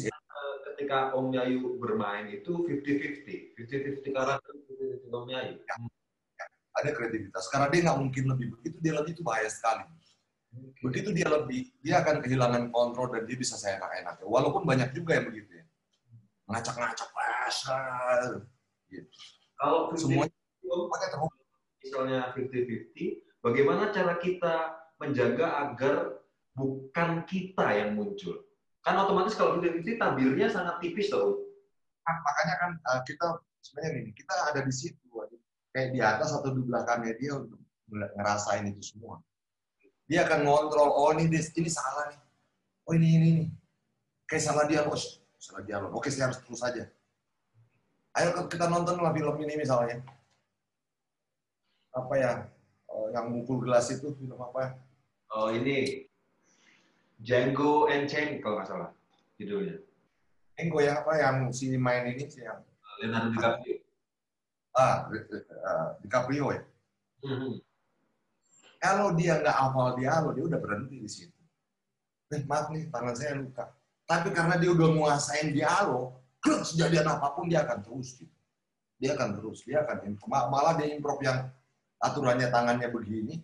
ketika 0.79 1.11
Om 1.19 1.35
Yayu 1.35 1.75
bermain 1.83 2.31
itu 2.31 2.63
50-50, 2.63 3.59
50-50 3.59 4.15
karakter, 4.15 4.53
50-50 5.03 5.11
Om 5.11 5.27
Yayu. 5.27 5.55
Ya, 5.59 5.75
ya, 6.39 6.47
ada 6.79 6.91
kreativitas. 6.95 7.51
Karena 7.51 7.67
dia 7.67 7.81
nggak 7.91 7.99
mungkin 7.99 8.25
lebih 8.31 8.47
begitu, 8.55 8.77
dia 8.79 8.95
lebih 8.95 9.19
itu 9.19 9.23
bahaya 9.27 9.51
sekali. 9.51 9.83
Begitu 10.79 11.11
dia 11.11 11.29
lebih, 11.29 11.75
dia 11.83 11.99
akan 12.01 12.23
kehilangan 12.23 12.71
kontrol 12.71 13.11
dan 13.11 13.27
dia 13.27 13.37
bisa 13.37 13.59
saya 13.59 13.83
enak-enak. 13.83 14.23
Walaupun 14.23 14.63
banyak 14.63 14.95
juga 14.95 15.19
yang 15.19 15.27
begitu 15.27 15.51
ya. 15.59 15.65
Ngacak-ngacak, 16.49 17.09
pasal. 17.11 18.47
Gitu. 18.89 19.09
Kalau 19.59 19.93
semuanya 19.95 20.33
misalnya 21.79 22.21
50-50, 22.37 23.45
bagaimana 23.45 23.95
cara 23.95 24.19
kita 24.21 24.55
menjaga 24.99 25.47
agar 25.69 25.95
bukan 26.53 27.23
kita 27.25 27.67
yang 27.73 27.97
muncul? 27.97 28.45
Kan 28.83 28.99
otomatis 28.99 29.37
kalau 29.37 29.61
50-50 29.61 30.01
tampilnya 30.01 30.47
sangat 30.51 30.81
tipis 30.83 31.09
tau. 31.13 31.39
Nah, 32.05 32.17
makanya 32.25 32.55
kan 32.57 32.71
uh, 32.89 33.01
kita 33.05 33.27
sebenarnya 33.61 33.91
ini 34.01 34.11
kita 34.17 34.33
ada 34.49 34.61
di 34.65 34.73
situ 34.73 35.09
kayak 35.79 35.95
di 35.95 36.01
atas 36.03 36.35
atau 36.35 36.51
di 36.51 36.63
belakangnya 36.65 37.15
dia 37.21 37.33
untuk 37.39 37.61
ngerasain 37.89 38.67
itu 38.67 38.83
semua. 38.83 39.23
Dia 40.09 40.25
akan 40.25 40.43
ngontrol, 40.43 40.89
oh 40.89 41.13
ini 41.15 41.29
ini 41.31 41.71
salah 41.71 42.09
nih. 42.09 42.21
Oh 42.89 42.93
ini 42.97 43.09
ini 43.15 43.27
ini. 43.37 43.45
Kayak 44.25 44.43
salah 44.49 44.65
dialog, 44.65 44.97
salah 45.37 45.63
dialog. 45.63 45.93
Oke, 45.93 46.09
saya 46.09 46.33
harus 46.33 46.41
terus 46.41 46.61
saja. 46.61 46.89
Ayo 48.19 48.35
kita 48.51 48.67
nonton 48.67 48.99
lah 48.99 49.15
film 49.15 49.39
ini 49.39 49.55
misalnya. 49.55 50.03
Apa 51.95 52.15
ya? 52.19 52.33
Oh, 52.91 53.07
yang 53.15 53.31
mukul 53.31 53.63
gelas 53.63 53.95
itu 53.95 54.11
film 54.19 54.39
apa 54.43 54.59
ya? 54.59 54.71
Oh 55.39 55.55
ini 55.55 56.09
Django 57.23 57.87
Unchained 57.87 58.43
kalau 58.43 58.59
nggak 58.59 58.69
salah 58.69 58.91
judulnya. 59.39 59.79
Django 60.59 60.79
yang 60.83 60.97
apa 60.99 61.13
yang 61.15 61.37
si 61.55 61.71
main 61.79 62.11
ini 62.11 62.27
sih 62.27 62.43
yang 62.43 62.59
Leonardo 62.99 63.31
DiCaprio. 63.31 63.77
Ah, 64.75 65.07
uh, 65.07 65.89
DiCaprio 66.03 66.47
ya. 66.59 66.63
Mm 67.23 67.37
-hmm. 67.39 67.55
Kalau 68.79 69.15
dia 69.15 69.43
nggak 69.43 69.59
hafal 69.59 69.99
dialog, 69.99 70.33
dia 70.35 70.45
udah 70.47 70.61
berhenti 70.63 70.97
di 71.03 71.11
situ. 71.11 71.39
Eh, 72.31 72.43
maaf 72.47 72.71
nih, 72.71 72.87
tangan 72.91 73.15
saya 73.15 73.35
luka. 73.39 73.75
Tapi 74.07 74.31
karena 74.31 74.55
dia 74.55 74.71
udah 74.71 74.89
menguasain 74.95 75.51
dialog, 75.51 76.15
kejadian 76.43 77.07
apa 77.07 77.35
pun 77.35 77.51
dia 77.51 77.63
akan 77.67 77.79
terus. 77.83 78.19
Gitu. 78.19 78.35
Dia 78.99 79.15
akan 79.15 79.29
terus, 79.39 79.63
dia 79.63 79.87
akan 79.87 79.97
improv. 80.11 80.29
Malah 80.31 80.75
dia 80.75 80.91
improv 80.91 81.23
yang 81.23 81.47
aturannya 82.03 82.51
tangannya 82.51 82.89
begini, 82.91 83.39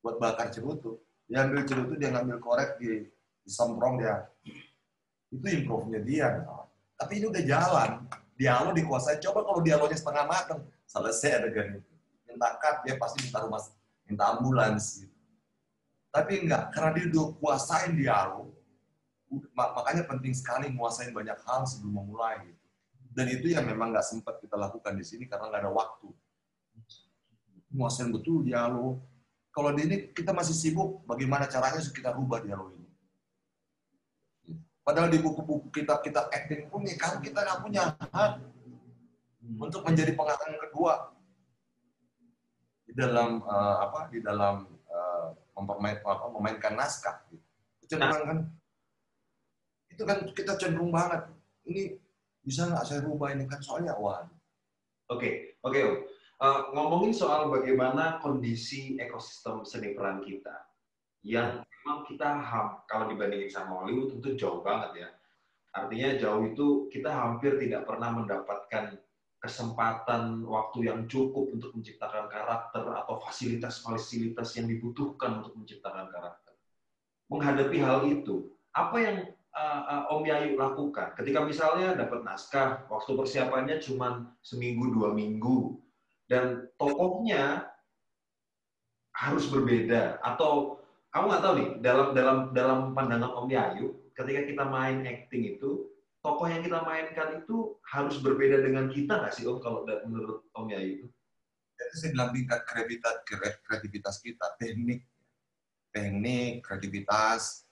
buat 0.00 0.16
bakar 0.16 0.48
cerutu. 0.48 0.96
Dia 1.28 1.44
ambil 1.44 1.68
cerutu, 1.68 1.92
dia 2.00 2.08
ngambil 2.08 2.40
korek, 2.40 2.80
di, 2.80 3.04
disemprong 3.44 4.00
dia. 4.00 4.24
Itu 5.28 5.44
improvnya 5.44 6.00
dia. 6.00 6.28
Tapi 6.96 7.20
ini 7.20 7.26
udah 7.28 7.44
jalan. 7.44 7.90
Dialog 8.38 8.72
dikuasai. 8.72 9.20
Coba 9.20 9.44
kalau 9.44 9.60
dialognya 9.60 9.98
setengah 9.98 10.24
matang, 10.24 10.60
selesai 10.88 11.42
adegan 11.42 11.84
itu. 11.84 11.92
Minta 12.24 12.56
cut, 12.56 12.86
dia 12.86 12.96
pasti 12.96 13.28
minta 13.28 13.44
rumah 13.44 13.60
minta 14.08 14.24
ambulans 14.32 15.04
gitu. 15.04 15.16
Tapi 16.08 16.48
enggak, 16.48 16.72
karena 16.72 16.90
dia 16.96 17.04
udah 17.12 17.26
kuasain 17.36 17.92
dialog, 17.92 18.48
makanya 19.52 20.08
penting 20.08 20.32
sekali 20.32 20.72
menguasain 20.72 21.12
banyak 21.12 21.36
hal 21.44 21.68
sebelum 21.68 22.00
memulai 22.00 22.40
gitu. 22.48 22.64
Dan 23.12 23.26
itu 23.28 23.50
yang 23.52 23.66
memang 23.66 23.92
nggak 23.92 24.06
sempat 24.06 24.38
kita 24.40 24.54
lakukan 24.54 24.94
di 24.94 25.04
sini 25.04 25.26
karena 25.28 25.50
nggak 25.50 25.62
ada 25.66 25.72
waktu. 25.72 26.08
Menguasain 27.74 28.08
betul 28.14 28.46
dialog. 28.46 29.02
Kalau 29.52 29.74
di 29.74 29.82
ini 29.84 29.96
kita 30.14 30.30
masih 30.30 30.54
sibuk, 30.54 31.02
bagaimana 31.02 31.50
caranya 31.50 31.82
kita 31.82 32.14
rubah 32.14 32.40
dialog 32.40 32.72
ini. 32.78 32.88
Padahal 34.86 35.12
di 35.12 35.20
buku-buku 35.20 35.68
kita 35.68 36.00
kita 36.00 36.32
acting 36.32 36.72
pun 36.72 36.80
nih 36.80 36.96
kan 36.96 37.20
kita 37.20 37.44
nggak 37.44 37.60
punya 37.60 37.92
hak 37.92 38.40
untuk 39.60 39.84
menjadi 39.84 40.16
pengantin 40.16 40.56
kedua 40.56 41.12
di 42.88 42.96
dalam 42.96 43.44
uh, 43.44 43.76
apa 43.84 44.08
di 44.08 44.24
dalam 44.24 44.64
uh, 44.88 45.28
apa, 45.60 46.26
memainkan 46.32 46.72
naskah 46.72 47.20
gitu. 47.28 47.44
Kecenderungan 47.84 48.24
kan 48.24 48.38
itu 49.98 50.06
kan 50.06 50.22
kita 50.30 50.54
cenderung 50.54 50.94
banget. 50.94 51.26
Ini 51.66 51.98
bisa 52.46 52.70
nggak 52.70 52.86
saya 52.86 53.02
rubah 53.02 53.34
ini 53.34 53.50
kan 53.50 53.58
soalnya 53.58 53.98
wah. 53.98 54.22
Oke, 55.10 55.58
oke 55.66 55.74
okay, 55.74 55.84
Uh, 56.38 56.70
ngomongin 56.70 57.10
soal 57.10 57.50
bagaimana 57.50 58.22
kondisi 58.22 58.94
ekosistem 59.02 59.66
seni 59.66 59.90
peran 59.90 60.22
kita, 60.22 60.70
yang 61.26 61.66
memang 61.66 62.06
kita 62.06 62.38
kalau 62.86 63.10
dibandingin 63.10 63.50
sama 63.50 63.82
Hollywood 63.82 64.14
tentu 64.14 64.38
jauh 64.38 64.62
banget 64.62 65.02
ya. 65.02 65.08
Artinya 65.74 66.14
jauh 66.14 66.46
itu 66.46 66.86
kita 66.94 67.10
hampir 67.10 67.58
tidak 67.58 67.90
pernah 67.90 68.14
mendapatkan 68.14 69.02
kesempatan 69.42 70.46
waktu 70.46 70.86
yang 70.86 71.10
cukup 71.10 71.50
untuk 71.50 71.74
menciptakan 71.74 72.30
karakter 72.30 72.86
atau 72.86 73.18
fasilitas-fasilitas 73.18 74.62
yang 74.62 74.70
dibutuhkan 74.70 75.42
untuk 75.42 75.58
menciptakan 75.58 76.06
karakter. 76.06 76.54
Menghadapi 77.34 77.78
hal 77.82 78.06
itu, 78.06 78.46
apa 78.78 78.96
yang 79.02 79.16
uh, 79.56 80.12
Om 80.12 80.24
Yayu 80.26 80.58
lakukan? 80.58 81.16
Ketika 81.16 81.44
misalnya 81.44 81.96
dapat 81.96 82.24
naskah, 82.24 82.84
waktu 82.90 83.10
persiapannya 83.16 83.80
cuma 83.80 84.34
seminggu 84.44 84.92
dua 84.92 85.14
minggu, 85.14 85.78
dan 86.28 86.68
tokohnya 86.76 87.66
harus 89.16 89.50
berbeda 89.50 90.22
atau 90.22 90.78
kamu 91.10 91.24
nggak 91.26 91.42
tahu 91.42 91.54
nih 91.58 91.68
dalam 91.82 92.08
dalam 92.14 92.38
dalam 92.54 92.78
pandangan 92.94 93.32
Om 93.34 93.48
Yayu 93.50 93.96
ketika 94.14 94.40
kita 94.46 94.64
main 94.68 95.02
acting 95.02 95.58
itu 95.58 95.90
tokoh 96.22 96.46
yang 96.46 96.62
kita 96.62 96.84
mainkan 96.84 97.42
itu 97.42 97.74
harus 97.82 98.20
berbeda 98.20 98.62
dengan 98.62 98.92
kita 98.92 99.18
nggak 99.18 99.34
sih 99.34 99.48
Om 99.48 99.58
kalau 99.58 99.82
menurut 100.06 100.44
Om 100.54 100.68
Yayu 100.70 101.02
itu? 101.02 101.06
Saya 101.98 102.12
bilang 102.14 102.30
tingkat 102.36 102.60
kreativitas 102.68 103.14
kreativitas 103.64 104.14
kita 104.22 104.46
teknik 104.60 105.02
teknik 105.90 106.62
kreativitas 106.62 107.66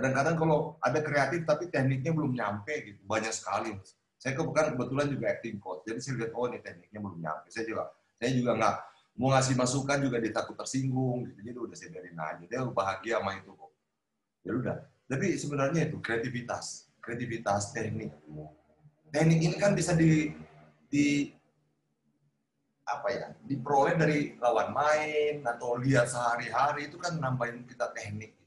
kadang-kadang 0.00 0.36
kalau 0.40 0.80
ada 0.80 1.04
kreatif 1.04 1.44
tapi 1.44 1.68
tekniknya 1.68 2.16
belum 2.16 2.32
nyampe 2.32 2.72
gitu 2.88 3.04
banyak 3.04 3.28
sekali. 3.36 3.76
Saya 4.16 4.32
kebetulan 4.32 4.72
kebetulan 4.72 5.06
juga 5.12 5.24
acting 5.28 5.56
coach 5.60 5.84
jadi 5.84 6.00
saya 6.00 6.14
lihat 6.24 6.32
oh 6.32 6.48
ini 6.48 6.58
tekniknya 6.64 7.00
belum 7.04 7.18
nyampe. 7.20 7.46
Saya 7.52 7.68
juga 7.68 7.92
saya 8.16 8.32
juga 8.32 8.52
nggak 8.56 8.76
mau 9.20 9.28
ngasih 9.36 9.54
masukan 9.60 9.98
juga 10.00 10.16
dia 10.16 10.32
takut 10.32 10.56
tersinggung 10.56 11.28
gitu. 11.28 11.40
Jadi 11.44 11.56
udah 11.60 11.76
saya 11.76 11.88
biarin 11.92 12.16
aja. 12.16 12.44
Dia 12.48 12.60
bahagia 12.64 13.20
sama 13.20 13.36
itu 13.36 13.52
kok. 13.52 13.70
Ya 14.40 14.52
udah. 14.56 14.76
Tapi 15.04 15.26
sebenarnya 15.36 15.80
itu 15.92 16.00
kreativitas 16.00 16.88
kreativitas 17.04 17.76
teknik. 17.76 18.16
Teknik 19.12 19.40
ini 19.44 19.56
kan 19.60 19.76
bisa 19.76 19.92
di 19.92 20.32
di 20.88 21.28
apa 22.88 23.08
ya 23.12 23.26
diperoleh 23.46 23.94
dari 23.94 24.18
lawan 24.40 24.72
main 24.72 25.44
atau 25.44 25.76
lihat 25.76 26.08
sehari-hari. 26.08 26.88
Itu 26.88 26.96
kan 26.96 27.20
nambahin 27.20 27.68
kita 27.68 27.92
teknik. 27.92 28.39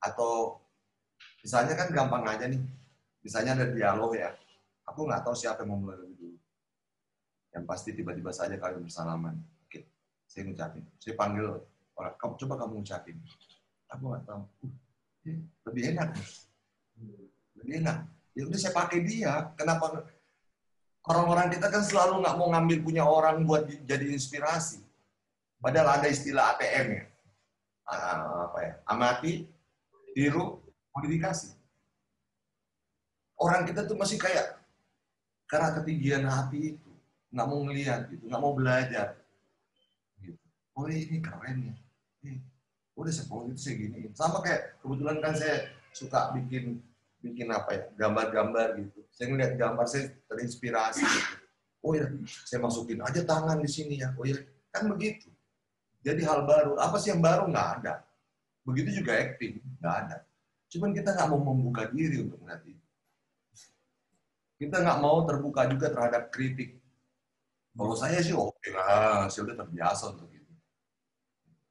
Atau 0.00 0.58
misalnya 1.44 1.76
kan 1.76 1.88
gampang 1.92 2.24
aja 2.24 2.48
nih 2.48 2.60
misalnya 3.20 3.52
ada 3.56 3.66
dialog 3.68 4.16
ya 4.16 4.32
aku 4.88 5.06
nggak 5.06 5.22
tahu 5.22 5.36
siapa 5.36 5.62
yang 5.62 5.76
mau 5.76 5.78
mulai 5.86 6.02
lebih 6.02 6.16
dulu. 6.18 6.38
Yang 7.50 7.64
pasti 7.66 7.90
tiba-tiba 7.94 8.30
saja 8.34 8.54
kalian 8.58 8.82
bersalaman. 8.82 9.34
Oke 9.66 9.86
saya 10.26 10.46
ngucapin. 10.50 10.82
Saya 10.98 11.14
panggil 11.14 11.46
orang 11.94 12.14
kamu 12.18 12.34
coba 12.46 12.54
kamu 12.58 12.72
ngucapin. 12.82 13.16
Aku 13.94 14.02
nggak 14.10 14.24
tahu. 14.26 14.42
Uh, 15.26 15.40
lebih 15.68 15.82
enak 15.94 16.10
lebih 17.60 17.84
enak. 17.84 17.98
Ya 18.34 18.42
udah 18.46 18.58
saya 18.58 18.74
pakai 18.74 18.98
dia. 19.04 19.32
Kenapa? 19.54 20.06
Orang-orang 21.04 21.48
kita 21.52 21.72
kan 21.72 21.82
selalu 21.84 22.22
nggak 22.24 22.36
mau 22.36 22.48
ngambil 22.52 22.78
punya 22.84 23.04
orang 23.04 23.42
buat 23.44 23.66
jadi 23.66 24.06
inspirasi. 24.10 24.80
Padahal 25.60 26.00
ada 26.00 26.08
istilah 26.08 26.56
ATM 26.56 26.86
ya. 26.96 27.04
Ah, 27.90 28.48
apa 28.48 28.58
ya? 28.62 28.72
Amati, 28.86 29.44
tiru, 30.16 30.60
modifikasi. 30.94 31.56
Orang 33.40 33.64
kita 33.64 33.88
tuh 33.88 33.96
masih 33.96 34.20
kayak 34.20 34.60
karena 35.48 35.74
ketinggian 35.80 36.24
hati 36.28 36.76
itu 36.76 36.90
nggak 37.32 37.46
mau 37.48 37.60
ngelihat 37.64 38.00
gitu, 38.12 38.24
nggak 38.28 38.42
mau 38.42 38.52
belajar. 38.52 39.16
Gitu. 40.20 40.40
Oh 40.76 40.84
ini 40.86 41.18
keren 41.24 41.72
ya. 41.72 41.74
Eh, 42.28 42.36
udah 42.94 43.12
sepuluh 43.12 43.48
itu 43.50 43.60
saya 43.60 43.74
gini. 43.80 44.12
Sama 44.12 44.44
kayak 44.44 44.76
kebetulan 44.84 45.18
kan 45.24 45.32
saya 45.32 45.72
suka 45.90 46.36
bikin 46.36 46.84
bikin 47.20 47.52
apa 47.52 47.70
ya 47.76 47.84
gambar-gambar 48.00 48.80
gitu 48.80 49.00
saya 49.12 49.26
ngeliat 49.28 49.52
gambar 49.60 49.84
saya 49.84 50.08
terinspirasi 50.24 51.04
gitu. 51.04 51.34
oh 51.84 51.92
ya 51.92 52.08
saya 52.48 52.60
masukin 52.64 53.00
aja 53.04 53.20
tangan 53.24 53.60
di 53.60 53.68
sini 53.68 54.00
ya 54.00 54.16
oh 54.16 54.24
ya 54.24 54.40
kan 54.72 54.88
begitu 54.88 55.28
jadi 56.00 56.24
hal 56.24 56.48
baru 56.48 56.80
apa 56.80 56.96
sih 56.96 57.12
yang 57.12 57.20
baru 57.20 57.52
nggak 57.52 57.68
ada 57.80 58.00
begitu 58.64 59.04
juga 59.04 59.20
acting 59.20 59.60
nggak 59.80 59.94
ada. 60.06 60.16
Cuman 60.70 60.94
kita 60.94 61.16
nggak 61.16 61.28
mau 61.32 61.40
membuka 61.40 61.88
diri 61.90 62.22
untuk 62.22 62.38
melihat 62.44 62.62
itu 62.68 62.80
kita 64.60 64.76
nggak 64.76 65.00
mau 65.00 65.24
terbuka 65.24 65.64
juga 65.72 65.88
terhadap 65.88 66.28
kritik. 66.28 66.76
Kalau 67.72 67.96
saya 67.96 68.20
sih 68.20 68.36
oke 68.36 68.60
okay 68.60 68.76
lah 68.76 69.24
saya 69.32 69.48
udah 69.48 69.56
terbiasa 69.64 70.12
untuk 70.12 70.28
itu. 70.36 70.52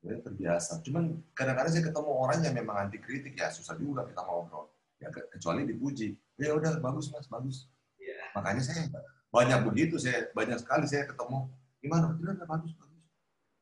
Saya 0.01 0.17
terbiasa. 0.25 0.71
Cuman 0.81 1.21
kadang-kadang 1.37 1.69
saya 1.69 1.85
ketemu 1.85 2.09
orang 2.09 2.39
yang 2.41 2.55
memang 2.57 2.89
anti 2.89 2.97
kritik 2.97 3.37
ya 3.37 3.53
susah 3.53 3.77
juga 3.77 4.09
kita 4.09 4.25
ngobrol. 4.25 4.73
Ya 4.97 5.13
kecuali 5.13 5.69
dipuji. 5.69 6.17
Ya 6.41 6.57
udah 6.57 6.81
bagus 6.81 7.13
mas 7.13 7.29
bagus. 7.29 7.69
Yeah. 7.99 8.31
makanya 8.31 8.63
saya 8.63 8.89
banyak 9.29 9.59
begitu 9.69 10.01
saya 10.01 10.33
banyak 10.33 10.57
sekali 10.57 10.89
saya 10.89 11.05
ketemu. 11.05 11.45
Gimana? 11.85 12.17
Udah 12.17 12.41
bagus 12.41 12.73
bagus? 12.73 13.05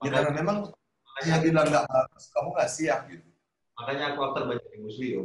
Ya 0.08 0.10
karena 0.14 0.32
memang 0.40 0.72
saya 1.20 1.44
bilang 1.44 1.68
nggak 1.68 1.84
bagus 1.84 2.24
kamu 2.32 2.50
nggak 2.56 2.72
siap 2.72 3.00
gitu 3.12 3.28
makanya 3.78 4.14
aku 4.14 4.20
aktor 4.26 4.44
banyak 4.50 4.68
di 4.74 4.80
muslim 4.82 5.22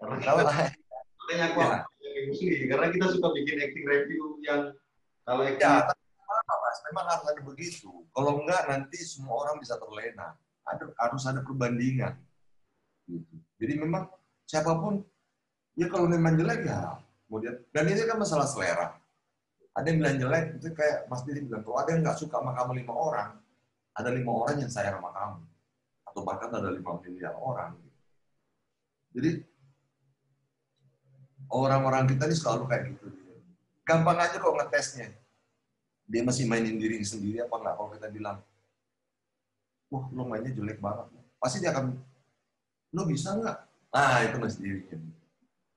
karena 0.00 0.14
kita, 0.16 0.32
makanya 1.20 1.44
aku 1.52 1.58
ya. 1.60 1.68
banyak 1.68 2.12
di 2.16 2.22
muslim 2.32 2.58
karena 2.72 2.86
kita 2.90 3.06
suka 3.12 3.28
bikin 3.36 3.56
acting 3.60 3.86
review 3.86 4.22
yang 4.40 4.60
kalau 5.28 5.44
acting 5.44 5.68
ya, 5.68 5.84
apa 5.84 6.54
mas. 6.64 6.76
Memang 6.88 7.04
harus 7.04 7.26
ada 7.28 7.42
begitu. 7.44 7.90
Kalau 8.16 8.40
enggak 8.40 8.64
nanti 8.64 8.98
semua 9.04 9.44
orang 9.44 9.60
bisa 9.60 9.76
terlena. 9.76 10.32
Ada 10.64 10.88
harus 10.96 11.22
ada 11.28 11.40
perbandingan. 11.44 12.16
Gitu. 13.08 13.40
jadi 13.56 13.80
memang 13.80 14.04
siapa 14.44 14.76
pun 14.76 15.00
Ya 15.78 15.86
kalau 15.88 16.10
memang 16.10 16.34
jelek 16.34 16.66
ya 16.66 16.98
kemudian 17.30 17.54
dan 17.70 17.86
ini 17.86 18.02
kan 18.02 18.18
masalah 18.18 18.50
selera. 18.50 18.98
Ada 19.78 19.94
yang 19.94 20.02
bilang 20.02 20.18
jelek 20.18 20.44
itu 20.58 20.74
kayak 20.74 21.06
Mas 21.06 21.22
Didi 21.22 21.46
bilang 21.46 21.62
kalau 21.62 21.78
ada 21.78 21.94
yang 21.94 22.02
nggak 22.02 22.18
suka 22.18 22.42
sama 22.42 22.50
kamu 22.50 22.82
lima 22.82 22.94
orang, 22.98 23.30
ada 23.94 24.10
lima 24.10 24.32
orang 24.42 24.58
yang 24.58 24.66
sayang 24.66 24.98
sama 24.98 25.14
kamu 25.14 25.38
atau 26.18 26.26
bahkan 26.26 26.50
ada 26.50 26.74
lima 26.74 26.98
miliar 26.98 27.38
orang. 27.38 27.78
Jadi 29.14 29.38
orang-orang 31.46 32.10
kita 32.10 32.26
ini 32.26 32.34
selalu 32.34 32.66
kayak 32.66 32.82
gitu. 32.90 33.06
Gampang 33.86 34.18
aja 34.18 34.34
kok 34.42 34.50
ngetesnya. 34.58 35.14
Dia 36.10 36.26
masih 36.26 36.50
mainin 36.50 36.74
diri 36.74 36.98
sendiri 37.06 37.38
apa 37.38 37.54
enggak 37.54 37.74
kalau 37.78 37.90
kita 37.94 38.08
bilang, 38.10 38.42
wah 39.94 40.04
lo 40.10 40.26
mainnya 40.26 40.50
jelek 40.50 40.82
banget. 40.82 41.06
Pasti 41.38 41.62
dia 41.62 41.70
akan, 41.70 41.94
lo 42.98 43.02
bisa 43.06 43.38
nggak? 43.38 43.58
Nah 43.94 44.18
itu 44.26 44.36
masih 44.42 44.58
dirinya. 44.58 44.98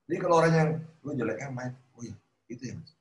Jadi 0.10 0.18
kalau 0.18 0.36
orang 0.42 0.54
yang 0.58 0.70
lu 1.06 1.12
jeleknya 1.14 1.54
main, 1.54 1.72
oh 1.94 2.02
iya, 2.02 2.18
itu 2.50 2.66
ya 2.66 2.74
mas. 2.74 2.98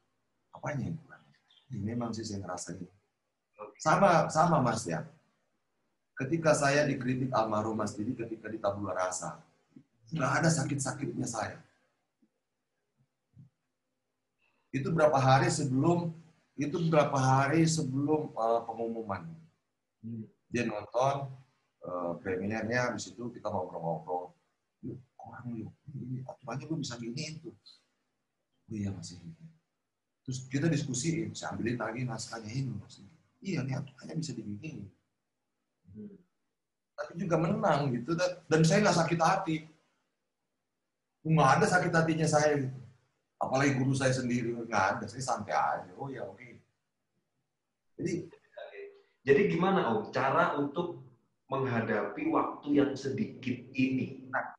Apanya 0.53 0.93
yang 0.93 0.97
kurang? 1.01 1.25
Ini 1.73 1.81
memang 1.97 2.13
sih 2.13 2.27
saya 2.27 2.45
ngerasa 2.45 2.77
gitu. 2.77 2.93
Sama, 3.81 4.29
sama 4.29 4.61
mas 4.61 4.85
ya. 4.85 5.01
Ketika 6.21 6.53
saya 6.53 6.85
dikritik 6.85 7.33
almarhum 7.33 7.81
Mas 7.81 7.97
Didi 7.97 8.13
ketika 8.13 8.53
di 8.53 8.61
tabula 8.61 8.93
rasa, 8.93 9.41
nggak 10.13 10.33
ada 10.45 10.49
sakit-sakitnya 10.53 11.25
saya. 11.25 11.57
Itu 14.69 14.93
berapa 14.93 15.17
hari 15.17 15.49
sebelum 15.49 16.13
itu 16.61 16.77
berapa 16.93 17.17
hari 17.17 17.65
sebelum 17.65 18.37
uh, 18.37 18.61
pengumuman. 18.69 19.25
Dia 20.53 20.69
nonton 20.69 21.33
uh, 21.89 22.13
premiernya, 22.21 22.93
habis 22.93 23.09
itu 23.09 23.33
kita 23.33 23.49
ngobrol-ngobrol 23.49 24.37
orang 25.31 25.45
lu 25.53 25.69
ini 25.95 26.25
aturannya 26.25 26.65
lu 26.67 26.77
bisa 26.81 26.97
gini 26.97 27.39
itu 27.39 27.51
oh 28.71 28.77
iya 28.77 28.91
masih 28.91 29.21
ini 29.21 29.35
terus 30.25 30.47
kita 30.49 30.67
diskusiin 30.67 31.33
saya 31.37 31.55
ambilin 31.55 31.79
lagi 31.79 32.03
naskahnya 32.07 32.51
ini 32.51 32.73
masih 32.77 33.05
iya 33.45 33.61
nih 33.63 33.79
aturannya 33.79 34.15
bisa 34.19 34.33
hmm. 34.35 34.89
Tapi 36.97 37.13
juga 37.17 37.37
menang 37.41 37.93
gitu 37.97 38.13
dan 38.47 38.61
saya 38.63 38.85
nggak 38.85 38.99
sakit 39.01 39.21
hati 39.21 39.57
nggak 41.25 41.51
ada 41.61 41.67
sakit 41.69 41.93
hatinya 41.93 42.29
saya 42.29 42.61
gitu 42.61 42.81
apalagi 43.41 43.73
guru 43.77 43.97
saya 43.97 44.13
sendiri 44.13 44.53
nggak 44.53 44.85
ada 44.97 45.05
saya 45.09 45.23
santai 45.25 45.57
aja 45.57 45.93
oh 45.97 46.13
ya 46.13 46.29
oke 46.29 46.37
okay. 46.37 46.61
jadi 47.97 48.13
jadi 49.25 49.41
gimana 49.53 49.97
om 49.97 50.13
cara 50.13 50.57
untuk 50.61 51.01
menghadapi 51.49 52.29
waktu 52.31 52.69
yang 52.73 52.93
sedikit 52.95 53.59
ini 53.75 54.29
nah, 54.29 54.57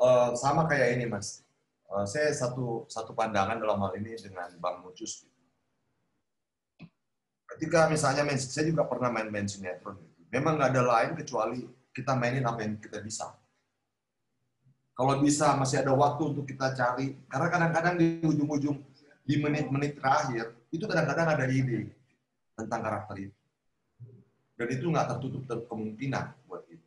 uh, 0.00 0.30
sama 0.36 0.68
kayak 0.68 1.00
ini 1.00 1.06
mas. 1.08 1.42
Uh, 1.86 2.04
saya 2.04 2.34
satu 2.34 2.84
satu 2.90 3.14
pandangan 3.14 3.62
dalam 3.62 3.78
hal 3.78 3.94
ini 3.96 4.18
dengan 4.18 4.50
Bang 4.58 4.82
Mucus. 4.82 5.22
Gitu. 5.22 5.42
Ketika 7.46 7.86
misalnya 7.86 8.26
saya 8.36 8.66
juga 8.68 8.84
pernah 8.84 9.08
main 9.08 9.30
main 9.30 9.46
sinetron. 9.46 9.96
Memang 10.30 10.58
nggak 10.58 10.70
ada 10.74 10.82
lain 10.82 11.12
kecuali 11.18 11.58
kita 11.94 12.12
mainin 12.18 12.44
apa 12.44 12.60
yang 12.64 12.76
kita 12.76 13.00
bisa. 13.00 13.32
Kalau 14.96 15.20
bisa 15.20 15.52
masih 15.60 15.84
ada 15.84 15.92
waktu 15.92 16.22
untuk 16.34 16.44
kita 16.48 16.72
cari. 16.72 17.16
Karena 17.28 17.48
kadang-kadang 17.52 17.94
di 18.00 18.24
ujung-ujung 18.24 18.76
di 19.26 19.34
menit-menit 19.36 19.98
terakhir 20.00 20.54
itu 20.72 20.84
kadang-kadang 20.86 21.28
ada 21.36 21.44
ide 21.50 21.92
tentang 22.56 22.80
karakter 22.80 23.28
itu. 23.28 23.38
Dan 24.56 24.68
itu 24.72 24.88
nggak 24.88 25.06
tertutup 25.12 25.68
kemungkinan 25.68 26.32
buat 26.48 26.64
kita 26.64 26.86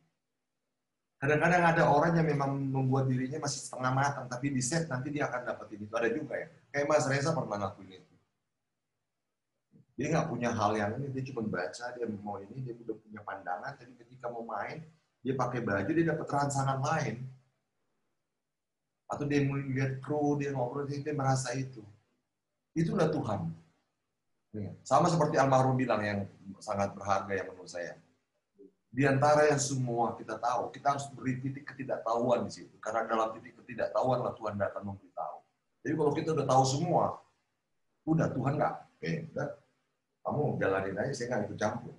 kadang-kadang 1.20 1.62
ada 1.68 1.82
orang 1.92 2.16
yang 2.16 2.26
memang 2.32 2.50
membuat 2.56 3.04
dirinya 3.04 3.44
masih 3.44 3.60
setengah 3.60 3.92
matang, 3.92 4.24
tapi 4.24 4.48
di 4.48 4.64
set 4.64 4.88
nanti 4.88 5.12
dia 5.12 5.28
akan 5.28 5.52
dapetin 5.52 5.84
itu. 5.84 5.92
Ada 5.92 6.08
juga 6.16 6.32
ya. 6.40 6.48
Kayak 6.72 6.86
Mas 6.88 7.04
Reza 7.04 7.36
pernah 7.36 7.60
lakuin 7.60 8.00
itu. 8.00 8.09
Dia 10.00 10.16
nggak 10.16 10.32
punya 10.32 10.48
hal 10.48 10.72
yang 10.80 10.96
ini, 10.96 11.12
dia 11.12 11.28
cuma 11.28 11.44
baca, 11.44 11.92
dia 11.92 12.08
mau 12.08 12.40
ini, 12.40 12.64
dia 12.64 12.72
udah 12.72 12.96
punya 13.04 13.20
pandangan, 13.20 13.76
jadi 13.76 13.92
ketika 14.00 14.32
mau 14.32 14.48
main, 14.48 14.80
dia 15.20 15.36
pakai 15.36 15.60
baju, 15.60 15.90
dia 15.92 16.06
dapat 16.08 16.24
rangsangan 16.24 16.80
lain. 16.80 17.28
Atau 19.12 19.28
dia 19.28 19.44
melihat 19.44 20.00
kru, 20.00 20.40
dia 20.40 20.56
ngobrol, 20.56 20.88
dia, 20.88 21.12
merasa 21.12 21.52
itu. 21.52 21.84
Itulah 22.72 23.12
Tuhan. 23.12 23.52
Iya. 24.56 24.72
Sama 24.88 25.12
seperti 25.12 25.36
almarhum 25.36 25.76
bilang 25.76 26.00
yang 26.00 26.24
sangat 26.64 26.96
berharga 26.96 27.36
yang 27.36 27.52
menurut 27.52 27.68
saya. 27.68 28.00
Di 28.88 29.04
antara 29.04 29.52
yang 29.52 29.60
semua 29.60 30.16
kita 30.16 30.40
tahu, 30.40 30.72
kita 30.72 30.96
harus 30.96 31.12
beri 31.12 31.44
titik 31.44 31.68
ketidaktahuan 31.76 32.48
di 32.48 32.56
situ. 32.56 32.72
Karena 32.80 33.04
dalam 33.04 33.36
titik 33.36 33.52
ketidaktahuan 33.60 34.24
lah 34.24 34.32
Tuhan 34.32 34.56
akan 34.56 34.82
memberitahu. 34.96 35.36
Jadi 35.84 35.92
kalau 35.92 36.12
kita 36.16 36.28
udah 36.32 36.46
tahu 36.48 36.64
semua, 36.64 37.04
udah 38.08 38.32
Tuhan 38.32 38.56
nggak, 38.56 38.74
eh, 39.04 39.28
kamu 40.24 40.60
jalanin 40.60 40.96
aja, 41.00 41.12
saya 41.16 41.26
nggak 41.32 41.42
ikut 41.50 41.58
campur. 41.58 41.94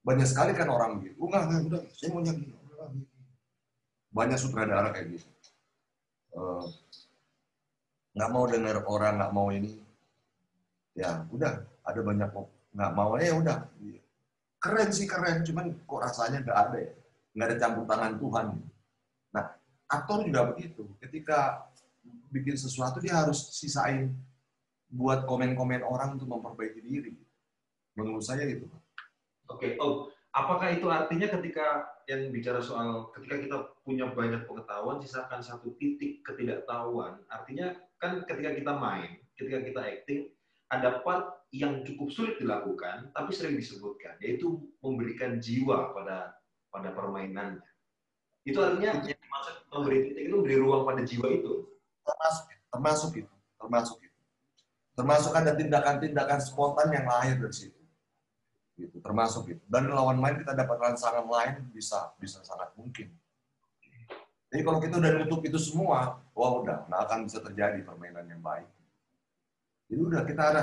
Banyak 0.00 0.26
sekali 0.28 0.52
kan 0.56 0.68
orang 0.68 1.04
gitu, 1.04 1.16
enggak, 1.28 1.42
enggak, 1.48 1.60
udah, 1.68 1.82
saya 1.92 2.08
mau 2.12 2.22
gini. 2.24 2.46
Banyak 4.10 4.38
sutradara 4.40 4.88
kayak 4.90 5.18
gitu. 5.18 5.28
Uh, 6.30 6.66
nggak 8.16 8.30
mau 8.32 8.44
dengar 8.48 8.76
orang, 8.86 9.14
nggak 9.18 9.32
mau 9.34 9.48
ini, 9.54 9.78
ya 10.94 11.24
udah 11.30 11.62
ada 11.86 12.00
banyak 12.02 12.28
nggak 12.70 12.92
mau 12.94 13.18
ya 13.18 13.34
udah. 13.34 13.66
Keren 14.60 14.90
sih 14.92 15.08
keren. 15.08 15.42
Cuman 15.42 15.72
kok 15.88 16.00
rasanya 16.04 16.44
nggak 16.44 16.58
ada 16.68 16.78
ya. 16.78 16.92
Nggak 17.34 17.46
ada 17.48 17.56
campur 17.56 17.84
tangan 17.88 18.12
Tuhan. 18.20 18.46
Nah 19.32 19.44
aktor 19.88 20.18
juga 20.26 20.40
begitu. 20.52 20.84
Ketika 21.00 21.66
bikin 22.30 22.54
sesuatu 22.54 23.00
dia 23.02 23.18
harus 23.18 23.56
sisain 23.56 24.14
buat 24.90 25.26
komen-komen 25.26 25.86
orang 25.86 26.18
untuk 26.18 26.26
memperbaiki 26.30 26.80
diri 26.82 27.14
menurut 27.94 28.22
saya 28.22 28.46
itu 28.46 28.66
oke 29.50 29.58
okay. 29.58 29.74
oh 29.80 30.10
apakah 30.36 30.74
itu 30.74 30.86
artinya 30.86 31.26
ketika 31.26 31.90
yang 32.06 32.30
bicara 32.30 32.62
soal 32.62 33.10
ketika 33.14 33.36
kita 33.42 33.56
punya 33.82 34.10
banyak 34.10 34.46
pengetahuan 34.46 35.02
sisakan 35.02 35.42
satu 35.42 35.74
titik 35.78 36.22
ketidaktahuan 36.22 37.18
artinya 37.30 37.74
kan 37.98 38.22
ketika 38.26 38.54
kita 38.54 38.72
main 38.74 39.18
ketika 39.34 39.58
kita 39.62 39.80
acting 39.80 40.20
ada 40.70 41.02
part 41.02 41.40
yang 41.50 41.82
cukup 41.82 42.14
sulit 42.14 42.38
dilakukan, 42.38 43.10
tapi 43.10 43.34
sering 43.34 43.58
disebutkan, 43.58 44.14
yaitu 44.22 44.62
memberikan 44.78 45.42
jiwa 45.42 45.90
pada 45.90 46.38
pada 46.70 46.94
permainannya. 46.94 47.66
Itu 48.46 48.62
artinya 48.62 48.94
yang 48.94 49.02
dimaksud 49.02 49.56
memberi 49.74 49.98
titik 50.06 50.22
itu 50.30 50.34
memberi 50.38 50.56
ruang 50.62 50.86
pada 50.86 51.02
jiwa 51.02 51.26
itu. 51.26 51.66
Termasuk, 52.06 52.46
termasuk 52.70 53.10
itu, 53.18 53.34
termasuk 53.58 53.98
itu. 53.98 54.18
Termasuk 54.94 55.32
ada 55.34 55.52
tindakan-tindakan 55.58 56.38
spontan 56.38 56.88
yang 56.94 57.06
lahir 57.10 57.34
dari 57.42 57.54
situ. 57.54 57.79
Gitu, 58.80 58.96
termasuk 59.04 59.52
itu. 59.52 59.64
Dan 59.68 59.92
lawan 59.92 60.16
main 60.16 60.40
kita 60.40 60.56
dapat 60.56 60.80
rangsangan 60.80 61.28
lain 61.28 61.68
bisa 61.68 62.16
bisa 62.16 62.40
sangat 62.40 62.72
mungkin. 62.80 63.12
Jadi 64.50 64.62
kalau 64.64 64.80
kita 64.80 64.98
udah 64.98 65.12
nutup 65.20 65.44
itu 65.44 65.60
semua, 65.60 66.18
wah 66.32 66.50
udah, 66.58 66.88
nggak 66.88 67.00
akan 67.06 67.18
bisa 67.28 67.38
terjadi 67.44 67.84
permainan 67.84 68.24
yang 68.26 68.40
baik. 68.40 68.66
Jadi 69.92 70.00
udah 70.00 70.22
kita 70.24 70.42
ada 70.42 70.62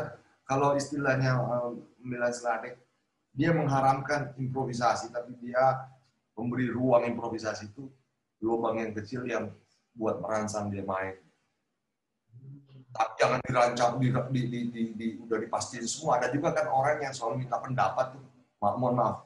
kalau 0.49 0.73
istilahnya 0.73 1.37
um, 1.39 1.85
Milan 2.01 2.33
dia 3.37 3.53
mengharamkan 3.53 4.33
improvisasi, 4.41 5.13
tapi 5.13 5.37
dia 5.37 5.87
memberi 6.33 6.73
ruang 6.73 7.05
improvisasi 7.05 7.69
itu 7.69 7.85
lubang 8.41 8.81
yang 8.81 8.91
kecil 8.97 9.29
yang 9.29 9.53
buat 9.93 10.17
merangsang 10.17 10.73
dia 10.73 10.81
main. 10.81 11.21
Jangan 13.17 13.39
dirancang, 13.45 13.97
di, 13.97 14.09
di, 14.13 14.41
di, 14.49 14.59
di, 14.69 14.83
di, 14.93 15.07
udah 15.21 15.37
dipastiin 15.41 15.85
semua. 15.85 16.21
Ada 16.21 16.33
juga 16.33 16.53
kan 16.53 16.69
orang 16.69 17.01
yang 17.01 17.13
selalu 17.13 17.45
minta 17.45 17.57
pendapat 17.57 18.13
tuh, 18.13 18.23
Ma 18.57 18.73
mohon 18.73 18.97
maaf, 18.97 19.25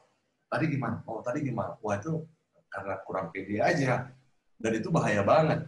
tadi 0.52 0.68
gimana? 0.68 1.00
Oh 1.08 1.24
tadi 1.24 1.40
gimana? 1.44 1.80
Wah 1.80 1.96
itu 1.96 2.24
karena 2.68 3.00
kurang 3.08 3.32
pede 3.32 3.64
aja. 3.64 4.12
Dan 4.60 4.72
itu 4.76 4.92
bahaya 4.92 5.24
banget. 5.24 5.68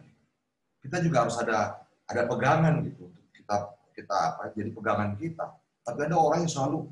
Kita 0.83 0.99
juga 0.99 1.23
harus 1.23 1.39
ada 1.39 1.79
ada 2.03 2.27
pegangan 2.27 2.83
gitu 2.83 3.07
kita 3.43 3.55
kita 3.91 4.15
apa 4.35 4.43
jadi 4.55 4.71
pegangan 4.71 5.19
kita. 5.19 5.45
Tapi 5.83 5.99
ada 6.07 6.15
orang 6.15 6.47
yang 6.47 6.51
selalu 6.51 6.87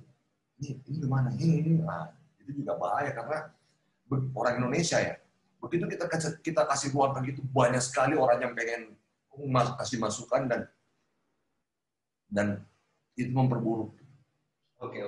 ini 0.60 0.78
ini 0.86 0.96
gimana 1.00 1.30
ini 1.40 1.54
ini 1.64 1.72
nah, 1.82 2.12
itu 2.44 2.62
juga 2.62 2.76
bahaya 2.76 3.16
karena 3.16 3.50
orang 4.36 4.54
Indonesia 4.60 5.00
ya 5.00 5.16
begitu 5.64 5.88
kita 5.88 6.06
kita 6.44 6.62
kasih 6.68 6.92
ruang 6.92 7.16
begitu 7.16 7.42
banyak 7.54 7.80
sekali 7.80 8.18
orang 8.18 8.44
yang 8.44 8.54
pengen 8.54 8.94
kasih 9.80 9.98
masukan 10.02 10.50
dan 10.50 10.68
dan 12.32 12.64
itu 13.20 13.30
memperburuk. 13.36 13.92
Oke, 14.82 15.04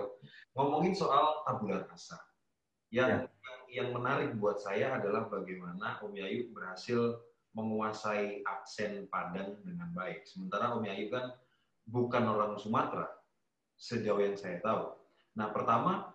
ngomongin 0.54 0.94
soal 0.94 1.41
tabula 1.48 1.82
rasa, 1.90 2.20
yang, 2.94 3.10
ya. 3.10 3.18
yang 3.26 3.60
yang 3.74 3.90
menarik 3.90 4.38
buat 4.38 4.62
saya 4.62 5.02
adalah 5.02 5.26
bagaimana 5.26 5.98
Om 6.04 6.14
Yayu 6.14 6.54
berhasil 6.54 7.18
menguasai 7.58 8.45
aksen 8.45 9.10
Padang 9.10 9.58
dengan 9.66 9.90
baik. 9.98 10.30
Sementara 10.30 10.78
Om 10.78 10.86
Yayu 10.86 11.10
kan 11.10 11.34
bukan 11.90 12.24
orang 12.30 12.54
Sumatera, 12.62 13.10
sejauh 13.82 14.22
yang 14.22 14.38
saya 14.38 14.62
tahu. 14.62 14.94
Nah, 15.34 15.50
pertama, 15.50 16.14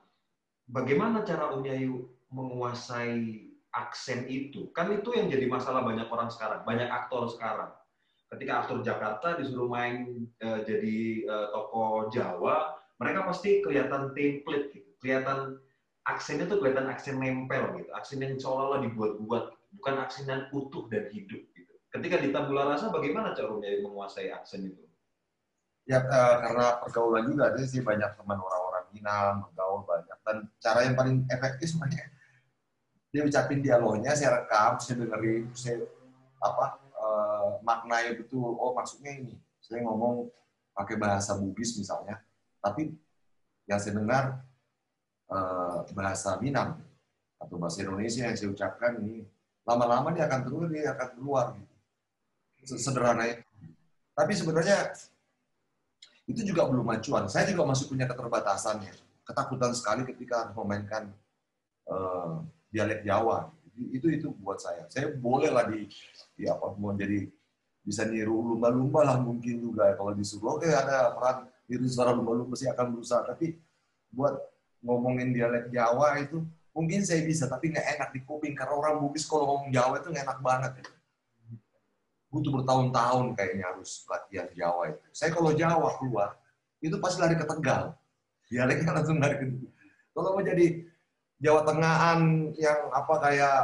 bagaimana 0.70 1.26
cara 1.26 1.51
Om 1.51 1.66
Yayu 1.66 2.06
menguasai 2.30 3.51
aksen 3.74 4.30
itu? 4.30 4.70
Kan 4.70 4.94
itu 4.94 5.10
yang 5.18 5.26
jadi 5.26 5.51
masalah 5.51 5.82
banyak 5.82 6.06
orang 6.06 6.30
sekarang, 6.30 6.62
banyak 6.62 6.86
aktor 6.86 7.26
sekarang. 7.26 7.74
Ketika 8.28 8.52
aktor 8.64 8.84
Jakarta 8.84 9.40
disuruh 9.40 9.68
main 9.72 10.28
uh, 10.44 10.60
jadi 10.64 11.24
uh, 11.24 11.46
tokoh 11.52 12.12
Jawa, 12.12 12.76
mereka 13.00 13.24
pasti 13.24 13.64
kelihatan 13.64 14.12
template 14.12 14.68
gitu, 14.74 14.90
kelihatan 15.00 15.56
aksennya 16.05 16.44
tuh 16.44 16.60
kelihatan 16.60 16.92
aksen 16.92 17.16
nempel 17.16 17.80
gitu, 17.80 17.90
aksen 17.96 18.20
yang 18.20 18.36
seolah-olah 18.36 18.84
dibuat-buat, 18.84 19.44
bukan 19.80 19.94
aksen 20.05 20.28
yang 20.28 20.44
utuh 20.52 20.84
dan 20.92 21.09
hidup 21.09 21.40
gitu. 21.56 21.72
Ketika 21.88 22.20
di 22.20 22.28
tabula 22.28 22.68
rasa, 22.68 22.92
bagaimana 22.92 23.32
cara 23.32 23.48
Yayu 23.64 23.88
menguasai 23.88 24.28
aksen 24.28 24.68
itu? 24.72 24.84
ya 25.88 26.05
uh, 26.05 26.44
karena 26.44 26.84
pergaulan 26.84 27.24
juga 27.32 27.48
ada 27.48 27.64
sih. 27.64 27.80
Banyak 27.80 28.20
teman 28.20 28.36
orang-orang 28.36 28.84
Minang 28.92 29.48
bergaul 29.48 29.88
banyak. 29.88 30.18
Dan 30.20 30.36
cara 30.60 30.84
yang 30.84 30.92
paling 30.92 31.24
efektif 31.32 31.72
sebenarnya 31.72 32.12
dia 33.09 33.24
ucapin 33.24 33.64
dialognya 33.64 34.12
saya 34.12 34.36
rekam 34.36 34.76
saya 34.76 35.00
dengerin 35.00 35.48
saya 35.56 35.80
apa 36.44 36.76
maknanya 37.69 38.16
betul 38.16 38.57
oh 38.57 38.73
maksudnya 38.73 39.12
ini 39.12 39.36
saya 39.61 39.85
ngomong 39.85 40.32
pakai 40.73 40.97
bahasa 40.97 41.36
Bugis 41.36 41.77
misalnya 41.77 42.16
tapi 42.65 42.97
yang 43.69 43.77
saya 43.77 44.01
dengar 44.01 44.24
uh, 45.28 45.85
bahasa 45.93 46.40
Minang 46.40 46.81
atau 47.36 47.61
bahasa 47.61 47.85
Indonesia 47.85 48.24
yang 48.24 48.36
saya 48.40 48.49
ucapkan 48.49 48.97
ini 49.05 49.28
lama-lama 49.69 50.16
dia 50.16 50.24
akan 50.24 50.40
keluar 50.49 50.66
dia 50.73 50.97
akan 50.97 51.09
keluar 51.20 51.47
gitu 52.65 52.81
sederhana 52.81 53.28
itu 53.28 53.45
tapi 54.16 54.32
sebenarnya 54.32 54.97
itu 56.28 56.45
juga 56.45 56.69
belum 56.69 56.85
macuan. 56.85 57.24
Saya 57.31 57.49
juga 57.49 57.65
masih 57.65 57.89
punya 57.89 58.05
keterbatasannya. 58.05 58.93
Ketakutan 59.24 59.73
sekali 59.73 60.05
ketika 60.05 60.53
memainkan 60.53 61.09
uh, 61.89 62.45
dialek 62.69 63.01
Jawa. 63.07 63.49
Itu 63.73 64.12
itu 64.12 64.35
buat 64.43 64.61
saya. 64.61 64.85
Saya 64.93 65.15
boleh 65.16 65.49
lah 65.49 65.70
di, 65.70 65.89
di 66.36 66.45
apa 66.45 66.77
mau 66.77 66.93
jadi 66.93 67.31
bisa 67.89 68.05
niru 68.05 68.36
lumba-lumba 68.44 69.01
lah 69.09 69.16
mungkin 69.16 69.65
juga. 69.65 69.97
Kalau 69.97 70.12
disuruh 70.12 70.60
oke 70.60 70.69
ada 70.69 71.16
peran 71.16 71.48
niru 71.65 71.89
suara 71.89 72.12
lumba-lumba 72.12 72.52
sih 72.52 72.69
akan 72.69 72.93
berusaha. 72.93 73.24
Tapi 73.24 73.56
buat 74.12 74.36
ngomongin 74.85 75.32
dialek 75.32 75.73
Jawa 75.73 76.20
itu 76.20 76.44
mungkin 76.77 77.01
saya 77.01 77.24
bisa 77.24 77.48
tapi 77.48 77.73
nggak 77.73 77.86
enak 77.97 78.09
di 78.12 78.20
kuping. 78.28 78.52
Karena 78.52 78.77
orang 78.77 79.01
Bugis 79.01 79.24
kalau 79.24 79.56
ngomong 79.56 79.73
Jawa 79.73 80.05
itu 80.05 80.12
nggak 80.12 80.24
enak 80.28 80.40
banget. 80.44 80.73
Ya 80.85 80.86
butuh 82.28 82.60
bertahun-tahun 82.60 83.32
kayaknya 83.35 83.65
harus 83.73 84.05
latihan 84.05 84.48
Jawa 84.52 84.93
itu. 84.93 85.01
Saya 85.16 85.31
kalau 85.32 85.51
Jawa 85.56 85.97
keluar, 85.97 86.36
itu 86.85 86.97
pasti 87.01 87.19
lari 87.24 87.36
ke 87.36 87.47
Tegal. 87.48 87.97
Dialeknya 88.48 88.90
langsung 88.93 89.16
lari 89.20 89.36
ke 89.40 89.47
Kalau 90.12 90.36
mau 90.36 90.44
jadi 90.44 90.85
Jawa 91.40 91.62
Tengahan 91.65 92.52
yang 92.59 92.90
apa 92.93 93.15
kayak 93.23 93.60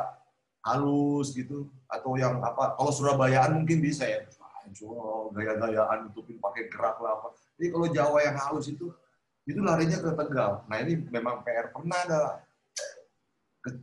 halus 0.64 1.36
gitu, 1.36 1.68
atau 1.86 2.16
yang 2.16 2.40
apa, 2.40 2.74
kalau 2.74 2.92
Surabayaan 2.92 3.62
mungkin 3.62 3.84
bisa 3.84 4.08
ya. 4.08 4.24
gaya-gayaan 5.30 6.10
tutupin 6.10 6.40
pakai 6.40 6.66
gerak 6.72 6.98
lah 6.98 7.20
apa. 7.20 7.36
Jadi 7.54 7.68
kalau 7.70 7.86
Jawa 7.92 8.18
yang 8.24 8.36
halus 8.40 8.66
itu, 8.66 8.90
itu 9.44 9.60
larinya 9.60 10.00
ke 10.00 10.10
Tegal. 10.16 10.64
Nah 10.66 10.76
ini 10.82 11.04
memang 11.12 11.44
PR 11.44 11.68
pernah 11.70 12.00
ada 12.00 12.20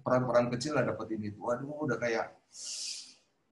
peran-peran 0.02 0.50
kecil 0.52 0.76
lah 0.76 0.84
dapat 0.84 1.16
ini. 1.16 1.32
Waduh 1.38 1.86
udah 1.86 1.96
kayak 2.02 2.34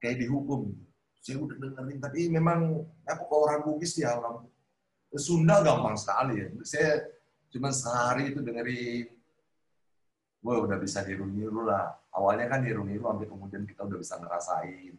kayak 0.02 0.16
dihukum 0.20 0.74
saya 1.20 1.36
udah 1.36 1.56
dengerin 1.60 2.00
tapi 2.00 2.20
memang 2.32 2.80
aku 3.04 3.24
ke 3.28 3.36
orang 3.36 3.60
Bugis 3.60 3.92
ya 4.00 4.16
orang 4.16 4.48
Sunda 5.20 5.60
gampang 5.60 5.94
sekali 6.00 6.40
ya 6.40 6.48
saya 6.64 7.04
cuma 7.52 7.68
sehari 7.70 8.32
itu 8.32 8.40
dengerin 8.40 9.19
Wah 10.40 10.56
udah 10.64 10.78
bisa 10.80 11.04
niru-niru 11.04 11.68
lah. 11.68 11.92
Awalnya 12.16 12.48
kan 12.48 12.64
niru-niru, 12.64 13.04
sampai 13.04 13.28
kemudian 13.28 13.62
kita 13.68 13.84
udah 13.84 13.98
bisa 14.00 14.14
ngerasain. 14.16 14.94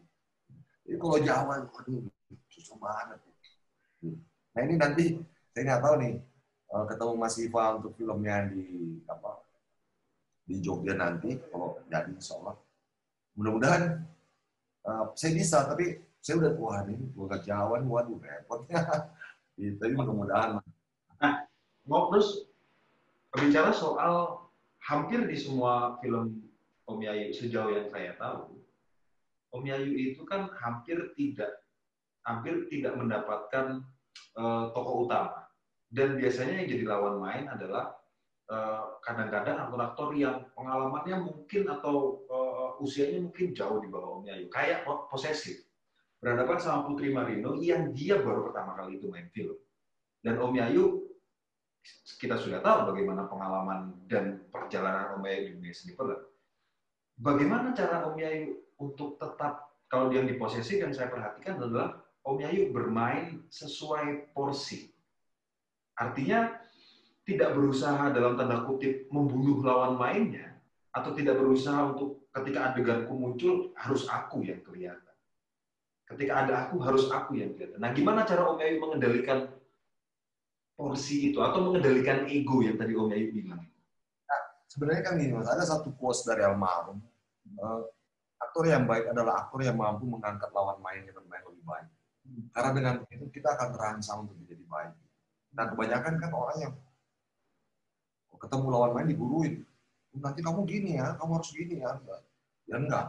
Jadi 0.85 0.97
kalau 1.01 1.17
Jawa, 1.17 1.53
aduh, 1.65 2.05
susah 2.49 2.77
banget. 2.77 3.19
Nah 4.51 4.61
ini 4.61 4.75
nanti, 4.77 5.05
saya 5.49 5.61
nggak 5.65 5.81
tahu 5.81 5.95
nih, 5.97 6.13
eh, 6.71 6.85
ketemu 6.89 7.13
Mas 7.17 7.35
Iva 7.41 7.63
untuk 7.81 7.91
filmnya 7.97 8.49
di 8.53 8.65
apa 9.09 9.41
di 10.45 10.55
Jogja 10.61 10.93
nanti, 10.93 11.41
kalau 11.49 11.81
jadi 11.89 12.11
insya 12.13 12.37
Allah. 12.37 12.55
Mudah-mudahan 13.39 14.03
uh, 14.83 15.15
saya 15.15 15.31
bisa, 15.31 15.63
tapi 15.63 15.95
saya 16.21 16.37
udah 16.37 16.51
wah 16.61 16.85
ini 16.85 17.01
gua 17.17 17.27
kejawan 17.33 17.81
waduh 17.89 18.21
repot 18.21 18.61
gitu 19.57 19.75
tapi 19.81 19.93
mudah-mudahan 19.97 20.61
nah 21.17 21.33
mau 21.89 22.13
terus 22.13 22.45
berbicara 23.33 23.73
soal 23.73 24.40
hampir 24.81 25.25
di 25.29 25.37
semua 25.37 25.97
film 26.01 26.41
Om 26.89 26.99
Yayu 26.99 27.31
sejauh 27.31 27.71
yang 27.71 27.87
saya 27.87 28.17
tahu, 28.17 28.57
Om 29.53 29.63
Yayu 29.63 29.91
itu 29.95 30.25
kan 30.25 30.49
hampir 30.57 31.13
tidak 31.15 31.61
hampir 32.25 32.65
tidak 32.69 32.97
mendapatkan 32.97 33.81
uh, 34.37 34.69
tokoh 34.73 35.07
utama. 35.07 35.47
Dan 35.91 36.15
biasanya 36.15 36.63
yang 36.63 36.67
jadi 36.71 36.83
lawan 36.87 37.19
main 37.19 37.51
adalah 37.51 37.91
eh, 38.47 38.83
kadang-kadang 39.03 39.59
uh, 39.59 39.63
aktor-aktor 39.67 40.15
yang 40.15 40.47
pengalamannya 40.55 41.19
mungkin 41.19 41.67
atau 41.67 42.23
uh, 42.31 42.79
usianya 42.79 43.19
mungkin 43.27 43.51
jauh 43.51 43.83
di 43.83 43.91
bawah 43.91 44.23
Om 44.23 44.31
Yayu, 44.31 44.47
kayak 44.47 44.87
posesif. 45.11 45.67
Berhadapan 46.23 46.57
sama 46.63 46.87
Putri 46.87 47.11
Marino 47.11 47.59
yang 47.59 47.91
dia 47.91 48.23
baru 48.23 48.47
pertama 48.47 48.71
kali 48.79 49.03
itu 49.03 49.11
main 49.11 49.27
film. 49.35 49.59
Dan 50.23 50.39
Om 50.39 50.53
Yayu 50.55 50.83
kita 52.21 52.37
sudah 52.37 52.61
tahu 52.61 52.93
bagaimana 52.93 53.25
pengalaman 53.25 53.97
dan 54.05 54.45
perjalanan 54.53 55.17
Om 55.17 55.25
Yayu 55.25 55.41
di 55.41 55.51
dunia 55.57 55.73
seni 55.73 55.97
peran. 55.97 56.21
Bagaimana 57.17 57.73
cara 57.73 58.05
Om 58.05 58.17
Yayu 58.17 58.61
untuk 58.77 59.17
tetap 59.17 59.73
kalau 59.89 60.13
yang 60.13 60.29
diposesi 60.29 60.79
yang 60.79 60.93
saya 60.93 61.09
perhatikan 61.09 61.57
adalah 61.57 61.97
Om 62.21 62.37
Yayu 62.45 62.69
bermain 62.69 63.41
sesuai 63.49 64.33
porsi. 64.37 64.93
Artinya 65.97 66.53
tidak 67.25 67.57
berusaha 67.57 68.13
dalam 68.13 68.37
tanda 68.37 68.65
kutip 68.65 69.09
membunuh 69.09 69.61
lawan 69.61 69.97
mainnya 69.97 70.57
atau 70.93 71.13
tidak 71.17 71.37
berusaha 71.37 71.93
untuk 71.93 72.29
ketika 72.33 72.73
adeganku 72.73 73.13
muncul 73.17 73.73
harus 73.77 74.05
aku 74.09 74.45
yang 74.45 74.61
kelihatan. 74.61 75.15
Ketika 76.05 76.45
ada 76.45 76.53
aku 76.67 76.77
harus 76.83 77.07
aku 77.09 77.39
yang 77.39 77.55
kelihatan. 77.55 77.79
Nah, 77.79 77.91
gimana 77.95 78.27
cara 78.27 78.45
Om 78.45 78.59
Yayu 78.61 78.77
mengendalikan 78.77 79.49
porsi 80.75 81.31
itu 81.31 81.39
atau 81.39 81.69
mengendalikan 81.69 82.25
ego 82.27 82.63
yang 82.65 82.75
tadi 82.79 82.97
Om 82.97 83.11
Yayu 83.13 83.27
bilang? 83.31 83.61
Nah, 84.25 84.41
sebenarnya 84.65 85.01
kan 85.05 85.15
ini 85.21 85.33
mas, 85.35 85.49
ada 85.49 85.63
satu 85.63 85.93
quotes 85.95 86.25
dari 86.25 86.41
almarhum. 86.41 86.97
Uh, 87.57 87.85
aktor 88.41 88.65
yang 88.65 88.89
baik 88.89 89.11
adalah 89.11 89.45
aktor 89.45 89.61
yang 89.61 89.77
mampu 89.77 90.09
mengangkat 90.09 90.49
lawan 90.51 90.81
mainnya 90.81 91.13
bermain 91.13 91.43
lebih 91.45 91.63
baik. 91.63 91.87
Karena 92.53 92.71
dengan 92.73 92.95
itu 93.11 93.25
kita 93.29 93.53
akan 93.57 93.69
terangsang 93.75 94.17
untuk 94.25 94.37
menjadi 94.39 94.63
baik. 94.65 94.93
Nah 95.51 95.65
kebanyakan 95.69 96.13
kan 96.17 96.31
orang 96.31 96.57
yang 96.57 96.73
ketemu 98.41 98.65
lawan 98.73 98.91
main 98.97 99.07
diguruin. 99.07 99.53
Nanti 100.17 100.41
kamu 100.41 100.65
gini 100.65 100.97
ya, 100.97 101.15
kamu 101.15 101.31
harus 101.39 101.49
gini 101.53 101.85
ya. 101.85 101.91
Ya 102.65 102.75
enggak. 102.81 103.05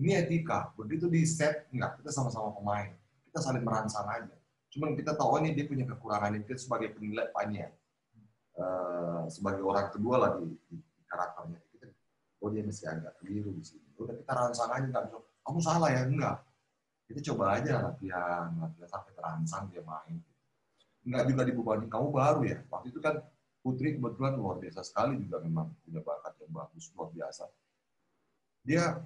Ini 0.00 0.24
etika. 0.24 0.72
Begitu 0.74 1.06
di 1.12 1.22
set, 1.28 1.68
enggak. 1.70 2.00
Kita 2.00 2.10
sama-sama 2.10 2.50
pemain. 2.56 2.90
Kita 3.28 3.38
saling 3.44 3.62
merangsang 3.62 4.08
aja. 4.08 4.36
Cuman 4.70 4.94
kita 4.94 5.18
tahu 5.18 5.42
ini 5.42 5.54
dia 5.54 5.66
punya 5.66 5.84
kekurangan. 5.86 6.38
Kita 6.46 6.58
sebagai 6.58 6.94
penilai 6.94 7.28
panjang. 7.34 7.74
Uh, 8.54 9.24
sebagai 9.30 9.64
orang 9.64 9.88
kedua 9.88 10.14
lah 10.20 10.30
di, 10.36 10.52
di, 10.68 10.76
di 10.78 11.02
karakternya. 11.06 11.58
Kita, 11.74 11.86
oh 12.42 12.48
dia 12.50 12.62
masih 12.62 12.86
agak 12.86 13.18
keliru 13.22 13.50
di 13.54 13.64
sini. 13.66 13.86
Udah 13.98 14.14
kita 14.14 14.32
rangsang 14.32 14.70
aja. 14.70 14.86
Enggak 14.86 15.04
bisa, 15.10 15.18
kamu 15.42 15.58
salah 15.60 15.90
ya. 15.90 16.02
Enggak 16.06 16.36
kita 17.10 17.34
coba 17.34 17.58
aja 17.58 17.90
latihan, 17.90 18.54
latihan 18.54 18.86
sampai 18.86 19.12
terangsang 19.18 19.66
dia 19.74 19.82
main. 19.82 20.22
Enggak 21.02 21.26
juga 21.26 21.42
dibebani, 21.42 21.90
kamu 21.90 22.06
baru 22.14 22.40
ya. 22.46 22.62
Waktu 22.70 22.94
itu 22.94 23.02
kan 23.02 23.18
Putri 23.60 23.98
kebetulan 23.98 24.40
luar 24.40 24.56
biasa 24.56 24.80
sekali 24.80 25.20
juga 25.20 25.42
memang 25.42 25.68
punya 25.84 26.00
bakat 26.00 26.32
yang 26.40 26.54
bagus, 26.54 26.88
luar 26.96 27.12
biasa. 27.12 27.44
Dia, 28.64 29.04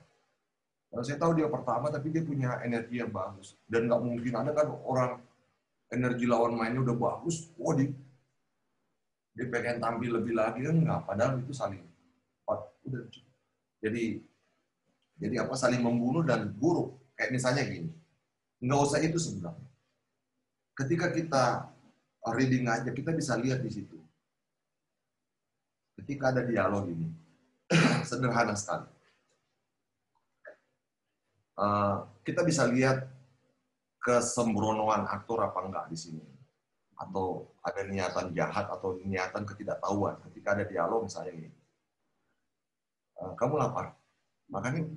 saya 1.02 1.18
tahu 1.18 1.32
dia 1.34 1.50
pertama, 1.50 1.90
tapi 1.90 2.12
dia 2.14 2.22
punya 2.22 2.62
energi 2.62 3.02
yang 3.02 3.10
bagus. 3.10 3.58
Dan 3.66 3.90
nggak 3.90 4.02
mungkin 4.04 4.30
ada 4.36 4.52
kan 4.54 4.68
orang 4.84 5.10
energi 5.92 6.24
lawan 6.24 6.56
mainnya 6.56 6.80
udah 6.80 6.96
bagus, 6.96 7.50
wah 7.58 7.74
dia, 7.76 7.92
dia 9.34 9.46
pengen 9.50 9.82
tampil 9.82 10.20
lebih 10.20 10.34
lagi 10.36 10.64
kan 10.64 10.76
nggak. 10.78 11.00
Padahal 11.04 11.40
itu 11.42 11.52
saling, 11.52 11.82
udah 12.84 13.00
jadi 13.80 14.20
jadi 15.20 15.46
apa 15.46 15.54
saling 15.54 15.80
membunuh 15.80 16.26
dan 16.26 16.50
buruk 16.50 17.04
Kayak 17.14 17.30
misalnya 17.30 17.62
gini, 17.62 17.90
nggak 18.58 18.80
usah 18.82 18.98
itu 18.98 19.18
sebenarnya. 19.22 19.70
Ketika 20.74 21.06
kita 21.14 21.70
reading 22.34 22.66
aja, 22.66 22.90
kita 22.90 23.14
bisa 23.14 23.38
lihat 23.38 23.62
di 23.62 23.70
situ. 23.70 23.94
Ketika 25.94 26.34
ada 26.34 26.42
dialog 26.42 26.90
ini, 26.90 27.06
sederhana 28.08 28.58
sekali. 28.58 28.90
Uh, 31.54 32.02
kita 32.26 32.42
bisa 32.42 32.66
lihat 32.66 33.06
kesembronoan 34.04 35.08
aktor 35.08 35.40
apa 35.40 35.64
enggak 35.64 35.88
di 35.88 35.96
sini. 35.96 36.24
Atau 36.94 37.56
ada 37.64 37.80
niatan 37.88 38.36
jahat 38.36 38.68
atau 38.68 39.00
niatan 39.00 39.48
ketidaktahuan. 39.48 40.20
Ketika 40.28 40.60
ada 40.60 40.64
dialog 40.68 41.08
misalnya 41.08 41.32
ini. 41.32 41.50
Uh, 43.14 43.32
kamu 43.38 43.56
lapar, 43.62 43.94
makanya 44.50 44.90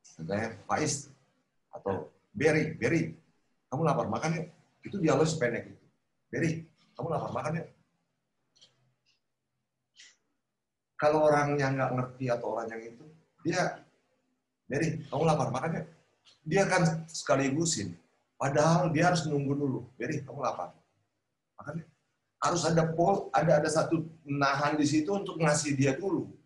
misalnya 0.00 0.54
Faiz 0.70 1.10
atau 1.74 2.08
Berry, 2.30 2.78
Berry, 2.78 3.16
kamu 3.68 3.82
lapar 3.82 4.06
makan 4.06 4.38
yuk. 4.38 4.48
Itu 4.86 4.96
dialog 5.02 5.26
sependek 5.26 5.74
itu. 5.74 5.84
Berry, 6.30 6.62
kamu 6.94 7.08
lapar 7.10 7.30
makan 7.34 7.58
yuk. 7.58 7.68
Kalau 10.96 11.28
orang 11.28 11.60
yang 11.60 11.76
nggak 11.76 11.92
ngerti 11.92 12.24
atau 12.32 12.56
orang 12.56 12.72
yang 12.72 12.82
itu, 12.94 13.04
dia, 13.44 13.82
Berry, 14.70 15.02
kamu 15.10 15.22
lapar 15.26 15.50
makan 15.50 15.82
yuk. 15.82 15.86
Dia 16.46 16.66
akan 16.68 17.06
sekaligusin. 17.10 17.98
Padahal 18.36 18.92
dia 18.92 19.08
harus 19.10 19.24
nunggu 19.26 19.52
dulu. 19.56 19.80
Berry, 19.96 20.22
kamu 20.22 20.40
lapar. 20.44 20.76
Makan 21.58 21.82
yuk. 21.82 21.88
Harus 22.36 22.62
ada 22.68 22.84
pol, 22.92 23.32
ada 23.32 23.58
ada 23.58 23.68
satu 23.72 24.04
nahan 24.22 24.76
di 24.76 24.84
situ 24.84 25.08
untuk 25.08 25.40
ngasih 25.40 25.72
dia 25.72 25.96
dulu 25.96 26.36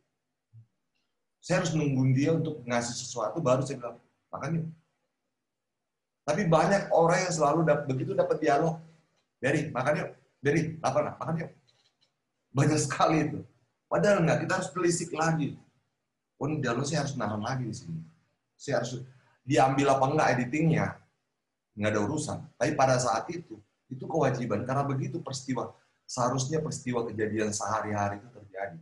saya 1.40 1.64
harus 1.64 1.72
nungguin 1.72 2.12
dia 2.12 2.36
untuk 2.36 2.60
ngasih 2.68 2.94
sesuatu 2.94 3.40
baru 3.40 3.64
saya 3.64 3.80
bilang 3.80 3.96
makan 4.28 4.60
yuk. 4.60 4.66
Tapi 6.28 6.42
banyak 6.46 6.92
orang 6.92 7.26
yang 7.26 7.32
selalu 7.32 7.60
dapat 7.64 7.84
begitu 7.88 8.12
dapat 8.12 8.36
dialog. 8.38 8.76
Beri, 9.40 9.72
makan 9.72 10.04
yuk. 10.04 10.10
Beri, 10.44 10.76
lapar 10.84 11.00
nggak? 11.08 11.16
Makan 11.16 11.34
yuk. 11.40 11.50
Banyak 12.52 12.78
sekali 12.78 13.16
itu. 13.24 13.40
Padahal 13.88 14.22
enggak, 14.22 14.46
kita 14.46 14.52
harus 14.60 14.70
telisik 14.70 15.10
lagi. 15.16 15.56
Oh, 16.38 16.46
ini 16.46 16.60
dialog 16.60 16.84
saya 16.86 17.08
harus 17.08 17.16
nahan 17.16 17.40
lagi 17.40 17.64
di 17.66 17.74
sini. 17.74 18.00
Saya 18.54 18.84
harus 18.84 19.00
diambil 19.44 19.96
apa 19.96 20.04
enggak 20.08 20.28
editingnya. 20.38 20.86
Enggak 21.76 21.90
ada 21.96 22.00
urusan. 22.04 22.38
Tapi 22.56 22.72
pada 22.76 22.96
saat 23.00 23.26
itu, 23.32 23.56
itu 23.88 24.04
kewajiban. 24.04 24.62
Karena 24.64 24.84
begitu 24.86 25.18
peristiwa, 25.22 25.72
seharusnya 26.04 26.58
peristiwa 26.62 27.06
kejadian 27.06 27.50
sehari-hari 27.54 28.18
itu 28.22 28.28
terjadi. 28.30 28.78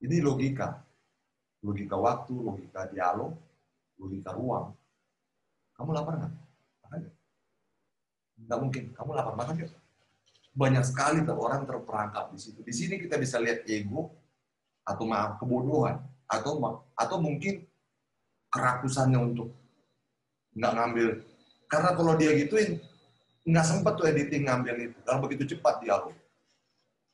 Ini 0.00 0.16
logika. 0.24 0.80
Logika 1.60 1.96
waktu, 2.00 2.32
logika 2.32 2.88
dialog, 2.88 3.36
logika 4.00 4.32
ruang. 4.32 4.72
Kamu 5.76 5.90
lapar 5.92 6.14
nggak? 6.20 6.32
Makan 6.84 7.00
Nggak 8.40 8.58
mungkin. 8.60 8.84
Kamu 8.96 9.10
lapar 9.12 9.34
makan 9.36 9.54
yuk. 9.64 9.72
Banyak 10.50 10.84
sekali 10.84 11.22
orang 11.28 11.62
terperangkap 11.68 12.32
di 12.32 12.38
situ. 12.40 12.60
Di 12.64 12.74
sini 12.74 12.98
kita 12.98 13.20
bisa 13.20 13.38
lihat 13.38 13.64
ego 13.68 14.10
atau 14.82 15.04
maaf 15.06 15.38
kebodohan 15.38 16.00
atau 16.26 16.82
atau 16.96 17.16
mungkin 17.22 17.69
kerakusannya 18.50 19.18
untuk 19.18 19.54
nggak 20.58 20.72
ngambil 20.74 21.08
karena 21.70 21.90
kalau 21.94 22.12
dia 22.18 22.34
gituin 22.34 22.82
nggak 23.46 23.66
sempet 23.66 23.94
tuh 23.94 24.06
editing 24.10 24.50
ngambil 24.50 24.74
itu 24.90 24.98
karena 25.06 25.20
begitu 25.22 25.42
cepat 25.56 25.80
dialog 25.80 26.14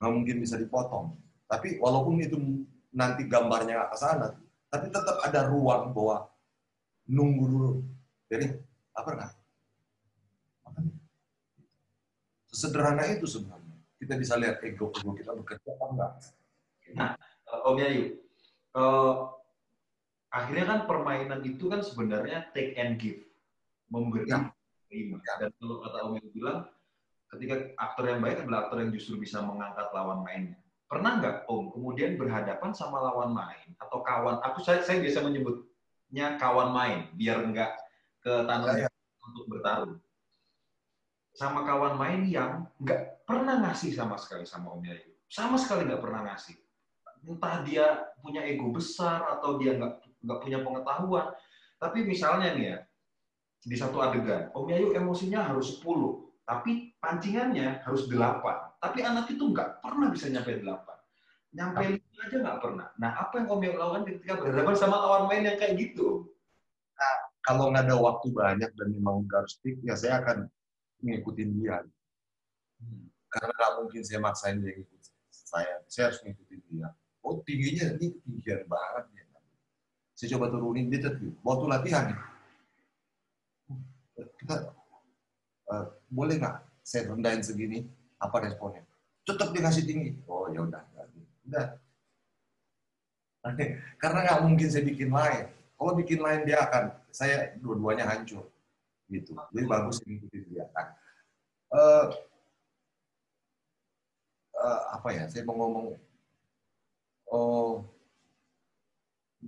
nggak 0.00 0.12
mungkin 0.12 0.36
bisa 0.40 0.56
dipotong 0.56 1.16
tapi 1.46 1.78
walaupun 1.78 2.18
itu 2.18 2.36
nanti 2.90 3.22
gambarnya 3.30 3.78
nggak 3.78 3.92
ke 3.94 3.98
sana, 3.98 4.28
tapi 4.66 4.90
tetap 4.90 5.20
ada 5.22 5.46
ruang 5.46 5.94
bahwa 5.94 6.26
nunggu 7.06 7.44
dulu. 7.46 7.72
Jadi 8.26 8.50
apa 8.96 9.08
enggak? 9.14 9.32
Sesederhana 12.50 13.04
itu 13.14 13.28
sebenarnya. 13.30 13.76
Kita 13.96 14.16
bisa 14.18 14.34
lihat 14.40 14.64
ego-ego 14.64 15.12
kita 15.14 15.32
bekerja 15.36 15.68
apa 15.76 15.84
enggak. 15.92 16.12
Nah, 16.96 17.12
Om 17.62 17.76
Yayu, 17.78 18.04
uh, 18.74 19.35
akhirnya 20.36 20.66
kan 20.68 20.80
permainan 20.84 21.40
itu 21.48 21.64
kan 21.72 21.80
sebenarnya 21.80 22.52
take 22.52 22.76
and 22.76 23.00
give, 23.00 23.24
memberi 23.88 24.28
ya. 24.28 24.52
terima. 24.92 25.16
Ya. 25.24 25.48
Dan 25.48 25.50
kalau 25.56 25.80
kata 25.80 25.96
Om 26.04 26.12
Yayu 26.20 26.30
bilang, 26.36 26.58
ketika 27.32 27.54
aktor 27.80 28.04
yang 28.12 28.20
baik 28.20 28.44
adalah 28.44 28.68
aktor 28.68 28.84
yang 28.84 28.92
justru 28.92 29.16
bisa 29.16 29.40
mengangkat 29.40 29.88
lawan 29.96 30.20
mainnya 30.20 30.60
pernah 30.86 31.18
nggak 31.18 31.36
Om 31.50 31.74
kemudian 31.74 32.14
berhadapan 32.14 32.70
sama 32.70 33.02
lawan 33.02 33.34
main 33.34 33.74
atau 33.78 34.00
kawan? 34.02 34.38
Aku 34.50 34.62
saya, 34.62 34.82
saya 34.86 35.02
biasa 35.02 35.22
menyebutnya 35.26 36.38
kawan 36.38 36.70
main 36.70 37.10
biar 37.18 37.42
nggak 37.42 37.72
ke 38.22 38.32
tanah 38.46 38.86
ya, 38.86 38.86
ya. 38.86 38.88
untuk 39.26 39.44
bertarung. 39.50 39.98
Sama 41.36 41.66
kawan 41.66 41.98
main 42.00 42.22
yang 42.30 42.64
nggak 42.80 43.26
pernah 43.26 43.60
ngasih 43.66 43.92
sama 43.92 44.16
sekali 44.16 44.46
sama 44.46 44.72
Om 44.78 44.82
Yayu, 44.86 45.10
sama 45.26 45.58
sekali 45.58 45.90
nggak 45.90 46.02
pernah 46.02 46.22
ngasih. 46.32 46.56
Entah 47.26 47.66
dia 47.66 48.14
punya 48.22 48.46
ego 48.46 48.70
besar 48.70 49.26
atau 49.26 49.58
dia 49.58 49.74
nggak 49.74 50.05
nggak 50.26 50.38
punya 50.42 50.58
pengetahuan. 50.66 51.26
Tapi 51.78 51.98
misalnya 52.02 52.52
nih 52.52 52.64
ya, 52.74 52.78
di 53.62 53.76
satu 53.78 54.02
adegan, 54.02 54.50
Om 54.52 54.66
Yayu 54.66 54.94
emosinya 54.94 55.46
harus 55.46 55.78
10, 55.78 56.44
tapi 56.46 56.94
pancingannya 56.98 57.82
harus 57.86 58.10
delapan. 58.10 58.70
Tapi 58.82 59.02
anak 59.02 59.30
itu 59.30 59.50
nggak 59.50 59.82
pernah 59.82 60.10
bisa 60.10 60.26
nyampe 60.30 60.58
delapan. 60.58 60.98
Nyampe 61.56 61.82
lima 61.96 62.20
aja 62.22 62.36
nggak 62.36 62.58
pernah. 62.62 62.86
Nah, 63.00 63.10
apa 63.16 63.34
yang 63.42 63.48
Om 63.50 63.62
Yong 63.62 63.76
lakukan 63.78 64.04
ketika 64.06 64.32
berhadapan 64.38 64.74
sama 64.76 64.96
lawan 65.00 65.24
main 65.30 65.46
yang 65.46 65.58
kayak 65.58 65.74
gitu? 65.78 66.30
Nah, 66.94 67.16
kalau 67.42 67.70
nggak 67.74 67.86
ada 67.86 67.96
waktu 67.98 68.26
banyak 68.30 68.70
dan 68.74 68.88
memang 68.90 69.26
harus 69.30 69.58
stick, 69.58 69.78
ya 69.82 69.98
saya 69.98 70.22
akan 70.22 70.46
ngikutin 71.02 71.50
dia. 71.58 71.82
Hmm. 72.78 73.10
Karena 73.26 73.50
nggak 73.50 73.72
mungkin 73.82 74.00
saya 74.06 74.18
maksain 74.22 74.62
dia 74.62 74.72
ngikut 74.74 75.00
saya. 75.30 75.74
Saya 75.90 76.04
harus 76.12 76.20
ngikutin 76.22 76.60
dia. 76.70 76.88
Oh, 77.26 77.42
tingginya 77.42 77.98
ini 77.98 78.14
ketinggian 78.14 78.70
banget 78.70 79.04
ya. 79.18 79.25
Saya 80.16 80.32
coba 80.32 80.48
turunin 80.48 80.88
dia 80.88 81.05
tuh. 81.05 81.36
Waktu 81.44 81.64
latihan, 81.68 82.16
kita 84.16 84.72
uh, 85.68 85.86
boleh 86.09 86.40
nggak 86.40 86.56
saya 86.80 87.12
rendahin 87.12 87.44
segini? 87.44 87.84
Apa 88.16 88.40
responnya? 88.40 88.80
Tetap 89.28 89.52
dikasih 89.52 89.84
tinggi. 89.84 90.16
Oh 90.24 90.48
ya 90.48 90.64
udah, 90.64 90.80
udah. 91.44 91.66
Karena 94.02 94.18
nggak 94.24 94.40
mungkin 94.40 94.68
saya 94.72 94.88
bikin 94.88 95.12
lain. 95.12 95.52
Kalau 95.76 95.93
bikin 95.93 96.24
lain 96.24 96.48
dia 96.48 96.64
akan, 96.64 96.97
saya 97.12 97.52
dua-duanya 97.60 98.09
hancur. 98.09 98.48
Gitu. 99.12 99.36
Jadi 99.52 99.66
bagus 99.68 100.01
mengikuti 100.02 100.48
dia. 100.48 100.64
Nah, 100.72 100.88
uh, 101.76 102.05
uh, 104.56 104.80
apa 104.97 105.09
ya? 105.12 105.28
Saya 105.28 105.44
mau 105.44 105.60
ngomong. 105.60 106.01
Oh, 107.28 107.84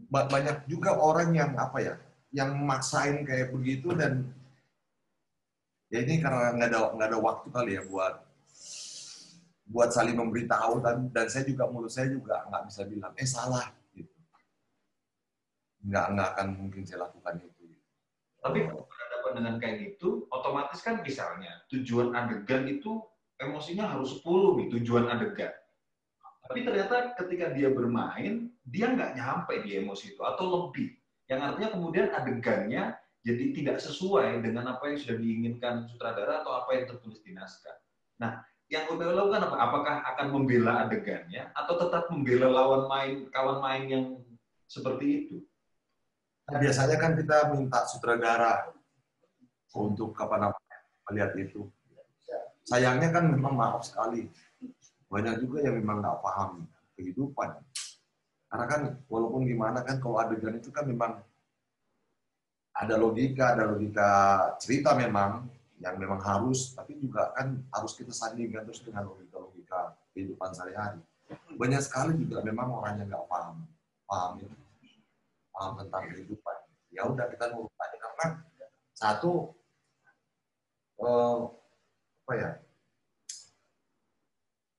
banyak 0.07 0.71
juga 0.71 0.95
orang 0.95 1.35
yang 1.35 1.53
apa 1.59 1.79
ya, 1.83 1.95
yang 2.31 2.55
maksain 2.63 3.27
kayak 3.27 3.51
begitu 3.51 3.91
dan 3.97 4.31
ya 5.89 6.05
ini 6.05 6.21
karena 6.21 6.55
nggak 6.55 6.69
ada 6.69 6.81
nggak 6.95 7.09
ada 7.09 7.19
waktu 7.19 7.49
kali 7.49 7.71
ya 7.81 7.83
buat 7.89 8.15
buat 9.69 9.91
saling 9.93 10.17
memberitahu 10.17 10.81
dan 10.81 11.13
dan 11.13 11.27
saya 11.29 11.45
juga 11.45 11.69
mulut 11.69 11.93
saya 11.93 12.09
juga 12.09 12.45
nggak 12.49 12.63
bisa 12.73 12.83
bilang 12.89 13.13
eh 13.17 13.29
salah 13.29 13.67
gitu. 13.93 14.13
Nggak 15.85 16.07
nggak 16.17 16.29
akan 16.37 16.49
mungkin 16.57 16.83
saya 16.89 17.05
lakukan 17.05 17.37
itu. 17.45 17.65
Tapi 18.39 18.59
berhadapan 18.65 19.33
dengan 19.35 19.55
kayak 19.61 19.77
gitu 19.85 20.25
otomatis 20.33 20.81
kan 20.81 21.05
misalnya 21.05 21.53
tujuan 21.69 22.17
adegan 22.17 22.65
itu 22.65 23.03
emosinya 23.39 23.93
harus 23.93 24.19
10 24.25 24.59
nih 24.59 24.67
tujuan 24.79 25.05
adegan 25.11 25.53
tapi 26.49 26.65
ternyata 26.65 27.13
ketika 27.21 27.53
dia 27.53 27.69
bermain 27.69 28.49
dia 28.65 28.89
nggak 28.89 29.15
nyampe 29.21 29.55
di 29.63 29.77
emosi 29.77 30.17
itu 30.17 30.23
atau 30.25 30.45
lebih 30.49 30.97
yang 31.29 31.45
artinya 31.45 31.77
kemudian 31.77 32.09
adegannya 32.11 32.97
jadi 33.29 33.45
tidak 33.53 33.77
sesuai 33.85 34.41
dengan 34.41 34.73
apa 34.73 34.89
yang 34.89 34.97
sudah 34.97 35.17
diinginkan 35.21 35.85
sutradara 35.85 36.41
atau 36.41 36.57
apa 36.65 36.71
yang 36.73 36.85
tertulis 36.89 37.21
di 37.21 37.37
naskah. 37.37 37.77
Nah, 38.23 38.41
yang 38.73 38.89
udah 38.89 39.05
lakukan 39.13 39.43
apa? 39.53 39.57
Apakah 39.59 39.95
akan 40.15 40.27
membela 40.33 40.89
adegannya 40.89 41.53
atau 41.53 41.77
tetap 41.77 42.09
membela 42.09 42.49
lawan 42.49 42.89
main 42.89 43.29
kawan 43.29 43.61
main 43.61 43.85
yang 43.85 44.05
seperti 44.65 45.07
itu? 45.25 45.37
Nah, 46.49 46.57
biasanya 46.57 46.97
kan 46.97 47.13
kita 47.21 47.53
minta 47.53 47.85
sutradara 47.85 48.73
untuk 49.77 50.17
kapan 50.17 50.49
apa 50.49 50.59
melihat 51.13 51.37
itu. 51.37 51.69
Sayangnya 52.69 53.13
kan 53.13 53.29
memang 53.29 53.57
maaf 53.57 53.85
sekali. 53.85 54.29
Banyak 55.09 55.41
juga 55.41 55.65
yang 55.65 55.81
memang 55.81 56.05
nggak 56.05 56.21
paham 56.21 56.69
kehidupan. 56.97 57.57
Karena 58.49 58.65
kan 58.69 58.81
walaupun 59.09 59.45
gimana 59.45 59.85
kan 59.85 60.01
kalau 60.01 60.21
adegan 60.21 60.57
itu 60.57 60.73
kan 60.73 60.85
memang 60.89 61.21
ada 62.79 62.95
logika, 62.95 63.57
ada 63.57 63.65
logika 63.69 64.11
cerita 64.61 64.95
memang 64.95 65.49
yang 65.79 65.99
memang 65.99 66.21
harus, 66.23 66.75
tapi 66.75 66.95
juga 66.99 67.35
kan 67.35 67.59
harus 67.75 67.93
kita 67.95 68.11
sandingkan 68.15 68.67
terus 68.67 68.83
dengan 68.83 69.09
logika-logika 69.09 69.95
kehidupan 70.15 70.51
sehari-hari. 70.55 71.01
Banyak 71.59 71.83
sekali 71.83 72.19
juga 72.19 72.41
memang 72.41 72.71
orang 72.71 73.03
yang 73.03 73.09
nggak 73.11 73.27
paham, 73.27 73.67
paham 74.07 74.33
ya, 74.41 74.51
paham 75.53 75.73
tentang 75.85 76.03
kehidupan. 76.13 76.57
Ya 76.95 77.03
udah 77.05 77.27
kita 77.29 77.45
nurut 77.53 77.73
aja 77.79 77.97
karena 78.01 78.27
satu 78.97 79.33
eh, 80.99 81.39
apa 82.27 82.33
ya 82.35 82.51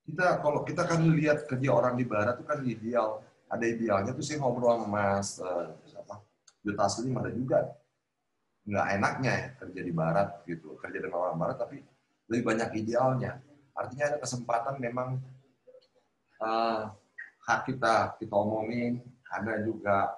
kita 0.10 0.42
kalau 0.42 0.66
kita 0.66 0.84
kan 0.90 1.06
lihat 1.14 1.46
kerja 1.46 1.70
orang 1.70 1.94
di 1.94 2.06
barat 2.10 2.42
itu 2.42 2.46
kan 2.50 2.60
ideal. 2.66 3.22
Ada 3.50 3.66
idealnya 3.66 4.12
tuh 4.14 4.26
sih 4.26 4.38
ngobrol 4.38 4.78
sama 4.78 4.88
mas 4.90 5.42
uh, 5.42 5.74
apa 5.74 6.22
Juta 6.66 6.86
Slim 6.90 7.18
ada 7.18 7.30
juga. 7.30 7.70
Nggak 8.66 8.88
enaknya 8.98 9.32
ya 9.34 9.48
kerja 9.62 9.82
di 9.82 9.94
barat 9.94 10.30
gitu 10.50 10.78
kerja 10.82 10.98
dengan 11.02 11.18
orang 11.26 11.38
barat 11.38 11.58
tapi 11.62 11.78
lebih 12.30 12.44
banyak 12.46 12.70
idealnya. 12.82 13.42
Artinya 13.78 14.06
ada 14.14 14.18
kesempatan 14.22 14.76
memang 14.82 15.22
uh, 16.42 16.90
hak 17.46 17.60
kita 17.70 18.18
kita 18.18 18.34
omongin 18.34 19.02
ada 19.30 19.62
juga 19.62 20.18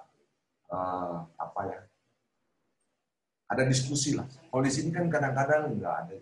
uh, 0.72 1.24
apa 1.36 1.60
ya 1.68 1.80
ada 3.52 3.62
diskusi 3.68 4.16
lah. 4.16 4.24
Kalau 4.28 4.62
di 4.64 4.72
sini 4.72 4.88
kan 4.88 5.12
kadang-kadang 5.12 5.76
nggak 5.76 5.94
ada 6.04 6.16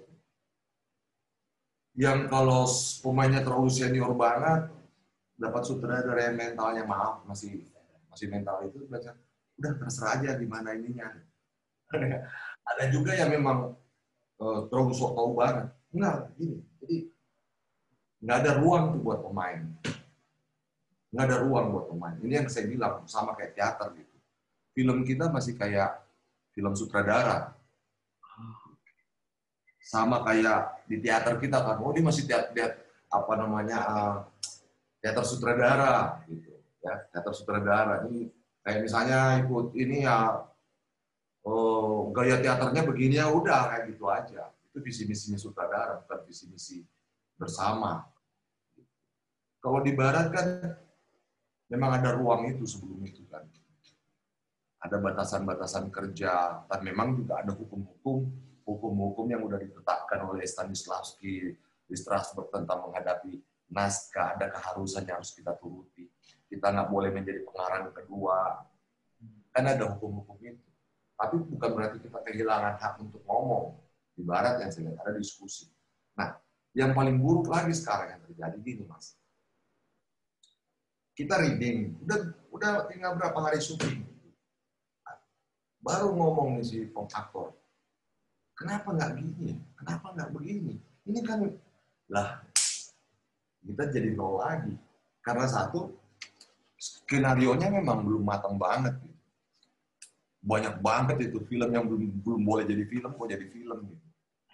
yang 2.00 2.24
kalau 2.32 2.64
pemainnya 3.04 3.44
terlalu 3.44 3.68
senior 3.68 4.16
banget 4.16 4.72
dapat 5.36 5.62
sutradara 5.68 6.32
yang 6.32 6.36
mentalnya 6.40 6.88
maaf 6.88 7.20
masih 7.28 7.68
masih 8.08 8.32
mental 8.32 8.64
itu 8.64 8.88
udah 8.88 9.72
terserah 9.76 10.16
aja 10.16 10.30
di 10.40 10.48
mana 10.48 10.72
ininya 10.72 11.12
ada 12.70 12.84
juga 12.88 13.12
yang 13.12 13.30
memang 13.34 13.74
uh, 14.40 14.60
terlalu 14.70 14.92
sok 14.96 15.12
tahu 15.14 15.30
banget. 15.36 15.66
Enggak, 15.90 16.16
gini. 16.38 16.58
Jadi 16.80 16.96
nggak 18.20 18.36
ada 18.44 18.52
ruang 18.60 18.84
tuh 18.96 19.00
buat 19.02 19.20
pemain. 19.24 19.60
Nggak 21.10 21.24
ada 21.26 21.36
ruang 21.42 21.66
buat 21.74 21.86
pemain. 21.90 22.16
Ini 22.22 22.32
yang 22.44 22.48
saya 22.48 22.66
bilang 22.70 23.04
sama 23.10 23.34
kayak 23.34 23.58
teater 23.58 23.88
gitu. 23.98 24.16
Film 24.70 25.02
kita 25.02 25.28
masih 25.28 25.58
kayak 25.58 25.98
film 26.54 26.72
sutradara. 26.78 27.54
Sama 29.80 30.22
kayak 30.22 30.84
di 30.86 31.00
teater 31.00 31.40
kita 31.40 31.64
kan, 31.64 31.80
oh 31.80 31.90
ini 31.96 32.04
masih 32.04 32.28
teater, 32.28 32.52
teater 32.52 32.78
apa 33.10 33.32
namanya 33.34 33.78
uh, 33.90 34.16
teater 35.02 35.26
sutradara 35.26 36.22
gitu 36.30 36.54
ya 36.78 36.94
teater 37.10 37.34
sutradara 37.34 38.06
ini 38.06 38.30
kayak 38.62 38.86
misalnya 38.86 39.42
ikut 39.42 39.74
ini 39.74 40.06
ya 40.06 40.46
oh, 41.44 42.12
gaya 42.12 42.40
teaternya 42.40 42.82
begini 42.84 43.16
ya 43.20 43.32
udah 43.32 43.72
kayak 43.72 43.84
gitu 43.94 44.04
aja. 44.08 44.52
Itu 44.70 44.78
visi 44.84 45.02
misinya 45.08 45.38
sutradara, 45.40 46.04
bukan 46.04 46.20
visi 46.28 46.44
misi 46.46 46.78
bersama. 47.34 48.06
Kalau 49.60 49.80
di 49.84 49.92
barat 49.92 50.30
kan 50.32 50.46
memang 51.68 52.00
ada 52.00 52.16
ruang 52.16 52.48
itu 52.48 52.64
sebelum 52.64 53.00
itu 53.04 53.24
kan. 53.28 53.44
Ada 54.80 54.96
batasan-batasan 54.96 55.92
kerja, 55.92 56.64
dan 56.64 56.80
memang 56.80 57.12
juga 57.12 57.44
ada 57.44 57.52
hukum-hukum 57.52 58.32
hukum-hukum 58.70 59.26
yang 59.26 59.42
sudah 59.42 59.58
ditetapkan 59.58 60.20
oleh 60.22 60.46
Stanislavski 60.46 61.34
di 61.90 61.94
Strasbourg 61.98 62.54
tentang 62.54 62.86
menghadapi 62.86 63.42
naskah, 63.70 64.38
ada 64.38 64.50
keharusan 64.50 65.06
yang 65.06 65.18
harus 65.18 65.34
kita 65.34 65.54
turuti. 65.58 66.06
Kita 66.46 66.70
nggak 66.70 66.88
boleh 66.90 67.10
menjadi 67.14 67.42
pengarang 67.46 67.90
kedua. 67.94 68.62
Kan 69.50 69.66
ada 69.66 69.94
hukum-hukum 69.94 70.38
itu. 70.42 70.66
Tapi 71.14 71.36
bukan 71.36 71.70
berarti 71.74 71.98
kita 72.02 72.18
kehilangan 72.22 72.74
hak 72.78 72.94
untuk 73.02 73.22
ngomong. 73.26 73.78
Di 74.14 74.22
barat 74.26 74.62
yang 74.62 74.70
saya 74.70 74.94
ada 74.98 75.14
diskusi. 75.14 75.70
Nah, 76.18 76.34
yang 76.74 76.94
paling 76.94 77.18
buruk 77.18 77.50
lagi 77.50 77.74
sekarang 77.74 78.18
yang 78.18 78.22
terjadi 78.26 78.56
gini, 78.62 78.82
Mas. 78.86 79.14
Kita 81.14 81.36
reading, 81.36 82.00
udah 82.06 82.18
udah 82.50 82.72
tinggal 82.88 83.14
berapa 83.18 83.38
hari 83.38 83.60
syuting. 83.60 84.06
Baru 85.80 86.12
ngomong 86.12 86.60
nih 86.60 86.64
si 86.64 86.76
aktor. 86.92 87.59
Kenapa 88.60 88.88
nggak 88.92 89.12
gini? 89.16 89.56
Kenapa 89.72 90.06
nggak 90.12 90.30
begini? 90.36 90.74
Ini 91.08 91.20
kan 91.24 91.40
lah 92.12 92.44
kita 93.64 93.88
jadi 93.88 94.12
nol 94.12 94.44
lagi. 94.44 94.76
Karena 95.24 95.48
satu, 95.48 95.96
skenario 96.76 97.56
nya 97.56 97.72
memang 97.72 98.04
belum 98.04 98.20
matang 98.24 98.60
banget. 98.60 99.00
Gitu 99.00 99.10
banyak 100.40 100.80
banget 100.80 101.16
itu 101.28 101.38
film 101.44 101.68
yang 101.68 101.84
belum 101.84 102.24
belum 102.24 102.42
boleh 102.48 102.64
jadi 102.64 102.84
film 102.88 103.12
kok 103.12 103.28
jadi 103.28 103.46
film 103.52 103.78
gitu. 103.92 104.06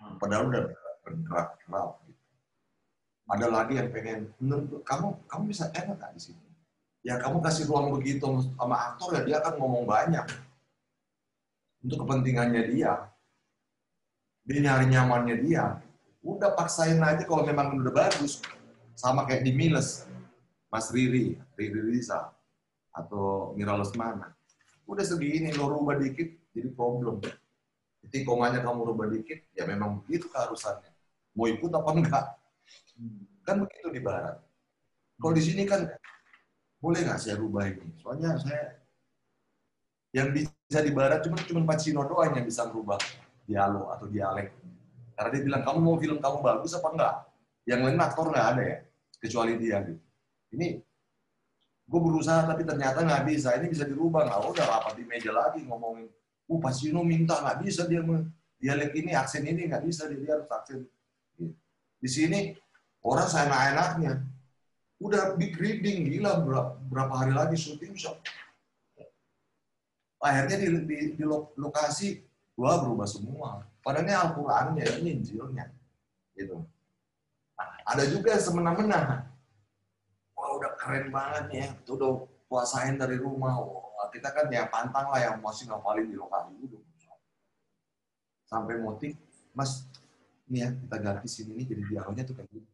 Hmm. 0.03 0.19
Padahal 0.19 0.51
udah 0.51 0.63
bergerak 1.07 1.49
gerak 1.63 1.91
gitu. 2.11 2.23
Ada 3.27 3.47
lagi 3.51 3.73
yang 3.79 3.89
pengen 3.95 4.19
menurut 4.43 4.83
kamu 4.83 5.09
kamu 5.31 5.43
bisa 5.51 5.71
enak 5.71 5.99
di 6.15 6.21
sini? 6.21 6.47
Ya 7.07 7.23
kamu 7.23 7.39
kasih 7.39 7.71
ruang 7.71 7.95
begitu 7.95 8.27
sama 8.59 8.77
aktor 8.91 9.15
ya 9.15 9.23
dia 9.23 9.37
akan 9.39 9.55
ngomong 9.63 9.87
banyak 9.87 10.27
untuk 11.87 12.03
kepentingannya 12.03 12.67
dia. 12.75 13.07
Dia 14.47 14.59
nyari 14.63 14.87
nyamannya 14.89 15.37
dia. 15.43 15.83
Udah 16.23 16.55
paksain 16.55 17.03
aja 17.03 17.23
kalau 17.27 17.43
memang 17.43 17.75
udah 17.77 17.95
bagus. 17.95 18.43
Sama 18.97 19.29
kayak 19.29 19.45
di 19.45 19.53
Miles, 19.53 20.09
Mas 20.73 20.89
Riri, 20.89 21.37
Riri 21.59 21.81
Riza, 21.93 22.33
atau 22.97 23.53
Mira 23.53 23.77
Lesmana 23.77 24.33
udah 24.87 25.03
segini 25.03 25.51
lo 25.51 25.67
rubah 25.67 25.99
dikit 25.99 26.31
jadi 26.55 26.71
problem 26.71 27.19
jadi 28.07 28.23
komanya 28.23 28.63
kamu 28.63 28.95
rubah 28.95 29.11
dikit 29.11 29.51
ya 29.51 29.67
memang 29.67 29.99
begitu 30.07 30.31
keharusannya 30.31 30.97
mau 31.37 31.47
ikut 31.53 31.69
apa 31.69 31.91
enggak. 31.93 32.27
Kan 33.45 33.63
begitu 33.63 33.93
di 33.93 34.01
barat. 34.01 34.41
Kalau 35.21 35.33
di 35.37 35.43
sini 35.45 35.69
kan 35.69 35.85
boleh 36.81 37.05
nggak 37.05 37.21
saya 37.21 37.37
rubah 37.37 37.69
ini? 37.69 37.85
Soalnya 38.01 38.41
saya 38.41 38.81
yang 40.17 40.33
bisa 40.33 40.81
di 40.81 40.93
barat 40.97 41.21
cuma 41.21 41.37
cuma 41.45 41.61
Pacino 41.69 42.09
doang 42.09 42.33
yang 42.33 42.47
bisa 42.49 42.65
merubah 42.65 42.97
dialog 43.47 43.95
atau 43.95 44.07
dialek. 44.11 44.53
Karena 45.17 45.31
dia 45.33 45.43
bilang 45.43 45.63
kamu 45.65 45.79
mau 45.81 45.97
film 45.97 46.19
kamu 46.21 46.39
bagus 46.45 46.77
apa 46.77 46.89
enggak? 46.93 47.15
Yang 47.65 47.81
lain 47.89 47.99
aktor 48.03 48.27
nggak 48.29 48.47
ada 48.53 48.63
ya, 48.63 48.79
kecuali 49.23 49.53
dia 49.57 49.77
gitu. 49.87 50.03
Ini 50.53 50.69
gue 51.87 52.01
berusaha 52.03 52.45
tapi 52.45 52.63
ternyata 52.67 53.01
nggak 53.07 53.23
bisa. 53.25 53.57
Ini 53.57 53.67
bisa 53.71 53.89
dirubah 53.89 54.29
nggak? 54.29 54.39
Udah 54.53 54.67
rapat 54.67 54.93
di 55.01 55.05
meja 55.09 55.33
lagi 55.33 55.65
ngomongin. 55.65 56.11
Uh 56.47 56.61
Pacino 56.63 57.01
minta 57.03 57.41
nggak 57.41 57.59
bisa 57.65 57.89
dia 57.89 58.03
dialek 58.61 58.93
ini 58.95 59.13
aksen 59.17 59.43
ini 59.47 59.67
nggak 59.67 59.83
bisa 59.83 60.07
dia, 60.11 60.19
dia 60.21 60.33
harus 60.37 60.51
aksen. 60.51 60.85
Di 61.97 62.09
sini 62.11 62.55
orang 63.03 63.27
saya 63.31 63.49
enak-enaknya 63.49 64.13
udah 65.01 65.37
big 65.37 65.57
reading 65.61 66.09
gila 66.09 66.41
berapa 66.89 67.15
hari 67.15 67.33
lagi 67.37 67.57
syuting 67.57 67.93
bisa 67.93 68.17
akhirnya 70.17 70.57
di, 70.57 70.69
di, 70.89 70.97
di 71.21 71.25
lokasi 71.61 72.26
gua 72.57 72.81
berubah 72.81 73.07
semua. 73.07 73.69
Padahal 73.85 74.09
ini 74.09 74.15
Al-Qurannya 74.17 74.85
ini 74.99 75.09
Injilnya. 75.21 75.67
Gitu. 76.35 76.57
Nah, 77.57 77.71
ada 77.87 78.05
juga 78.09 78.35
semena-mena. 78.41 79.31
Wah 80.35 80.51
udah 80.59 80.73
keren 80.81 81.13
banget 81.13 81.45
ya. 81.53 81.67
Itu 81.77 82.01
udah 82.01 82.25
puasain 82.51 82.99
dari 82.99 83.21
rumah. 83.21 83.61
Wah, 83.61 84.09
kita 84.11 84.33
kan 84.33 84.51
ya 84.51 84.67
pantang 84.67 85.13
lah 85.13 85.21
yang 85.21 85.37
masih 85.39 85.69
ngapalin 85.69 86.11
di 86.11 86.17
lokasi 86.17 86.57
udah 86.57 86.83
sampai 88.47 88.79
motif 88.79 89.19
mas 89.51 89.91
ini 90.47 90.63
ya 90.63 90.71
kita 90.71 90.97
ganti 91.03 91.27
sini 91.27 91.59
nih 91.59 91.67
jadi 91.67 91.83
dialognya 91.91 92.23
tuh 92.23 92.39
kayak 92.39 92.47
gitu 92.55 92.71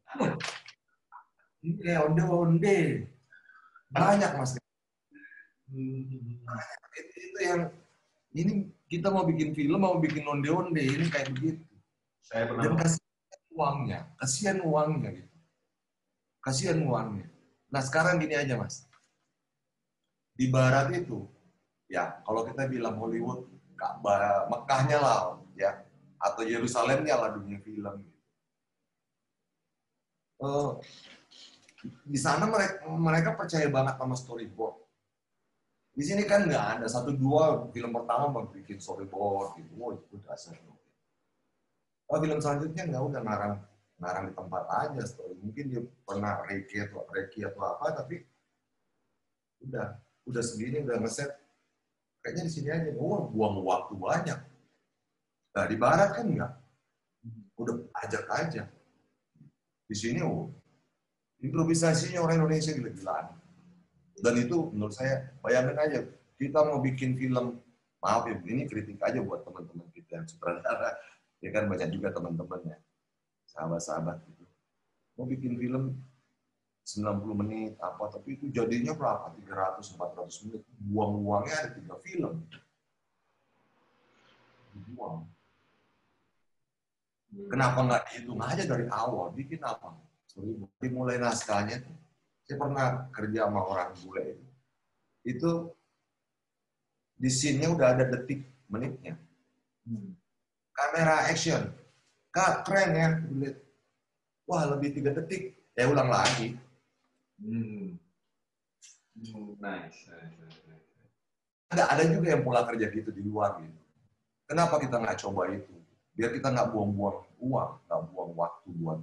ini 1.64 1.80
kayak 1.80 2.04
onde 2.04 2.22
onde 2.28 3.08
banyak 3.92 4.32
mas. 4.40 4.56
Banyak. 4.56 4.64
Itu, 6.96 7.16
itu 7.20 7.38
yang 7.44 7.68
ini 8.32 8.68
kita 8.88 9.08
mau 9.12 9.24
bikin 9.24 9.52
film 9.52 9.80
mau 9.80 9.96
bikin 10.00 10.24
onde 10.24 10.48
onde 10.48 10.82
ini 10.82 11.08
kayak 11.08 11.32
begitu. 11.32 11.64
Saya 12.24 12.48
pernah 12.48 12.64
dan 12.64 12.74
kasihan 12.80 13.48
uangnya 13.52 13.98
kasihan 14.16 14.58
uangnya 14.64 15.10
gitu. 15.16 15.36
Kasihan 16.42 16.78
uangnya. 16.82 17.26
Nah 17.72 17.82
sekarang 17.84 18.18
gini 18.18 18.34
aja 18.36 18.58
mas. 18.58 18.88
Di 20.32 20.48
barat 20.48 20.90
itu 20.96 21.28
ya 21.92 22.20
kalau 22.24 22.42
kita 22.48 22.66
bilang 22.66 22.96
Hollywood 22.96 23.46
Ka'bah 23.76 24.48
Mekahnya 24.48 24.98
lah 24.98 25.20
ya 25.58 25.84
atau 26.22 26.42
Yerusalemnya 26.46 27.18
lah 27.18 27.34
dunia 27.34 27.58
film 27.60 28.00
gitu. 28.00 28.18
Uh, 30.42 30.70
di 32.02 32.18
sana 32.18 32.50
mereka, 32.50 32.82
mereka 32.86 33.30
percaya 33.34 33.66
banget 33.70 33.94
sama 33.98 34.14
storyboard. 34.18 34.81
Di 35.92 36.02
sini 36.08 36.24
kan 36.24 36.48
nggak 36.48 36.66
ada 36.80 36.86
satu 36.88 37.12
dua 37.12 37.68
film 37.68 37.92
pertama 37.92 38.32
mau 38.32 38.48
bikin 38.48 38.80
storyboard 38.80 39.60
gitu, 39.60 39.72
oh 39.76 39.92
itu 39.92 40.16
dasar. 40.24 40.56
Oh 42.08 42.16
film 42.16 42.40
selanjutnya 42.40 42.88
nggak 42.88 43.02
udah 43.12 43.20
ngarang 43.20 43.54
ngarang 44.00 44.24
di 44.28 44.34
tempat 44.34 44.64
aja 44.72 45.02
story. 45.04 45.36
Mungkin 45.44 45.64
dia 45.68 45.82
pernah 46.08 46.40
reiki 46.48 46.80
atau 46.80 47.04
reiki 47.12 47.44
atau 47.44 47.60
apa, 47.60 47.92
tapi 47.92 48.24
udah 49.68 50.00
udah 50.32 50.42
segini 50.42 50.80
udah 50.80 50.96
ngeset. 50.96 51.28
Kayaknya 52.24 52.42
di 52.48 52.52
sini 52.54 52.68
aja, 52.72 52.90
oh 52.96 53.28
buang 53.28 53.60
waktu 53.60 53.92
banyak. 53.98 54.40
Nah 55.52 55.64
di 55.68 55.76
barat 55.76 56.16
kan 56.16 56.24
nggak, 56.24 56.52
udah 57.60 57.74
ajak 58.00 58.24
aja. 58.32 58.64
Di 59.84 59.96
sini 59.98 60.24
oh 60.24 60.48
improvisasinya 61.44 62.24
orang 62.24 62.40
Indonesia 62.40 62.72
gila-gilaan. 62.72 63.41
Dan 64.22 64.38
itu 64.38 64.70
menurut 64.70 64.94
saya, 64.94 65.34
bayangkan 65.42 65.82
aja, 65.82 66.06
kita 66.38 66.62
mau 66.62 66.78
bikin 66.78 67.18
film, 67.18 67.58
maaf 67.98 68.30
ya, 68.30 68.38
ini 68.46 68.70
kritik 68.70 69.02
aja 69.02 69.18
buat 69.18 69.42
teman-teman 69.42 69.90
kita 69.90 70.22
yang 70.22 70.26
sutradara, 70.30 70.94
ya 71.42 71.50
kan 71.50 71.66
banyak 71.66 71.90
juga 71.90 72.14
teman-temannya, 72.14 72.78
sahabat-sahabat 73.50 74.22
gitu. 74.30 74.46
Mau 75.18 75.26
bikin 75.26 75.58
film 75.58 75.98
90 76.86 77.40
menit 77.42 77.74
apa, 77.82 78.10
tapi 78.14 78.38
itu 78.38 78.46
jadinya 78.50 78.94
berapa? 78.94 79.34
300, 79.38 79.90
400 79.98 80.42
menit. 80.46 80.62
Buang-buangnya 80.82 81.54
ada 81.58 81.70
tiga 81.74 81.94
film. 82.02 82.42
Buang. 84.94 85.26
Kenapa 87.48 87.78
nggak 87.86 88.02
dihitung 88.06 88.40
aja 88.42 88.62
dari 88.66 88.86
awal? 88.90 89.30
Bikin 89.32 89.62
apa? 89.62 89.94
Jadi 90.30 90.88
mulai 90.90 91.22
naskahnya, 91.22 91.80
saya 92.46 92.56
pernah 92.58 92.86
kerja 93.14 93.46
sama 93.46 93.60
orang 93.62 93.90
bule 94.02 94.22
itu. 94.34 94.46
Itu 95.22 95.50
di 97.16 97.30
scene-nya 97.30 97.70
udah 97.70 97.86
ada 97.94 98.04
detik 98.10 98.42
menitnya. 98.66 99.14
Hmm. 99.86 100.18
Kamera 100.74 101.30
action. 101.30 101.70
Kak, 102.32 102.66
keren 102.66 102.90
ya. 102.96 103.08
Wah, 104.48 104.66
lebih 104.74 104.96
tiga 104.96 105.14
detik. 105.14 105.54
Ya 105.78 105.86
ulang 105.86 106.10
lagi. 106.10 106.58
Hmm. 107.38 107.96
Hmm, 109.12 109.54
nice, 109.60 110.08
nice, 110.08 110.36
nice. 110.40 110.88
Ada, 111.72 111.88
ada 111.88 112.02
juga 112.08 112.32
yang 112.32 112.44
pola 112.44 112.64
kerja 112.68 112.88
gitu 112.88 113.12
di 113.12 113.24
luar 113.24 113.60
gitu. 113.60 113.80
Kenapa 114.48 114.76
kita 114.76 115.00
nggak 115.00 115.20
coba 115.24 115.48
itu? 115.52 115.72
Biar 116.12 116.32
kita 116.36 116.52
nggak 116.52 116.68
buang-buang 116.72 117.24
uang, 117.40 117.70
nggak 117.88 118.00
buang 118.12 118.32
waktu 118.36 118.68
buat 118.76 119.00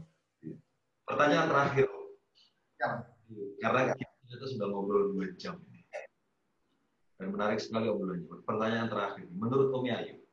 Pertanyaan 1.10 1.50
terakhir. 1.50 1.90
Ya. 2.78 2.90
Karena 3.62 3.94
kita 4.26 4.46
sudah 4.46 4.68
ngobrol 4.70 5.14
dua 5.14 5.34
jam. 5.38 5.58
Dan 7.20 7.36
menarik 7.36 7.60
sekali 7.60 7.92
obrolannya. 7.92 8.26
Pertanyaan 8.48 8.88
terakhir. 8.88 9.28
Menurut 9.36 9.76
Om 9.76 9.84
Yayu, 9.84 10.24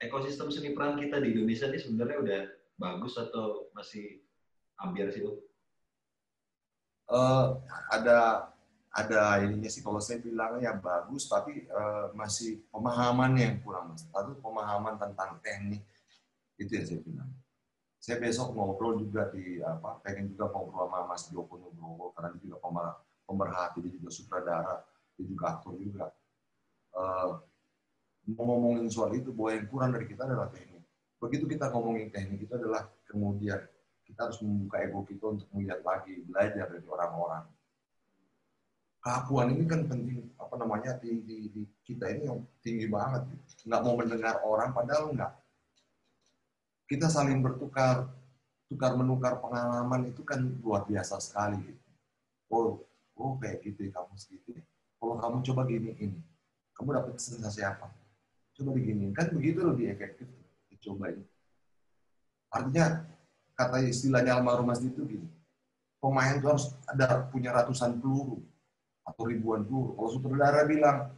ekosistem 0.00 0.48
seni 0.48 0.72
peran 0.72 0.96
kita 0.96 1.20
di 1.20 1.36
Indonesia 1.36 1.68
ini 1.68 1.76
sebenarnya 1.76 2.16
udah 2.24 2.42
bagus 2.80 3.20
atau 3.20 3.68
masih 3.76 4.24
ambiar 4.80 5.12
sih, 5.12 5.28
Om? 5.28 5.36
Uh, 7.06 7.62
ada 7.92 8.50
ada 8.96 9.44
ininya 9.44 9.68
sih 9.68 9.84
kalau 9.84 10.00
saya 10.00 10.18
bilangnya 10.24 10.72
ya 10.72 10.80
bagus 10.80 11.28
tapi 11.28 11.68
uh, 11.68 12.10
masih 12.16 12.64
pemahamannya 12.72 13.42
yang 13.44 13.58
kurang 13.60 13.92
mas. 13.92 14.08
Satu 14.08 14.32
pemahaman 14.40 14.96
tentang 14.96 15.36
teknik 15.44 15.84
itu 16.56 16.72
yang 16.72 16.86
saya 16.88 17.00
bilang 17.04 17.30
saya 18.06 18.22
besok 18.22 18.54
ngobrol 18.54 19.02
juga 19.02 19.26
di 19.34 19.58
apa 19.58 19.98
pengen 20.06 20.30
juga 20.30 20.46
ngobrol 20.54 20.86
sama 20.86 21.10
Mas 21.10 21.26
Joko 21.26 21.58
Nugroho 21.58 22.14
karena 22.14 22.38
dia 22.38 22.54
juga 22.54 22.62
pemerhati 23.26 23.82
dia 23.82 23.92
juga 23.98 24.14
sutradara 24.14 24.78
dia 25.18 25.26
juga 25.26 25.58
aktor 25.58 25.74
juga. 25.74 26.14
Uh, 26.94 27.42
ngomongin 28.30 28.86
soal 28.86 29.10
itu 29.18 29.34
bahwa 29.34 29.50
yang 29.58 29.66
kurang 29.66 29.90
dari 29.90 30.06
kita 30.06 30.22
adalah 30.22 30.46
teknik. 30.54 30.86
Begitu 31.18 31.50
kita 31.50 31.66
ngomongin 31.74 32.14
teknik 32.14 32.46
itu 32.46 32.54
adalah 32.54 32.86
kemudian 33.10 33.58
kita 34.06 34.30
harus 34.30 34.38
membuka 34.38 34.86
ego 34.86 35.02
kita 35.02 35.24
untuk 35.26 35.48
melihat 35.50 35.82
lagi 35.82 36.22
belajar 36.30 36.70
dari 36.70 36.86
orang-orang. 36.86 37.44
Keakuan 39.02 39.50
ini 39.50 39.64
kan 39.66 39.82
penting 39.90 40.30
apa 40.38 40.54
namanya 40.54 40.94
di, 41.02 41.26
di, 41.26 41.36
di 41.50 41.62
kita 41.82 42.06
ini 42.14 42.30
yang 42.30 42.38
tinggi 42.62 42.86
banget. 42.86 43.26
Nggak 43.66 43.82
mau 43.82 43.98
mendengar 43.98 44.38
orang 44.46 44.70
padahal 44.70 45.10
nggak 45.10 45.32
kita 46.86 47.10
saling 47.10 47.42
bertukar, 47.42 48.06
tukar 48.70 48.94
menukar 48.94 49.42
pengalaman 49.42 50.10
itu 50.10 50.22
kan 50.22 50.38
luar 50.62 50.86
biasa 50.86 51.18
sekali. 51.18 51.74
Oh, 52.46 52.78
oh 53.18 53.34
kayak 53.42 53.66
gitu 53.66 53.90
ya 53.90 53.98
kamu 53.98 54.14
segitu. 54.14 54.48
Ya. 54.54 54.62
Kalau 55.02 55.18
kamu 55.18 55.36
coba 55.50 55.62
gini 55.66 55.90
ini, 55.98 56.18
kamu 56.78 56.94
dapat 56.94 57.18
sensasi 57.18 57.66
apa? 57.66 57.90
Coba 58.54 58.70
begini, 58.72 59.10
kan 59.12 59.34
begitu 59.34 59.66
lebih 59.66 59.90
efektif. 59.92 60.30
Coba 60.78 61.10
ini. 61.10 61.26
Artinya 62.54 63.02
kata 63.58 63.82
istilahnya 63.82 64.38
almarhum 64.38 64.70
Mas 64.70 64.78
itu 64.78 65.02
gini, 65.02 65.26
pemain 65.98 66.38
itu 66.38 66.46
harus 66.46 66.70
ada 66.86 67.26
punya 67.26 67.50
ratusan 67.50 67.98
peluru 67.98 68.38
atau 69.02 69.26
ribuan 69.26 69.66
peluru. 69.66 69.98
Kalau 69.98 70.10
sutradara 70.14 70.62
bilang, 70.62 71.10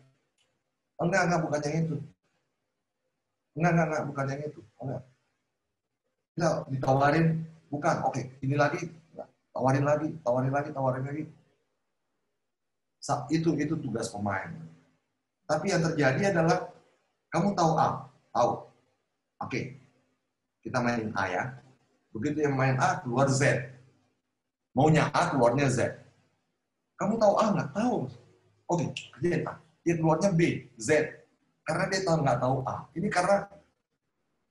enggak, 0.96 1.28
enggak, 1.28 1.40
bukan 1.44 1.60
yang 1.68 1.76
itu. 1.84 1.96
Enggak, 3.60 3.70
enggak, 3.76 3.86
enggak, 3.92 4.04
bukan 4.08 4.26
yang 4.32 4.42
itu. 4.48 4.60
Enggak 4.80 5.02
kita 6.38 6.70
ditawarin 6.70 7.42
bukan. 7.66 8.06
Oke 8.06 8.14
okay, 8.14 8.24
ini 8.46 8.54
lagi. 8.54 8.86
Tawarin 9.50 9.82
lagi 9.82 10.14
tawarin 10.22 10.54
lagi 10.54 10.70
tawarin 10.70 11.02
lagi. 11.02 11.24
Itu 13.34 13.58
itu 13.58 13.74
tugas 13.74 14.06
pemain. 14.14 14.54
Tapi 15.50 15.74
yang 15.74 15.82
terjadi 15.82 16.30
adalah 16.30 16.70
kamu 17.34 17.58
tahu 17.58 17.74
A? 17.74 18.06
Tahu. 18.30 18.50
Oke. 18.54 19.50
Okay. 19.50 19.64
kita 20.62 20.78
mainin 20.78 21.10
A 21.18 21.24
ya. 21.26 21.42
Begitu 22.14 22.46
yang 22.46 22.54
main 22.54 22.78
A 22.78 23.02
keluar 23.02 23.26
Z. 23.26 23.74
Maunya 24.78 25.10
A 25.10 25.34
keluarnya 25.34 25.66
Z. 25.66 25.98
Kamu 27.02 27.18
tahu 27.18 27.34
A 27.34 27.44
nggak? 27.50 27.68
Tahu. 27.74 28.06
Oke 28.70 28.86
okay, 28.86 28.86
kerjain 29.18 29.42
A. 29.42 29.58
Dia 29.82 29.94
keluarnya 29.98 30.30
B 30.30 30.70
Z. 30.78 31.18
Karena 31.66 31.90
dia 31.90 32.06
tahu 32.06 32.22
nggak 32.22 32.38
tahu 32.38 32.56
A. 32.62 32.86
Ini 32.94 33.08
karena 33.10 33.50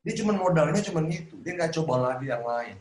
Dia 0.07 0.23
cuma 0.23 0.31
modalnya 0.31 0.79
cuma 0.79 1.03
itu. 1.03 1.35
Dia 1.43 1.59
nggak 1.59 1.75
coba 1.75 2.15
lagi 2.15 2.31
yang 2.31 2.39
lain. 2.47 2.79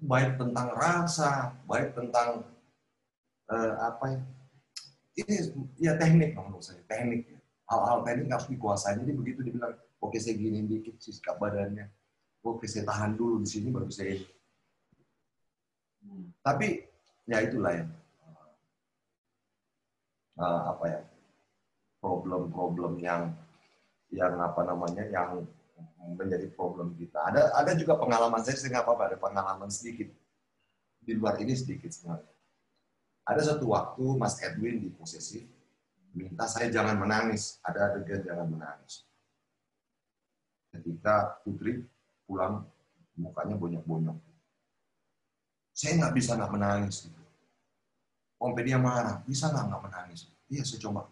Baik 0.00 0.40
tentang 0.40 0.72
rasa, 0.72 1.52
baik 1.68 1.92
tentang 1.92 2.48
uh, 3.52 3.72
apa 3.84 4.04
ya? 4.16 4.20
Ini 5.20 5.34
ya 5.76 5.92
teknik 6.00 6.32
menurut 6.32 6.64
saya, 6.64 6.80
teknik. 6.88 7.28
Hal-hal 7.68 8.00
teknik 8.08 8.32
harus 8.32 8.48
dikuasai. 8.48 9.04
Jadi 9.04 9.12
begitu 9.12 9.44
dibilang, 9.44 9.76
oke 10.00 10.16
saya 10.16 10.32
gini 10.32 10.64
dikit 10.64 10.96
sikap 11.04 11.36
badannya, 11.36 11.84
oke 12.40 12.64
saya 12.64 12.88
tahan 12.88 13.20
dulu 13.20 13.44
di 13.44 13.48
sini 13.52 13.68
baru 13.68 13.92
saya 13.92 14.16
ini. 14.16 14.28
Tapi 16.40 16.88
ya 17.28 17.44
itulah 17.44 17.84
ya. 17.84 17.84
Uh, 20.40 20.72
apa 20.72 20.84
ya? 20.88 21.00
Problem-problem 22.00 22.96
yang 23.04 23.43
yang 24.14 24.38
apa 24.38 24.62
namanya 24.62 25.02
yang 25.10 25.42
menjadi 26.14 26.46
problem 26.54 26.94
kita. 26.94 27.18
Ada 27.18 27.58
ada 27.58 27.72
juga 27.74 27.98
pengalaman 27.98 28.40
saya 28.46 28.54
sih 28.54 28.70
nggak 28.70 28.86
apa-apa 28.86 29.02
ada 29.12 29.16
pengalaman 29.18 29.68
sedikit 29.68 30.08
di 31.02 31.12
luar 31.18 31.36
ini 31.42 31.52
sedikit 31.58 31.90
sebenarnya. 31.90 32.32
Ada 33.24 33.42
satu 33.54 33.74
waktu 33.74 34.04
Mas 34.14 34.38
Edwin 34.38 34.78
di 34.78 34.88
posisi 34.94 35.42
minta 36.14 36.46
saya 36.46 36.70
jangan 36.70 36.94
menangis. 37.00 37.58
Ada 37.66 37.90
adegan 37.90 38.22
jangan 38.22 38.46
menangis. 38.46 39.02
Ketika 40.70 41.42
Putri 41.42 41.82
pulang 42.28 42.62
mukanya 43.18 43.58
bonyok-bonyok. 43.58 44.18
Saya 45.74 45.98
nggak 45.98 46.14
bisa 46.14 46.38
nggak 46.38 46.52
menangis. 46.54 47.10
Sampai 48.38 48.60
dia 48.68 48.76
marah, 48.76 49.24
bisa 49.24 49.48
nggak 49.48 49.64
nggak 49.72 49.82
menangis? 49.88 50.20
Iya, 50.52 50.62
saya 50.68 50.84
coba. 50.84 51.08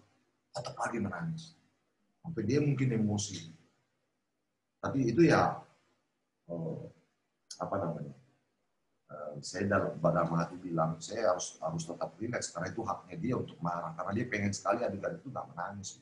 Tetap 0.52 0.76
lagi 0.76 0.98
menangis 1.00 1.56
sampai 2.22 2.42
dia 2.46 2.62
mungkin 2.62 2.88
emosi. 2.94 3.50
Tapi 4.78 5.10
itu 5.10 5.26
ya 5.26 5.58
oh, 6.50 6.90
apa 7.58 7.76
namanya? 7.78 8.14
Uh, 9.12 9.36
saya 9.44 9.68
dalam 9.68 10.00
pada 10.00 10.24
hati 10.24 10.56
bilang 10.56 10.96
saya 10.96 11.34
harus 11.34 11.60
harus 11.60 11.84
tetap 11.84 12.16
rileks 12.16 12.48
karena 12.54 12.72
itu 12.72 12.80
haknya 12.80 13.16
dia 13.20 13.34
untuk 13.36 13.58
marah 13.60 13.92
karena 13.92 14.12
dia 14.16 14.26
pengen 14.30 14.52
sekali 14.54 14.80
adegan 14.86 15.18
itu 15.18 15.28
nggak 15.28 15.48
menangis. 15.52 16.00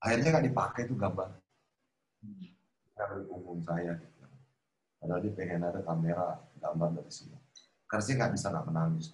Akhirnya 0.00 0.28
nggak 0.34 0.46
dipakai 0.50 0.82
itu 0.88 0.96
gambar 0.96 1.28
dari 2.96 3.22
punggung 3.28 3.60
saya. 3.62 3.96
Gitu. 3.96 4.24
Padahal 5.00 5.20
dia 5.24 5.32
pengen 5.32 5.64
ada 5.64 5.80
kamera 5.80 6.40
gambar 6.60 6.88
dari 7.00 7.12
sini. 7.12 7.36
Karena 7.88 8.02
saya 8.04 8.16
nggak 8.20 8.32
bisa 8.36 8.46
nggak 8.52 8.66
menangis. 8.68 9.06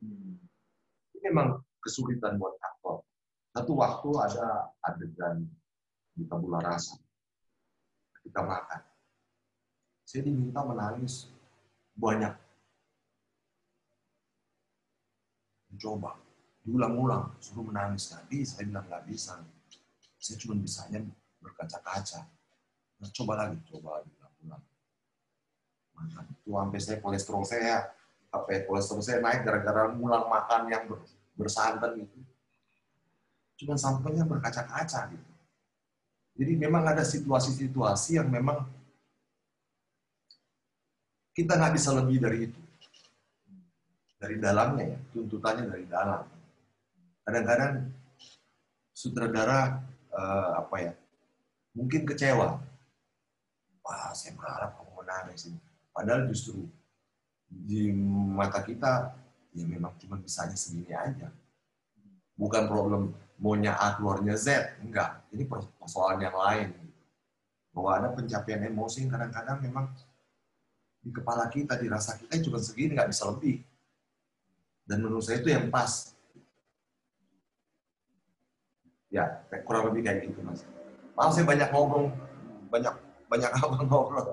Hmm. 0.00 0.36
Ini 1.16 1.18
memang 1.28 1.60
kesulitan 1.84 2.40
buat 2.40 2.56
aktor 2.60 3.04
satu 3.52 3.72
waktu 3.76 4.08
ada 4.16 4.72
adegan 4.80 5.44
di 6.16 6.24
tabula 6.24 6.64
rasa. 6.64 6.96
Kita 8.24 8.40
makan. 8.40 8.80
Saya 10.08 10.24
diminta 10.24 10.64
menangis 10.64 11.28
banyak. 11.92 12.32
Coba, 15.76 16.16
diulang-ulang, 16.64 17.36
suruh 17.42 17.64
menangis. 17.66 18.08
Tadi 18.08 18.40
saya 18.44 18.64
bilang 18.68 18.88
nggak 18.88 19.04
bisa. 19.08 19.36
Saya 20.16 20.36
cuma 20.40 20.56
bisanya 20.56 21.04
berkaca-kaca. 21.42 22.24
Nah, 23.02 23.10
coba 23.10 23.32
lagi, 23.36 23.58
coba 23.68 24.00
lagi, 24.00 24.10
ulang 24.46 24.62
Makan. 25.92 26.24
Itu 26.40 26.56
sampai 26.56 26.80
saya 26.80 26.96
kolesterol 27.04 27.44
saya, 27.44 27.76
sampai 28.32 28.64
kolesterol 28.64 29.02
saya 29.04 29.18
naik 29.20 29.44
gara-gara 29.44 29.92
ngulang 29.92 30.24
makan 30.30 30.62
yang 30.72 30.84
bersantan 31.36 32.00
itu 32.00 32.16
cuma 33.62 33.78
sampelnya 33.78 34.26
berkaca-kaca 34.26 35.14
gitu. 35.14 35.30
Jadi 36.32 36.52
memang 36.58 36.82
ada 36.88 37.06
situasi-situasi 37.06 38.18
yang 38.18 38.26
memang 38.26 38.66
kita 41.32 41.56
nggak 41.56 41.74
bisa 41.78 41.94
lebih 41.94 42.18
dari 42.18 42.38
itu. 42.50 42.60
Dari 44.18 44.36
dalamnya 44.38 44.96
ya, 44.96 44.98
tuntutannya 45.14 45.66
dari 45.70 45.86
dalam. 45.86 46.22
Kadang-kadang 47.22 47.90
sutradara 48.94 49.82
uh, 50.14 50.50
apa 50.62 50.76
ya, 50.78 50.92
mungkin 51.74 52.06
kecewa. 52.06 52.58
Wah, 53.82 54.14
saya 54.14 54.34
berharap 54.38 54.78
kamu 54.78 54.92
menangis 55.02 55.50
ini. 55.50 55.58
Padahal 55.90 56.30
justru 56.30 56.64
di 57.50 57.92
mata 58.32 58.64
kita 58.64 59.12
ya 59.52 59.64
memang 59.68 59.92
cuma 60.00 60.16
bisanya 60.16 60.56
segini 60.56 60.94
aja. 60.96 61.28
Bukan 62.38 62.64
problem 62.70 63.12
maunya 63.42 63.74
A 63.74 63.98
keluarnya 63.98 64.38
Z. 64.38 64.78
Enggak, 64.78 65.26
ini 65.34 65.42
persoalan 65.50 66.22
yang 66.22 66.36
lain. 66.38 66.68
Bahwa 67.74 67.90
ada 67.98 68.08
pencapaian 68.14 68.62
emosi 68.62 69.02
yang 69.04 69.10
kadang-kadang 69.10 69.58
memang 69.58 69.90
di 71.02 71.10
kepala 71.10 71.50
kita, 71.50 71.74
di 71.74 71.90
rasa 71.90 72.14
kita 72.14 72.38
cuma 72.46 72.62
segini, 72.62 72.94
nggak 72.94 73.10
bisa 73.10 73.26
lebih. 73.34 73.66
Dan 74.86 75.02
menurut 75.02 75.26
saya 75.26 75.42
itu 75.42 75.50
yang 75.50 75.66
pas. 75.66 76.14
Ya, 79.10 79.42
kurang 79.66 79.90
lebih 79.92 80.06
kayak 80.06 80.30
gitu, 80.30 80.40
Mas. 80.46 80.62
Maaf 81.18 81.34
saya 81.36 81.44
banyak 81.44 81.68
ngomong, 81.74 82.14
banyak 82.70 82.94
banyak 83.26 83.50
apa 83.58 83.76
ngobrol. 83.82 84.24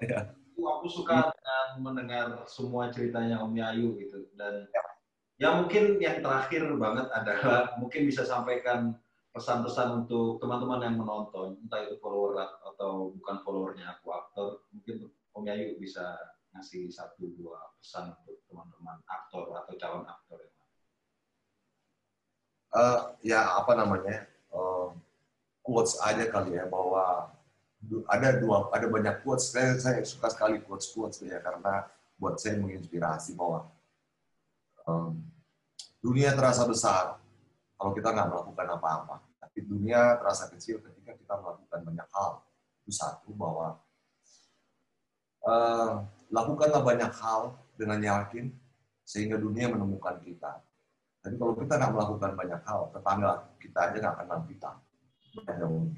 ya. 0.00 0.32
Aku 0.56 0.88
suka 0.90 1.30
dengan 1.30 1.66
mendengar 1.78 2.26
semua 2.48 2.90
ceritanya 2.90 3.38
Om 3.44 3.54
Yayu 3.54 3.94
gitu 4.02 4.26
dan 4.34 4.66
ya 4.72 4.95
Ya 5.36 5.52
mungkin 5.52 6.00
yang 6.00 6.24
terakhir 6.24 6.64
banget 6.80 7.06
adalah 7.12 7.72
mungkin 7.80 8.08
bisa 8.08 8.24
sampaikan 8.24 8.96
pesan-pesan 9.36 10.04
untuk 10.04 10.40
teman-teman 10.40 10.80
yang 10.80 10.96
menonton, 10.96 11.60
entah 11.60 11.84
itu 11.84 12.00
follower 12.00 12.40
atau 12.72 13.12
bukan 13.20 13.36
followernya 13.44 14.00
aku 14.00 14.08
aktor, 14.16 14.64
mungkin 14.72 15.12
Om 15.36 15.44
Yayu 15.44 15.76
bisa 15.76 16.16
ngasih 16.56 16.88
satu 16.88 17.36
dua 17.36 17.60
pesan 17.76 18.16
untuk 18.16 18.40
teman-teman 18.48 18.96
aktor 19.04 19.52
atau 19.52 19.76
calon 19.76 20.08
aktor 20.08 20.40
yang 20.40 20.56
uh, 22.76 23.00
ya 23.24 23.40
apa 23.60 23.72
namanya 23.76 24.28
uh, 24.52 24.92
quotes 25.64 26.00
aja 26.04 26.28
kali 26.28 26.56
ya 26.56 26.68
bahwa 26.68 27.32
ada 28.10 28.40
dua 28.40 28.72
ada 28.72 28.86
banyak 28.88 29.22
quotes. 29.22 29.52
Saya, 29.52 29.76
saya 29.80 30.00
suka 30.02 30.32
sekali 30.32 30.58
quotes 30.64 30.90
quotes 30.92 31.22
ya 31.22 31.38
karena 31.40 31.86
buat 32.16 32.40
saya 32.40 32.56
menginspirasi 32.60 33.36
bahwa 33.36 33.68
dunia 36.06 36.30
terasa 36.38 36.62
besar 36.64 37.18
kalau 37.76 37.92
kita 37.92 38.14
nggak 38.14 38.28
melakukan 38.30 38.66
apa-apa. 38.78 39.16
Tapi 39.42 39.58
dunia 39.66 40.16
terasa 40.22 40.48
kecil 40.48 40.80
ketika 40.80 41.12
kita 41.18 41.34
melakukan 41.42 41.80
banyak 41.82 42.08
hal. 42.14 42.44
Itu 42.86 42.90
satu 42.94 43.34
bahwa 43.34 43.82
uh, 45.44 46.06
lakukanlah 46.30 46.82
banyak 46.86 47.12
hal 47.18 47.58
dengan 47.74 47.98
yakin 48.00 48.54
sehingga 49.02 49.36
dunia 49.36 49.70
menemukan 49.70 50.22
kita. 50.22 50.62
Jadi 51.26 51.34
kalau 51.42 51.58
kita 51.58 51.74
nggak 51.74 51.92
melakukan 51.92 52.32
banyak 52.38 52.60
hal, 52.62 52.80
tetangga 52.94 53.30
kita 53.58 53.78
aja 53.90 53.96
nggak 53.98 54.16
kenal 54.22 54.40
kita. 54.46 54.70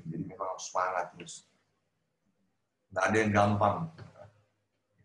Jadi 0.08 0.24
memang 0.24 0.48
harus 0.56 0.64
semangat 0.66 1.06
terus. 1.14 1.34
Nggak 2.90 3.04
ada 3.04 3.16
yang 3.20 3.32
gampang. 3.36 3.76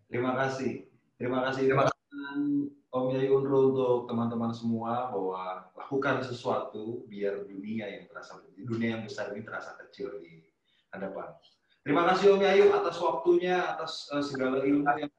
Terima 0.07 0.31
kasih. 0.39 0.88
Terima 1.19 1.39
kasih. 1.43 1.64
Terima 1.68 1.84
kasih. 1.85 2.73
Om 2.94 3.10
Yai 3.10 3.26
untuk 3.26 4.06
teman-teman 4.06 4.53
semua 4.53 5.10
bahwa 5.10 5.65
lakukan 5.74 6.22
sesuatu 6.22 7.02
biar 7.10 7.41
dunia 7.49 7.90
yang 7.90 8.06
terasa 8.06 8.38
dunia 8.53 8.94
yang 8.94 9.02
besar 9.02 9.34
ini 9.34 9.41
terasa 9.41 9.74
kecil 9.82 10.22
di 10.22 10.45
hadapan. 10.94 11.34
Terima 11.82 12.06
kasih 12.06 12.38
Om 12.38 12.45
Yayu 12.45 12.70
atas 12.70 13.02
waktunya, 13.02 13.65
atas 13.65 14.06
uh, 14.14 14.22
segala 14.22 14.61
ilmu 14.61 14.86
yang 14.86 15.10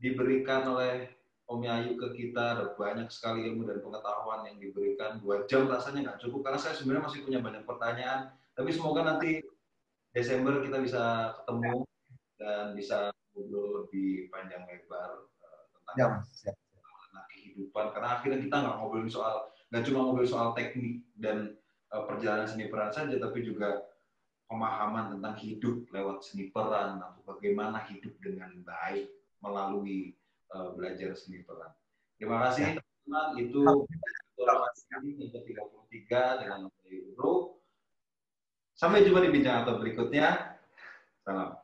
diberikan 0.00 0.64
oleh 0.64 1.12
Om 1.44 1.60
Yayu 1.60 2.00
ke 2.00 2.08
kita. 2.16 2.56
Ada 2.56 2.64
banyak 2.72 3.12
sekali 3.12 3.52
ilmu 3.52 3.68
dan 3.68 3.84
pengetahuan 3.84 4.48
yang 4.48 4.56
diberikan. 4.56 5.20
Dua 5.20 5.44
jam 5.44 5.68
rasanya 5.68 6.08
nggak 6.08 6.24
cukup 6.24 6.40
karena 6.48 6.56
saya 6.56 6.72
sebenarnya 6.80 7.04
masih 7.04 7.20
punya 7.20 7.44
banyak 7.44 7.68
pertanyaan. 7.68 8.32
Tapi 8.56 8.72
semoga 8.72 9.04
nanti 9.04 9.44
Desember 10.16 10.64
kita 10.64 10.80
bisa 10.80 11.36
ketemu 11.36 11.84
dan 12.40 12.72
bisa 12.72 13.12
ngobrol 13.36 13.84
lebih 13.84 14.32
panjang 14.32 14.64
lebar 14.64 15.28
uh, 15.44 15.64
tentang 15.76 15.96
ya, 16.00 16.08
ya 16.48 16.61
kehidupan 17.52 17.92
karena 17.92 18.08
akhirnya 18.16 18.40
kita 18.40 18.56
nggak 18.64 18.76
ngobrolin 18.80 19.12
soal 19.12 19.52
nggak 19.68 19.84
cuma 19.84 19.98
ngobrolin 20.08 20.32
soal 20.32 20.48
teknik 20.56 21.04
dan 21.20 21.54
uh, 21.92 22.08
perjalanan 22.08 22.48
seni 22.48 22.72
peran 22.72 22.88
saja 22.88 23.20
tapi 23.20 23.44
juga 23.44 23.84
pemahaman 24.48 25.16
tentang 25.16 25.36
hidup 25.40 25.84
lewat 25.92 26.24
seni 26.24 26.48
peran 26.48 27.00
atau 27.00 27.20
bagaimana 27.24 27.84
hidup 27.88 28.12
dengan 28.20 28.52
baik 28.64 29.12
melalui 29.44 30.16
uh, 30.52 30.72
belajar 30.72 31.12
seni 31.12 31.44
peran. 31.44 31.72
Terima 32.16 32.40
kasih 32.48 32.62
ya. 32.64 32.80
teman-teman 32.80 33.28
itu 33.40 33.60
ini 35.02 35.24
yang 35.24 35.30
ke-33 35.32 36.10
dengan 36.44 36.60
Bro. 37.16 37.60
Sampai 38.76 39.04
jumpa 39.04 39.24
di 39.24 39.30
bincang 39.32 39.64
atau 39.64 39.80
berikutnya. 39.80 40.58
Salam. 41.22 41.56